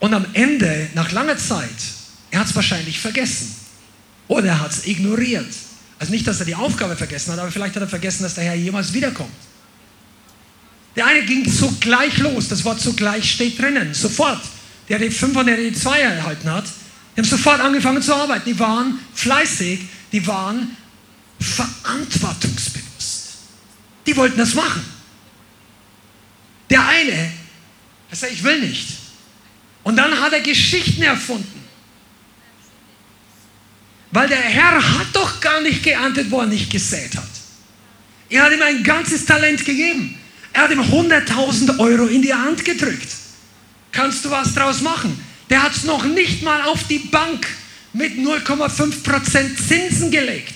und 0.00 0.12
am 0.12 0.26
Ende, 0.32 0.90
nach 0.94 1.12
langer 1.12 1.38
Zeit, 1.38 1.68
er 2.30 2.40
hat 2.40 2.48
es 2.48 2.54
wahrscheinlich 2.54 2.98
vergessen 2.98 3.59
oder 4.30 4.46
er 4.46 4.60
hat 4.60 4.70
es 4.70 4.86
ignoriert. 4.86 5.52
Also 5.98 6.12
nicht, 6.12 6.24
dass 6.26 6.38
er 6.38 6.46
die 6.46 6.54
Aufgabe 6.54 6.94
vergessen 6.96 7.32
hat, 7.32 7.40
aber 7.40 7.50
vielleicht 7.50 7.74
hat 7.74 7.82
er 7.82 7.88
vergessen, 7.88 8.22
dass 8.22 8.36
der 8.36 8.44
Herr 8.44 8.54
jemals 8.54 8.92
wiederkommt. 8.92 9.34
Der 10.94 11.06
eine 11.06 11.24
ging 11.24 11.50
sogleich 11.50 12.16
los, 12.18 12.46
das 12.48 12.64
Wort 12.64 12.80
sogleich 12.80 13.28
steht 13.28 13.58
drinnen, 13.58 13.92
sofort. 13.92 14.40
Der 14.88 15.00
die 15.00 15.10
fünf 15.10 15.36
und 15.36 15.46
der 15.46 15.56
die 15.56 15.72
zwei 15.72 15.98
erhalten 16.00 16.48
hat, 16.48 16.64
die 17.16 17.20
haben 17.20 17.28
sofort 17.28 17.60
angefangen 17.60 18.02
zu 18.02 18.14
arbeiten. 18.14 18.44
Die 18.46 18.58
waren 18.58 19.00
fleißig, 19.14 19.80
die 20.12 20.24
waren 20.26 20.76
verantwortungsbewusst. 21.40 23.30
Die 24.06 24.16
wollten 24.16 24.38
das 24.38 24.54
machen. 24.54 24.84
Der 26.70 26.86
eine, 26.86 27.32
er 28.10 28.16
sagt, 28.16 28.32
ich 28.32 28.44
will 28.44 28.60
nicht. 28.60 28.90
Und 29.82 29.96
dann 29.96 30.20
hat 30.20 30.32
er 30.32 30.40
Geschichten 30.40 31.02
erfunden. 31.02 31.59
Weil 34.12 34.28
der 34.28 34.38
Herr 34.38 34.76
hat 34.76 35.06
doch 35.12 35.40
gar 35.40 35.60
nicht 35.60 35.82
geerntet, 35.82 36.30
wo 36.30 36.40
er 36.40 36.46
nicht 36.46 36.70
gesät 36.70 37.16
hat. 37.16 37.28
Er 38.28 38.44
hat 38.44 38.52
ihm 38.52 38.62
ein 38.62 38.82
ganzes 38.82 39.24
Talent 39.24 39.64
gegeben. 39.64 40.18
Er 40.52 40.62
hat 40.62 40.72
ihm 40.72 40.80
100.000 40.80 41.78
Euro 41.78 42.06
in 42.06 42.22
die 42.22 42.34
Hand 42.34 42.64
gedrückt. 42.64 43.08
Kannst 43.92 44.24
du 44.24 44.30
was 44.30 44.54
draus 44.54 44.80
machen? 44.80 45.18
Der 45.48 45.62
hat 45.62 45.74
es 45.74 45.84
noch 45.84 46.04
nicht 46.04 46.42
mal 46.42 46.62
auf 46.62 46.84
die 46.84 46.98
Bank 46.98 47.46
mit 47.92 48.14
0,5% 48.14 49.56
Zinsen 49.56 50.10
gelegt. 50.10 50.54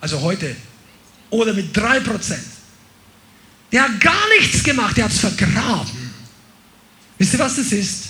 Also 0.00 0.20
heute. 0.20 0.56
Oder 1.30 1.52
mit 1.54 1.76
3%. 1.76 2.34
Der 3.72 3.82
hat 3.82 4.00
gar 4.00 4.28
nichts 4.38 4.62
gemacht, 4.62 4.96
der 4.96 5.04
hat 5.04 5.12
es 5.12 5.20
vergraben. 5.20 6.10
Wisst 7.18 7.34
ihr, 7.34 7.38
was 7.38 7.56
das 7.56 7.72
ist? 7.72 8.04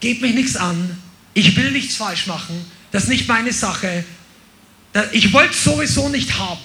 Gebt 0.00 0.20
mich 0.20 0.34
nichts 0.34 0.56
an, 0.56 1.01
ich 1.34 1.56
will 1.56 1.70
nichts 1.70 1.96
falsch 1.96 2.26
machen, 2.26 2.64
das 2.90 3.04
ist 3.04 3.08
nicht 3.08 3.28
meine 3.28 3.52
Sache. 3.52 4.04
Ich 5.12 5.32
wollte 5.32 5.54
es 5.54 5.64
sowieso 5.64 6.08
nicht 6.08 6.38
haben. 6.38 6.60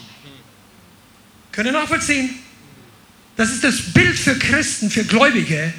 Könnt 1.52 1.68
ihr 1.68 1.72
nachvollziehen? 1.74 2.30
Das 3.38 3.50
ist 3.50 3.64
das 3.64 3.94
Bild 3.94 4.18
für 4.18 4.38
Christen, 4.38 4.92
für 4.92 5.06
Gläubige, 5.06 5.74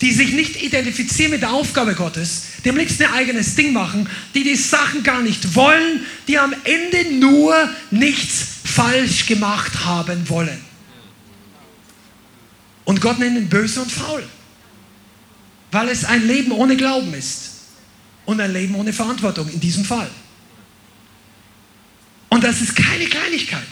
die 0.00 0.12
sich 0.12 0.32
nicht 0.32 0.62
identifizieren 0.62 1.30
mit 1.30 1.42
der 1.42 1.52
Aufgabe 1.52 1.94
Gottes, 1.94 2.42
die 2.64 2.70
am 2.70 2.76
liebsten 2.76 3.04
ein 3.04 3.12
eigenes 3.12 3.54
Ding 3.54 3.72
machen, 3.72 4.08
die 4.34 4.42
die 4.42 4.56
Sachen 4.56 5.02
gar 5.02 5.22
nicht 5.22 5.54
wollen, 5.54 6.04
die 6.26 6.38
am 6.38 6.54
Ende 6.64 7.14
nur 7.14 7.54
nichts 7.90 8.44
falsch 8.64 9.26
gemacht 9.26 9.84
haben 9.84 10.28
wollen. 10.28 10.60
Und 12.84 13.00
Gott 13.00 13.18
nennt 13.18 13.36
ihn 13.36 13.48
böse 13.48 13.82
und 13.82 13.92
faul, 13.92 14.24
weil 15.70 15.88
es 15.88 16.04
ein 16.04 16.26
Leben 16.26 16.50
ohne 16.52 16.76
Glauben 16.76 17.14
ist 17.14 17.55
und 18.26 18.40
ein 18.40 18.52
Leben 18.52 18.74
ohne 18.74 18.92
Verantwortung 18.92 19.48
in 19.48 19.60
diesem 19.60 19.84
Fall. 19.84 20.10
Und 22.28 22.44
das 22.44 22.60
ist 22.60 22.76
keine 22.76 23.06
Kleinigkeit, 23.06 23.66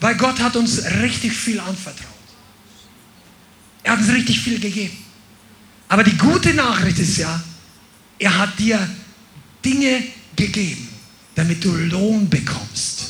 weil 0.00 0.16
Gott 0.16 0.40
hat 0.40 0.56
uns 0.56 0.82
richtig 1.02 1.32
viel 1.32 1.60
anvertraut. 1.60 2.06
Er 3.82 3.92
hat 3.92 3.98
uns 3.98 4.08
richtig 4.10 4.40
viel 4.40 4.58
gegeben. 4.58 4.96
Aber 5.88 6.04
die 6.04 6.16
gute 6.16 6.54
Nachricht 6.54 6.98
ist 6.98 7.18
ja, 7.18 7.42
er 8.18 8.38
hat 8.38 8.58
dir 8.58 8.88
Dinge 9.64 10.04
gegeben, 10.36 10.88
damit 11.34 11.64
du 11.64 11.74
Lohn 11.74 12.28
bekommst. 12.28 13.08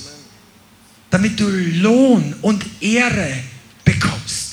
Damit 1.11 1.39
du 1.39 1.49
Lohn 1.49 2.35
und 2.41 2.65
Ehre 2.81 3.45
bekommst. 3.85 4.53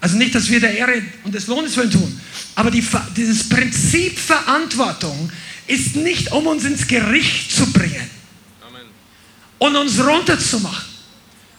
Also 0.00 0.16
nicht, 0.16 0.34
dass 0.34 0.50
wir 0.50 0.58
der 0.58 0.76
Ehre 0.76 1.02
und 1.22 1.34
des 1.34 1.46
Lohnes 1.46 1.76
willen 1.76 1.90
tun, 1.90 2.20
aber 2.56 2.70
die, 2.70 2.84
dieses 3.16 3.48
Prinzip 3.48 4.18
Verantwortung 4.18 5.30
ist 5.66 5.96
nicht, 5.96 6.32
um 6.32 6.46
uns 6.46 6.64
ins 6.64 6.86
Gericht 6.86 7.52
zu 7.52 7.72
bringen 7.72 8.10
Amen. 8.66 8.86
und 9.58 9.76
uns 9.76 9.98
runterzumachen, 9.98 10.84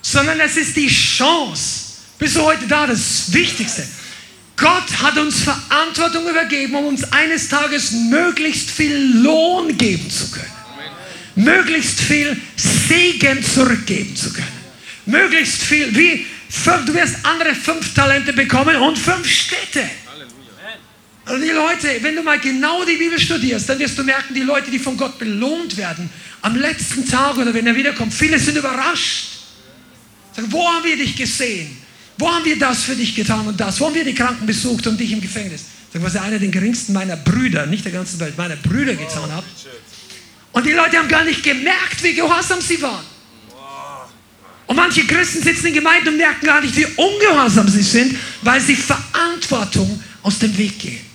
sondern 0.01 0.39
es 0.39 0.57
ist 0.57 0.75
die 0.75 0.87
Chance. 0.87 1.83
Bist 2.19 2.35
du 2.35 2.41
heute 2.41 2.67
da? 2.67 2.87
Das 2.87 3.31
Wichtigste. 3.33 3.85
Gott 4.55 5.01
hat 5.01 5.17
uns 5.17 5.41
Verantwortung 5.41 6.29
übergeben, 6.29 6.75
um 6.75 6.85
uns 6.85 7.03
eines 7.11 7.49
Tages 7.49 7.91
möglichst 7.91 8.69
viel 8.69 9.21
Lohn 9.23 9.75
geben 9.77 10.09
zu 10.09 10.29
können. 10.31 10.51
Amen. 10.73 11.45
Möglichst 11.45 11.99
viel 11.99 12.39
Segen 12.55 13.43
zurückgeben 13.43 14.15
zu 14.15 14.31
können. 14.31 14.47
Möglichst 15.05 15.63
viel, 15.63 15.95
wie 15.95 16.25
Du 16.85 16.93
wirst 16.93 17.15
andere 17.23 17.55
fünf 17.55 17.93
Talente 17.93 18.31
bekommen 18.31 18.75
und 18.77 18.97
fünf 18.97 19.27
Städte. 19.27 19.89
Und 21.25 21.41
die 21.41 21.51
Leute, 21.51 21.87
wenn 22.01 22.15
du 22.15 22.21
mal 22.21 22.39
genau 22.39 22.83
die 22.83 22.97
Bibel 22.97 23.19
studierst, 23.19 23.69
dann 23.69 23.79
wirst 23.79 23.97
du 23.97 24.03
merken, 24.03 24.33
die 24.33 24.41
Leute, 24.41 24.69
die 24.69 24.79
von 24.79 24.97
Gott 24.97 25.17
belohnt 25.17 25.77
werden, 25.77 26.09
am 26.41 26.55
letzten 26.55 27.07
Tag 27.07 27.37
oder 27.37 27.53
wenn 27.53 27.65
er 27.65 27.75
wiederkommt, 27.75 28.13
viele 28.13 28.37
sind 28.37 28.57
überrascht. 28.57 29.29
Sagen, 30.35 30.51
wo 30.51 30.67
haben 30.67 30.83
wir 30.83 30.97
dich 30.97 31.15
gesehen? 31.15 31.77
Wo 32.17 32.29
haben 32.29 32.43
wir 32.43 32.59
das 32.59 32.83
für 32.83 32.95
dich 32.95 33.15
getan 33.15 33.47
und 33.47 33.59
das? 33.59 33.79
Wo 33.79 33.85
haben 33.85 33.95
wir 33.95 34.03
die 34.03 34.13
Kranken 34.13 34.45
besucht 34.45 34.85
und 34.87 34.99
dich 34.99 35.13
im 35.13 35.21
Gefängnis? 35.21 35.63
Sagen, 35.91 36.03
was 36.03 36.15
er 36.15 36.23
einer 36.23 36.39
der 36.39 36.49
geringsten 36.49 36.91
meiner 36.91 37.15
Brüder, 37.15 37.67
nicht 37.67 37.85
der 37.85 37.93
ganzen 37.93 38.19
Welt, 38.19 38.37
meiner 38.37 38.57
Brüder 38.57 38.95
getan 38.95 39.31
hat. 39.31 39.45
Und 40.51 40.65
die 40.65 40.71
Leute 40.71 40.97
haben 40.97 41.07
gar 41.07 41.23
nicht 41.23 41.41
gemerkt, 41.41 42.03
wie 42.03 42.13
gehorsam 42.13 42.59
sie 42.59 42.81
waren. 42.81 43.05
Und 44.67 44.75
manche 44.75 45.05
Christen 45.05 45.41
sitzen 45.41 45.67
in 45.67 45.73
Gemeinden 45.73 46.09
und 46.09 46.17
merken 46.17 46.45
gar 46.45 46.61
nicht, 46.61 46.75
wie 46.75 46.85
ungehorsam 46.85 47.67
sie 47.69 47.81
sind, 47.81 48.17
weil 48.41 48.59
sie 48.59 48.75
Verantwortung 48.75 50.01
aus 50.21 50.39
dem 50.39 50.57
Weg 50.57 50.79
gehen. 50.79 51.12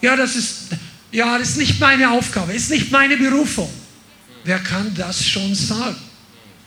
Ja, 0.00 0.16
das 0.16 0.36
ist, 0.36 0.56
ja, 1.12 1.38
das 1.38 1.50
ist 1.50 1.56
nicht 1.58 1.80
meine 1.80 2.10
Aufgabe, 2.10 2.52
ist 2.52 2.70
nicht 2.70 2.90
meine 2.90 3.16
Berufung. 3.16 3.70
Wer 4.44 4.58
kann 4.58 4.94
das 4.94 5.24
schon 5.24 5.54
sagen? 5.54 5.96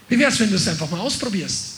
Wie 0.08 0.20
wäre 0.20 0.32
es, 0.32 0.40
wenn 0.40 0.50
du 0.50 0.56
es 0.56 0.68
einfach 0.68 0.90
mal 0.90 1.00
ausprobierst? 1.00 1.74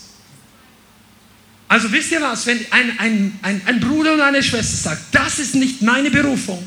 Also 1.67 1.91
wisst 1.91 2.11
ihr 2.11 2.21
was, 2.21 2.45
wenn 2.45 2.59
ein, 2.71 2.99
ein, 2.99 3.39
ein, 3.41 3.61
ein 3.65 3.79
Bruder 3.79 4.13
und 4.13 4.21
eine 4.21 4.43
Schwester 4.43 4.75
sagt, 4.75 5.15
das 5.15 5.39
ist 5.39 5.55
nicht 5.55 5.81
meine 5.81 6.11
Berufung, 6.11 6.65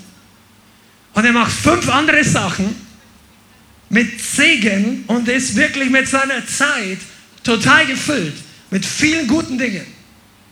und 1.15 1.25
er 1.25 1.33
macht 1.33 1.51
fünf 1.51 1.89
andere 1.89 2.23
Sachen 2.23 2.77
mit 3.89 4.21
Segen 4.21 5.05
und 5.09 5.29
ist 5.29 5.57
wirklich 5.57 5.91
mit 5.91 6.07
seiner 6.07 6.47
Zeit 6.47 6.99
total 7.43 7.87
gefüllt, 7.87 8.35
mit 8.71 8.87
vielen 8.87 9.27
guten 9.27 9.59
Dingen, 9.59 9.85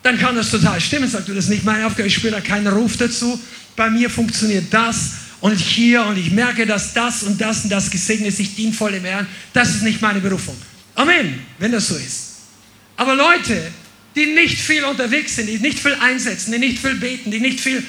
dann 0.06 0.18
kann 0.18 0.36
das 0.36 0.50
total 0.50 0.80
stimmen. 0.80 1.10
Sagt 1.10 1.28
du, 1.28 1.34
das 1.34 1.44
ist 1.44 1.50
nicht 1.50 1.64
meine 1.64 1.84
Aufgabe, 1.84 2.08
ich 2.08 2.14
spüre 2.14 2.32
da 2.32 2.40
keinen 2.40 2.68
Ruf 2.68 2.96
dazu. 2.96 3.38
Bei 3.74 3.90
mir 3.90 4.08
funktioniert 4.08 4.66
das 4.70 5.10
und 5.40 5.56
hier 5.58 6.04
und 6.06 6.16
ich 6.16 6.30
merke, 6.30 6.64
dass 6.64 6.94
das 6.94 7.24
und 7.24 7.40
das 7.40 7.64
und 7.64 7.70
das 7.70 7.90
gesegnet 7.90 8.28
ist, 8.28 8.40
ich 8.40 8.54
diene 8.54 8.72
voll 8.72 8.94
im 8.94 9.04
Herrn. 9.04 9.26
Das 9.52 9.70
ist 9.70 9.82
nicht 9.82 10.00
meine 10.00 10.20
Berufung. 10.20 10.56
Amen, 10.94 11.40
wenn 11.58 11.72
das 11.72 11.88
so 11.88 11.96
ist. 11.96 12.36
Aber 12.96 13.14
Leute, 13.14 13.60
die 14.14 14.26
nicht 14.26 14.58
viel 14.58 14.84
unterwegs 14.84 15.36
sind, 15.36 15.48
die 15.48 15.58
nicht 15.58 15.78
viel 15.78 15.94
einsetzen, 15.94 16.52
die 16.52 16.58
nicht 16.58 16.78
viel 16.78 16.94
beten, 16.94 17.30
die 17.30 17.40
nicht 17.40 17.60
viel 17.60 17.82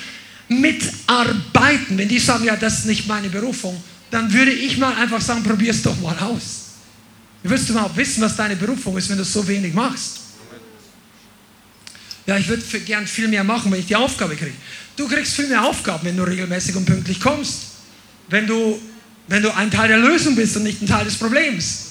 mitarbeiten, 0.50 1.98
wenn 1.98 2.08
die 2.08 2.20
sagen, 2.20 2.44
ja, 2.44 2.56
das 2.56 2.80
ist 2.80 2.86
nicht 2.86 3.08
meine 3.08 3.30
Berufung, 3.30 3.82
dann 4.12 4.34
würde 4.34 4.52
ich 4.52 4.78
mal 4.78 4.94
einfach 4.96 5.22
sagen, 5.22 5.44
probier 5.44 5.72
es 5.72 5.82
doch 5.84 6.00
mal 6.02 6.18
aus. 6.20 6.66
Wie 7.44 7.50
wirst 7.50 7.70
du 7.70 7.74
überhaupt 7.74 7.96
wissen, 7.96 8.22
was 8.22 8.36
deine 8.36 8.56
Berufung 8.56 8.98
ist, 8.98 9.08
wenn 9.10 9.18
du 9.18 9.24
so 9.24 9.48
wenig 9.48 9.74
machst? 9.74 10.27
Ja, 12.28 12.38
ich 12.38 12.48
würde 12.50 12.64
gern 12.82 13.08
viel 13.08 13.30
mehr 13.30 13.46
machen, 13.46 13.72
wenn 13.72 13.80
ich 13.80 13.88
die 13.88 13.96
Aufgabe 13.96 14.36
kriege. 14.36 14.54
Du 14.98 15.08
kriegst 15.08 15.34
viel 15.34 15.48
mehr 15.48 15.64
Aufgaben, 15.64 16.06
wenn 16.06 16.18
du 16.18 16.24
regelmäßig 16.24 16.76
und 16.76 16.86
pünktlich 16.86 17.22
kommst. 17.22 17.60
Wenn 18.28 18.46
du, 18.46 18.80
wenn 19.28 19.42
du 19.42 19.56
ein 19.56 19.72
Teil 19.72 19.88
der 19.88 20.00
Lösung 20.00 20.36
bist 20.36 20.58
und 20.58 20.64
nicht 20.64 20.82
ein 20.82 20.88
Teil 20.88 21.06
des 21.06 21.16
Problems. 21.16 21.86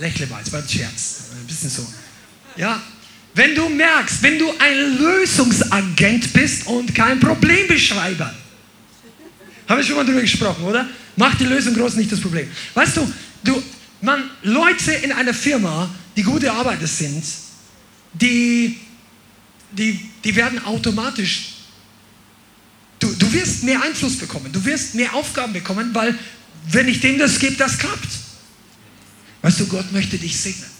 Lächle 0.00 0.26
mal, 0.26 0.42
es 0.44 0.52
war 0.52 0.60
ein 0.60 0.68
Scherz. 0.68 1.30
Ein 1.40 1.46
bisschen 1.46 1.70
so. 1.70 1.86
Ja, 2.56 2.82
wenn 3.34 3.54
du 3.54 3.68
merkst, 3.68 4.22
wenn 4.22 4.38
du 4.38 4.52
ein 4.58 4.98
Lösungsagent 4.98 6.32
bist 6.32 6.66
und 6.66 6.92
kein 6.94 7.20
Problembeschreiber. 7.20 8.34
Habe 9.68 9.80
ich 9.80 9.86
schon 9.86 9.96
mal 9.96 10.04
drüber 10.04 10.20
gesprochen, 10.20 10.64
oder? 10.64 10.88
Mach 11.16 11.36
die 11.36 11.44
Lösung 11.44 11.74
groß, 11.74 11.94
nicht 11.94 12.10
das 12.10 12.20
Problem. 12.20 12.48
Weißt 12.74 12.96
du, 12.96 13.12
du 13.44 13.62
man, 14.00 14.28
Leute 14.42 14.92
in 14.92 15.12
einer 15.12 15.32
Firma, 15.32 15.88
die 16.16 16.22
gute 16.22 16.52
Arbeiter 16.52 16.86
sind, 16.86 17.24
die, 18.14 18.78
die, 19.72 20.10
die 20.22 20.36
werden 20.36 20.64
automatisch, 20.64 21.54
du, 22.98 23.12
du 23.12 23.32
wirst 23.32 23.64
mehr 23.64 23.82
Einfluss 23.82 24.16
bekommen, 24.16 24.52
du 24.52 24.64
wirst 24.64 24.94
mehr 24.94 25.14
Aufgaben 25.14 25.52
bekommen, 25.52 25.90
weil 25.94 26.16
wenn 26.70 26.88
ich 26.88 27.00
dem 27.00 27.18
das 27.18 27.38
gebe, 27.38 27.56
das 27.56 27.78
klappt. 27.78 28.08
Weißt 29.42 29.60
du, 29.60 29.66
Gott 29.66 29.92
möchte 29.92 30.16
dich 30.16 30.40
segnen. 30.40 30.70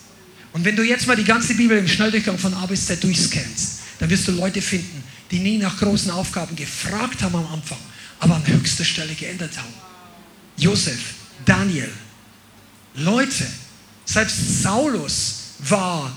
Und 0.53 0.65
wenn 0.65 0.77
du 0.77 0.83
jetzt 0.83 1.07
mal 1.07 1.17
die 1.17 1.25
ganze 1.25 1.55
Bibel 1.55 1.77
im 1.77 1.89
Schnelldurchgang 1.89 2.39
von 2.39 2.55
A 2.55 2.65
bis 2.67 2.87
Z 2.87 3.03
durchscannst, 3.03 3.81
dann 3.99 4.09
wirst 4.09 4.27
du 4.29 4.33
Leute 4.33 4.63
finden, 4.63 5.03
die 5.31 5.41
nie 5.41 5.59
nach 5.59 5.77
großen 5.79 6.11
Aufgaben 6.11 6.55
gefragt 6.57 7.23
haben 7.23 7.35
am 7.35 7.47
Anfang, 7.53 7.79
aber 8.21 8.37
an 8.37 8.47
höchster 8.47 8.85
Stelle 8.85 9.15
geändert 9.15 9.57
haben. 9.59 9.75
Josef, 10.57 10.99
Daniel, 11.45 11.91
Leute, 12.95 13.47
selbst 14.05 14.63
Saulus 14.63 15.35
war 15.59 16.17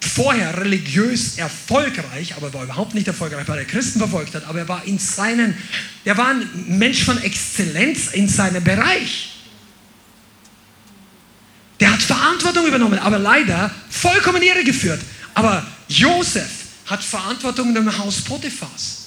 vorher 0.00 0.56
religiös 0.60 1.38
erfolgreich, 1.38 2.34
aber 2.36 2.52
war 2.54 2.64
überhaupt 2.64 2.94
nicht 2.94 3.06
erfolgreich, 3.06 3.46
weil 3.48 3.58
er 3.58 3.64
Christen 3.64 3.98
verfolgt 3.98 4.34
hat, 4.34 4.44
aber 4.44 4.60
er 4.60 4.68
war 4.68 4.84
in 4.84 4.98
seinen, 4.98 5.56
der 6.04 6.16
war 6.16 6.28
ein 6.28 6.48
Mensch 6.66 7.04
von 7.04 7.20
Exzellenz 7.22 8.08
in 8.12 8.28
seinem 8.28 8.62
Bereich. 8.62 9.30
Der 11.80 11.92
hat 11.92 12.02
Verantwortung 12.02 12.66
übernommen, 12.66 12.98
aber 12.98 13.18
leider 13.18 13.70
vollkommen 13.88 14.42
irregeführt. 14.42 15.00
Aber 15.34 15.64
Josef 15.88 16.48
hat 16.86 17.04
Verantwortung 17.04 17.74
im 17.74 17.98
Haus 17.98 18.22
Potiphas. 18.22 18.98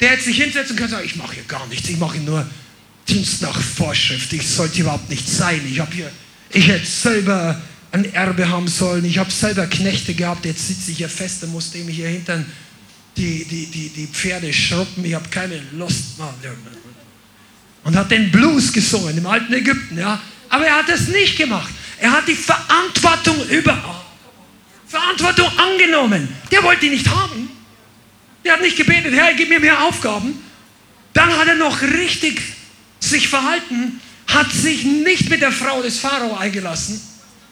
Der 0.00 0.10
hätte 0.10 0.24
sich 0.24 0.36
hinsetzen 0.40 0.76
können 0.76 0.88
und 0.88 0.96
sagen, 0.96 1.06
ich 1.06 1.16
mache 1.16 1.34
hier 1.34 1.44
gar 1.44 1.66
nichts, 1.66 1.88
ich 1.88 1.98
mache 1.98 2.18
nur 2.18 2.46
Dienst 3.08 3.42
nach 3.42 3.60
Vorschrift, 3.60 4.32
ich 4.32 4.46
sollte 4.46 4.80
überhaupt 4.80 5.08
nicht 5.10 5.28
sein. 5.28 5.60
Ich 5.68 5.80
habe 5.80 5.92
hier, 5.92 6.10
ich 6.50 6.68
hätte 6.68 6.86
selber 6.86 7.60
ein 7.92 8.12
Erbe 8.12 8.48
haben 8.48 8.68
sollen. 8.68 9.04
Ich 9.04 9.18
habe 9.18 9.30
selber 9.30 9.66
Knechte 9.66 10.14
gehabt, 10.14 10.44
jetzt 10.44 10.66
sitze 10.66 10.90
ich 10.90 10.98
hier 10.98 11.08
fest 11.08 11.42
und 11.44 11.52
muss 11.52 11.70
dem 11.70 11.88
hier 11.88 12.08
hinten 12.08 12.46
die, 13.16 13.44
die, 13.44 13.66
die, 13.66 13.88
die 13.88 14.06
Pferde 14.06 14.52
schruppen. 14.52 15.04
Ich 15.04 15.14
habe 15.14 15.28
keine 15.28 15.60
Lust. 15.72 16.20
Und 17.84 17.96
hat 17.96 18.10
den 18.10 18.30
Blues 18.30 18.72
gesungen 18.72 19.16
im 19.16 19.26
alten 19.26 19.52
Ägypten. 19.52 19.98
Ja? 19.98 20.20
Aber 20.48 20.66
er 20.66 20.76
hat 20.76 20.88
es 20.88 21.08
nicht 21.08 21.36
gemacht. 21.36 21.72
Er 21.98 22.12
hat 22.12 22.28
die 22.28 22.34
Verantwortung 22.34 23.48
über 23.48 24.04
Verantwortung 24.86 25.46
angenommen. 25.58 26.28
Der 26.50 26.62
wollte 26.62 26.82
die 26.82 26.90
nicht 26.90 27.08
haben. 27.08 27.50
Der 28.44 28.54
hat 28.54 28.62
nicht 28.62 28.76
gebetet, 28.76 29.12
Herr, 29.14 29.34
gib 29.34 29.48
mir 29.48 29.60
mehr 29.60 29.82
Aufgaben. 29.84 30.42
Dann 31.12 31.30
hat 31.36 31.48
er 31.48 31.56
noch 31.56 31.82
richtig 31.82 32.40
sich 33.00 33.28
verhalten, 33.28 34.00
hat 34.26 34.50
sich 34.52 34.84
nicht 34.84 35.28
mit 35.28 35.42
der 35.42 35.52
Frau 35.52 35.82
des 35.82 35.98
Pharao 35.98 36.36
eingelassen, 36.36 37.00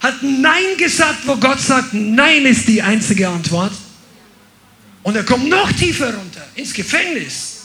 hat 0.01 0.23
Nein 0.23 0.77
gesagt, 0.78 1.27
wo 1.27 1.36
Gott 1.36 1.60
sagt, 1.60 1.93
Nein 1.93 2.44
ist 2.47 2.68
die 2.68 2.82
einzige 2.82 3.28
Antwort. 3.28 3.73
Und 5.02 5.16
er 5.16 5.24
kommt 5.24 5.48
noch 5.48 5.70
tiefer 5.73 6.14
runter, 6.14 6.44
ins 6.55 6.73
Gefängnis. 6.73 7.56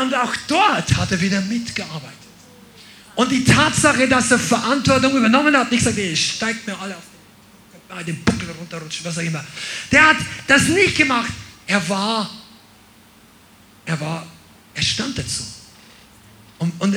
Und 0.00 0.14
auch 0.14 0.34
dort 0.46 0.96
hat 0.96 1.10
er 1.10 1.20
wieder 1.20 1.40
mitgearbeitet. 1.40 2.12
Und 3.14 3.30
die 3.30 3.44
Tatsache, 3.44 4.08
dass 4.08 4.30
er 4.30 4.38
Verantwortung 4.38 5.16
übernommen 5.16 5.56
hat, 5.56 5.70
nicht 5.70 5.84
sagt, 5.84 5.98
ich 5.98 6.34
steigt 6.34 6.66
mir 6.66 6.78
alle 6.78 6.96
auf 6.96 8.04
den 8.06 8.22
Buckel 8.24 8.50
runterrutschen, 8.58 9.04
was 9.04 9.18
auch 9.18 9.22
immer. 9.22 9.44
Der 9.90 10.08
hat 10.08 10.16
das 10.46 10.68
nicht 10.68 10.96
gemacht. 10.96 11.30
Er 11.66 11.86
war, 11.88 12.30
er 13.84 14.00
war, 14.00 14.26
er 14.74 14.82
stand 14.82 15.18
dazu. 15.18 15.42
Und, 16.58 16.72
und 16.80 16.96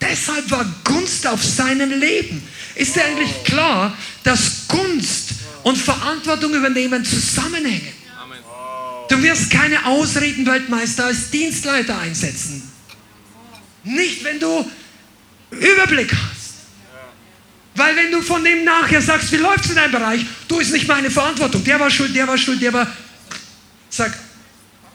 Deshalb 0.00 0.50
war 0.50 0.66
Gunst 0.84 1.26
auf 1.26 1.42
seinem 1.42 1.90
Leben. 1.90 2.42
Ist 2.74 2.96
dir 2.96 3.04
eigentlich 3.04 3.44
klar, 3.44 3.96
dass 4.22 4.68
Gunst 4.68 5.30
und 5.62 5.76
Verantwortung 5.76 6.54
übernehmen 6.54 7.04
zusammenhängen? 7.04 7.92
Du 9.08 9.22
wirst 9.22 9.50
keine 9.50 9.86
Ausredenweltmeister 9.86 11.06
als 11.06 11.30
Dienstleiter 11.30 11.98
einsetzen. 11.98 12.70
Nicht, 13.84 14.24
wenn 14.24 14.40
du 14.40 14.68
Überblick 15.50 16.12
hast. 16.12 16.46
Weil 17.76 17.94
wenn 17.94 18.10
du 18.10 18.22
von 18.22 18.42
dem 18.42 18.64
nachher 18.64 19.00
sagst, 19.00 19.30
wie 19.32 19.36
läuft 19.36 19.64
es 19.64 19.70
in 19.70 19.76
deinem 19.76 19.92
Bereich, 19.92 20.24
du 20.48 20.58
ist 20.58 20.72
nicht 20.72 20.88
meine 20.88 21.10
Verantwortung. 21.10 21.62
Der 21.62 21.78
war 21.78 21.90
schuld, 21.90 22.14
der 22.16 22.26
war 22.26 22.36
schuld, 22.36 22.60
der 22.60 22.72
war. 22.72 22.86
Sag, 23.90 24.12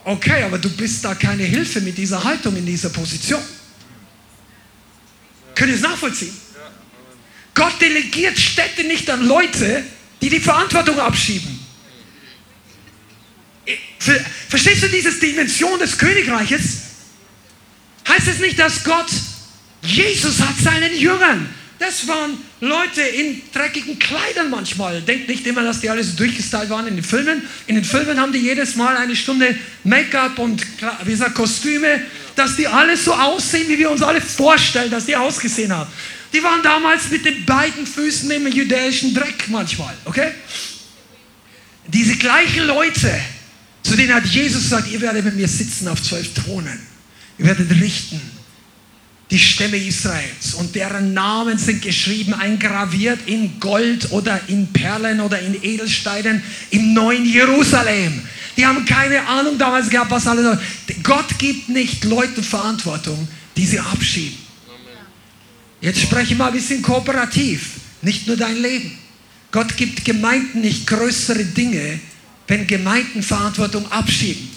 okay, 0.04 0.44
aber 0.44 0.58
du 0.58 0.70
bist 0.70 1.06
da 1.06 1.16
keine 1.16 1.44
Hilfe 1.44 1.80
mit 1.82 1.98
dieser 1.98 2.24
Haltung 2.24 2.56
in 2.58 2.66
dieser 2.66 2.90
Position. 2.90 3.42
Könnt 5.62 5.74
ihr 5.74 5.76
es 5.76 5.84
nachvollziehen? 5.84 6.36
Gott 7.54 7.80
delegiert 7.80 8.36
Städte 8.40 8.84
nicht 8.84 9.08
an 9.12 9.28
Leute, 9.28 9.84
die 10.20 10.28
die 10.28 10.40
Verantwortung 10.40 11.00
abschieben. 11.00 11.60
Verstehst 14.50 14.82
du 14.82 14.88
diese 14.88 15.14
Dimension 15.20 15.78
des 15.78 16.00
Königreiches? 16.00 16.64
Heißt 18.08 18.28
es 18.28 18.40
nicht, 18.40 18.58
dass 18.58 18.84
Gott, 18.84 19.12
Jesus 19.84 20.40
hat 20.40 20.58
seinen 20.58 20.98
Jüngern, 20.98 21.48
das 21.78 22.08
waren 22.08 22.40
Leute 22.60 23.02
in 23.02 23.44
dreckigen 23.54 24.00
Kleidern 24.00 24.50
manchmal. 24.50 25.00
Denkt 25.04 25.30
nicht 25.30 25.46
immer, 25.46 25.62
dass 25.62 25.80
die 25.80 25.92
alle 25.92 26.04
so 26.04 26.16
durchgestylt 26.18 26.72
waren 26.72 26.88
in 26.88 26.96
den 26.96 27.04
Filmen. 27.04 27.44
In 27.68 27.76
den 27.76 27.86
Filmen 27.86 28.20
haben 28.20 28.34
die 28.34 28.40
jedes 28.40 28.76
Mal 28.78 28.98
eine 28.98 29.16
Stunde 29.16 29.56
Make-up 29.84 30.40
und 30.40 30.66
wie 31.06 31.12
gesagt, 31.12 31.36
Kostüme 31.36 32.02
dass 32.36 32.56
die 32.56 32.68
alle 32.68 32.98
so 32.98 33.14
aussehen, 33.14 33.68
wie 33.70 33.78
wir 33.78 33.92
uns 33.92 34.02
alle 34.02 34.22
vorstellen, 34.22 34.92
dass 34.92 35.06
die 35.06 35.16
ausgesehen 35.16 35.72
haben. 35.72 35.90
Die 36.34 36.42
waren 36.42 36.64
damals 36.64 37.10
mit 37.10 37.26
den 37.26 37.46
beiden 37.46 37.86
Füßen 37.86 38.30
im 38.32 38.48
jüdischen 38.48 39.14
Dreck 39.14 39.48
manchmal, 39.48 39.94
okay? 40.06 40.32
Diese 41.88 42.16
gleichen 42.16 42.66
Leute, 42.68 43.12
zu 43.84 43.96
denen 43.96 44.14
hat 44.14 44.26
Jesus 44.26 44.64
gesagt, 44.64 44.90
ihr 44.90 45.02
werdet 45.02 45.26
mit 45.26 45.36
mir 45.36 45.48
sitzen 45.48 45.88
auf 45.88 46.02
zwölf 46.02 46.34
Thronen. 46.34 46.80
Ihr 47.38 47.46
werdet 47.46 47.70
richten 47.72 48.22
die 49.32 49.40
Stämme 49.40 49.78
Israels 49.78 50.56
und 50.56 50.76
deren 50.76 51.14
Namen 51.14 51.58
sind 51.58 51.82
geschrieben, 51.82 52.34
eingraviert 52.34 53.20
in 53.28 53.62
Gold 53.62 54.12
oder 54.12 54.42
in 54.48 54.68
Perlen 54.68 55.22
oder 55.22 55.40
in 55.40 55.56
Edelsteinen 55.64 56.44
im 56.70 56.94
neuen 56.94 57.26
Jerusalem. 57.26 58.22
Die 58.58 58.66
haben 58.66 58.86
keine 58.86 59.26
Ahnung 59.28 59.58
damals 59.58 59.90
gehabt, 59.90 60.12
was 60.12 60.28
alles. 60.28 60.60
Gott 61.04 61.38
gibt 61.38 61.70
nicht 61.70 62.04
Leuten 62.04 62.44
Verantwortung, 62.44 63.28
die 63.56 63.66
sie 63.66 63.80
abschieben. 63.80 64.38
Jetzt 65.80 66.00
spreche 66.00 66.36
mal 66.36 66.48
ein 66.48 66.54
bisschen 66.54 66.82
kooperativ, 66.82 67.72
nicht 68.02 68.28
nur 68.28 68.38
dein 68.38 68.58
Leben. 68.62 68.98
Gott 69.52 69.76
gibt 69.76 70.06
Gemeinden 70.06 70.62
nicht 70.62 70.86
größere 70.88 71.44
Dinge, 71.44 72.00
wenn 72.48 72.68
Gemeinden 72.68 73.24
Verantwortung 73.24 73.92
abschieben. 73.92 74.50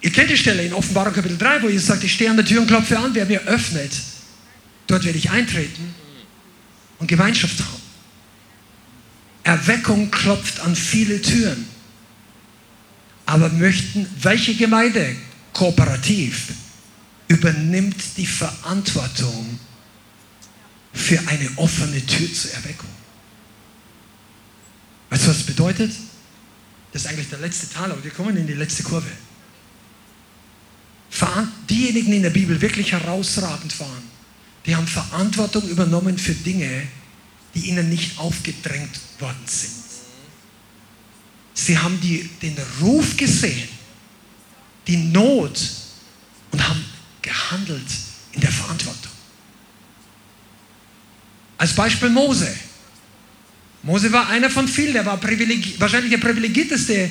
Ihr 0.00 0.10
kennt 0.10 0.30
die 0.30 0.36
Stelle 0.36 0.64
in 0.64 0.72
Offenbarung 0.72 1.12
Kapitel 1.12 1.38
3, 1.38 1.62
wo 1.62 1.68
Jesus 1.68 1.86
sagt, 1.86 2.02
ich 2.02 2.12
stehe 2.12 2.28
an 2.28 2.36
der 2.36 2.44
Tür 2.44 2.60
und 2.60 2.66
klopfe 2.66 2.98
an, 2.98 3.14
wer 3.14 3.24
mir 3.24 3.40
öffnet, 3.42 3.92
dort 4.88 5.04
werde 5.04 5.16
ich 5.16 5.30
eintreten 5.30 5.94
und 6.98 7.06
Gemeinschaft 7.06 7.60
haben. 7.60 7.71
Erweckung 9.44 10.10
klopft 10.10 10.60
an 10.60 10.76
viele 10.76 11.20
Türen. 11.20 11.66
Aber 13.26 13.48
möchten, 13.48 14.06
welche 14.20 14.54
Gemeinde 14.54 15.16
kooperativ 15.52 16.52
übernimmt 17.28 18.16
die 18.16 18.26
Verantwortung 18.26 19.58
für 20.92 21.18
eine 21.26 21.50
offene 21.56 22.04
Tür 22.04 22.32
zur 22.32 22.52
Erweckung? 22.52 22.90
Weißt 25.10 25.24
du, 25.24 25.28
was 25.28 25.38
das 25.38 25.46
bedeutet? 25.46 25.92
Das 26.92 27.02
ist 27.02 27.08
eigentlich 27.08 27.28
der 27.28 27.38
letzte 27.38 27.70
Teil, 27.70 27.90
aber 27.90 28.02
wir 28.02 28.10
kommen 28.10 28.36
in 28.36 28.46
die 28.46 28.54
letzte 28.54 28.82
Kurve. 28.82 29.10
Diejenigen, 31.68 32.10
die 32.10 32.16
in 32.16 32.22
der 32.22 32.30
Bibel 32.30 32.60
wirklich 32.60 32.92
herausragend 32.92 33.78
waren, 33.80 34.02
die 34.66 34.74
haben 34.76 34.86
Verantwortung 34.86 35.66
übernommen 35.68 36.18
für 36.18 36.34
Dinge, 36.34 36.86
die 37.54 37.68
ihnen 37.68 37.88
nicht 37.88 38.18
aufgedrängt 38.18 39.00
worden 39.18 39.42
sind. 39.46 39.72
Sie 41.54 41.78
haben 41.78 42.00
die, 42.00 42.28
den 42.40 42.56
Ruf 42.80 43.16
gesehen, 43.16 43.68
die 44.86 44.96
Not 44.96 45.60
und 46.50 46.68
haben 46.68 46.84
gehandelt 47.20 47.86
in 48.32 48.40
der 48.40 48.50
Verantwortung. 48.50 49.12
Als 51.58 51.74
Beispiel 51.74 52.08
Mose. 52.08 52.52
Mose 53.82 54.10
war 54.12 54.28
einer 54.28 54.50
von 54.50 54.66
vielen, 54.66 54.94
der 54.94 55.06
war 55.06 55.20
wahrscheinlich 55.22 56.10
der 56.10 56.18
privilegierteste 56.18 57.10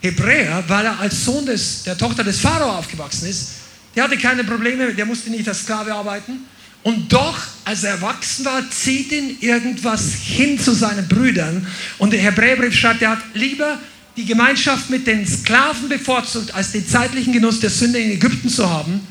Hebräer, 0.00 0.64
weil 0.66 0.86
er 0.86 0.98
als 0.98 1.24
Sohn 1.24 1.46
des, 1.46 1.84
der 1.84 1.96
Tochter 1.96 2.24
des 2.24 2.40
Pharao 2.40 2.78
aufgewachsen 2.78 3.28
ist. 3.28 3.50
Der 3.94 4.04
hatte 4.04 4.16
keine 4.16 4.42
Probleme, 4.42 4.94
der 4.94 5.06
musste 5.06 5.30
nicht 5.30 5.46
als 5.46 5.60
Sklave 5.60 5.94
arbeiten. 5.94 6.40
Und 6.82 7.12
doch, 7.12 7.38
als 7.64 7.84
er 7.84 7.92
erwachsen 7.92 8.44
war, 8.44 8.68
zieht 8.70 9.12
ihn 9.12 9.36
irgendwas 9.40 10.14
hin 10.14 10.58
zu 10.58 10.72
seinen 10.72 11.06
Brüdern. 11.06 11.66
Und 11.98 12.12
der 12.12 12.20
Hebräerbrief 12.20 12.74
schreibt, 12.76 13.02
er 13.02 13.10
hat 13.10 13.22
lieber 13.34 13.78
die 14.16 14.26
Gemeinschaft 14.26 14.90
mit 14.90 15.06
den 15.06 15.26
Sklaven 15.26 15.88
bevorzugt, 15.88 16.54
als 16.54 16.72
den 16.72 16.86
zeitlichen 16.86 17.32
Genuss 17.32 17.60
der 17.60 17.70
Sünde 17.70 17.98
in 17.98 18.12
Ägypten 18.12 18.48
zu 18.48 18.68
haben. 18.68 19.06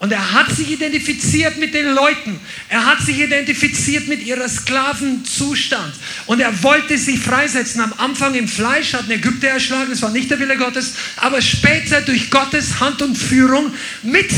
Und 0.00 0.12
er 0.12 0.32
hat 0.32 0.50
sich 0.50 0.70
identifiziert 0.70 1.58
mit 1.58 1.74
den 1.74 1.92
Leuten. 1.94 2.40
Er 2.70 2.86
hat 2.86 3.02
sich 3.02 3.18
identifiziert 3.18 4.08
mit 4.08 4.24
ihrer 4.24 4.48
Sklavenzustand. 4.48 5.92
Und 6.24 6.40
er 6.40 6.62
wollte 6.62 6.96
sie 6.96 7.18
freisetzen. 7.18 7.82
Am 7.82 7.92
Anfang 7.98 8.34
im 8.34 8.48
Fleisch 8.48 8.94
hat 8.94 9.04
ein 9.04 9.10
Ägypter 9.10 9.48
erschlagen. 9.48 9.90
Das 9.90 10.00
war 10.00 10.10
nicht 10.10 10.30
der 10.30 10.38
Wille 10.38 10.56
Gottes. 10.56 10.94
Aber 11.16 11.42
später 11.42 12.00
durch 12.00 12.30
Gottes 12.30 12.80
Hand 12.80 13.02
und 13.02 13.14
Führung 13.14 13.74
mit 14.02 14.30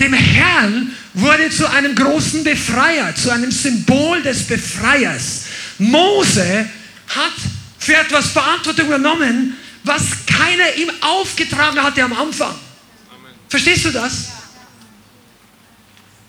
dem 0.00 0.14
Herrn 0.14 0.94
wurde 1.14 1.50
zu 1.50 1.70
einem 1.70 1.94
großen 1.94 2.42
Befreier, 2.42 3.14
zu 3.14 3.30
einem 3.30 3.50
Symbol 3.50 4.22
des 4.22 4.44
Befreiers. 4.44 5.42
Mose 5.78 6.68
hat 7.08 7.32
für 7.78 7.94
etwas 7.94 8.30
Verantwortung 8.30 8.86
übernommen, 8.86 9.56
was 9.84 10.02
keiner 10.26 10.74
ihm 10.76 10.90
aufgetragen 11.00 11.82
hatte 11.82 12.02
am 12.02 12.12
Anfang. 12.12 12.50
Amen. 12.50 13.34
Verstehst 13.48 13.84
du 13.84 13.90
das? 13.90 14.28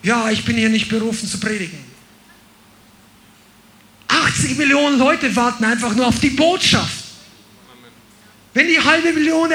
Ja, 0.02 0.30
ich 0.30 0.44
bin 0.44 0.56
hier 0.56 0.68
nicht 0.68 0.88
berufen 0.88 1.28
zu 1.28 1.38
predigen. 1.38 1.78
80 4.08 4.56
Millionen 4.58 4.98
Leute 4.98 5.34
warten 5.34 5.64
einfach 5.64 5.94
nur 5.94 6.06
auf 6.06 6.18
die 6.18 6.30
Botschaft. 6.30 7.01
Wenn 8.54 8.68
die 8.68 8.78
halbe 8.78 9.12
Million 9.12 9.50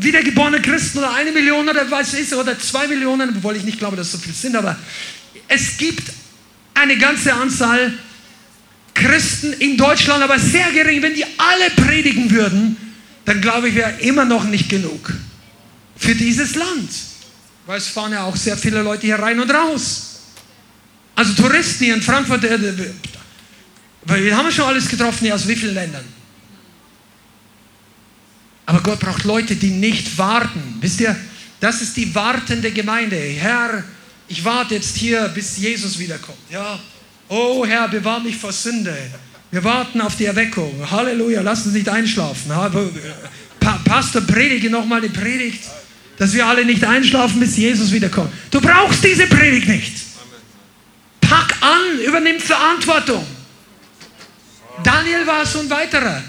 wiedergeborene 0.00 0.62
Christen 0.62 0.98
oder 0.98 1.14
eine 1.14 1.32
Million 1.32 1.68
oder 1.68 1.90
was 1.90 2.14
ist 2.14 2.32
oder 2.32 2.58
zwei 2.58 2.86
Millionen, 2.88 3.36
obwohl 3.36 3.56
ich 3.56 3.64
nicht 3.64 3.78
glaube, 3.78 3.96
dass 3.96 4.12
so 4.12 4.18
viel 4.18 4.32
sind, 4.32 4.56
aber 4.56 4.76
es 5.48 5.76
gibt 5.76 6.10
eine 6.74 6.96
ganze 6.96 7.34
Anzahl 7.34 7.92
Christen 8.94 9.52
in 9.54 9.76
Deutschland, 9.76 10.22
aber 10.22 10.38
sehr 10.38 10.70
gering. 10.72 11.02
Wenn 11.02 11.14
die 11.14 11.24
alle 11.24 11.70
predigen 11.76 12.30
würden, 12.30 12.76
dann 13.24 13.40
glaube 13.40 13.68
ich, 13.68 13.74
wäre 13.74 14.00
immer 14.00 14.24
noch 14.24 14.44
nicht 14.44 14.68
genug 14.68 15.12
für 15.96 16.14
dieses 16.14 16.54
Land. 16.54 16.90
Weil 17.66 17.78
es 17.78 17.88
fahren 17.88 18.12
ja 18.12 18.24
auch 18.24 18.36
sehr 18.36 18.56
viele 18.56 18.82
Leute 18.82 19.06
hier 19.06 19.18
rein 19.18 19.38
und 19.38 19.50
raus. 19.50 20.20
Also 21.14 21.34
Touristen 21.34 21.84
hier 21.84 21.94
in 21.94 22.02
Frankfurt, 22.02 22.44
äh, 22.44 22.58
weil 24.04 24.24
wir 24.24 24.36
haben 24.36 24.50
schon 24.50 24.64
alles 24.64 24.88
getroffen 24.88 25.24
hier 25.24 25.34
aus 25.34 25.46
wie 25.46 25.56
vielen 25.56 25.74
Ländern. 25.74 26.04
Aber 28.68 28.80
Gott 28.80 29.00
braucht 29.00 29.24
Leute, 29.24 29.56
die 29.56 29.70
nicht 29.70 30.18
warten. 30.18 30.76
Wisst 30.82 31.00
ihr, 31.00 31.16
das 31.58 31.80
ist 31.80 31.96
die 31.96 32.14
wartende 32.14 32.70
Gemeinde. 32.70 33.16
Herr, 33.16 33.82
ich 34.28 34.44
warte 34.44 34.74
jetzt 34.74 34.94
hier, 34.94 35.26
bis 35.28 35.56
Jesus 35.56 35.98
wiederkommt. 35.98 36.36
Ja, 36.50 36.78
oh 37.28 37.64
Herr, 37.64 37.88
bewahr 37.88 38.20
mich 38.20 38.36
vor 38.36 38.52
Sünde. 38.52 38.94
Wir 39.50 39.64
warten 39.64 40.02
auf 40.02 40.16
die 40.16 40.26
Erweckung. 40.26 40.84
Halleluja, 40.90 41.40
lass 41.40 41.64
uns 41.64 41.76
nicht 41.76 41.88
einschlafen. 41.88 42.52
Pastor, 43.86 44.20
predige 44.20 44.68
nochmal 44.68 45.00
die 45.00 45.08
Predigt, 45.08 45.64
dass 46.18 46.34
wir 46.34 46.46
alle 46.46 46.66
nicht 46.66 46.84
einschlafen, 46.84 47.40
bis 47.40 47.56
Jesus 47.56 47.90
wiederkommt. 47.90 48.30
Du 48.50 48.60
brauchst 48.60 49.02
diese 49.02 49.28
Predigt 49.28 49.66
nicht. 49.66 49.94
Pack 51.22 51.54
an, 51.62 52.00
übernimm 52.06 52.38
Verantwortung. 52.38 53.26
Daniel 54.84 55.26
war 55.26 55.46
so 55.46 55.60
ein 55.60 55.70
weiterer. 55.70 56.22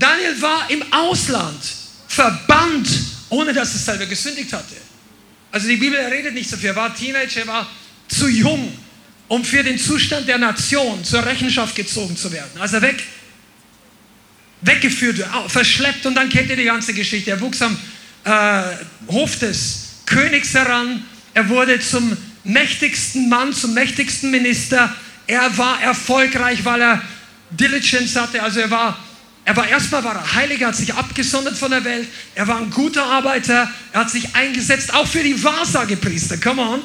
Daniel 0.00 0.40
war 0.40 0.70
im 0.70 0.82
Ausland, 0.92 1.62
verbannt, 2.08 2.88
ohne 3.28 3.52
dass 3.52 3.74
er 3.74 3.80
selber 3.80 4.06
gesündigt 4.06 4.50
hatte. 4.50 4.74
Also 5.52 5.68
die 5.68 5.76
Bibel 5.76 5.98
redet 5.98 6.32
nicht 6.32 6.48
so 6.48 6.56
viel. 6.56 6.70
Er 6.70 6.76
war 6.76 6.94
Teenager, 6.94 7.40
er 7.40 7.46
war 7.46 7.70
zu 8.08 8.26
jung, 8.26 8.72
um 9.28 9.44
für 9.44 9.62
den 9.62 9.78
Zustand 9.78 10.26
der 10.26 10.38
Nation 10.38 11.04
zur 11.04 11.24
Rechenschaft 11.24 11.76
gezogen 11.76 12.16
zu 12.16 12.32
werden. 12.32 12.50
Also 12.58 12.80
weg, 12.80 13.02
weggeführt, 14.62 15.22
verschleppt 15.48 16.06
und 16.06 16.14
dann 16.14 16.30
kennt 16.30 16.48
ihr 16.48 16.56
die 16.56 16.64
ganze 16.64 16.94
Geschichte. 16.94 17.32
Er 17.32 17.40
wuchs 17.42 17.60
am 17.60 17.76
äh, 18.24 18.62
Hof 19.08 19.38
des 19.38 19.88
Königs 20.06 20.54
heran. 20.54 21.04
Er 21.34 21.46
wurde 21.50 21.78
zum 21.78 22.16
mächtigsten 22.44 23.28
Mann, 23.28 23.52
zum 23.52 23.74
mächtigsten 23.74 24.30
Minister. 24.30 24.96
Er 25.26 25.58
war 25.58 25.82
erfolgreich, 25.82 26.64
weil 26.64 26.80
er 26.80 27.02
Diligence 27.50 28.16
hatte. 28.16 28.42
Also 28.42 28.60
er 28.60 28.70
war 28.70 28.98
er 29.50 29.56
war 29.56 29.66
erstmal 29.66 30.04
war 30.04 30.14
er 30.14 30.34
Heiliger, 30.34 30.68
hat 30.68 30.76
sich 30.76 30.94
abgesondert 30.94 31.58
von 31.58 31.72
der 31.72 31.82
Welt. 31.82 32.06
Er 32.36 32.46
war 32.46 32.58
ein 32.58 32.70
guter 32.70 33.04
Arbeiter. 33.04 33.68
Er 33.92 34.00
hat 34.00 34.08
sich 34.08 34.32
eingesetzt, 34.32 34.94
auch 34.94 35.08
für 35.08 35.24
die 35.24 35.42
Wahrsagepriester. 35.42 36.36
Come 36.36 36.62
on. 36.62 36.80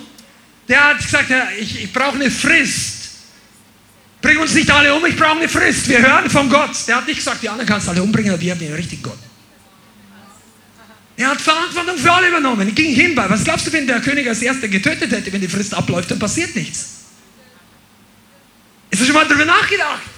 Der 0.67 0.83
hat 0.83 0.97
gesagt, 0.97 1.31
ich, 1.59 1.83
ich 1.83 1.93
brauche 1.93 2.15
eine 2.15 2.31
Frist. 2.31 3.11
Bring 4.19 4.39
uns 4.39 4.55
nicht 4.55 4.71
alle 4.71 4.95
um, 4.95 5.05
ich 5.05 5.15
brauche 5.15 5.37
eine 5.37 5.47
Frist. 5.47 5.87
Wir 5.87 6.01
hören 6.01 6.27
von 6.27 6.49
Gott. 6.49 6.71
Der 6.87 6.95
hat 6.95 7.05
nicht 7.05 7.17
gesagt, 7.17 7.43
die 7.43 7.49
anderen 7.49 7.67
kannst 7.67 7.85
du 7.85 7.91
alle 7.91 8.01
umbringen, 8.01 8.31
aber 8.31 8.41
wir 8.41 8.53
haben 8.53 8.59
den 8.59 8.73
richtigen 8.73 9.03
Gott. 9.03 9.19
Er 11.17 11.29
hat 11.29 11.39
Verantwortung 11.39 11.99
für 11.99 12.11
alle 12.11 12.29
übernommen. 12.29 12.67
Er 12.67 12.73
ging 12.73 12.95
hin 12.95 13.13
bei. 13.13 13.29
Was 13.29 13.43
glaubst 13.43 13.67
du, 13.67 13.73
wenn 13.73 13.85
der 13.85 14.01
König 14.01 14.27
als 14.27 14.41
Erster 14.41 14.67
getötet 14.69 15.11
hätte, 15.11 15.31
wenn 15.31 15.41
die 15.41 15.47
Frist 15.47 15.75
abläuft, 15.75 16.09
dann 16.09 16.17
passiert 16.17 16.55
nichts? 16.55 16.95
Ist 18.89 19.03
du 19.03 19.05
schon 19.05 19.13
mal 19.13 19.27
darüber 19.27 19.45
nachgedacht? 19.45 20.14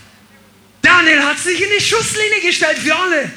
Daniel 0.88 1.22
hat 1.22 1.38
sich 1.38 1.61
in 1.61 1.69
die 1.77 1.84
Schusslinie 1.84 2.39
gestellt 2.41 2.77
für 2.77 2.95
alle. 2.95 3.30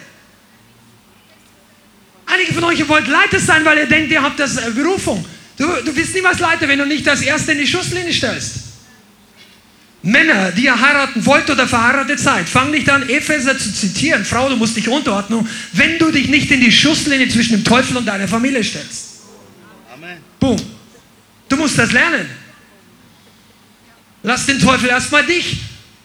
Einige 2.27 2.55
von 2.55 2.65
euch 2.65 2.89
wollt 2.89 3.09
Leiter 3.09 3.41
sein, 3.41 3.65
weil 3.65 3.79
ihr 3.79 3.87
denkt, 3.87 4.13
ihr 4.13 4.23
habt 4.23 4.39
das 4.39 4.57
äh, 4.57 4.71
Berufung. 4.71 5.25
Du, 5.59 5.67
du 5.85 5.93
bist 5.93 6.15
niemals 6.15 6.39
Leiter, 6.39 6.69
wenn 6.69 6.79
du 6.79 6.87
nicht 6.87 7.05
das 7.07 7.23
Erste 7.23 7.53
in 7.53 7.59
die 7.59 7.67
Schusslinie 7.67 8.13
stellst. 8.13 8.55
Männer, 10.03 10.53
die 10.53 10.65
ihr 10.65 10.81
heiraten 10.81 11.27
wollt 11.27 11.51
oder 11.51 11.67
verheiratet 11.67 12.21
seid, 12.21 12.49
fang 12.49 12.71
nicht 12.71 12.89
an, 12.89 13.07
Epheser 13.09 13.59
zu 13.59 13.75
zitieren. 13.75 14.25
Frau, 14.25 14.49
du 14.49 14.57
musst 14.57 14.77
dich 14.77 14.89
unterordnen, 14.89 15.47
wenn 15.73 15.99
du 15.99 16.11
dich 16.11 16.29
nicht 16.29 16.51
in 16.53 16.61
die 16.61 16.73
Schusslinie 16.73 17.29
zwischen 17.29 17.57
dem 17.57 17.65
Teufel 17.65 17.97
und 17.97 18.07
deiner 18.07 18.29
Familie 18.29 18.63
stellst. 18.63 19.23
Amen. 19.93 20.19
Boom. 20.39 20.57
Du 21.49 21.57
musst 21.57 21.77
das 21.77 21.91
lernen. 21.91 22.31
Lass 24.23 24.47
den 24.47 24.61
Teufel 24.61 24.89
erstmal 24.89 25.27
dich 25.27 25.59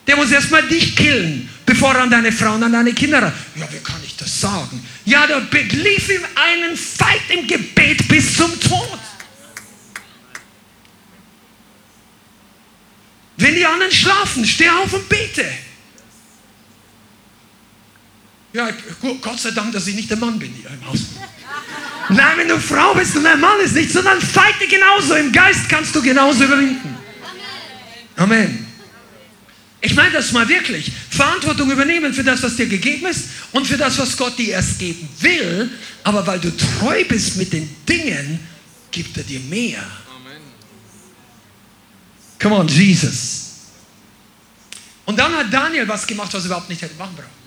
der 0.08 0.16
muss 0.16 0.32
erstmal 0.32 0.68
dich 0.68 0.96
killen, 0.96 1.50
bevor 1.66 1.94
er 1.96 2.04
an 2.04 2.10
deine 2.10 2.32
Frau 2.32 2.56
und 2.56 2.64
an 2.64 2.72
deine 2.72 2.94
Kinder 2.94 3.22
ran. 3.22 3.34
Ja, 3.56 3.68
wie 3.72 3.80
kann 3.80 4.02
ich 4.04 4.16
das 4.16 4.40
sagen? 4.40 4.86
Ja, 5.06 5.26
der 5.26 5.42
lief 5.52 6.10
ihm 6.10 6.22
einen 6.36 6.78
Fight 6.78 7.22
im 7.30 7.48
Gebet 7.48 8.08
bis 8.08 8.38
zum 8.38 8.60
Tod. 8.60 9.00
Wenn 13.38 13.56
die 13.56 13.66
anderen 13.66 13.92
schlafen, 13.92 14.46
steh 14.46 14.70
auf 14.70 14.94
und 14.94 15.10
bete. 15.10 15.46
Ja, 18.54 18.70
Gott 19.22 19.40
sei 19.40 19.52
Dank, 19.52 19.74
dass 19.74 19.86
ich 19.88 19.96
nicht 19.96 20.10
der 20.10 20.18
Mann 20.18 20.40
bin 20.40 20.54
hier 20.54 20.70
im 20.70 20.86
Haus. 20.88 21.00
Nein, 22.08 22.38
wenn 22.38 22.48
du 22.48 22.58
Frau 22.60 22.94
bist 22.94 23.16
und 23.18 23.26
ein 23.26 23.40
Mann 23.40 23.60
ist 23.60 23.76
nicht, 23.76 23.92
sondern 23.92 24.22
fighte 24.22 24.68
genauso. 24.68 25.16
Im 25.16 25.32
Geist 25.32 25.68
kannst 25.68 25.94
du 25.94 26.02
genauso 26.02 26.46
überwinden. 26.46 26.96
Amen. 28.16 28.65
Ich 29.86 29.94
meine 29.94 30.14
das 30.14 30.32
mal 30.32 30.50
wirklich. 30.50 30.92
Verantwortung 31.12 31.70
übernehmen 31.70 32.12
für 32.12 32.24
das, 32.24 32.42
was 32.42 32.56
dir 32.56 32.66
gegeben 32.66 33.06
ist 33.06 33.26
und 33.52 33.68
für 33.68 33.78
das, 33.78 34.00
was 34.00 34.18
Gott 34.18 34.36
dir 34.36 34.54
erst 34.54 34.80
geben 34.80 35.08
will. 35.20 35.70
Aber 36.04 36.26
weil 36.26 36.40
du 36.40 36.50
treu 36.58 37.04
bist 37.08 37.36
mit 37.38 37.54
den 37.54 37.70
Dingen, 37.88 38.40
gibt 38.90 39.16
er 39.16 39.24
dir 39.24 39.40
mehr. 39.42 39.78
Amen. 39.80 40.42
Come 42.42 42.56
on, 42.56 42.68
Jesus. 42.68 43.42
Und 45.06 45.20
dann 45.20 45.32
hat 45.36 45.54
Daniel 45.54 45.88
was 45.88 46.08
gemacht, 46.08 46.34
was 46.34 46.42
er 46.42 46.48
überhaupt 46.48 46.70
nicht 46.70 46.82
hätte 46.82 46.96
machen 46.96 47.16
brauchen. 47.16 47.46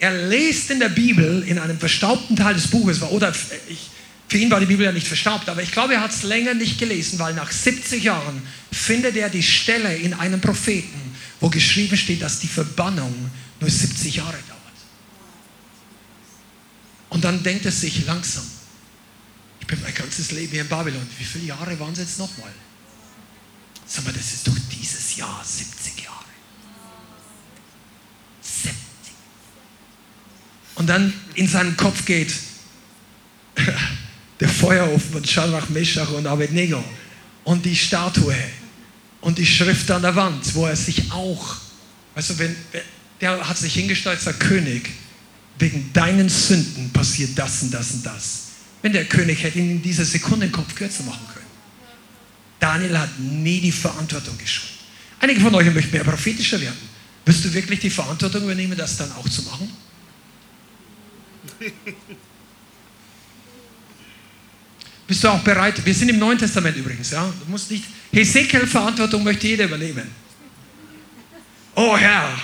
Er 0.00 0.28
liest 0.28 0.72
in 0.72 0.80
der 0.80 0.88
Bibel, 0.88 1.44
in 1.46 1.60
einem 1.60 1.78
verstaubten 1.78 2.34
Teil 2.34 2.54
des 2.54 2.66
Buches, 2.66 3.00
oder 3.02 3.32
ich, 3.68 3.90
für 4.26 4.38
ihn 4.38 4.50
war 4.50 4.58
die 4.58 4.66
Bibel 4.66 4.84
ja 4.84 4.90
nicht 4.90 5.06
verstaubt, 5.06 5.48
aber 5.48 5.62
ich 5.62 5.70
glaube, 5.70 5.94
er 5.94 6.00
hat 6.00 6.10
es 6.10 6.24
länger 6.24 6.54
nicht 6.54 6.78
gelesen, 6.78 7.20
weil 7.20 7.34
nach 7.34 7.52
70 7.52 8.02
Jahren 8.02 8.42
findet 8.72 9.16
er 9.16 9.28
die 9.28 9.44
Stelle 9.44 9.94
in 9.94 10.14
einem 10.14 10.40
Propheten, 10.40 11.07
wo 11.40 11.48
geschrieben 11.48 11.96
steht, 11.96 12.22
dass 12.22 12.40
die 12.40 12.48
Verbannung 12.48 13.30
nur 13.60 13.70
70 13.70 14.16
Jahre 14.16 14.38
dauert. 14.48 14.58
Und 17.10 17.24
dann 17.24 17.42
denkt 17.42 17.64
er 17.64 17.72
sich 17.72 18.04
langsam, 18.06 18.44
ich 19.60 19.66
bin 19.66 19.80
mein 19.82 19.94
ganzes 19.94 20.30
Leben 20.30 20.52
hier 20.52 20.62
in 20.62 20.68
Babylon, 20.68 21.06
wie 21.18 21.24
viele 21.24 21.44
Jahre 21.46 21.78
waren 21.78 21.92
es 21.92 21.98
jetzt 21.98 22.18
nochmal? 22.18 22.52
Sag 23.86 24.04
mal, 24.04 24.12
das 24.12 24.32
ist 24.32 24.46
doch 24.46 24.56
dieses 24.70 25.16
Jahr 25.16 25.42
70 25.44 26.04
Jahre. 26.04 26.24
70. 28.42 28.74
Und 30.74 30.86
dann 30.86 31.12
in 31.34 31.48
seinen 31.48 31.76
Kopf 31.76 32.04
geht 32.04 32.34
der 34.40 34.48
Feuerofen 34.48 35.12
von 35.12 35.24
Shadrach, 35.24 35.68
Meshach 35.70 36.10
und 36.10 36.26
Abednego 36.26 36.84
und 37.44 37.64
die 37.64 37.74
Statue 37.74 38.36
und 39.20 39.38
die 39.38 39.46
Schrift 39.46 39.90
an 39.90 40.02
der 40.02 40.14
Wand, 40.14 40.54
wo 40.54 40.66
er 40.66 40.76
sich 40.76 41.10
auch, 41.12 41.56
also 42.14 42.38
wenn, 42.38 42.54
der 43.20 43.48
hat 43.48 43.58
sich 43.58 43.74
hingestellt, 43.74 44.20
sagt 44.20 44.40
König, 44.40 44.90
wegen 45.58 45.92
deinen 45.92 46.28
Sünden 46.28 46.90
passiert 46.92 47.30
das 47.36 47.62
und 47.62 47.72
das 47.72 47.92
und 47.92 48.06
das. 48.06 48.42
Wenn 48.82 48.92
der 48.92 49.06
König 49.06 49.42
hätte 49.42 49.58
ihn 49.58 49.70
in 49.72 49.82
dieser 49.82 50.04
Sekunde 50.04 50.46
den 50.46 50.52
Kopf 50.52 50.74
kürzer 50.74 51.02
machen 51.02 51.26
können. 51.32 51.46
Daniel 52.60 52.98
hat 52.98 53.18
nie 53.18 53.60
die 53.60 53.72
Verantwortung 53.72 54.38
geschult. 54.38 54.68
Einige 55.20 55.40
von 55.40 55.52
euch 55.54 55.72
möchten 55.72 55.90
mehr 55.92 56.04
prophetischer 56.04 56.60
werden. 56.60 56.78
Wirst 57.24 57.44
du 57.44 57.52
wirklich 57.52 57.80
die 57.80 57.90
Verantwortung 57.90 58.44
übernehmen, 58.44 58.76
das 58.76 58.96
dann 58.96 59.10
auch 59.12 59.28
zu 59.28 59.42
machen? 59.42 59.68
Bist 65.08 65.24
du 65.24 65.28
auch 65.28 65.40
bereit? 65.40 65.84
Wir 65.84 65.94
sind 65.94 66.10
im 66.10 66.18
Neuen 66.18 66.38
Testament 66.38 66.76
übrigens, 66.76 67.10
ja. 67.10 67.26
Du 67.26 67.50
musst 67.50 67.70
nicht. 67.70 67.84
Hesekiel 68.12 68.66
Verantwortung 68.66 69.22
möchte 69.24 69.46
jeder 69.46 69.64
übernehmen. 69.64 70.10
Oh 71.74 71.96
Herr, 71.96 72.36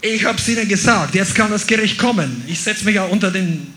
ich 0.00 0.24
habe 0.24 0.38
es 0.38 0.48
ihnen 0.48 0.68
gesagt, 0.68 1.14
jetzt 1.14 1.34
kann 1.34 1.50
das 1.50 1.66
Gericht 1.66 1.98
kommen. 1.98 2.42
Ich 2.46 2.60
setze 2.60 2.84
mich 2.84 2.96
ja 2.96 3.04
unter 3.04 3.30
den, 3.30 3.72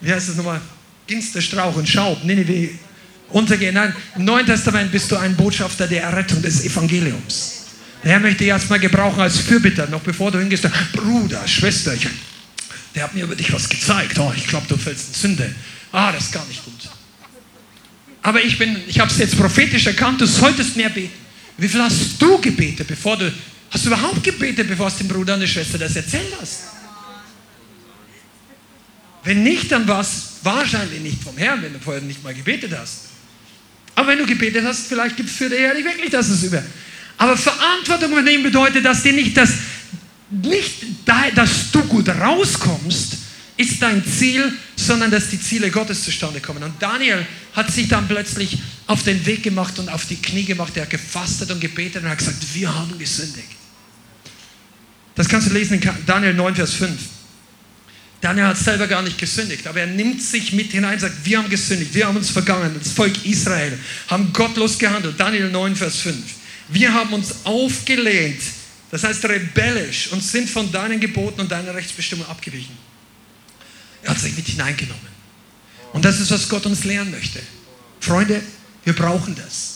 wie 0.00 0.12
heißt 0.12 0.28
es 0.28 0.36
nochmal, 0.36 0.60
Ginsterstrauch 1.06 1.74
und 1.76 1.88
Schaub, 1.88 2.22
Nineveh, 2.24 2.70
untergehen. 3.30 3.74
Nein, 3.74 3.94
im 4.14 4.24
Neuen 4.24 4.46
Testament 4.46 4.92
bist 4.92 5.10
du 5.10 5.16
ein 5.16 5.34
Botschafter 5.34 5.86
der 5.86 6.02
Errettung 6.02 6.40
des 6.42 6.64
Evangeliums. 6.64 7.64
Der 8.04 8.12
Herr 8.12 8.20
möchte 8.20 8.38
dich 8.38 8.48
erstmal 8.48 8.78
gebrauchen 8.78 9.20
als 9.20 9.38
Fürbitter, 9.38 9.88
noch 9.88 10.02
bevor 10.02 10.30
du 10.30 10.38
hingehst. 10.38 10.68
Bruder, 10.92 11.46
Schwester, 11.48 11.94
der 12.94 13.02
hat 13.02 13.14
mir 13.14 13.24
über 13.24 13.34
dich 13.34 13.52
was 13.52 13.68
gezeigt. 13.68 14.18
Oh, 14.18 14.32
ich 14.36 14.46
glaube, 14.46 14.66
du 14.68 14.76
fällst 14.76 15.08
in 15.08 15.14
Sünde. 15.14 15.54
Ah, 15.90 16.12
das 16.12 16.26
ist 16.26 16.32
gar 16.32 16.46
nicht 16.46 16.64
gut. 16.64 16.88
Aber 18.26 18.42
ich 18.42 18.58
bin, 18.58 18.76
ich 18.88 18.98
habe 18.98 19.08
es 19.08 19.18
jetzt 19.18 19.38
prophetisch 19.38 19.86
erkannt, 19.86 20.20
du 20.20 20.26
solltest 20.26 20.74
mehr 20.74 20.88
beten. 20.88 21.12
Wie 21.58 21.68
viel 21.68 21.80
hast 21.80 22.20
du 22.20 22.40
gebetet, 22.40 22.88
bevor 22.88 23.16
du, 23.16 23.32
hast 23.70 23.84
du 23.84 23.88
überhaupt 23.88 24.24
gebetet, 24.24 24.66
bevor 24.66 24.90
du 24.90 24.96
dem 24.96 25.06
Bruder 25.06 25.34
und 25.34 25.40
der 25.40 25.46
Schwester 25.46 25.78
das 25.78 25.94
erzählt 25.94 26.34
hast? 26.40 26.62
Wenn 29.22 29.44
nicht, 29.44 29.70
dann 29.70 29.86
war 29.86 30.00
es 30.00 30.38
wahrscheinlich 30.42 31.02
nicht 31.02 31.22
vom 31.22 31.38
Herrn, 31.38 31.62
wenn 31.62 31.72
du 31.72 31.78
vorher 31.78 32.02
nicht 32.02 32.24
mal 32.24 32.34
gebetet 32.34 32.76
hast. 32.76 33.02
Aber 33.94 34.08
wenn 34.08 34.18
du 34.18 34.26
gebetet 34.26 34.64
hast, 34.64 34.88
vielleicht 34.88 35.16
gibt 35.16 35.30
es 35.30 35.36
für 35.36 35.48
der 35.48 35.60
Herr 35.60 35.74
nicht 35.74 35.84
wirklich 35.84 36.10
das 36.10 36.28
es 36.28 36.42
über. 36.42 36.64
Aber 37.18 37.36
Verantwortung 37.36 38.10
übernehmen 38.10 38.42
bedeutet, 38.42 38.84
dass 38.84 39.04
dir 39.04 39.12
nicht 39.12 39.36
das, 39.36 39.50
nicht 40.30 40.82
dass 41.06 41.70
du 41.70 41.80
gut 41.84 42.08
rauskommst, 42.08 43.18
ist 43.56 43.80
dein 43.82 44.04
Ziel, 44.04 44.52
sondern 44.76 45.10
dass 45.10 45.30
die 45.30 45.40
Ziele 45.40 45.70
Gottes 45.70 46.04
zustande 46.04 46.40
kommen. 46.40 46.62
Und 46.62 46.74
Daniel 46.80 47.26
hat 47.54 47.72
sich 47.72 47.88
dann 47.88 48.06
plötzlich 48.06 48.58
auf 48.86 49.02
den 49.02 49.24
Weg 49.26 49.42
gemacht 49.42 49.78
und 49.78 49.88
auf 49.88 50.06
die 50.06 50.16
Knie 50.16 50.44
gemacht. 50.44 50.72
Er 50.76 50.82
hat 50.82 50.90
gefastet 50.90 51.50
und 51.50 51.60
gebetet 51.60 52.02
und 52.02 52.10
hat 52.10 52.18
gesagt, 52.18 52.38
wir 52.54 52.74
haben 52.74 52.98
gesündigt. 52.98 53.48
Das 55.14 55.28
kannst 55.28 55.48
du 55.48 55.54
lesen 55.54 55.80
in 55.80 55.90
Daniel 56.04 56.34
9, 56.34 56.54
Vers 56.54 56.74
5. 56.74 56.92
Daniel 58.20 58.46
hat 58.46 58.58
selber 58.58 58.86
gar 58.86 59.02
nicht 59.02 59.18
gesündigt, 59.18 59.66
aber 59.66 59.80
er 59.80 59.86
nimmt 59.86 60.22
sich 60.22 60.52
mit 60.52 60.72
hinein 60.72 60.94
und 60.94 61.00
sagt, 61.00 61.24
wir 61.24 61.38
haben 61.38 61.50
gesündigt, 61.50 61.94
wir 61.94 62.06
haben 62.06 62.16
uns 62.16 62.30
vergangen, 62.30 62.74
das 62.78 62.92
Volk 62.92 63.24
Israel, 63.24 63.78
haben 64.08 64.32
gottlos 64.32 64.78
gehandelt. 64.78 65.18
Daniel 65.18 65.50
9, 65.50 65.76
Vers 65.76 65.96
5. 65.98 66.16
Wir 66.68 66.92
haben 66.92 67.12
uns 67.12 67.34
aufgelehnt, 67.44 68.40
das 68.90 69.04
heißt 69.04 69.24
rebellisch, 69.26 70.08
und 70.12 70.22
sind 70.22 70.48
von 70.48 70.72
deinen 70.72 70.98
Geboten 70.98 71.42
und 71.42 71.52
deiner 71.52 71.74
Rechtsbestimmung 71.74 72.26
abgewichen. 72.26 72.76
Er 74.06 74.10
hat 74.10 74.20
sich 74.20 74.36
mit 74.36 74.46
hineingenommen. 74.46 75.16
Und 75.92 76.04
das 76.04 76.20
ist, 76.20 76.30
was 76.30 76.48
Gott 76.48 76.64
uns 76.64 76.84
lehren 76.84 77.10
möchte. 77.10 77.40
Freunde, 78.00 78.40
wir 78.84 78.92
brauchen 78.92 79.34
das. 79.34 79.72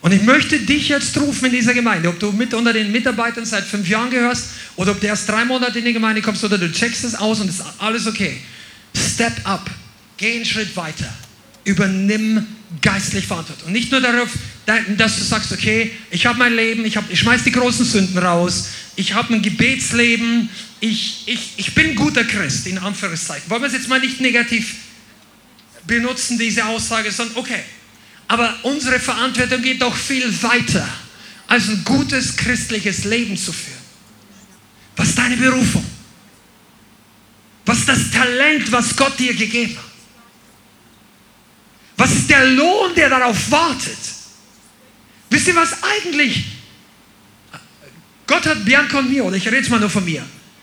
Und 0.00 0.12
ich 0.12 0.22
möchte 0.22 0.58
dich 0.60 0.88
jetzt 0.88 1.16
rufen 1.18 1.46
in 1.46 1.52
dieser 1.52 1.74
Gemeinde, 1.74 2.08
ob 2.08 2.18
du 2.18 2.30
mit 2.32 2.54
unter 2.54 2.72
den 2.72 2.92
Mitarbeitern 2.92 3.44
seit 3.44 3.64
fünf 3.64 3.88
Jahren 3.88 4.10
gehörst 4.10 4.46
oder 4.76 4.92
ob 4.92 5.00
du 5.00 5.06
erst 5.06 5.28
drei 5.28 5.44
Monate 5.44 5.78
in 5.80 5.84
die 5.84 5.92
Gemeinde 5.92 6.22
kommst 6.22 6.42
oder 6.44 6.58
du 6.58 6.70
checkst 6.70 7.04
es 7.04 7.14
aus 7.14 7.40
und 7.40 7.48
es 7.48 7.56
ist 7.56 7.66
alles 7.78 8.06
okay. 8.06 8.40
Step 8.96 9.40
up. 9.44 9.68
Geh 10.16 10.36
einen 10.36 10.44
Schritt 10.44 10.76
weiter. 10.76 11.12
Übernimm 11.64 12.46
geistlich 12.80 13.26
Verantwortung. 13.26 13.68
Und 13.68 13.72
nicht 13.72 13.90
nur 13.90 14.00
darauf, 14.00 14.30
dass 14.66 15.16
du 15.18 15.24
sagst, 15.24 15.52
okay, 15.52 15.92
ich 16.10 16.26
habe 16.26 16.38
mein 16.38 16.54
Leben, 16.54 16.84
ich, 16.84 16.96
hab, 16.96 17.10
ich 17.10 17.18
schmeiß 17.18 17.42
die 17.44 17.50
großen 17.50 17.84
Sünden 17.84 18.18
raus, 18.18 18.68
ich 18.94 19.14
habe 19.14 19.34
ein 19.34 19.42
Gebetsleben, 19.42 20.48
ich, 20.80 21.22
ich, 21.26 21.54
ich 21.56 21.74
bin 21.74 21.96
guter 21.96 22.24
Christ, 22.24 22.66
in 22.66 22.78
Anführungszeichen. 22.78 23.48
Wollen 23.50 23.62
wir 23.62 23.68
es 23.68 23.74
jetzt 23.74 23.88
mal 23.88 24.00
nicht 24.00 24.20
negativ 24.20 24.74
benutzen, 25.86 26.38
diese 26.38 26.64
Aussage, 26.64 27.10
sondern 27.10 27.36
okay. 27.38 27.62
Aber 28.28 28.56
unsere 28.62 29.00
Verantwortung 29.00 29.62
geht 29.62 29.82
doch 29.82 29.94
viel 29.94 30.32
weiter, 30.42 30.88
als 31.48 31.68
ein 31.68 31.82
gutes 31.84 32.36
christliches 32.36 33.04
Leben 33.04 33.36
zu 33.36 33.52
führen. 33.52 33.78
Was 34.96 35.08
ist 35.08 35.18
deine 35.18 35.36
Berufung? 35.36 35.84
Was 37.64 37.78
ist 37.78 37.88
das 37.88 38.10
Talent, 38.10 38.70
was 38.70 38.96
Gott 38.96 39.18
dir 39.18 39.34
gegeben 39.34 39.76
hat? 39.76 39.84
Was 41.96 42.12
ist 42.12 42.30
der 42.30 42.44
Lohn, 42.46 42.94
der 42.96 43.08
darauf 43.08 43.50
wartet? 43.50 44.21
Wisst 45.32 45.48
ihr, 45.48 45.56
was 45.56 45.82
eigentlich 45.82 46.44
Gott 48.26 48.46
hat 48.46 48.64
Bianca 48.66 48.98
und 48.98 49.10
mir, 49.10 49.24
oder 49.24 49.36
ich 49.36 49.46
rede 49.46 49.56
jetzt 49.56 49.70
mal 49.70 49.80
nur 49.80 49.88
von 49.88 50.04
mir, 50.04 50.22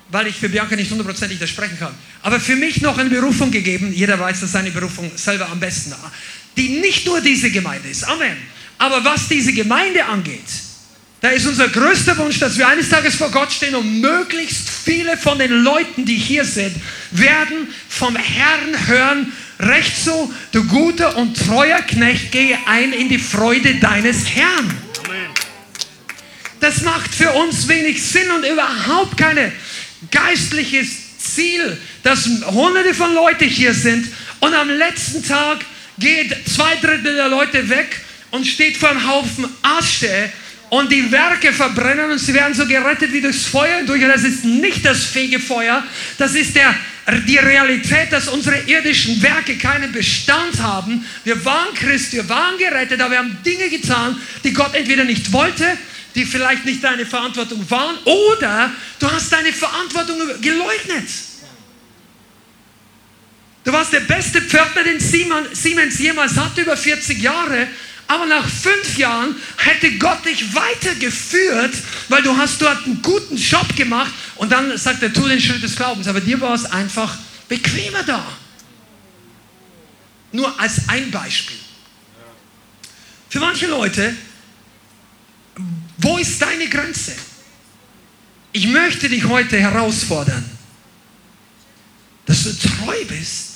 weil 0.10 0.28
ich 0.28 0.36
für 0.36 0.48
Bianca 0.48 0.76
nicht 0.76 0.92
hundertprozentig 0.92 1.40
das 1.40 1.50
sprechen 1.50 1.78
kann, 1.80 1.94
aber 2.22 2.40
für 2.40 2.56
mich 2.56 2.80
noch 2.82 2.98
eine 3.00 3.10
Berufung 3.10 3.50
gegeben, 3.50 3.92
jeder 3.92 4.20
weiß, 4.20 4.42
dass 4.42 4.52
seine 4.52 4.70
Berufung 4.70 5.12
selber 5.16 5.50
am 5.50 5.60
besten, 5.60 5.96
die 6.56 6.70
nicht 6.80 7.08
nur 7.08 7.20
diese 7.20 7.50
Gemeinde 7.50 7.90
ist, 7.90 8.04
Amen. 8.04 8.38
Aber 8.78 9.04
was 9.04 9.28
diese 9.28 9.54
Gemeinde 9.54 10.06
angeht, 10.06 10.40
da 11.22 11.30
ist 11.30 11.48
unser 11.48 11.68
größter 11.68 12.16
Wunsch, 12.18 12.40
dass 12.40 12.58
wir 12.58 12.68
eines 12.68 12.90
Tages 12.90 13.16
vor 13.16 13.32
Gott 13.32 13.52
stehen 13.52 13.74
und 13.76 14.02
möglichst 14.02 14.70
viele 14.70 15.18
von 15.18 15.40
den 15.40 15.52
Leuten, 15.52 16.06
die 16.06 16.16
hier 16.16 16.46
sind, 16.46 16.76
werden 17.12 17.68
vom 17.90 18.16
Herrn 18.16 18.88
hören, 18.88 19.34
recht 19.60 19.96
so, 19.98 20.34
du 20.52 20.64
guter 20.66 21.18
und 21.18 21.36
treuer 21.36 21.82
Knecht, 21.82 22.32
gehe 22.32 22.58
ein 22.66 22.94
in 22.94 23.10
die 23.10 23.20
Freude 23.20 23.76
deines 23.76 24.28
Herrn. 24.36 24.78
Das 26.60 26.82
macht 26.82 27.14
für 27.14 27.32
uns 27.32 27.68
wenig 27.68 28.04
Sinn 28.04 28.30
und 28.32 28.46
überhaupt 28.46 29.18
kein 29.18 29.52
geistliches 30.12 31.18
Ziel, 31.18 31.78
dass 32.04 32.26
hunderte 32.48 32.94
von 32.94 33.14
Leuten 33.14 33.48
hier 33.48 33.74
sind 33.74 34.08
und 34.40 34.54
am 34.54 34.70
letzten 34.70 35.24
Tag 35.24 35.60
geht 35.98 36.36
zwei 36.48 36.76
Drittel 36.76 37.16
der 37.16 37.30
Leute 37.30 37.70
weg 37.70 38.02
und 38.32 38.46
steht 38.48 38.78
vor 38.78 38.90
einem 38.90 39.08
Haufen 39.08 39.48
Asche 39.62 40.32
und 40.70 40.92
die 40.92 41.12
Werke 41.12 41.52
verbrennen 41.52 42.12
und 42.12 42.20
sie 42.20 42.34
werden 42.34 42.54
so 42.54 42.66
gerettet 42.66 43.12
wie 43.12 43.22
durchs 43.22 43.46
Feuer 43.46 43.84
durch. 43.84 44.02
Das 44.02 44.24
ist 44.24 44.46
nicht 44.46 44.86
das 44.86 45.06
Fegefeuer, 45.06 45.84
das 46.18 46.36
ist 46.36 46.56
der, 46.56 46.76
die 47.12 47.38
Realität, 47.38 48.12
dass 48.12 48.28
unsere 48.28 48.60
irdischen 48.62 49.22
Werke 49.22 49.58
keinen 49.58 49.92
Bestand 49.92 50.60
haben. 50.62 51.06
Wir 51.24 51.44
waren 51.46 51.74
Christ, 51.74 52.14
wir 52.14 52.28
waren 52.30 52.58
gerettet, 52.58 53.02
aber 53.02 53.12
wir 53.12 53.18
haben 53.20 53.38
Dinge 53.46 53.70
getan, 53.70 54.20
die 54.44 54.54
Gott 54.54 54.76
entweder 54.76 55.04
nicht 55.04 55.32
wollte 55.32 55.78
die 56.16 56.26
vielleicht 56.26 56.66
nicht 56.66 56.84
deine 56.84 57.06
Verantwortung 57.06 57.64
waren 57.70 57.96
oder 58.04 58.72
du 59.00 59.12
hast 59.12 59.32
deine 59.32 59.54
Verantwortung 59.54 60.18
geleugnet. 60.42 61.08
Du 63.64 63.72
warst 63.72 63.94
der 63.94 64.00
beste 64.02 64.42
Pförtner, 64.42 64.84
den 64.84 65.00
Siemens 65.00 66.00
jemals 66.00 66.36
hatte, 66.36 66.62
über 66.62 66.76
40 66.76 67.22
Jahre. 67.22 67.68
Aber 68.10 68.26
nach 68.26 68.50
fünf 68.50 68.98
Jahren 68.98 69.36
hätte 69.58 70.00
Gott 70.00 70.26
dich 70.26 70.56
weitergeführt, 70.56 71.76
weil 72.08 72.24
du 72.24 72.36
hast 72.36 72.60
dort 72.60 72.84
einen 72.84 73.04
guten 73.04 73.38
Job 73.38 73.76
gemacht. 73.76 74.12
Und 74.36 74.52
dann 74.52 74.76
sagt 74.80 75.04
er, 75.04 75.14
tu 75.14 75.28
den 75.28 75.40
Schritt 75.40 75.62
des 75.62 75.76
Glaubens. 75.76 76.08
Aber 76.08 76.20
dir 76.20 76.42
war 76.42 76.56
es 76.56 76.66
einfach 76.66 77.16
bequemer 77.48 78.02
da. 78.02 78.26
Nur 80.32 80.60
als 80.60 80.90
ein 80.90 81.12
Beispiel. 81.12 81.60
Für 83.30 83.40
manche 83.40 83.68
Leute 83.68 84.16
Wo 86.00 86.18
ist 86.18 86.42
deine 86.42 86.68
Grenze? 86.68 87.14
Ich 88.54 88.66
möchte 88.66 89.08
dich 89.08 89.24
heute 89.26 89.60
herausfordern, 89.60 90.50
dass 92.26 92.44
du 92.44 92.58
treu 92.58 93.06
bist, 93.08 93.50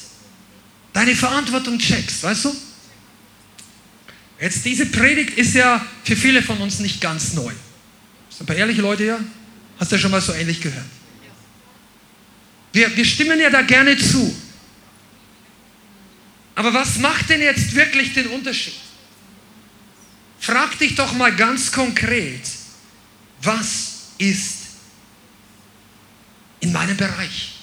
deine 0.91 1.15
Verantwortung 1.15 1.79
checkst, 1.79 2.21
weißt 2.21 2.45
du? 2.45 2.55
Jetzt 4.43 4.65
diese 4.65 4.87
Predigt 4.87 5.37
ist 5.37 5.53
ja 5.53 5.85
für 6.03 6.17
viele 6.17 6.41
von 6.41 6.57
uns 6.57 6.79
nicht 6.79 6.99
ganz 6.99 7.31
neu. 7.31 7.53
Sind 8.29 8.41
ein 8.41 8.45
paar 8.45 8.57
ehrliche 8.57 8.81
Leute 8.81 9.03
hier? 9.03 9.23
Hast 9.79 9.89
du 9.89 9.95
ja 9.95 10.01
schon 10.01 10.11
mal 10.11 10.19
so 10.19 10.33
ähnlich 10.33 10.59
gehört? 10.59 10.85
Wir, 12.73 12.93
wir 12.93 13.05
stimmen 13.05 13.39
ja 13.39 13.49
da 13.49 13.61
gerne 13.61 13.97
zu. 13.97 14.35
Aber 16.55 16.73
was 16.73 16.97
macht 16.97 17.29
denn 17.29 17.39
jetzt 17.39 17.73
wirklich 17.73 18.11
den 18.11 18.27
Unterschied? 18.27 18.73
Frag 20.41 20.77
dich 20.77 20.93
doch 20.95 21.13
mal 21.13 21.33
ganz 21.33 21.71
konkret, 21.71 22.41
was 23.41 24.09
ist 24.17 24.57
in 26.59 26.73
meinem 26.73 26.97
Bereich? 26.97 27.53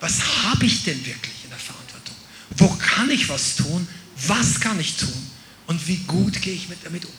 Was 0.00 0.20
habe 0.42 0.66
ich 0.66 0.82
denn 0.82 0.98
wirklich 1.06 1.44
in 1.44 1.50
der 1.50 1.60
Verantwortung? 1.60 2.16
Wo 2.56 2.68
kann 2.70 3.08
ich 3.08 3.28
was 3.28 3.54
tun? 3.54 3.86
Was 4.26 4.58
kann 4.58 4.80
ich 4.80 4.96
tun? 4.96 5.30
Und 5.66 5.86
wie 5.88 5.96
gut 6.06 6.40
gehe 6.42 6.54
ich 6.54 6.68
mit 6.68 6.78
damit 6.84 7.04
um? 7.04 7.12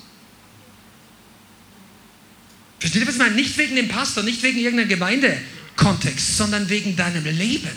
Versteht 2.80 3.02
ihr, 3.02 3.08
was 3.08 3.16
ich 3.16 3.20
meine? 3.20 3.36
Nicht 3.36 3.58
wegen 3.58 3.76
dem 3.76 3.88
Pastor, 3.88 4.24
nicht 4.24 4.44
wegen 4.44 4.60
irgendeinem 4.60 4.90
Gemeindekontext, 4.90 6.38
sondern 6.38 6.70
wegen 6.70 6.96
deinem 6.96 7.24
Leben. 7.24 7.72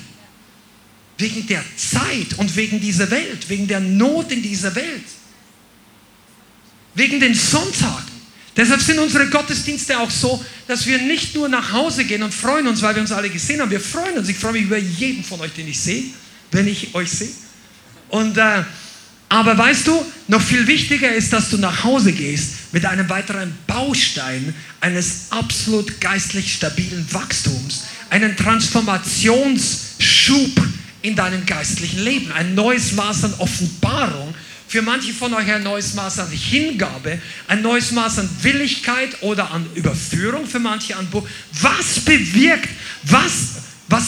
Wegen 1.16 1.46
der 1.46 1.64
Zeit 1.76 2.34
und 2.36 2.54
wegen 2.54 2.80
dieser 2.80 3.10
Welt, 3.10 3.48
wegen 3.48 3.66
der 3.66 3.80
Not 3.80 4.30
in 4.30 4.42
dieser 4.42 4.74
Welt. 4.74 5.04
Wegen 6.94 7.20
den 7.20 7.34
Sonntagen. 7.34 8.18
Deshalb 8.56 8.80
sind 8.80 8.98
unsere 8.98 9.28
Gottesdienste 9.28 9.98
auch 9.98 10.10
so, 10.10 10.44
dass 10.66 10.84
wir 10.84 10.98
nicht 10.98 11.34
nur 11.34 11.48
nach 11.48 11.72
Hause 11.72 12.04
gehen 12.04 12.22
und 12.22 12.34
freuen 12.34 12.66
uns, 12.66 12.82
weil 12.82 12.94
wir 12.94 13.02
uns 13.02 13.12
alle 13.12 13.30
gesehen 13.30 13.60
haben. 13.60 13.70
Wir 13.70 13.80
freuen 13.80 14.18
uns. 14.18 14.28
Ich 14.28 14.36
freue 14.36 14.52
mich 14.52 14.62
über 14.62 14.78
jeden 14.78 15.22
von 15.22 15.40
euch, 15.40 15.52
den 15.52 15.68
ich 15.68 15.80
sehe, 15.80 16.06
wenn 16.50 16.66
ich 16.66 16.94
euch 16.94 17.08
sehe. 17.08 17.30
Und 18.08 18.36
äh, 18.36 18.64
aber 19.28 19.58
weißt 19.58 19.86
du, 19.86 20.04
noch 20.28 20.40
viel 20.40 20.66
wichtiger 20.66 21.14
ist, 21.14 21.30
dass 21.32 21.50
du 21.50 21.58
nach 21.58 21.84
Hause 21.84 22.12
gehst 22.12 22.72
mit 22.72 22.86
einem 22.86 23.08
weiteren 23.08 23.52
Baustein 23.66 24.54
eines 24.80 25.26
absolut 25.30 26.00
geistlich 26.00 26.54
stabilen 26.54 27.06
Wachstums, 27.12 27.84
einen 28.10 28.36
Transformationsschub 28.36 30.62
in 31.02 31.14
deinem 31.14 31.44
geistlichen 31.44 32.02
Leben, 32.02 32.32
ein 32.32 32.54
neues 32.54 32.92
Maß 32.92 33.24
an 33.24 33.34
Offenbarung, 33.38 34.34
für 34.66 34.80
manche 34.82 35.12
von 35.14 35.32
euch 35.32 35.50
ein 35.50 35.62
neues 35.62 35.94
Maß 35.94 36.18
an 36.20 36.30
Hingabe, 36.30 37.18
ein 37.48 37.62
neues 37.62 37.90
Maß 37.92 38.18
an 38.18 38.28
Willigkeit 38.42 39.22
oder 39.22 39.50
an 39.50 39.66
Überführung, 39.74 40.46
für 40.46 40.58
manche 40.58 40.94
an 40.96 41.08
Buch. 41.08 41.26
Was 41.62 42.00
bewirkt, 42.00 42.68
was, 43.04 43.32
was, 43.88 44.04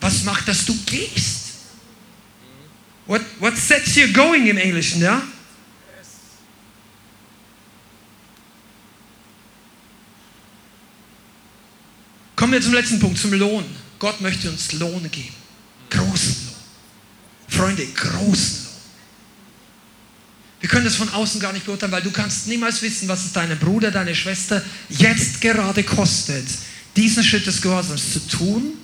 was 0.00 0.24
macht, 0.24 0.48
dass 0.48 0.64
du 0.64 0.74
gehst? 0.86 1.37
What, 3.08 3.22
what 3.40 3.56
sets 3.56 3.96
you 3.96 4.12
going 4.12 4.46
im 4.46 4.58
Englischen, 4.58 5.00
ja? 5.00 5.22
Kommen 12.36 12.52
wir 12.52 12.60
zum 12.60 12.74
letzten 12.74 13.00
Punkt, 13.00 13.18
zum 13.18 13.32
Lohn. 13.32 13.64
Gott 13.98 14.20
möchte 14.20 14.50
uns 14.50 14.72
Lohn 14.72 15.10
geben. 15.10 15.34
Großen 15.90 16.36
Lohn. 16.46 16.54
Freunde, 17.48 17.86
großen 17.86 18.64
Lohn. 18.64 18.74
Wir 20.60 20.68
können 20.68 20.84
das 20.84 20.96
von 20.96 21.08
außen 21.08 21.40
gar 21.40 21.54
nicht 21.54 21.64
beurteilen, 21.64 21.92
weil 21.92 22.02
du 22.02 22.10
kannst 22.10 22.46
niemals 22.46 22.82
wissen, 22.82 23.08
was 23.08 23.24
es 23.24 23.32
deinem 23.32 23.58
Bruder, 23.58 23.90
deine 23.90 24.14
Schwester 24.14 24.62
jetzt 24.90 25.40
gerade 25.40 25.82
kostet, 25.82 26.46
diesen 26.94 27.24
Schritt 27.24 27.46
des 27.46 27.62
Gehorsams 27.62 28.12
zu 28.12 28.28
tun 28.28 28.74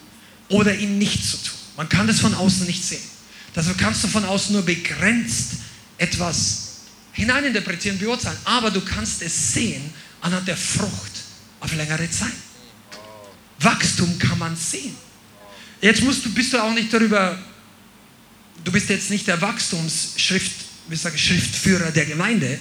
oder 0.49 0.75
ihn 0.75 0.97
nicht 0.97 1.23
zu 1.25 1.37
tun. 1.37 1.59
Man 1.77 1.91
kann 1.91 2.07
das 2.07 2.21
von 2.21 2.33
außen 2.33 2.67
nicht 2.67 2.83
sehen. 2.83 3.14
Deshalb 3.55 3.79
kannst 3.79 4.03
du 4.05 4.09
von 4.09 4.25
außen 4.25 4.53
nur 4.53 4.65
begrenzt 4.65 5.53
etwas 5.97 6.65
hineininterpretieren, 7.13 7.99
beurteilen. 7.99 8.37
Aber 8.45 8.71
du 8.71 8.81
kannst 8.81 9.23
es 9.23 9.53
sehen 9.53 9.93
anhand 10.21 10.49
der 10.49 10.57
Frucht 10.57 11.13
auf 11.61 11.75
längere 11.75 12.11
Zeit. 12.11 12.33
Wachstum 13.61 14.19
kann 14.19 14.39
man 14.39 14.57
sehen. 14.57 14.95
Jetzt 15.81 16.03
musst 16.03 16.25
du, 16.25 16.33
bist 16.33 16.53
du 16.53 16.59
auch 16.63 16.73
nicht 16.73 16.93
darüber, 16.93 17.39
du 18.65 18.73
bist 18.73 18.89
jetzt 18.89 19.11
nicht 19.11 19.27
der 19.27 19.41
Wachstumsschrift, 19.41 20.53
wie 20.89 20.97
sage 20.97 21.17
Schriftführer 21.17 21.91
der 21.91 22.07
Gemeinde, 22.07 22.59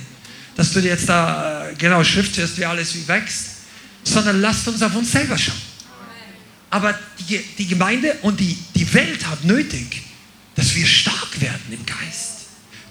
dass 0.56 0.72
du 0.72 0.82
dir 0.82 0.90
jetzt 0.90 1.10
da 1.10 1.70
äh, 1.70 1.76
genau 1.76 2.04
Schrift 2.04 2.38
hörst, 2.38 2.58
wie 2.58 2.66
alles 2.66 2.96
wie 2.96 3.08
wächst, 3.08 3.46
sondern 4.04 4.40
lasst 4.42 4.68
uns 4.68 4.82
auf 4.82 4.96
uns 4.96 5.12
selber 5.12 5.38
schauen. 5.38 5.56
Aber 6.70 6.98
die, 7.28 7.40
die 7.58 7.68
Gemeinde 7.68 8.18
und 8.22 8.40
die, 8.40 8.58
die 8.76 8.94
Welt 8.94 9.26
hat 9.26 9.44
nötig, 9.44 10.02
dass 10.56 10.76
wir 10.76 10.86
stark 10.86 11.40
werden 11.42 11.62
im 11.72 11.86
Geist. 11.86 12.34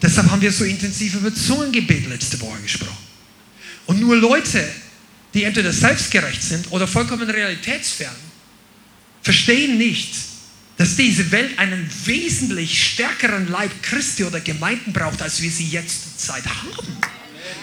Deshalb 0.01 0.30
haben 0.30 0.40
wir 0.43 0.52
so 0.52 0.64
intensiv 0.64 1.14
über 1.14 1.32
Zungengebet 1.32 2.09
letzte 2.09 2.40
Woche 2.40 2.60
gesprochen. 2.60 2.97
Und 3.86 4.01
nur 4.01 4.16
Leute, 4.16 4.66
die 5.34 5.44
entweder 5.44 5.72
selbstgerecht 5.72 6.43
sind 6.43 6.70
oder 6.72 6.86
vollkommen 6.86 7.28
realitätsfern, 7.30 8.14
verstehen 9.22 9.78
nicht, 9.78 10.14
dass 10.76 10.97
diese 10.97 11.30
Welt 11.30 11.59
einen 11.59 11.89
wesentlich 12.05 12.84
stärkeren 12.84 13.48
Leib 13.48 13.70
Christi 13.82 14.24
oder 14.24 14.40
Gemeinden 14.40 14.93
braucht, 14.93 15.22
als 15.22 15.40
wir 15.40 15.51
sie 15.51 15.68
jetzt 15.68 16.20
Zeit 16.20 16.44
haben. 16.44 16.70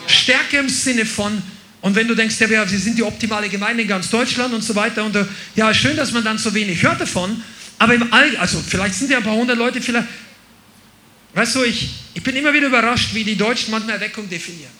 Stärke 0.07 0.57
im 0.57 0.69
Sinne 0.69 1.05
von, 1.05 1.41
und 1.81 1.95
wenn 1.95 2.07
du 2.07 2.15
denkst, 2.15 2.39
ja, 2.39 2.49
wir 2.49 2.79
sind 2.79 2.97
die 2.97 3.03
optimale 3.03 3.49
Gemeinde 3.49 3.83
in 3.83 3.89
ganz 3.89 4.09
Deutschland 4.09 4.53
und 4.53 4.63
so 4.63 4.75
weiter, 4.75 5.03
und 5.03 5.17
ja, 5.55 5.73
schön, 5.73 5.97
dass 5.97 6.11
man 6.11 6.23
dann 6.23 6.37
so 6.37 6.53
wenig 6.53 6.81
hört 6.81 7.01
davon, 7.01 7.43
aber 7.79 7.95
im 7.95 8.13
All, 8.13 8.37
also 8.37 8.61
vielleicht 8.65 8.93
sind 8.95 9.09
ja 9.09 9.17
ein 9.17 9.23
paar 9.23 9.33
hundert 9.33 9.57
Leute, 9.57 9.81
vielleicht, 9.81 10.07
weißt 11.33 11.55
du, 11.55 11.63
ich, 11.63 11.89
ich 12.13 12.21
bin 12.21 12.35
immer 12.35 12.53
wieder 12.53 12.67
überrascht, 12.67 13.13
wie 13.13 13.23
die 13.23 13.35
Deutschen 13.35 13.71
manchmal 13.71 13.95
Erweckung 13.95 14.29
definieren. 14.29 14.71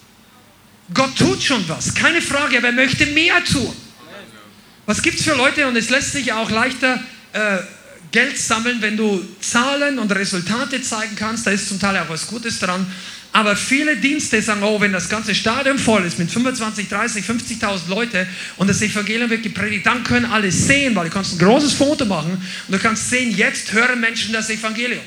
Gott 0.93 1.15
tut 1.17 1.41
schon 1.41 1.67
was, 1.67 1.93
keine 1.95 2.21
Frage, 2.21 2.57
aber 2.57 2.67
er 2.67 2.73
möchte 2.73 3.05
mehr 3.07 3.43
tun. 3.43 3.73
Was 4.85 5.01
gibt 5.01 5.19
es 5.19 5.25
für 5.25 5.35
Leute, 5.35 5.67
und 5.67 5.75
es 5.75 5.89
lässt 5.89 6.11
sich 6.11 6.33
auch 6.33 6.49
leichter 6.49 7.01
äh, 7.33 7.59
Geld 8.11 8.37
sammeln, 8.37 8.81
wenn 8.81 8.97
du 8.97 9.23
Zahlen 9.39 9.99
und 9.99 10.11
Resultate 10.11 10.81
zeigen 10.81 11.15
kannst, 11.15 11.45
da 11.45 11.51
ist 11.51 11.69
zum 11.69 11.79
Teil 11.79 11.97
auch 11.99 12.09
was 12.09 12.27
Gutes 12.27 12.59
dran. 12.59 12.91
Aber 13.31 13.55
viele 13.55 13.95
Dienste 13.95 14.41
sagen, 14.41 14.63
oh, 14.63 14.81
wenn 14.81 14.91
das 14.91 15.07
ganze 15.07 15.35
Stadion 15.35 15.77
voll 15.77 16.03
ist 16.03 16.17
mit 16.17 16.31
25, 16.31 16.89
30, 16.89 17.25
50.000 17.25 17.87
Leute 17.87 18.27
und 18.57 18.67
das 18.67 18.81
Evangelium 18.81 19.29
wird 19.29 19.43
gepredigt, 19.43 19.85
dann 19.85 20.03
können 20.03 20.25
alle 20.25 20.51
sehen, 20.51 20.95
weil 20.95 21.09
du 21.09 21.13
kannst 21.13 21.33
ein 21.33 21.39
großes 21.39 21.73
Foto 21.73 22.05
machen 22.05 22.31
und 22.31 22.73
du 22.73 22.79
kannst 22.79 23.09
sehen, 23.09 23.35
jetzt 23.35 23.71
hören 23.71 23.99
Menschen 23.99 24.33
das 24.33 24.49
Evangelium. 24.49 25.03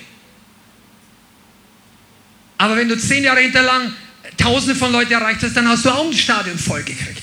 Aber 2.58 2.76
wenn 2.76 2.88
du 2.88 2.96
zehn 2.96 3.24
Jahre 3.24 3.40
hinterlang 3.40 3.92
Tausende 4.36 4.76
von 4.76 4.92
Leuten 4.92 5.12
erreicht 5.12 5.42
hast, 5.42 5.56
dann 5.56 5.68
hast 5.68 5.84
du 5.84 5.90
auch 5.90 6.06
ein 6.06 6.12
Stadion 6.12 6.58
voll 6.58 6.82
gekriegt. 6.84 7.22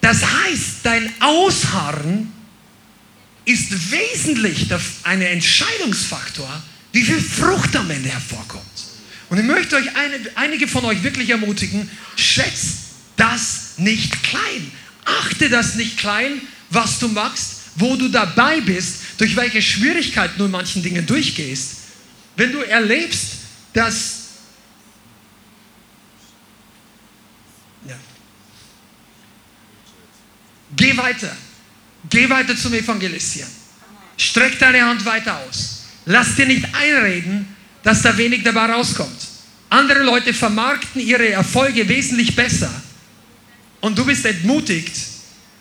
Das 0.00 0.24
heißt, 0.24 0.76
dein 0.84 1.12
Ausharren 1.20 2.32
ist 3.44 3.90
wesentlich 3.90 4.68
ein 5.02 5.22
Entscheidungsfaktor, 5.22 6.62
wie 6.92 7.02
viel 7.02 7.20
Frucht 7.20 7.74
am 7.76 7.90
Ende 7.90 8.08
hervorkommt. 8.10 8.91
Und 9.32 9.38
ich 9.38 9.46
möchte 9.46 9.76
euch 9.76 9.96
eine, 9.96 10.20
einige 10.34 10.68
von 10.68 10.84
euch 10.84 11.02
wirklich 11.02 11.30
ermutigen, 11.30 11.90
schätzt 12.16 12.80
das 13.16 13.78
nicht 13.78 14.22
klein. 14.22 14.70
Achte 15.06 15.48
das 15.48 15.74
nicht 15.76 15.96
klein, 15.96 16.42
was 16.68 16.98
du 16.98 17.08
machst, 17.08 17.62
wo 17.76 17.96
du 17.96 18.08
dabei 18.08 18.60
bist, 18.60 18.96
durch 19.16 19.34
welche 19.34 19.62
Schwierigkeiten 19.62 20.34
du 20.36 20.44
in 20.44 20.50
manchen 20.50 20.82
Dingen 20.82 21.06
durchgehst. 21.06 21.76
Wenn 22.36 22.52
du 22.52 22.58
erlebst, 22.58 23.36
dass 23.72 24.16
ja. 27.88 27.96
Geh 30.76 30.94
weiter. 30.94 31.34
Geh 32.10 32.28
weiter 32.28 32.54
zum 32.54 32.74
Evangelisieren. 32.74 33.50
Streck 34.18 34.58
deine 34.58 34.84
Hand 34.84 35.02
weiter 35.06 35.38
aus. 35.38 35.84
Lass 36.04 36.34
dir 36.34 36.44
nicht 36.44 36.66
einreden, 36.74 37.51
dass 37.82 38.02
da 38.02 38.16
wenig 38.16 38.42
dabei 38.42 38.66
rauskommt. 38.66 39.28
Andere 39.70 40.02
Leute 40.02 40.34
vermarkten 40.34 41.00
ihre 41.00 41.28
Erfolge 41.30 41.88
wesentlich 41.88 42.36
besser 42.36 42.70
und 43.80 43.96
du 43.98 44.04
bist 44.04 44.24
entmutigt, 44.24 44.92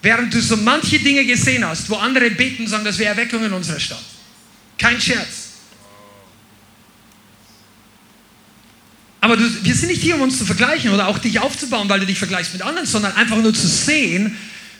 während 0.01 0.33
du 0.33 0.41
so 0.41 0.57
manche 0.57 0.99
Dinge 0.99 1.25
gesehen 1.25 1.65
hast, 1.65 1.89
wo 1.89 1.95
andere 1.95 2.29
beten 2.31 2.63
und 2.63 2.69
sagen, 2.69 2.85
das 2.85 2.97
wäre 2.97 3.11
Erweckung 3.11 3.43
in 3.43 3.53
unserer 3.53 3.79
Stadt. 3.79 4.03
Kein 4.77 4.99
Scherz. 4.99 5.51
Aber 9.21 9.37
du, 9.37 9.43
wir 9.63 9.75
sind 9.75 9.89
nicht 9.89 10.01
hier, 10.01 10.15
um 10.15 10.21
uns 10.21 10.39
zu 10.39 10.45
vergleichen 10.45 10.91
oder 10.91 11.07
auch 11.07 11.19
dich 11.19 11.39
aufzubauen, 11.39 11.87
weil 11.87 11.99
du 11.99 12.07
dich 12.07 12.17
vergleichst 12.17 12.53
mit 12.53 12.63
anderen, 12.63 12.87
sondern 12.87 13.13
einfach 13.13 13.37
nur 13.37 13.53
zu 13.53 13.67
sehen, 13.67 14.35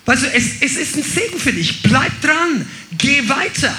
weißt 0.06 0.24
du, 0.24 0.28
es, 0.34 0.62
es 0.62 0.78
ist 0.78 0.98
ein 0.98 1.04
Segen 1.04 1.40
für 1.40 1.54
dich. 1.54 1.84
Bleib 1.84 2.20
dran, 2.22 2.68
geh 2.98 3.30
weiter. 3.30 3.76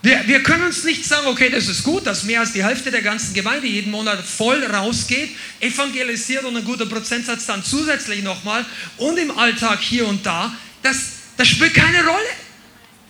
Wir, 0.00 0.22
wir 0.26 0.42
können 0.44 0.64
uns 0.64 0.84
nicht 0.84 1.04
sagen, 1.04 1.26
okay, 1.26 1.50
das 1.50 1.66
ist 1.66 1.82
gut, 1.82 2.06
dass 2.06 2.22
mehr 2.22 2.40
als 2.40 2.52
die 2.52 2.64
Hälfte 2.64 2.90
der 2.90 3.02
ganzen 3.02 3.34
Gemeinde 3.34 3.66
jeden 3.66 3.90
Monat 3.90 4.24
voll 4.24 4.64
rausgeht, 4.64 5.30
evangelisiert 5.58 6.44
und 6.44 6.56
ein 6.56 6.64
guter 6.64 6.86
Prozentsatz 6.86 7.46
dann 7.46 7.64
zusätzlich 7.64 8.22
nochmal 8.22 8.64
und 8.96 9.18
im 9.18 9.36
Alltag 9.36 9.80
hier 9.80 10.06
und 10.06 10.24
da. 10.24 10.54
Das, 10.82 10.96
das 11.36 11.48
spielt 11.48 11.74
keine 11.74 12.04
Rolle. 12.04 12.28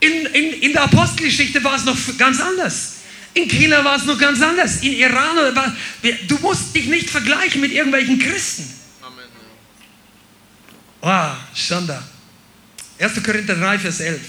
In, 0.01 0.27
in, 0.27 0.62
in 0.62 0.73
der 0.73 0.85
Apostelgeschichte 0.85 1.62
war 1.62 1.77
es 1.77 1.85
noch 1.85 1.97
ganz 2.16 2.40
anders. 2.40 2.94
In 3.35 3.48
China 3.48 3.85
war 3.85 3.97
es 3.97 4.05
noch 4.05 4.19
ganz 4.19 4.40
anders. 4.40 4.78
In 4.81 4.94
Iran, 4.94 5.55
war, 5.55 5.77
du 6.27 6.39
musst 6.39 6.74
dich 6.74 6.86
nicht 6.86 7.10
vergleichen 7.10 7.60
mit 7.60 7.73
irgendwelchen 7.73 8.19
Christen. 8.19 8.73
Amen. 9.02 9.24
Ah, 11.02 11.36
Schanda. 11.55 12.02
1. 12.98 13.23
Korinther 13.23 13.56
3, 13.56 13.78
Vers 13.78 14.01
11. 14.01 14.20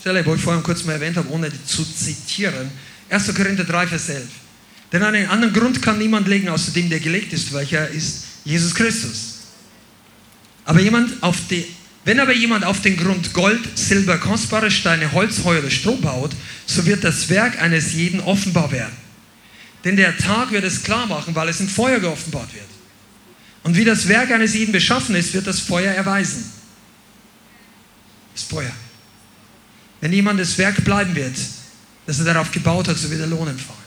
Stelle, 0.00 0.24
wo 0.24 0.34
ich 0.34 0.40
vorhin 0.40 0.62
kurz 0.62 0.84
mal 0.84 0.94
erwähnt 0.94 1.16
habe, 1.16 1.30
ohne 1.30 1.50
zu 1.64 1.84
zitieren. 1.84 2.70
1. 3.10 3.34
Korinther 3.34 3.64
3, 3.64 3.86
Vers 3.86 4.08
11. 4.08 4.24
Denn 4.92 5.02
einen 5.02 5.28
anderen 5.28 5.52
Grund 5.52 5.82
kann 5.82 5.98
niemand 5.98 6.26
legen, 6.26 6.48
außer 6.48 6.72
dem, 6.72 6.88
der 6.88 7.00
gelegt 7.00 7.32
ist, 7.32 7.52
welcher 7.52 7.88
ist 7.88 8.24
Jesus 8.44 8.74
Christus. 8.74 9.34
Aber 10.64 10.80
jemand 10.80 11.22
auf 11.22 11.36
die, 11.48 11.66
wenn 12.04 12.18
aber 12.18 12.32
jemand 12.32 12.64
auf 12.64 12.80
den 12.80 12.96
Grund 12.96 13.32
Gold, 13.32 13.60
Silber, 13.78 14.18
kostbare 14.18 14.70
Steine, 14.70 15.12
Holz, 15.12 15.44
Heu 15.44 15.58
oder 15.58 15.70
Stroh 15.70 15.96
baut, 15.96 16.32
so 16.66 16.86
wird 16.86 17.04
das 17.04 17.28
Werk 17.28 17.60
eines 17.60 17.92
jeden 17.92 18.20
offenbar 18.20 18.72
werden. 18.72 18.96
Denn 19.84 19.96
der 19.96 20.16
Tag 20.16 20.50
wird 20.50 20.64
es 20.64 20.82
klar 20.82 21.06
machen, 21.06 21.34
weil 21.34 21.48
es 21.48 21.60
im 21.60 21.68
Feuer 21.68 22.00
geoffenbart 22.00 22.52
wird. 22.54 22.64
Und 23.62 23.76
wie 23.76 23.84
das 23.84 24.08
Werk 24.08 24.30
eines 24.30 24.54
jeden 24.54 24.72
beschaffen 24.72 25.14
ist, 25.14 25.34
wird 25.34 25.46
das 25.46 25.60
Feuer 25.60 25.92
erweisen. 25.92 26.50
Das 28.34 28.44
Feuer. 28.44 28.72
Wenn 30.00 30.12
jemand 30.12 30.40
das 30.40 30.56
Werk 30.58 30.82
bleiben 30.84 31.14
wird, 31.14 31.36
das 32.06 32.18
er 32.18 32.24
darauf 32.24 32.50
gebaut 32.50 32.88
hat, 32.88 32.96
so 32.96 33.10
wird 33.10 33.20
er 33.20 33.26
Lohn 33.26 33.48
empfangen. 33.48 33.78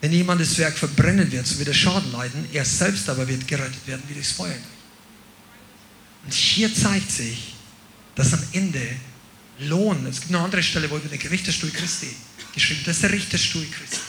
Wenn 0.00 0.12
jemand 0.12 0.40
das 0.40 0.56
Werk 0.58 0.78
verbrennen 0.78 1.30
wird, 1.30 1.46
so 1.46 1.58
wird 1.58 1.68
er 1.68 1.74
Schaden 1.74 2.10
leiden. 2.12 2.46
Er 2.52 2.64
selbst 2.64 3.08
aber 3.08 3.28
wird 3.28 3.46
gerettet 3.46 3.86
werden 3.86 4.02
wie 4.08 4.18
das 4.18 4.32
Feuer. 4.32 4.56
Und 6.24 6.32
hier 6.32 6.74
zeigt 6.74 7.10
sich, 7.10 7.54
dass 8.14 8.32
am 8.32 8.42
Ende 8.52 8.82
Lohn, 9.60 10.06
es 10.06 10.20
gibt 10.20 10.32
eine 10.32 10.42
andere 10.42 10.62
Stelle, 10.62 10.90
wo 10.90 10.96
über 10.96 11.08
den 11.08 11.28
Richterstuhl 11.28 11.70
Christi 11.70 12.08
geschrieben 12.54 12.80
das 12.84 12.96
ist 12.96 13.02
der 13.02 13.12
Richterstuhl 13.12 13.66
Christi. 13.66 14.00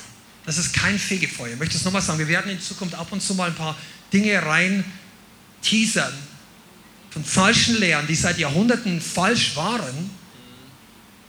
Das 0.45 0.57
ist 0.57 0.73
kein 0.73 0.97
Fegefeuer. 0.97 1.53
Ich 1.53 1.59
möchte 1.59 1.77
es 1.77 1.83
nochmal 1.83 2.01
sagen, 2.01 2.19
wir 2.19 2.27
werden 2.27 2.49
in 2.49 2.59
Zukunft 2.59 2.95
ab 2.95 3.11
und 3.11 3.21
zu 3.21 3.35
mal 3.35 3.49
ein 3.49 3.55
paar 3.55 3.77
Dinge 4.11 4.41
rein 4.41 4.83
teasern 5.61 6.13
von 7.11 7.23
falschen 7.23 7.79
Lehren, 7.79 8.07
die 8.07 8.15
seit 8.15 8.39
Jahrhunderten 8.39 9.01
falsch 9.01 9.55
waren, 9.55 10.09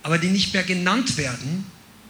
aber 0.03 0.17
die 0.17 0.27
nicht 0.27 0.53
mehr 0.53 0.63
genannt 0.63 1.17
werden, 1.17 1.65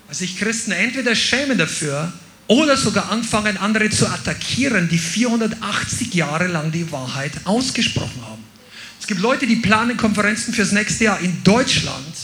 weil 0.07 0.15
sich 0.15 0.37
Christen 0.37 0.71
entweder 0.71 1.15
schämen 1.15 1.57
dafür 1.57 2.11
oder 2.47 2.75
sogar 2.75 3.09
anfangen, 3.09 3.57
andere 3.57 3.89
zu 3.89 4.07
attackieren, 4.07 4.89
die 4.89 4.97
480 4.97 6.13
Jahre 6.13 6.47
lang 6.47 6.71
die 6.71 6.91
Wahrheit 6.91 7.31
ausgesprochen 7.45 8.21
haben. 8.25 8.43
Es 8.99 9.07
gibt 9.07 9.21
Leute, 9.21 9.47
die 9.47 9.57
planen 9.57 9.95
Konferenzen 9.95 10.53
fürs 10.53 10.71
nächste 10.71 11.05
Jahr 11.05 11.19
in 11.19 11.43
Deutschland. 11.43 12.15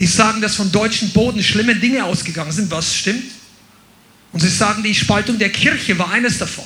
Die 0.00 0.06
sagen, 0.06 0.40
dass 0.40 0.54
von 0.54 0.70
deutschen 0.70 1.10
Boden 1.10 1.42
schlimme 1.42 1.74
Dinge 1.74 2.04
ausgegangen 2.04 2.52
sind. 2.52 2.70
Was 2.70 2.94
stimmt? 2.94 3.24
Und 4.32 4.40
sie 4.40 4.48
sagen, 4.48 4.82
die 4.82 4.94
Spaltung 4.94 5.38
der 5.38 5.50
Kirche 5.50 5.98
war 5.98 6.10
eines 6.10 6.38
davon. 6.38 6.64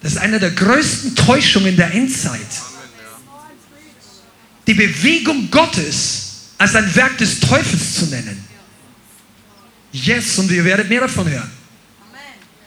Das 0.00 0.12
ist 0.12 0.18
eine 0.18 0.38
der 0.38 0.50
größten 0.50 1.14
Täuschungen 1.14 1.76
der 1.76 1.92
Endzeit. 1.92 2.40
Die 4.68 4.74
Bewegung 4.74 5.50
Gottes 5.50 6.50
als 6.58 6.74
ein 6.74 6.94
Werk 6.94 7.16
des 7.16 7.40
Teufels 7.40 7.94
zu 7.94 8.04
nennen. 8.06 8.44
Yes, 9.92 10.38
und 10.38 10.50
ihr 10.50 10.62
werdet 10.62 10.90
mehr 10.90 11.00
davon 11.00 11.28
hören. 11.28 11.50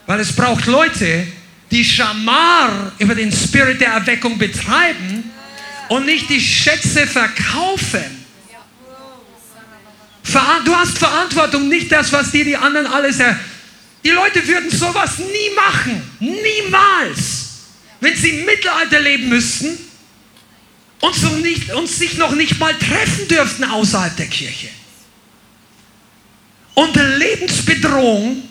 Weil 0.08 0.20
es 0.20 0.36
braucht 0.36 0.66
Leute, 0.66 1.28
die 1.70 1.86
Schamar 1.86 2.92
über 2.98 3.14
den 3.14 3.32
Spirit 3.32 3.80
der 3.80 3.90
Erweckung 3.90 4.40
betreiben 4.40 5.30
und 5.90 6.08
nicht 6.08 6.28
die 6.28 6.42
Schätze 6.42 7.06
verkaufen. 7.06 8.26
Du 10.66 10.76
hast 10.76 10.98
Verantwortung, 10.98 11.70
nicht 11.70 11.92
das, 11.92 12.12
was 12.12 12.32
dir 12.32 12.44
die 12.44 12.58
anderen 12.58 12.88
alles 12.88 13.20
er. 13.20 13.40
Die 14.04 14.10
Leute 14.10 14.46
würden 14.48 14.72
sowas 14.72 15.20
nie 15.20 15.56
machen. 15.56 16.02
Niemals. 16.20 17.50
Wenn 18.00 18.16
sie 18.16 18.40
im 18.40 18.46
Mittelalter 18.46 19.00
leben 19.02 19.30
müssten 19.30 19.91
und, 21.02 21.16
so 21.16 21.30
nicht, 21.38 21.72
und 21.74 21.88
sich 21.88 22.18
noch 22.18 22.32
nicht 22.32 22.60
mal 22.60 22.74
treffen 22.78 23.28
dürften 23.28 23.64
außerhalb 23.64 24.16
der 24.16 24.28
Kirche. 24.28 24.70
Unter 26.74 27.04
Lebensbedrohung 27.18 28.44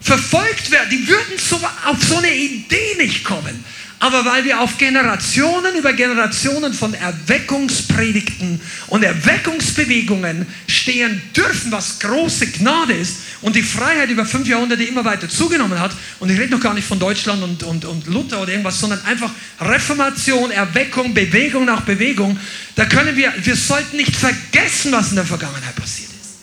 verfolgt 0.00 0.70
werden. 0.70 0.90
Die 0.90 1.06
würden 1.06 1.38
so, 1.38 1.56
auf 1.56 2.02
so 2.02 2.16
eine 2.16 2.34
Idee 2.34 2.96
nicht 2.98 3.24
kommen. 3.24 3.64
Aber 4.00 4.24
weil 4.24 4.44
wir 4.44 4.60
auf 4.60 4.78
Generationen 4.78 5.74
über 5.76 5.92
Generationen 5.92 6.72
von 6.72 6.94
Erweckungspredigten 6.94 8.60
und 8.86 9.02
Erweckungsbewegungen 9.02 10.46
stehen 10.68 11.20
dürfen, 11.36 11.72
was 11.72 11.98
große 11.98 12.46
Gnade 12.52 12.92
ist 12.92 13.16
und 13.42 13.56
die 13.56 13.62
Freiheit 13.62 14.08
über 14.10 14.24
fünf 14.24 14.46
Jahrhunderte 14.46 14.84
immer 14.84 15.04
weiter 15.04 15.28
zugenommen 15.28 15.80
hat, 15.80 15.90
und 16.20 16.30
ich 16.30 16.38
rede 16.38 16.52
noch 16.52 16.60
gar 16.60 16.74
nicht 16.74 16.86
von 16.86 17.00
Deutschland 17.00 17.42
und, 17.42 17.64
und, 17.64 17.84
und 17.84 18.06
Luther 18.06 18.40
oder 18.40 18.52
irgendwas, 18.52 18.78
sondern 18.78 19.04
einfach 19.04 19.32
Reformation, 19.60 20.52
Erweckung, 20.52 21.12
Bewegung 21.12 21.64
nach 21.64 21.80
Bewegung, 21.80 22.38
da 22.76 22.84
können 22.84 23.16
wir, 23.16 23.32
wir 23.42 23.56
sollten 23.56 23.96
nicht 23.96 24.14
vergessen, 24.14 24.92
was 24.92 25.10
in 25.10 25.16
der 25.16 25.24
Vergangenheit 25.24 25.74
passiert 25.74 26.10
ist. 26.10 26.38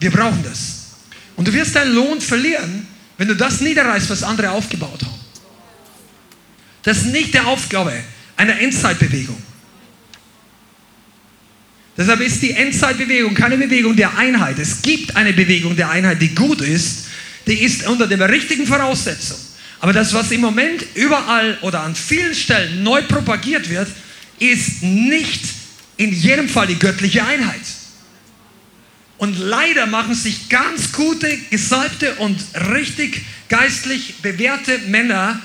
Wir 0.00 0.10
brauchen 0.10 0.42
das. 0.42 0.96
Und 1.36 1.46
du 1.46 1.52
wirst 1.52 1.76
deinen 1.76 1.94
Lohn 1.94 2.20
verlieren, 2.20 2.88
wenn 3.18 3.28
du 3.28 3.36
das 3.36 3.60
niederreißt, 3.60 4.10
was 4.10 4.24
andere 4.24 4.50
aufgebaut 4.50 5.00
haben. 5.04 5.23
Das 6.84 6.98
ist 6.98 7.06
nicht 7.06 7.34
die 7.34 7.40
Aufgabe 7.40 7.92
einer 8.36 8.60
Endzeitbewegung. 8.60 9.42
Deshalb 11.96 12.20
ist 12.20 12.42
die 12.42 12.50
Endzeitbewegung 12.50 13.34
keine 13.34 13.56
Bewegung 13.56 13.96
der 13.96 14.16
Einheit. 14.18 14.58
Es 14.58 14.82
gibt 14.82 15.16
eine 15.16 15.32
Bewegung 15.32 15.76
der 15.76 15.90
Einheit, 15.90 16.20
die 16.20 16.34
gut 16.34 16.60
ist, 16.60 17.06
die 17.46 17.62
ist 17.62 17.86
unter 17.86 18.06
den 18.06 18.20
richtigen 18.20 18.66
Voraussetzungen. 18.66 19.40
Aber 19.80 19.92
das, 19.92 20.12
was 20.12 20.30
im 20.30 20.40
Moment 20.40 20.84
überall 20.94 21.58
oder 21.60 21.82
an 21.82 21.94
vielen 21.94 22.34
Stellen 22.34 22.82
neu 22.82 23.02
propagiert 23.02 23.68
wird, 23.68 23.88
ist 24.38 24.82
nicht 24.82 25.44
in 25.96 26.12
jedem 26.12 26.48
Fall 26.48 26.66
die 26.66 26.78
göttliche 26.78 27.24
Einheit. 27.24 27.60
Und 29.18 29.38
leider 29.38 29.86
machen 29.86 30.14
sich 30.14 30.48
ganz 30.48 30.92
gute, 30.92 31.38
gesalbte 31.50 32.14
und 32.16 32.42
richtig 32.72 33.22
geistlich 33.48 34.16
bewährte 34.22 34.78
Männer 34.88 35.40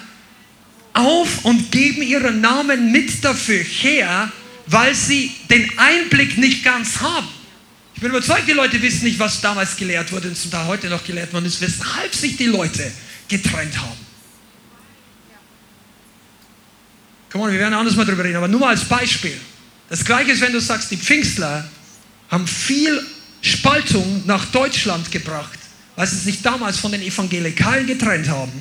auf 0.94 1.46
und 1.46 1.72
geben 1.72 2.02
ihren 2.02 2.42
Namen 2.42 2.92
mit 2.92 3.24
dafür 3.24 3.64
her, 3.64 4.32
weil 4.68 4.94
sie 4.96 5.32
den 5.50 5.78
Einblick 5.78 6.38
nicht 6.38 6.64
ganz 6.64 7.00
haben. 7.00 7.28
Ich 7.96 8.02
bin 8.02 8.12
überzeugt, 8.12 8.48
die 8.48 8.54
Leute 8.54 8.82
wissen 8.82 9.04
nicht, 9.04 9.20
was 9.20 9.42
damals 9.42 9.76
gelehrt 9.76 10.12
wurde 10.12 10.30
und 10.30 10.38
zum 10.38 10.52
Teil 10.52 10.66
heute 10.68 10.88
noch 10.88 11.04
gelehrt 11.04 11.34
worden 11.34 11.46
ist, 11.46 11.60
weshalb 11.60 12.16
sich 12.16 12.38
die 12.38 12.46
Leute 12.46 12.92
getrennt 13.28 13.78
haben. 13.78 13.98
Komm 17.30 17.42
on, 17.42 17.52
wir 17.52 17.60
werden 17.60 17.74
anders 17.74 17.96
mal 17.96 18.06
drüber 18.06 18.24
reden, 18.24 18.38
aber 18.38 18.48
nur 18.48 18.62
mal 18.62 18.70
als 18.70 18.86
Beispiel. 18.86 19.38
Das 19.90 20.06
gleiche 20.06 20.32
ist, 20.32 20.42
wenn 20.42 20.54
du 20.54 20.62
sagst, 20.62 20.90
die 20.92 20.98
Pfingstler 20.98 21.68
haben 22.30 22.48
viel 22.48 23.06
Spaltung 23.42 24.24
nach 24.26 24.46
Deutschland 24.46 25.12
gebracht, 25.12 25.60
weil 25.96 26.08
sie 26.08 26.18
sich 26.18 26.42
damals 26.42 26.80
von 26.80 26.92
den 26.92 27.02
Evangelikalen 27.02 27.86
getrennt 27.86 28.30
haben, 28.30 28.52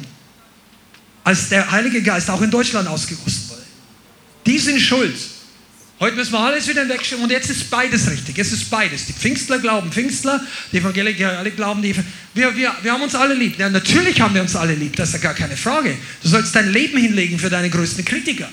als 1.29 1.51
der 1.51 1.71
Heilige 1.71 2.01
Geist 2.01 2.31
auch 2.31 2.41
in 2.41 2.51
Deutschland 2.51 2.89
ausgegossen 2.89 3.51
wurde. 3.51 3.63
Die 4.47 4.59
sind 4.59 4.81
schuld. 4.81 5.15
Heute 6.01 6.17
müssen 6.17 6.33
wir 6.33 6.41
alles 6.41 6.67
wieder 6.67 6.89
wegschieben 6.89 7.23
und 7.23 7.31
jetzt 7.31 7.51
ist 7.51 7.69
beides 7.69 8.11
richtig. 8.11 8.39
Es 8.39 8.51
ist 8.51 8.71
beides. 8.71 9.05
Die 9.05 9.13
Pfingstler 9.13 9.59
glauben 9.59 9.93
Pfingstler, 9.93 10.41
die 10.73 10.79
Evangelikalen 10.79 11.55
glauben 11.55 11.83
die. 11.83 11.95
Wir, 12.33 12.57
wir, 12.57 12.75
wir 12.81 12.93
haben 12.93 13.03
uns 13.03 13.15
alle 13.15 13.35
lieb. 13.35 13.59
Ja, 13.59 13.69
natürlich 13.69 14.19
haben 14.23 14.35
wir 14.35 14.41
uns 14.41 14.57
alle 14.57 14.75
lieb, 14.75 14.97
das 14.97 15.11
ist 15.11 15.17
ja 15.17 15.21
gar 15.21 15.35
keine 15.35 15.55
Frage. 15.55 15.99
Du 16.23 16.29
sollst 16.31 16.55
dein 16.55 16.73
Leben 16.73 16.97
hinlegen 16.97 17.39
für 17.39 17.51
deine 17.51 17.69
größten 17.69 18.07
Kritiker. 18.07 18.49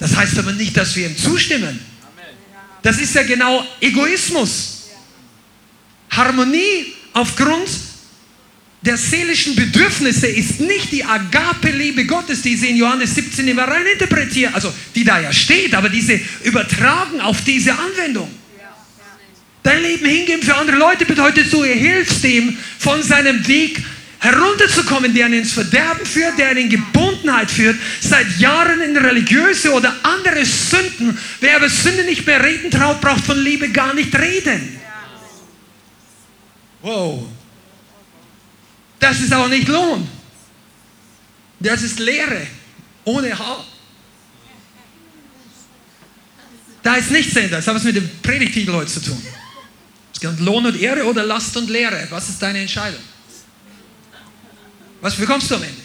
Das 0.00 0.16
heißt 0.16 0.36
aber 0.40 0.54
nicht, 0.54 0.76
dass 0.76 0.96
wir 0.96 1.06
ihm 1.06 1.16
zustimmen. 1.16 1.78
Das 2.82 2.98
ist 2.98 3.14
ja 3.14 3.22
genau 3.22 3.64
Egoismus. 3.80 4.88
Harmonie 6.10 6.94
aufgrund 7.12 7.68
der 8.86 8.96
seelischen 8.96 9.54
Bedürfnisse 9.54 10.26
ist 10.28 10.60
nicht 10.60 10.92
die 10.92 11.04
Agape-Liebe 11.04 12.04
Gottes, 12.06 12.42
die 12.42 12.56
sie 12.56 12.70
in 12.70 12.76
Johannes 12.76 13.14
17 13.14 13.46
immer 13.48 13.64
rein 13.64 13.84
interpretieren, 13.86 14.54
also 14.54 14.72
die 14.94 15.04
da 15.04 15.20
ja 15.20 15.32
steht, 15.32 15.74
aber 15.74 15.88
diese 15.88 16.18
übertragen 16.44 17.20
auf 17.20 17.42
diese 17.42 17.72
Anwendung. 17.72 18.30
Dein 19.62 19.82
Leben 19.82 20.06
hingeben 20.06 20.42
für 20.42 20.54
andere 20.56 20.76
Leute 20.76 21.04
bedeutet, 21.04 21.52
du 21.52 21.64
hilfst 21.64 22.24
ihm 22.24 22.56
von 22.78 23.02
seinem 23.02 23.46
Weg 23.48 23.82
herunterzukommen, 24.20 25.12
der 25.12 25.26
ihn 25.26 25.34
ins 25.34 25.52
Verderben 25.52 26.06
führt, 26.06 26.38
der 26.38 26.56
ihn 26.56 26.70
gebunden 26.70 26.96
Verbundenheit 27.26 27.50
führt, 27.50 27.76
seit 28.00 28.38
Jahren 28.38 28.80
in 28.80 28.96
religiöse 28.96 29.72
oder 29.72 29.94
andere 30.02 30.44
Sünden. 30.44 31.18
Wer 31.40 31.58
über 31.58 31.68
Sünde 31.68 32.04
nicht 32.04 32.26
mehr 32.26 32.42
reden 32.42 32.70
traut, 32.70 33.00
braucht 33.00 33.24
von 33.24 33.38
Liebe 33.38 33.68
gar 33.70 33.94
nicht 33.94 34.14
reden. 34.16 34.80
Wow. 36.82 37.26
Das 38.98 39.20
ist 39.20 39.32
auch 39.32 39.48
nicht 39.48 39.68
Lohn. 39.68 40.08
Das 41.60 41.82
ist 41.82 41.98
Lehre 41.98 42.46
ohne 43.04 43.38
Haar. 43.38 43.64
Da 46.82 46.94
ist 46.94 47.10
nichts 47.10 47.34
dahinter. 47.34 47.56
Das 47.56 47.66
hat 47.66 47.74
was 47.74 47.84
mit 47.84 47.96
dem 47.96 48.08
Predigtitel 48.22 48.72
heute 48.72 48.92
zu 48.92 49.00
tun. 49.00 49.20
Es 50.12 50.20
geht 50.20 50.30
um 50.30 50.44
Lohn 50.44 50.66
und 50.66 50.80
Ehre 50.80 51.04
oder 51.04 51.24
Last 51.24 51.56
und 51.56 51.68
Lehre. 51.68 52.06
Was 52.10 52.28
ist 52.28 52.40
deine 52.40 52.60
Entscheidung? 52.60 53.02
Was 55.00 55.16
bekommst 55.16 55.50
du 55.50 55.56
am 55.56 55.62
Ende? 55.62 55.82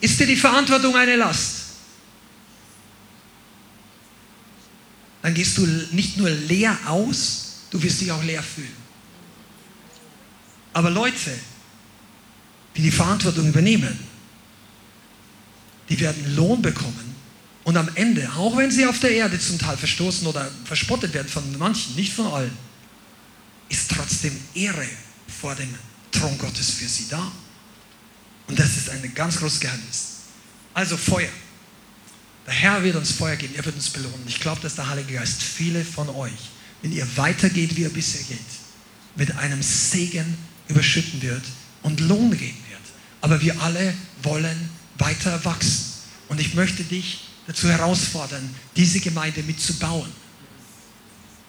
Ist 0.00 0.18
dir 0.18 0.26
die 0.26 0.36
Verantwortung 0.36 0.96
eine 0.96 1.16
Last? 1.16 1.62
Dann 5.22 5.34
gehst 5.34 5.56
du 5.56 5.66
nicht 5.92 6.16
nur 6.16 6.28
leer 6.30 6.76
aus, 6.86 7.60
du 7.70 7.80
wirst 7.80 8.00
dich 8.00 8.10
auch 8.10 8.22
leer 8.24 8.42
fühlen. 8.42 8.76
Aber 10.72 10.90
Leute, 10.90 11.38
die 12.76 12.82
die 12.82 12.90
Verantwortung 12.90 13.48
übernehmen, 13.48 13.98
die 15.88 16.00
werden 16.00 16.34
Lohn 16.36 16.62
bekommen 16.62 17.12
und 17.64 17.76
am 17.76 17.88
Ende, 17.94 18.30
auch 18.32 18.56
wenn 18.56 18.70
sie 18.70 18.86
auf 18.86 18.98
der 18.98 19.12
Erde 19.12 19.38
zum 19.38 19.58
Teil 19.58 19.76
verstoßen 19.76 20.26
oder 20.26 20.50
verspottet 20.64 21.14
werden 21.14 21.28
von 21.28 21.58
manchen, 21.58 21.94
nicht 21.94 22.12
von 22.12 22.26
allen, 22.26 22.56
ist 23.68 23.90
trotzdem 23.90 24.36
Ehre 24.54 24.86
vor 25.40 25.54
dem 25.54 25.72
Thron 26.10 26.36
Gottes 26.38 26.70
für 26.70 26.88
sie 26.88 27.08
da. 27.08 27.30
Und 28.48 28.58
das 28.58 28.76
ist 28.76 28.90
ein 28.90 29.14
ganz 29.14 29.38
großes 29.38 29.60
Geheimnis. 29.60 30.06
Also 30.74 30.96
Feuer. 30.96 31.30
Der 32.46 32.54
Herr 32.54 32.82
wird 32.82 32.96
uns 32.96 33.12
Feuer 33.12 33.36
geben, 33.36 33.54
er 33.54 33.64
wird 33.64 33.76
uns 33.76 33.90
belohnen. 33.90 34.24
Ich 34.26 34.40
glaube, 34.40 34.60
dass 34.60 34.74
der 34.74 34.88
Heilige 34.88 35.14
Geist 35.14 35.42
viele 35.42 35.84
von 35.84 36.08
euch, 36.10 36.50
wenn 36.82 36.92
ihr 36.92 37.06
weitergeht, 37.16 37.76
wie 37.76 37.82
ihr 37.82 37.92
bisher 37.92 38.22
geht, 38.24 38.38
mit 39.14 39.36
einem 39.36 39.62
Segen 39.62 40.36
überschütten 40.66 41.22
wird 41.22 41.44
und 41.82 42.00
Lohn 42.00 42.36
geben. 42.36 42.58
Aber 43.22 43.40
wir 43.40 43.58
alle 43.62 43.94
wollen 44.22 44.68
weiter 44.98 45.42
wachsen. 45.44 45.86
Und 46.28 46.40
ich 46.40 46.54
möchte 46.54 46.84
dich 46.84 47.20
dazu 47.46 47.68
herausfordern, 47.68 48.48
diese 48.76 49.00
Gemeinde 49.00 49.42
mitzubauen. 49.42 50.10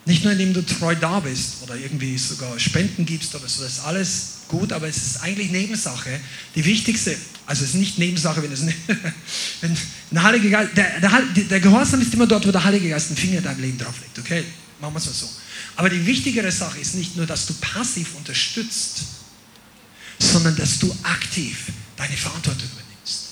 Nicht 0.06 0.24
nur 0.24 0.34
indem 0.34 0.54
du 0.54 0.66
treu 0.66 0.96
da 0.96 1.22
bist 1.22 1.64
oder 1.64 1.76
irgendwie 1.76 2.18
sogar 2.18 2.60
Spenden 2.60 3.06
gibst 3.06 3.34
oder 3.36 3.48
so, 3.48 3.64
das 3.64 3.74
ist 3.74 3.86
alles 3.86 4.28
gut, 4.50 4.74
aber 4.74 4.88
es 4.88 4.98
ist 4.98 5.22
eigentlich 5.22 5.50
Nebensache. 5.52 6.20
Die 6.56 6.66
wichtigste, 6.66 7.16
also 7.46 7.64
es 7.64 7.70
ist 7.70 7.76
nicht 7.76 8.00
Nebensache, 8.00 8.44
wenn 8.44 8.52
es 8.52 8.62
wenn 9.62 9.78
der 10.12 10.24
Heilige 10.24 10.50
Geist, 10.50 10.76
der, 10.76 11.00
der, 11.00 11.22
der 11.50 11.60
Gehorsam 11.62 12.02
ist 12.02 12.14
immer 12.14 12.28
dort, 12.28 12.46
wo 12.46 12.52
der 12.52 12.64
Heilige 12.64 12.90
Geist 12.90 13.08
einen 13.08 13.18
Finger 13.18 13.38
in 13.38 13.44
deinem 13.46 13.62
Leben 13.62 13.78
drauf 13.78 13.96
legt. 14.02 14.20
Okay, 14.20 14.44
machen 14.82 14.94
wir 14.94 14.98
es 14.98 15.06
mal 15.06 15.14
so. 15.14 15.30
Aber 15.78 15.90
die 15.90 16.06
wichtigere 16.06 16.52
Sache 16.52 16.80
ist 16.80 16.96
nicht 16.96 17.16
nur, 17.16 17.26
dass 17.26 17.46
du 17.46 17.54
passiv 17.54 18.16
unterstützt, 18.16 19.04
sondern 20.20 20.56
dass 20.56 20.80
du 20.80 20.96
aktiv 21.04 21.72
deine 21.98 22.16
Verantwortung 22.16 22.68
übernimmst. 22.72 23.28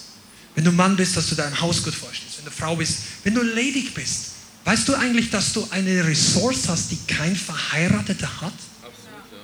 Wenn 0.56 0.64
du 0.66 0.72
Mann 0.72 0.96
bist, 0.96 1.16
dass 1.18 1.30
du 1.30 1.36
dein 1.36 1.60
Haus 1.60 1.84
gut 1.84 1.94
vorstehst. 1.96 2.38
Wenn 2.38 2.46
du 2.46 2.52
Frau 2.52 2.76
bist, 2.76 3.00
wenn 3.24 3.34
du 3.34 3.42
ledig 3.42 3.94
bist. 3.94 4.32
Weißt 4.64 4.88
du 4.88 4.94
eigentlich, 4.94 5.30
dass 5.32 5.54
du 5.54 5.68
eine 5.72 6.06
Ressource 6.06 6.68
hast, 6.68 6.92
die 6.92 7.00
kein 7.08 7.36
Verheirateter 7.36 8.28
hat? 8.42 8.54
Absolut, 8.84 9.32
ja. 9.32 9.38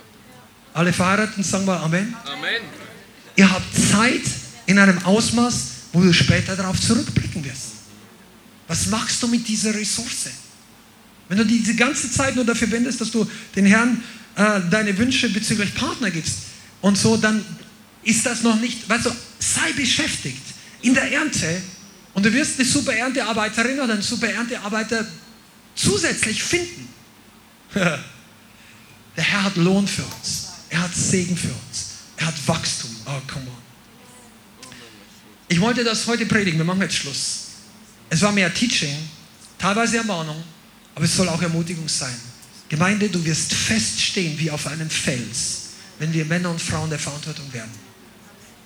Alle 0.73 0.93
Verheirateten 0.93 1.43
sagen 1.43 1.65
wir 1.65 1.80
Amen. 1.81 2.15
Amen. 2.26 2.61
Ihr 3.35 3.49
habt 3.49 3.65
Zeit 3.76 4.22
in 4.68 4.77
einem 4.77 5.03
Ausmaß, 5.03 5.53
wo 5.93 6.01
du 6.01 6.14
später 6.14 6.55
darauf 6.55 6.80
zurückblicken 6.80 7.43
wirst. 7.43 7.77
Was 8.68 8.88
machst 8.88 9.23
du 9.23 9.27
mit 9.27 9.47
dieser 9.47 9.73
Ressource? 9.73 10.30
Wenn 11.30 11.38
du 11.38 11.45
diese 11.45 11.76
ganze 11.76 12.11
Zeit 12.11 12.35
nur 12.35 12.45
dafür 12.45 12.69
wendest, 12.72 13.01
dass 13.01 13.11
du 13.11 13.27
den 13.55 13.65
Herrn 13.65 14.03
äh, 14.35 14.61
deine 14.69 14.97
Wünsche 14.97 15.30
bezüglich 15.30 15.73
Partner 15.73 16.11
gibst 16.11 16.47
und 16.82 16.98
so, 16.98 17.18
dann 17.18 17.44
ist 18.04 18.26
das 18.26 18.44
noch 18.44 18.60
nicht, 18.60 18.88
weißt 18.88 19.06
du, 19.06 19.12
sei 19.40 19.72
beschäftigt 19.74 20.41
in 20.82 20.94
der 20.94 21.12
Ernte 21.12 21.62
und 22.14 22.26
du 22.26 22.34
wirst 22.34 22.60
eine 22.60 22.68
super 22.68 22.94
Erntearbeiterin 22.94 23.80
oder 23.80 23.94
einen 23.94 24.02
super 24.02 24.30
Erntearbeiter 24.30 25.06
zusätzlich 25.76 26.41
finden. 26.44 26.88
Der 27.74 29.24
Herr 29.24 29.45
hat 29.45 29.56
Lohn 29.56 29.88
für 29.88 30.04
uns. 30.04 30.48
Er 30.70 30.84
hat 30.84 30.95
Segen 30.95 31.36
für 31.36 31.48
uns. 31.48 31.88
Er 32.18 32.28
hat 32.28 32.48
Wachstum. 32.48 32.95
Oh, 33.06 33.20
come 33.28 33.48
on. 33.48 34.72
Ich 35.48 35.60
wollte 35.60 35.84
das 35.84 36.06
heute 36.08 36.26
predigen. 36.26 36.60
Wir 36.60 36.66
machen 36.66 36.82
jetzt 36.82 36.95
Schluss. 36.95 37.48
Es 38.10 38.22
war 38.22 38.32
mehr 38.32 38.54
Teaching, 38.54 38.95
teilweise 39.58 39.98
Ermahnung, 39.98 40.41
aber 40.95 41.06
es 41.06 41.16
soll 41.16 41.28
auch 41.30 41.41
Ermutigung 41.41 41.88
sein. 41.88 42.16
Gemeinde, 42.70 43.10
du 43.10 43.24
wirst 43.24 43.54
feststehen 43.54 44.38
wie 44.40 44.52
auf 44.52 44.68
einem 44.68 44.90
Fels, 44.90 45.66
wenn 45.99 46.14
wir 46.14 46.26
Männer 46.26 46.52
und 46.52 46.61
Frauen 46.61 46.90
der 46.90 46.99
Verantwortung 46.99 47.52
werden 47.53 47.88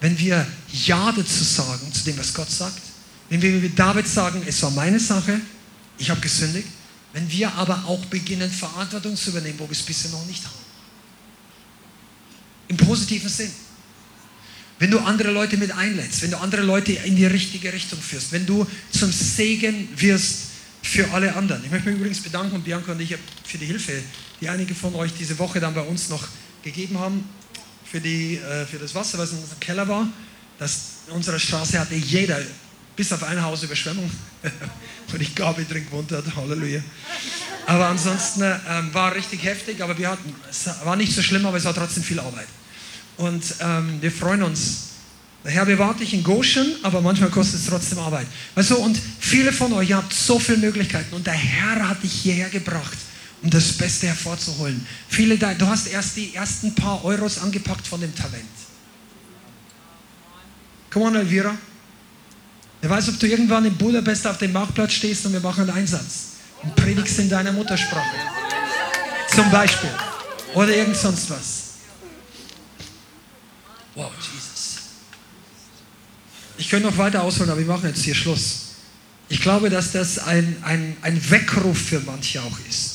wenn 0.02 0.18
wir 0.18 0.46
Ja 0.74 1.12
dazu 1.12 1.44
sagen, 1.44 1.94
zu 1.94 2.04
dem, 2.04 2.18
was 2.18 2.34
Gott 2.34 2.50
sagt, 2.50 2.82
wenn 3.30 3.42
wir 3.42 3.62
wie 3.62 3.70
David 3.70 4.08
sagen, 4.08 4.44
es 4.46 4.62
war 4.64 4.72
meine 4.72 5.00
Sache, 5.00 5.40
ich 5.98 6.10
habe 6.10 6.20
gesündigt, 6.20 6.68
wenn 7.14 7.32
wir 7.32 7.54
aber 7.54 7.86
auch 7.86 8.04
beginnen, 8.06 8.50
Verantwortung 8.50 9.16
zu 9.16 9.30
übernehmen, 9.30 9.60
wo 9.60 9.68
wir 9.68 9.74
es 9.74 9.84
bisher 9.84 10.12
noch 10.12 10.26
nicht 10.26 10.44
haben. 10.44 10.56
Im 12.68 12.78
positiven 12.78 13.30
Sinn. 13.30 13.52
Wenn 14.80 14.90
du 14.90 15.00
andere 15.00 15.30
Leute 15.30 15.58
mit 15.58 15.72
einlädst, 15.72 16.24
wenn 16.24 16.32
du 16.32 16.40
andere 16.40 16.64
Leute 16.64 16.94
in 16.94 17.16
die 17.16 17.28
richtige 17.28 17.72
Richtung 17.72 18.00
führst, 18.02 18.32
wenn 18.32 18.48
du 18.48 18.66
zum 18.92 19.12
Segen 19.12 19.88
wirst 19.96 20.48
für 20.82 21.12
alle 21.12 21.36
anderen. 21.36 21.64
Ich 21.64 21.70
möchte 21.70 21.90
mich 21.90 22.00
übrigens 22.00 22.22
bedanken, 22.22 22.64
Bianca 22.64 22.94
und 22.94 23.00
ich, 23.00 23.16
für 23.44 23.60
die 23.60 23.68
Hilfe, 23.68 24.02
die 24.40 24.50
einige 24.50 24.74
von 24.74 24.96
euch 24.96 25.12
diese 25.14 25.38
Woche 25.38 25.60
dann 25.60 25.76
bei 25.76 25.82
uns 25.82 26.10
noch 26.10 26.28
gegeben 26.64 27.00
haben 27.00 27.28
für, 27.92 28.00
die, 28.00 28.38
äh, 28.38 28.66
für 28.66 28.78
das 28.78 28.96
Wasser, 28.96 29.18
was 29.18 29.32
in 29.32 29.40
unserem 29.40 29.60
Keller 29.60 29.88
war. 29.88 30.08
Das, 30.58 30.80
in 31.08 31.14
unserer 31.14 31.40
Straße 31.40 31.80
hatte 31.80 31.96
jeder, 31.96 32.40
bis 32.96 33.12
auf 33.12 33.24
ein 33.24 33.42
Haus 33.42 33.64
Überschwemmung. 33.64 34.10
und 35.14 35.22
ich 35.22 35.36
Gabi 35.36 35.66
drin 35.66 35.86
gewohnt 35.86 36.12
hat. 36.12 36.24
Halleluja. 36.36 36.82
Aber 37.68 37.88
ansonsten 37.88 38.44
ähm, 38.44 38.94
war 38.94 39.14
richtig 39.14 39.44
heftig, 39.44 39.82
aber 39.82 39.98
wir 39.98 40.10
hatten, 40.10 40.34
es 40.50 40.68
war 40.84 40.96
nicht 40.96 41.14
so 41.14 41.22
schlimm, 41.22 41.46
aber 41.46 41.58
es 41.58 41.66
war 41.66 41.74
trotzdem 41.74 42.04
viel 42.04 42.20
Arbeit. 42.20 42.48
Und 43.18 43.44
ähm, 43.60 44.02
wir 44.02 44.12
freuen 44.12 44.44
uns. 44.44 44.88
Der 45.44 45.52
Herr 45.52 45.66
bewahrt 45.66 46.00
dich 46.00 46.14
in 46.14 46.24
Goshen, 46.24 46.76
aber 46.84 47.02
manchmal 47.02 47.30
kostet 47.30 47.60
es 47.60 47.66
trotzdem 47.66 47.98
Arbeit. 48.00 48.28
Weißt 48.56 48.72
und 48.74 49.00
viele 49.20 49.52
von 49.52 49.74
euch, 49.74 49.90
ihr 49.90 49.98
habt 49.98 50.14
so 50.14 50.38
viele 50.38 50.60
Möglichkeiten 50.60 51.16
und 51.16 51.26
der 51.26 51.34
Herr 51.34 51.90
hat 51.90 52.04
dich 52.04 52.14
hierher 52.14 52.50
gebracht 52.50 52.98
um 53.44 53.50
das 53.50 53.74
Beste 53.74 54.08
hervorzuholen. 54.08 54.86
Viele, 55.08 55.38
du 55.38 55.68
hast 55.68 55.88
erst 55.88 56.16
die 56.16 56.34
ersten 56.36 56.76
paar 56.76 57.04
Euros 57.04 57.40
angepackt 57.40 57.88
von 57.88 58.00
dem 58.00 58.14
Talent. 58.14 58.46
Come 60.92 61.06
on, 61.06 61.16
Elvira. 61.16 61.58
Wer 62.82 62.90
weiß, 62.90 63.10
ob 63.10 63.20
du 63.20 63.28
irgendwann 63.28 63.66
in 63.66 63.76
Budapest 63.78 64.28
auf 64.28 64.38
dem 64.38 64.52
Marktplatz 64.52 64.94
stehst 64.94 65.26
und 65.26 65.34
wir 65.34 65.40
machen 65.40 65.62
einen 65.62 65.78
Einsatz 65.78 66.32
und 66.62 66.76
predigst 66.76 67.20
in 67.20 67.30
deiner 67.30 67.52
Muttersprache. 67.52 68.18
Zum 69.34 69.50
Beispiel. 69.50 69.90
Oder 70.54 70.76
irgend 70.76 70.98
sonst 70.98 71.30
was. 71.30 71.64
Wow, 73.96 74.12
Jesus. 74.18 74.78
Ich 76.58 76.70
könnte 76.70 76.90
noch 76.90 76.98
weiter 76.98 77.24
ausholen, 77.24 77.50
aber 77.50 77.60
wir 77.60 77.68
machen 77.68 77.88
jetzt 77.88 78.04
hier 78.04 78.16
Schluss. 78.16 78.68
Ich 79.30 79.42
glaube, 79.42 79.70
dass 79.70 79.94
das 79.94 80.20
ein, 80.20 80.58
ein, 80.64 80.98
ein 81.02 81.30
Weckruf 81.30 81.78
für 81.78 82.00
manche 82.02 82.42
auch 82.42 82.58
ist 82.70 82.91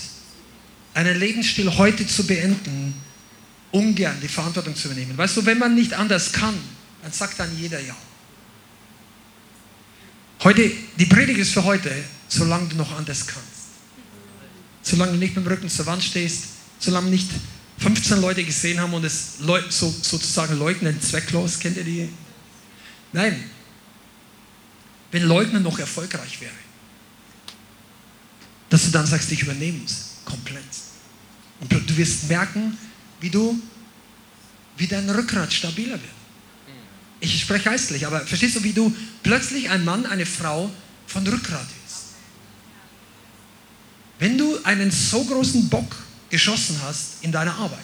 einen 0.96 1.18
Lebensstil 1.18 1.76
heute 1.76 2.06
zu 2.06 2.26
beenden, 2.26 2.94
ungern 3.70 4.18
die 4.22 4.28
Verantwortung 4.28 4.74
zu 4.74 4.88
übernehmen. 4.88 5.16
Weißt 5.16 5.36
du, 5.36 5.44
wenn 5.44 5.58
man 5.58 5.74
nicht 5.74 5.92
anders 5.92 6.32
kann, 6.32 6.54
dann 7.02 7.12
sagt 7.12 7.38
dann 7.38 7.54
jeder 7.58 7.78
Ja. 7.80 7.94
Heute, 10.42 10.70
die 10.98 11.04
Predigt 11.04 11.38
ist 11.38 11.52
für 11.52 11.64
heute, 11.64 11.92
solange 12.28 12.68
du 12.68 12.76
noch 12.76 12.96
anders 12.96 13.26
kannst. 13.26 13.44
Solange 14.82 15.12
du 15.12 15.18
nicht 15.18 15.36
mit 15.36 15.44
dem 15.44 15.52
Rücken 15.52 15.68
zur 15.68 15.84
Wand 15.84 16.02
stehst, 16.02 16.44
solange 16.78 17.10
nicht 17.10 17.28
15 17.78 18.20
Leute 18.22 18.42
gesehen 18.42 18.80
haben 18.80 18.94
und 18.94 19.04
es 19.04 19.38
so, 19.68 19.94
sozusagen 20.00 20.58
leugnen, 20.58 20.98
zwecklos, 21.02 21.58
kennt 21.58 21.76
ihr 21.76 21.84
die? 21.84 22.08
Nein. 23.12 23.50
Wenn 25.10 25.24
Leugnen 25.24 25.62
noch 25.62 25.78
erfolgreich 25.78 26.40
wäre, 26.40 26.52
dass 28.70 28.84
du 28.84 28.90
dann 28.92 29.06
sagst, 29.06 29.30
ich 29.30 29.42
übernehme 29.42 29.80
es 29.84 30.16
komplett. 30.24 30.85
Und 31.60 31.72
du 31.72 31.96
wirst 31.96 32.28
merken, 32.28 32.76
wie 33.20 33.30
du, 33.30 33.60
wie 34.76 34.86
dein 34.86 35.08
Rückgrat 35.08 35.52
stabiler 35.52 35.92
wird. 35.92 36.16
Ich 37.20 37.40
spreche 37.40 37.64
geistlich, 37.64 38.06
aber 38.06 38.20
verstehst 38.26 38.56
du, 38.56 38.62
wie 38.62 38.72
du 38.72 38.94
plötzlich 39.22 39.70
ein 39.70 39.84
Mann, 39.84 40.04
eine 40.04 40.26
Frau 40.26 40.70
von 41.06 41.26
Rückgrat 41.26 41.66
ist? 41.86 41.96
Wenn 44.18 44.36
du 44.36 44.62
einen 44.64 44.90
so 44.90 45.24
großen 45.24 45.68
Bock 45.68 45.96
geschossen 46.28 46.78
hast 46.82 47.22
in 47.22 47.32
deiner 47.32 47.54
Arbeit, 47.54 47.78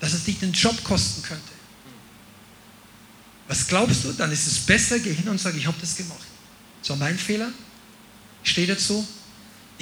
dass 0.00 0.14
es 0.14 0.24
dich 0.24 0.38
den 0.38 0.52
Job 0.52 0.82
kosten 0.82 1.22
könnte, 1.22 1.52
Was 3.48 3.66
glaubst 3.66 4.04
du? 4.04 4.12
Dann 4.12 4.32
ist 4.32 4.46
es 4.46 4.60
besser, 4.60 4.98
geh 4.98 5.12
hin 5.12 5.28
und 5.28 5.38
sag, 5.38 5.54
ich 5.54 5.66
habe 5.66 5.76
das 5.78 5.94
gemacht. 5.94 6.26
War 6.88 6.96
mein 6.96 7.18
Fehler. 7.18 7.50
Ich 8.42 8.50
stehe 8.50 8.66
dazu. 8.66 9.06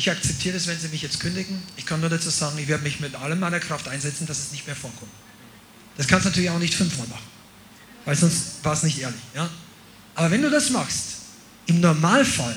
Ich 0.00 0.10
akzeptiere 0.10 0.54
das, 0.54 0.66
wenn 0.66 0.80
sie 0.80 0.88
mich 0.88 1.02
jetzt 1.02 1.20
kündigen. 1.20 1.62
Ich 1.76 1.84
kann 1.84 2.00
nur 2.00 2.08
dazu 2.08 2.30
sagen, 2.30 2.56
ich 2.56 2.68
werde 2.68 2.82
mich 2.82 3.00
mit 3.00 3.14
allem 3.16 3.38
meiner 3.38 3.60
Kraft 3.60 3.86
einsetzen, 3.86 4.26
dass 4.26 4.38
es 4.38 4.50
nicht 4.50 4.66
mehr 4.66 4.74
vorkommt. 4.74 5.12
Das 5.98 6.08
kannst 6.08 6.24
du 6.24 6.30
natürlich 6.30 6.48
auch 6.48 6.58
nicht 6.58 6.74
fünfmal 6.74 7.06
machen, 7.06 7.28
weil 8.06 8.16
sonst 8.16 8.64
war 8.64 8.72
es 8.72 8.82
nicht 8.82 8.98
ehrlich. 8.98 9.20
Ja? 9.34 9.50
Aber 10.14 10.30
wenn 10.30 10.40
du 10.40 10.48
das 10.48 10.70
machst, 10.70 11.16
im 11.66 11.80
Normalfall 11.80 12.56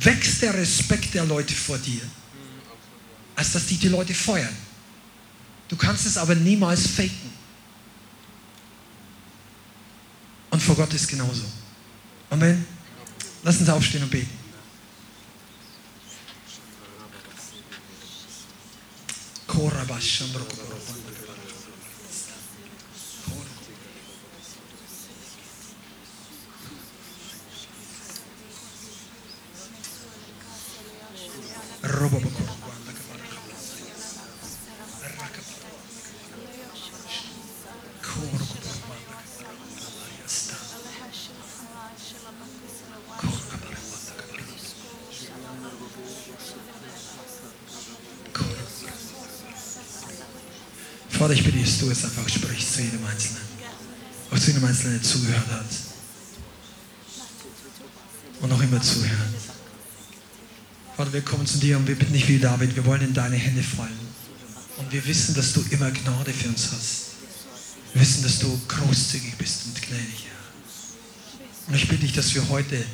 wächst 0.00 0.42
der 0.42 0.52
Respekt 0.52 1.14
der 1.14 1.24
Leute 1.26 1.54
vor 1.54 1.78
dir, 1.78 2.02
als 3.36 3.52
dass 3.52 3.66
die 3.66 3.76
die 3.76 3.90
Leute 3.90 4.14
feuern. 4.14 4.56
Du 5.68 5.76
kannst 5.76 6.06
es 6.06 6.16
aber 6.16 6.34
niemals 6.34 6.88
faken. 6.88 7.30
Und 10.50 10.60
vor 10.60 10.74
Gott 10.74 10.92
ist 10.92 11.06
genauso. 11.06 11.44
Amen. 12.30 12.66
Lass 13.44 13.60
uns 13.60 13.68
aufstehen 13.68 14.02
und 14.02 14.10
beten. 14.10 14.43
Vater, 19.54 19.86
Der 54.84 55.02
zugehört 55.02 55.50
hat. 55.50 55.64
Und 58.42 58.50
noch 58.50 58.62
immer 58.62 58.82
zuhören. 58.82 59.34
Vater, 60.94 61.10
wir 61.12 61.22
kommen 61.22 61.46
zu 61.46 61.56
dir 61.56 61.78
und 61.78 61.88
wir 61.88 61.96
bitten 61.96 62.12
dich 62.12 62.28
wie 62.28 62.38
David, 62.38 62.76
wir 62.76 62.84
wollen 62.84 63.00
in 63.00 63.14
deine 63.14 63.36
Hände 63.36 63.62
fallen. 63.62 63.98
Und 64.76 64.92
wir 64.92 65.04
wissen, 65.06 65.34
dass 65.34 65.54
du 65.54 65.64
immer 65.70 65.90
Gnade 65.90 66.32
für 66.34 66.48
uns 66.48 66.70
hast. 66.72 67.04
Wir 67.94 68.02
wissen, 68.02 68.22
dass 68.24 68.40
du 68.40 68.60
großzügig 68.68 69.36
bist 69.36 69.64
und 69.64 69.80
gnädig, 69.80 70.26
Herr. 70.26 71.68
Und 71.68 71.76
ich 71.76 71.88
bitte 71.88 72.02
dich, 72.02 72.12
dass 72.12 72.34
wir 72.34 72.46
heute 72.50 72.84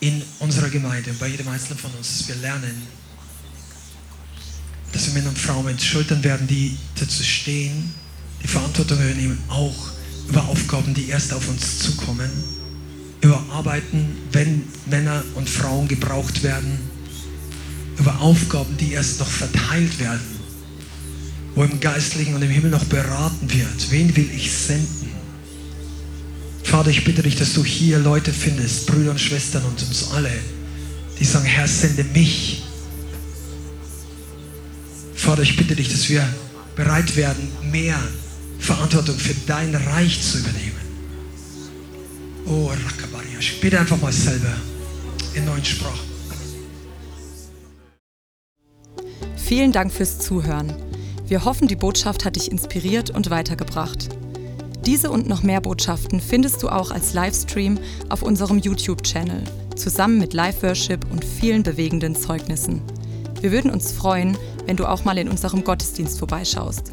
in 0.00 0.22
unserer 0.40 0.68
Gemeinde 0.68 1.10
und 1.10 1.18
bei 1.18 1.28
jedem 1.28 1.48
Einzelnen 1.48 1.78
von 1.78 1.90
uns, 1.92 2.18
dass 2.18 2.28
wir 2.28 2.34
lernen, 2.36 2.82
dass 4.92 5.06
wir 5.06 5.14
Männer 5.14 5.30
und 5.30 5.38
Frauen 5.38 5.64
mit 5.64 5.82
Schultern 5.82 6.22
werden, 6.22 6.46
die 6.46 6.76
dazu 7.00 7.22
stehen, 7.22 7.94
die 8.42 8.48
Verantwortung 8.48 8.98
übernehmen, 8.98 9.42
auch 9.48 9.94
über 10.28 10.44
Aufgaben, 10.48 10.94
die 10.94 11.08
erst 11.08 11.32
auf 11.32 11.48
uns 11.48 11.78
zukommen, 11.80 12.30
über 13.20 13.42
Arbeiten, 13.50 14.16
wenn 14.32 14.64
Männer 14.86 15.22
und 15.34 15.48
Frauen 15.48 15.88
gebraucht 15.88 16.42
werden, 16.42 16.78
über 17.98 18.20
Aufgaben, 18.20 18.76
die 18.76 18.92
erst 18.92 19.20
noch 19.20 19.28
verteilt 19.28 19.98
werden, 19.98 20.20
wo 21.54 21.64
im 21.64 21.80
Geistlichen 21.80 22.34
und 22.34 22.42
im 22.42 22.50
Himmel 22.50 22.70
noch 22.70 22.84
beraten 22.84 23.52
wird. 23.52 23.90
Wen 23.90 24.14
will 24.16 24.28
ich 24.34 24.52
senden? 24.52 25.10
Vater, 26.62 26.90
ich 26.90 27.04
bitte 27.04 27.22
dich, 27.22 27.36
dass 27.36 27.54
du 27.54 27.64
hier 27.64 27.98
Leute 27.98 28.32
findest, 28.32 28.86
Brüder 28.86 29.12
und 29.12 29.20
Schwestern 29.20 29.64
und 29.64 29.80
uns 29.82 30.10
alle, 30.12 30.32
die 31.20 31.24
sagen, 31.24 31.44
Herr, 31.44 31.68
sende 31.68 32.02
mich. 32.02 32.64
Vater, 35.14 35.42
ich 35.42 35.56
bitte 35.56 35.76
dich, 35.76 35.88
dass 35.88 36.08
wir 36.08 36.26
bereit 36.74 37.14
werden, 37.16 37.48
mehr 37.70 37.98
Verantwortung 38.58 39.16
für 39.16 39.34
dein 39.46 39.74
Reich 39.74 40.22
zu 40.22 40.38
übernehmen. 40.38 40.84
Oh, 42.46 42.66
Rakabariash. 42.66 43.60
Bitte 43.60 43.80
einfach 43.80 44.00
mal 44.00 44.12
selber 44.12 44.54
in 45.34 45.44
neuen 45.44 45.64
Sprachen. 45.64 46.14
Vielen 49.36 49.72
Dank 49.72 49.92
fürs 49.92 50.18
Zuhören. 50.18 50.72
Wir 51.26 51.44
hoffen, 51.44 51.68
die 51.68 51.76
Botschaft 51.76 52.24
hat 52.24 52.36
dich 52.36 52.50
inspiriert 52.50 53.10
und 53.10 53.30
weitergebracht. 53.30 54.08
Diese 54.84 55.10
und 55.10 55.26
noch 55.26 55.42
mehr 55.42 55.62
Botschaften 55.62 56.20
findest 56.20 56.62
du 56.62 56.68
auch 56.68 56.90
als 56.90 57.14
Livestream 57.14 57.78
auf 58.10 58.22
unserem 58.22 58.58
YouTube-Channel, 58.58 59.42
zusammen 59.76 60.18
mit 60.18 60.34
Live-Worship 60.34 61.10
und 61.10 61.24
vielen 61.24 61.62
bewegenden 61.62 62.14
Zeugnissen. 62.14 62.82
Wir 63.40 63.52
würden 63.52 63.70
uns 63.70 63.92
freuen, 63.92 64.36
wenn 64.66 64.76
du 64.76 64.86
auch 64.86 65.04
mal 65.04 65.16
in 65.16 65.28
unserem 65.28 65.64
Gottesdienst 65.64 66.18
vorbeischaust. 66.18 66.92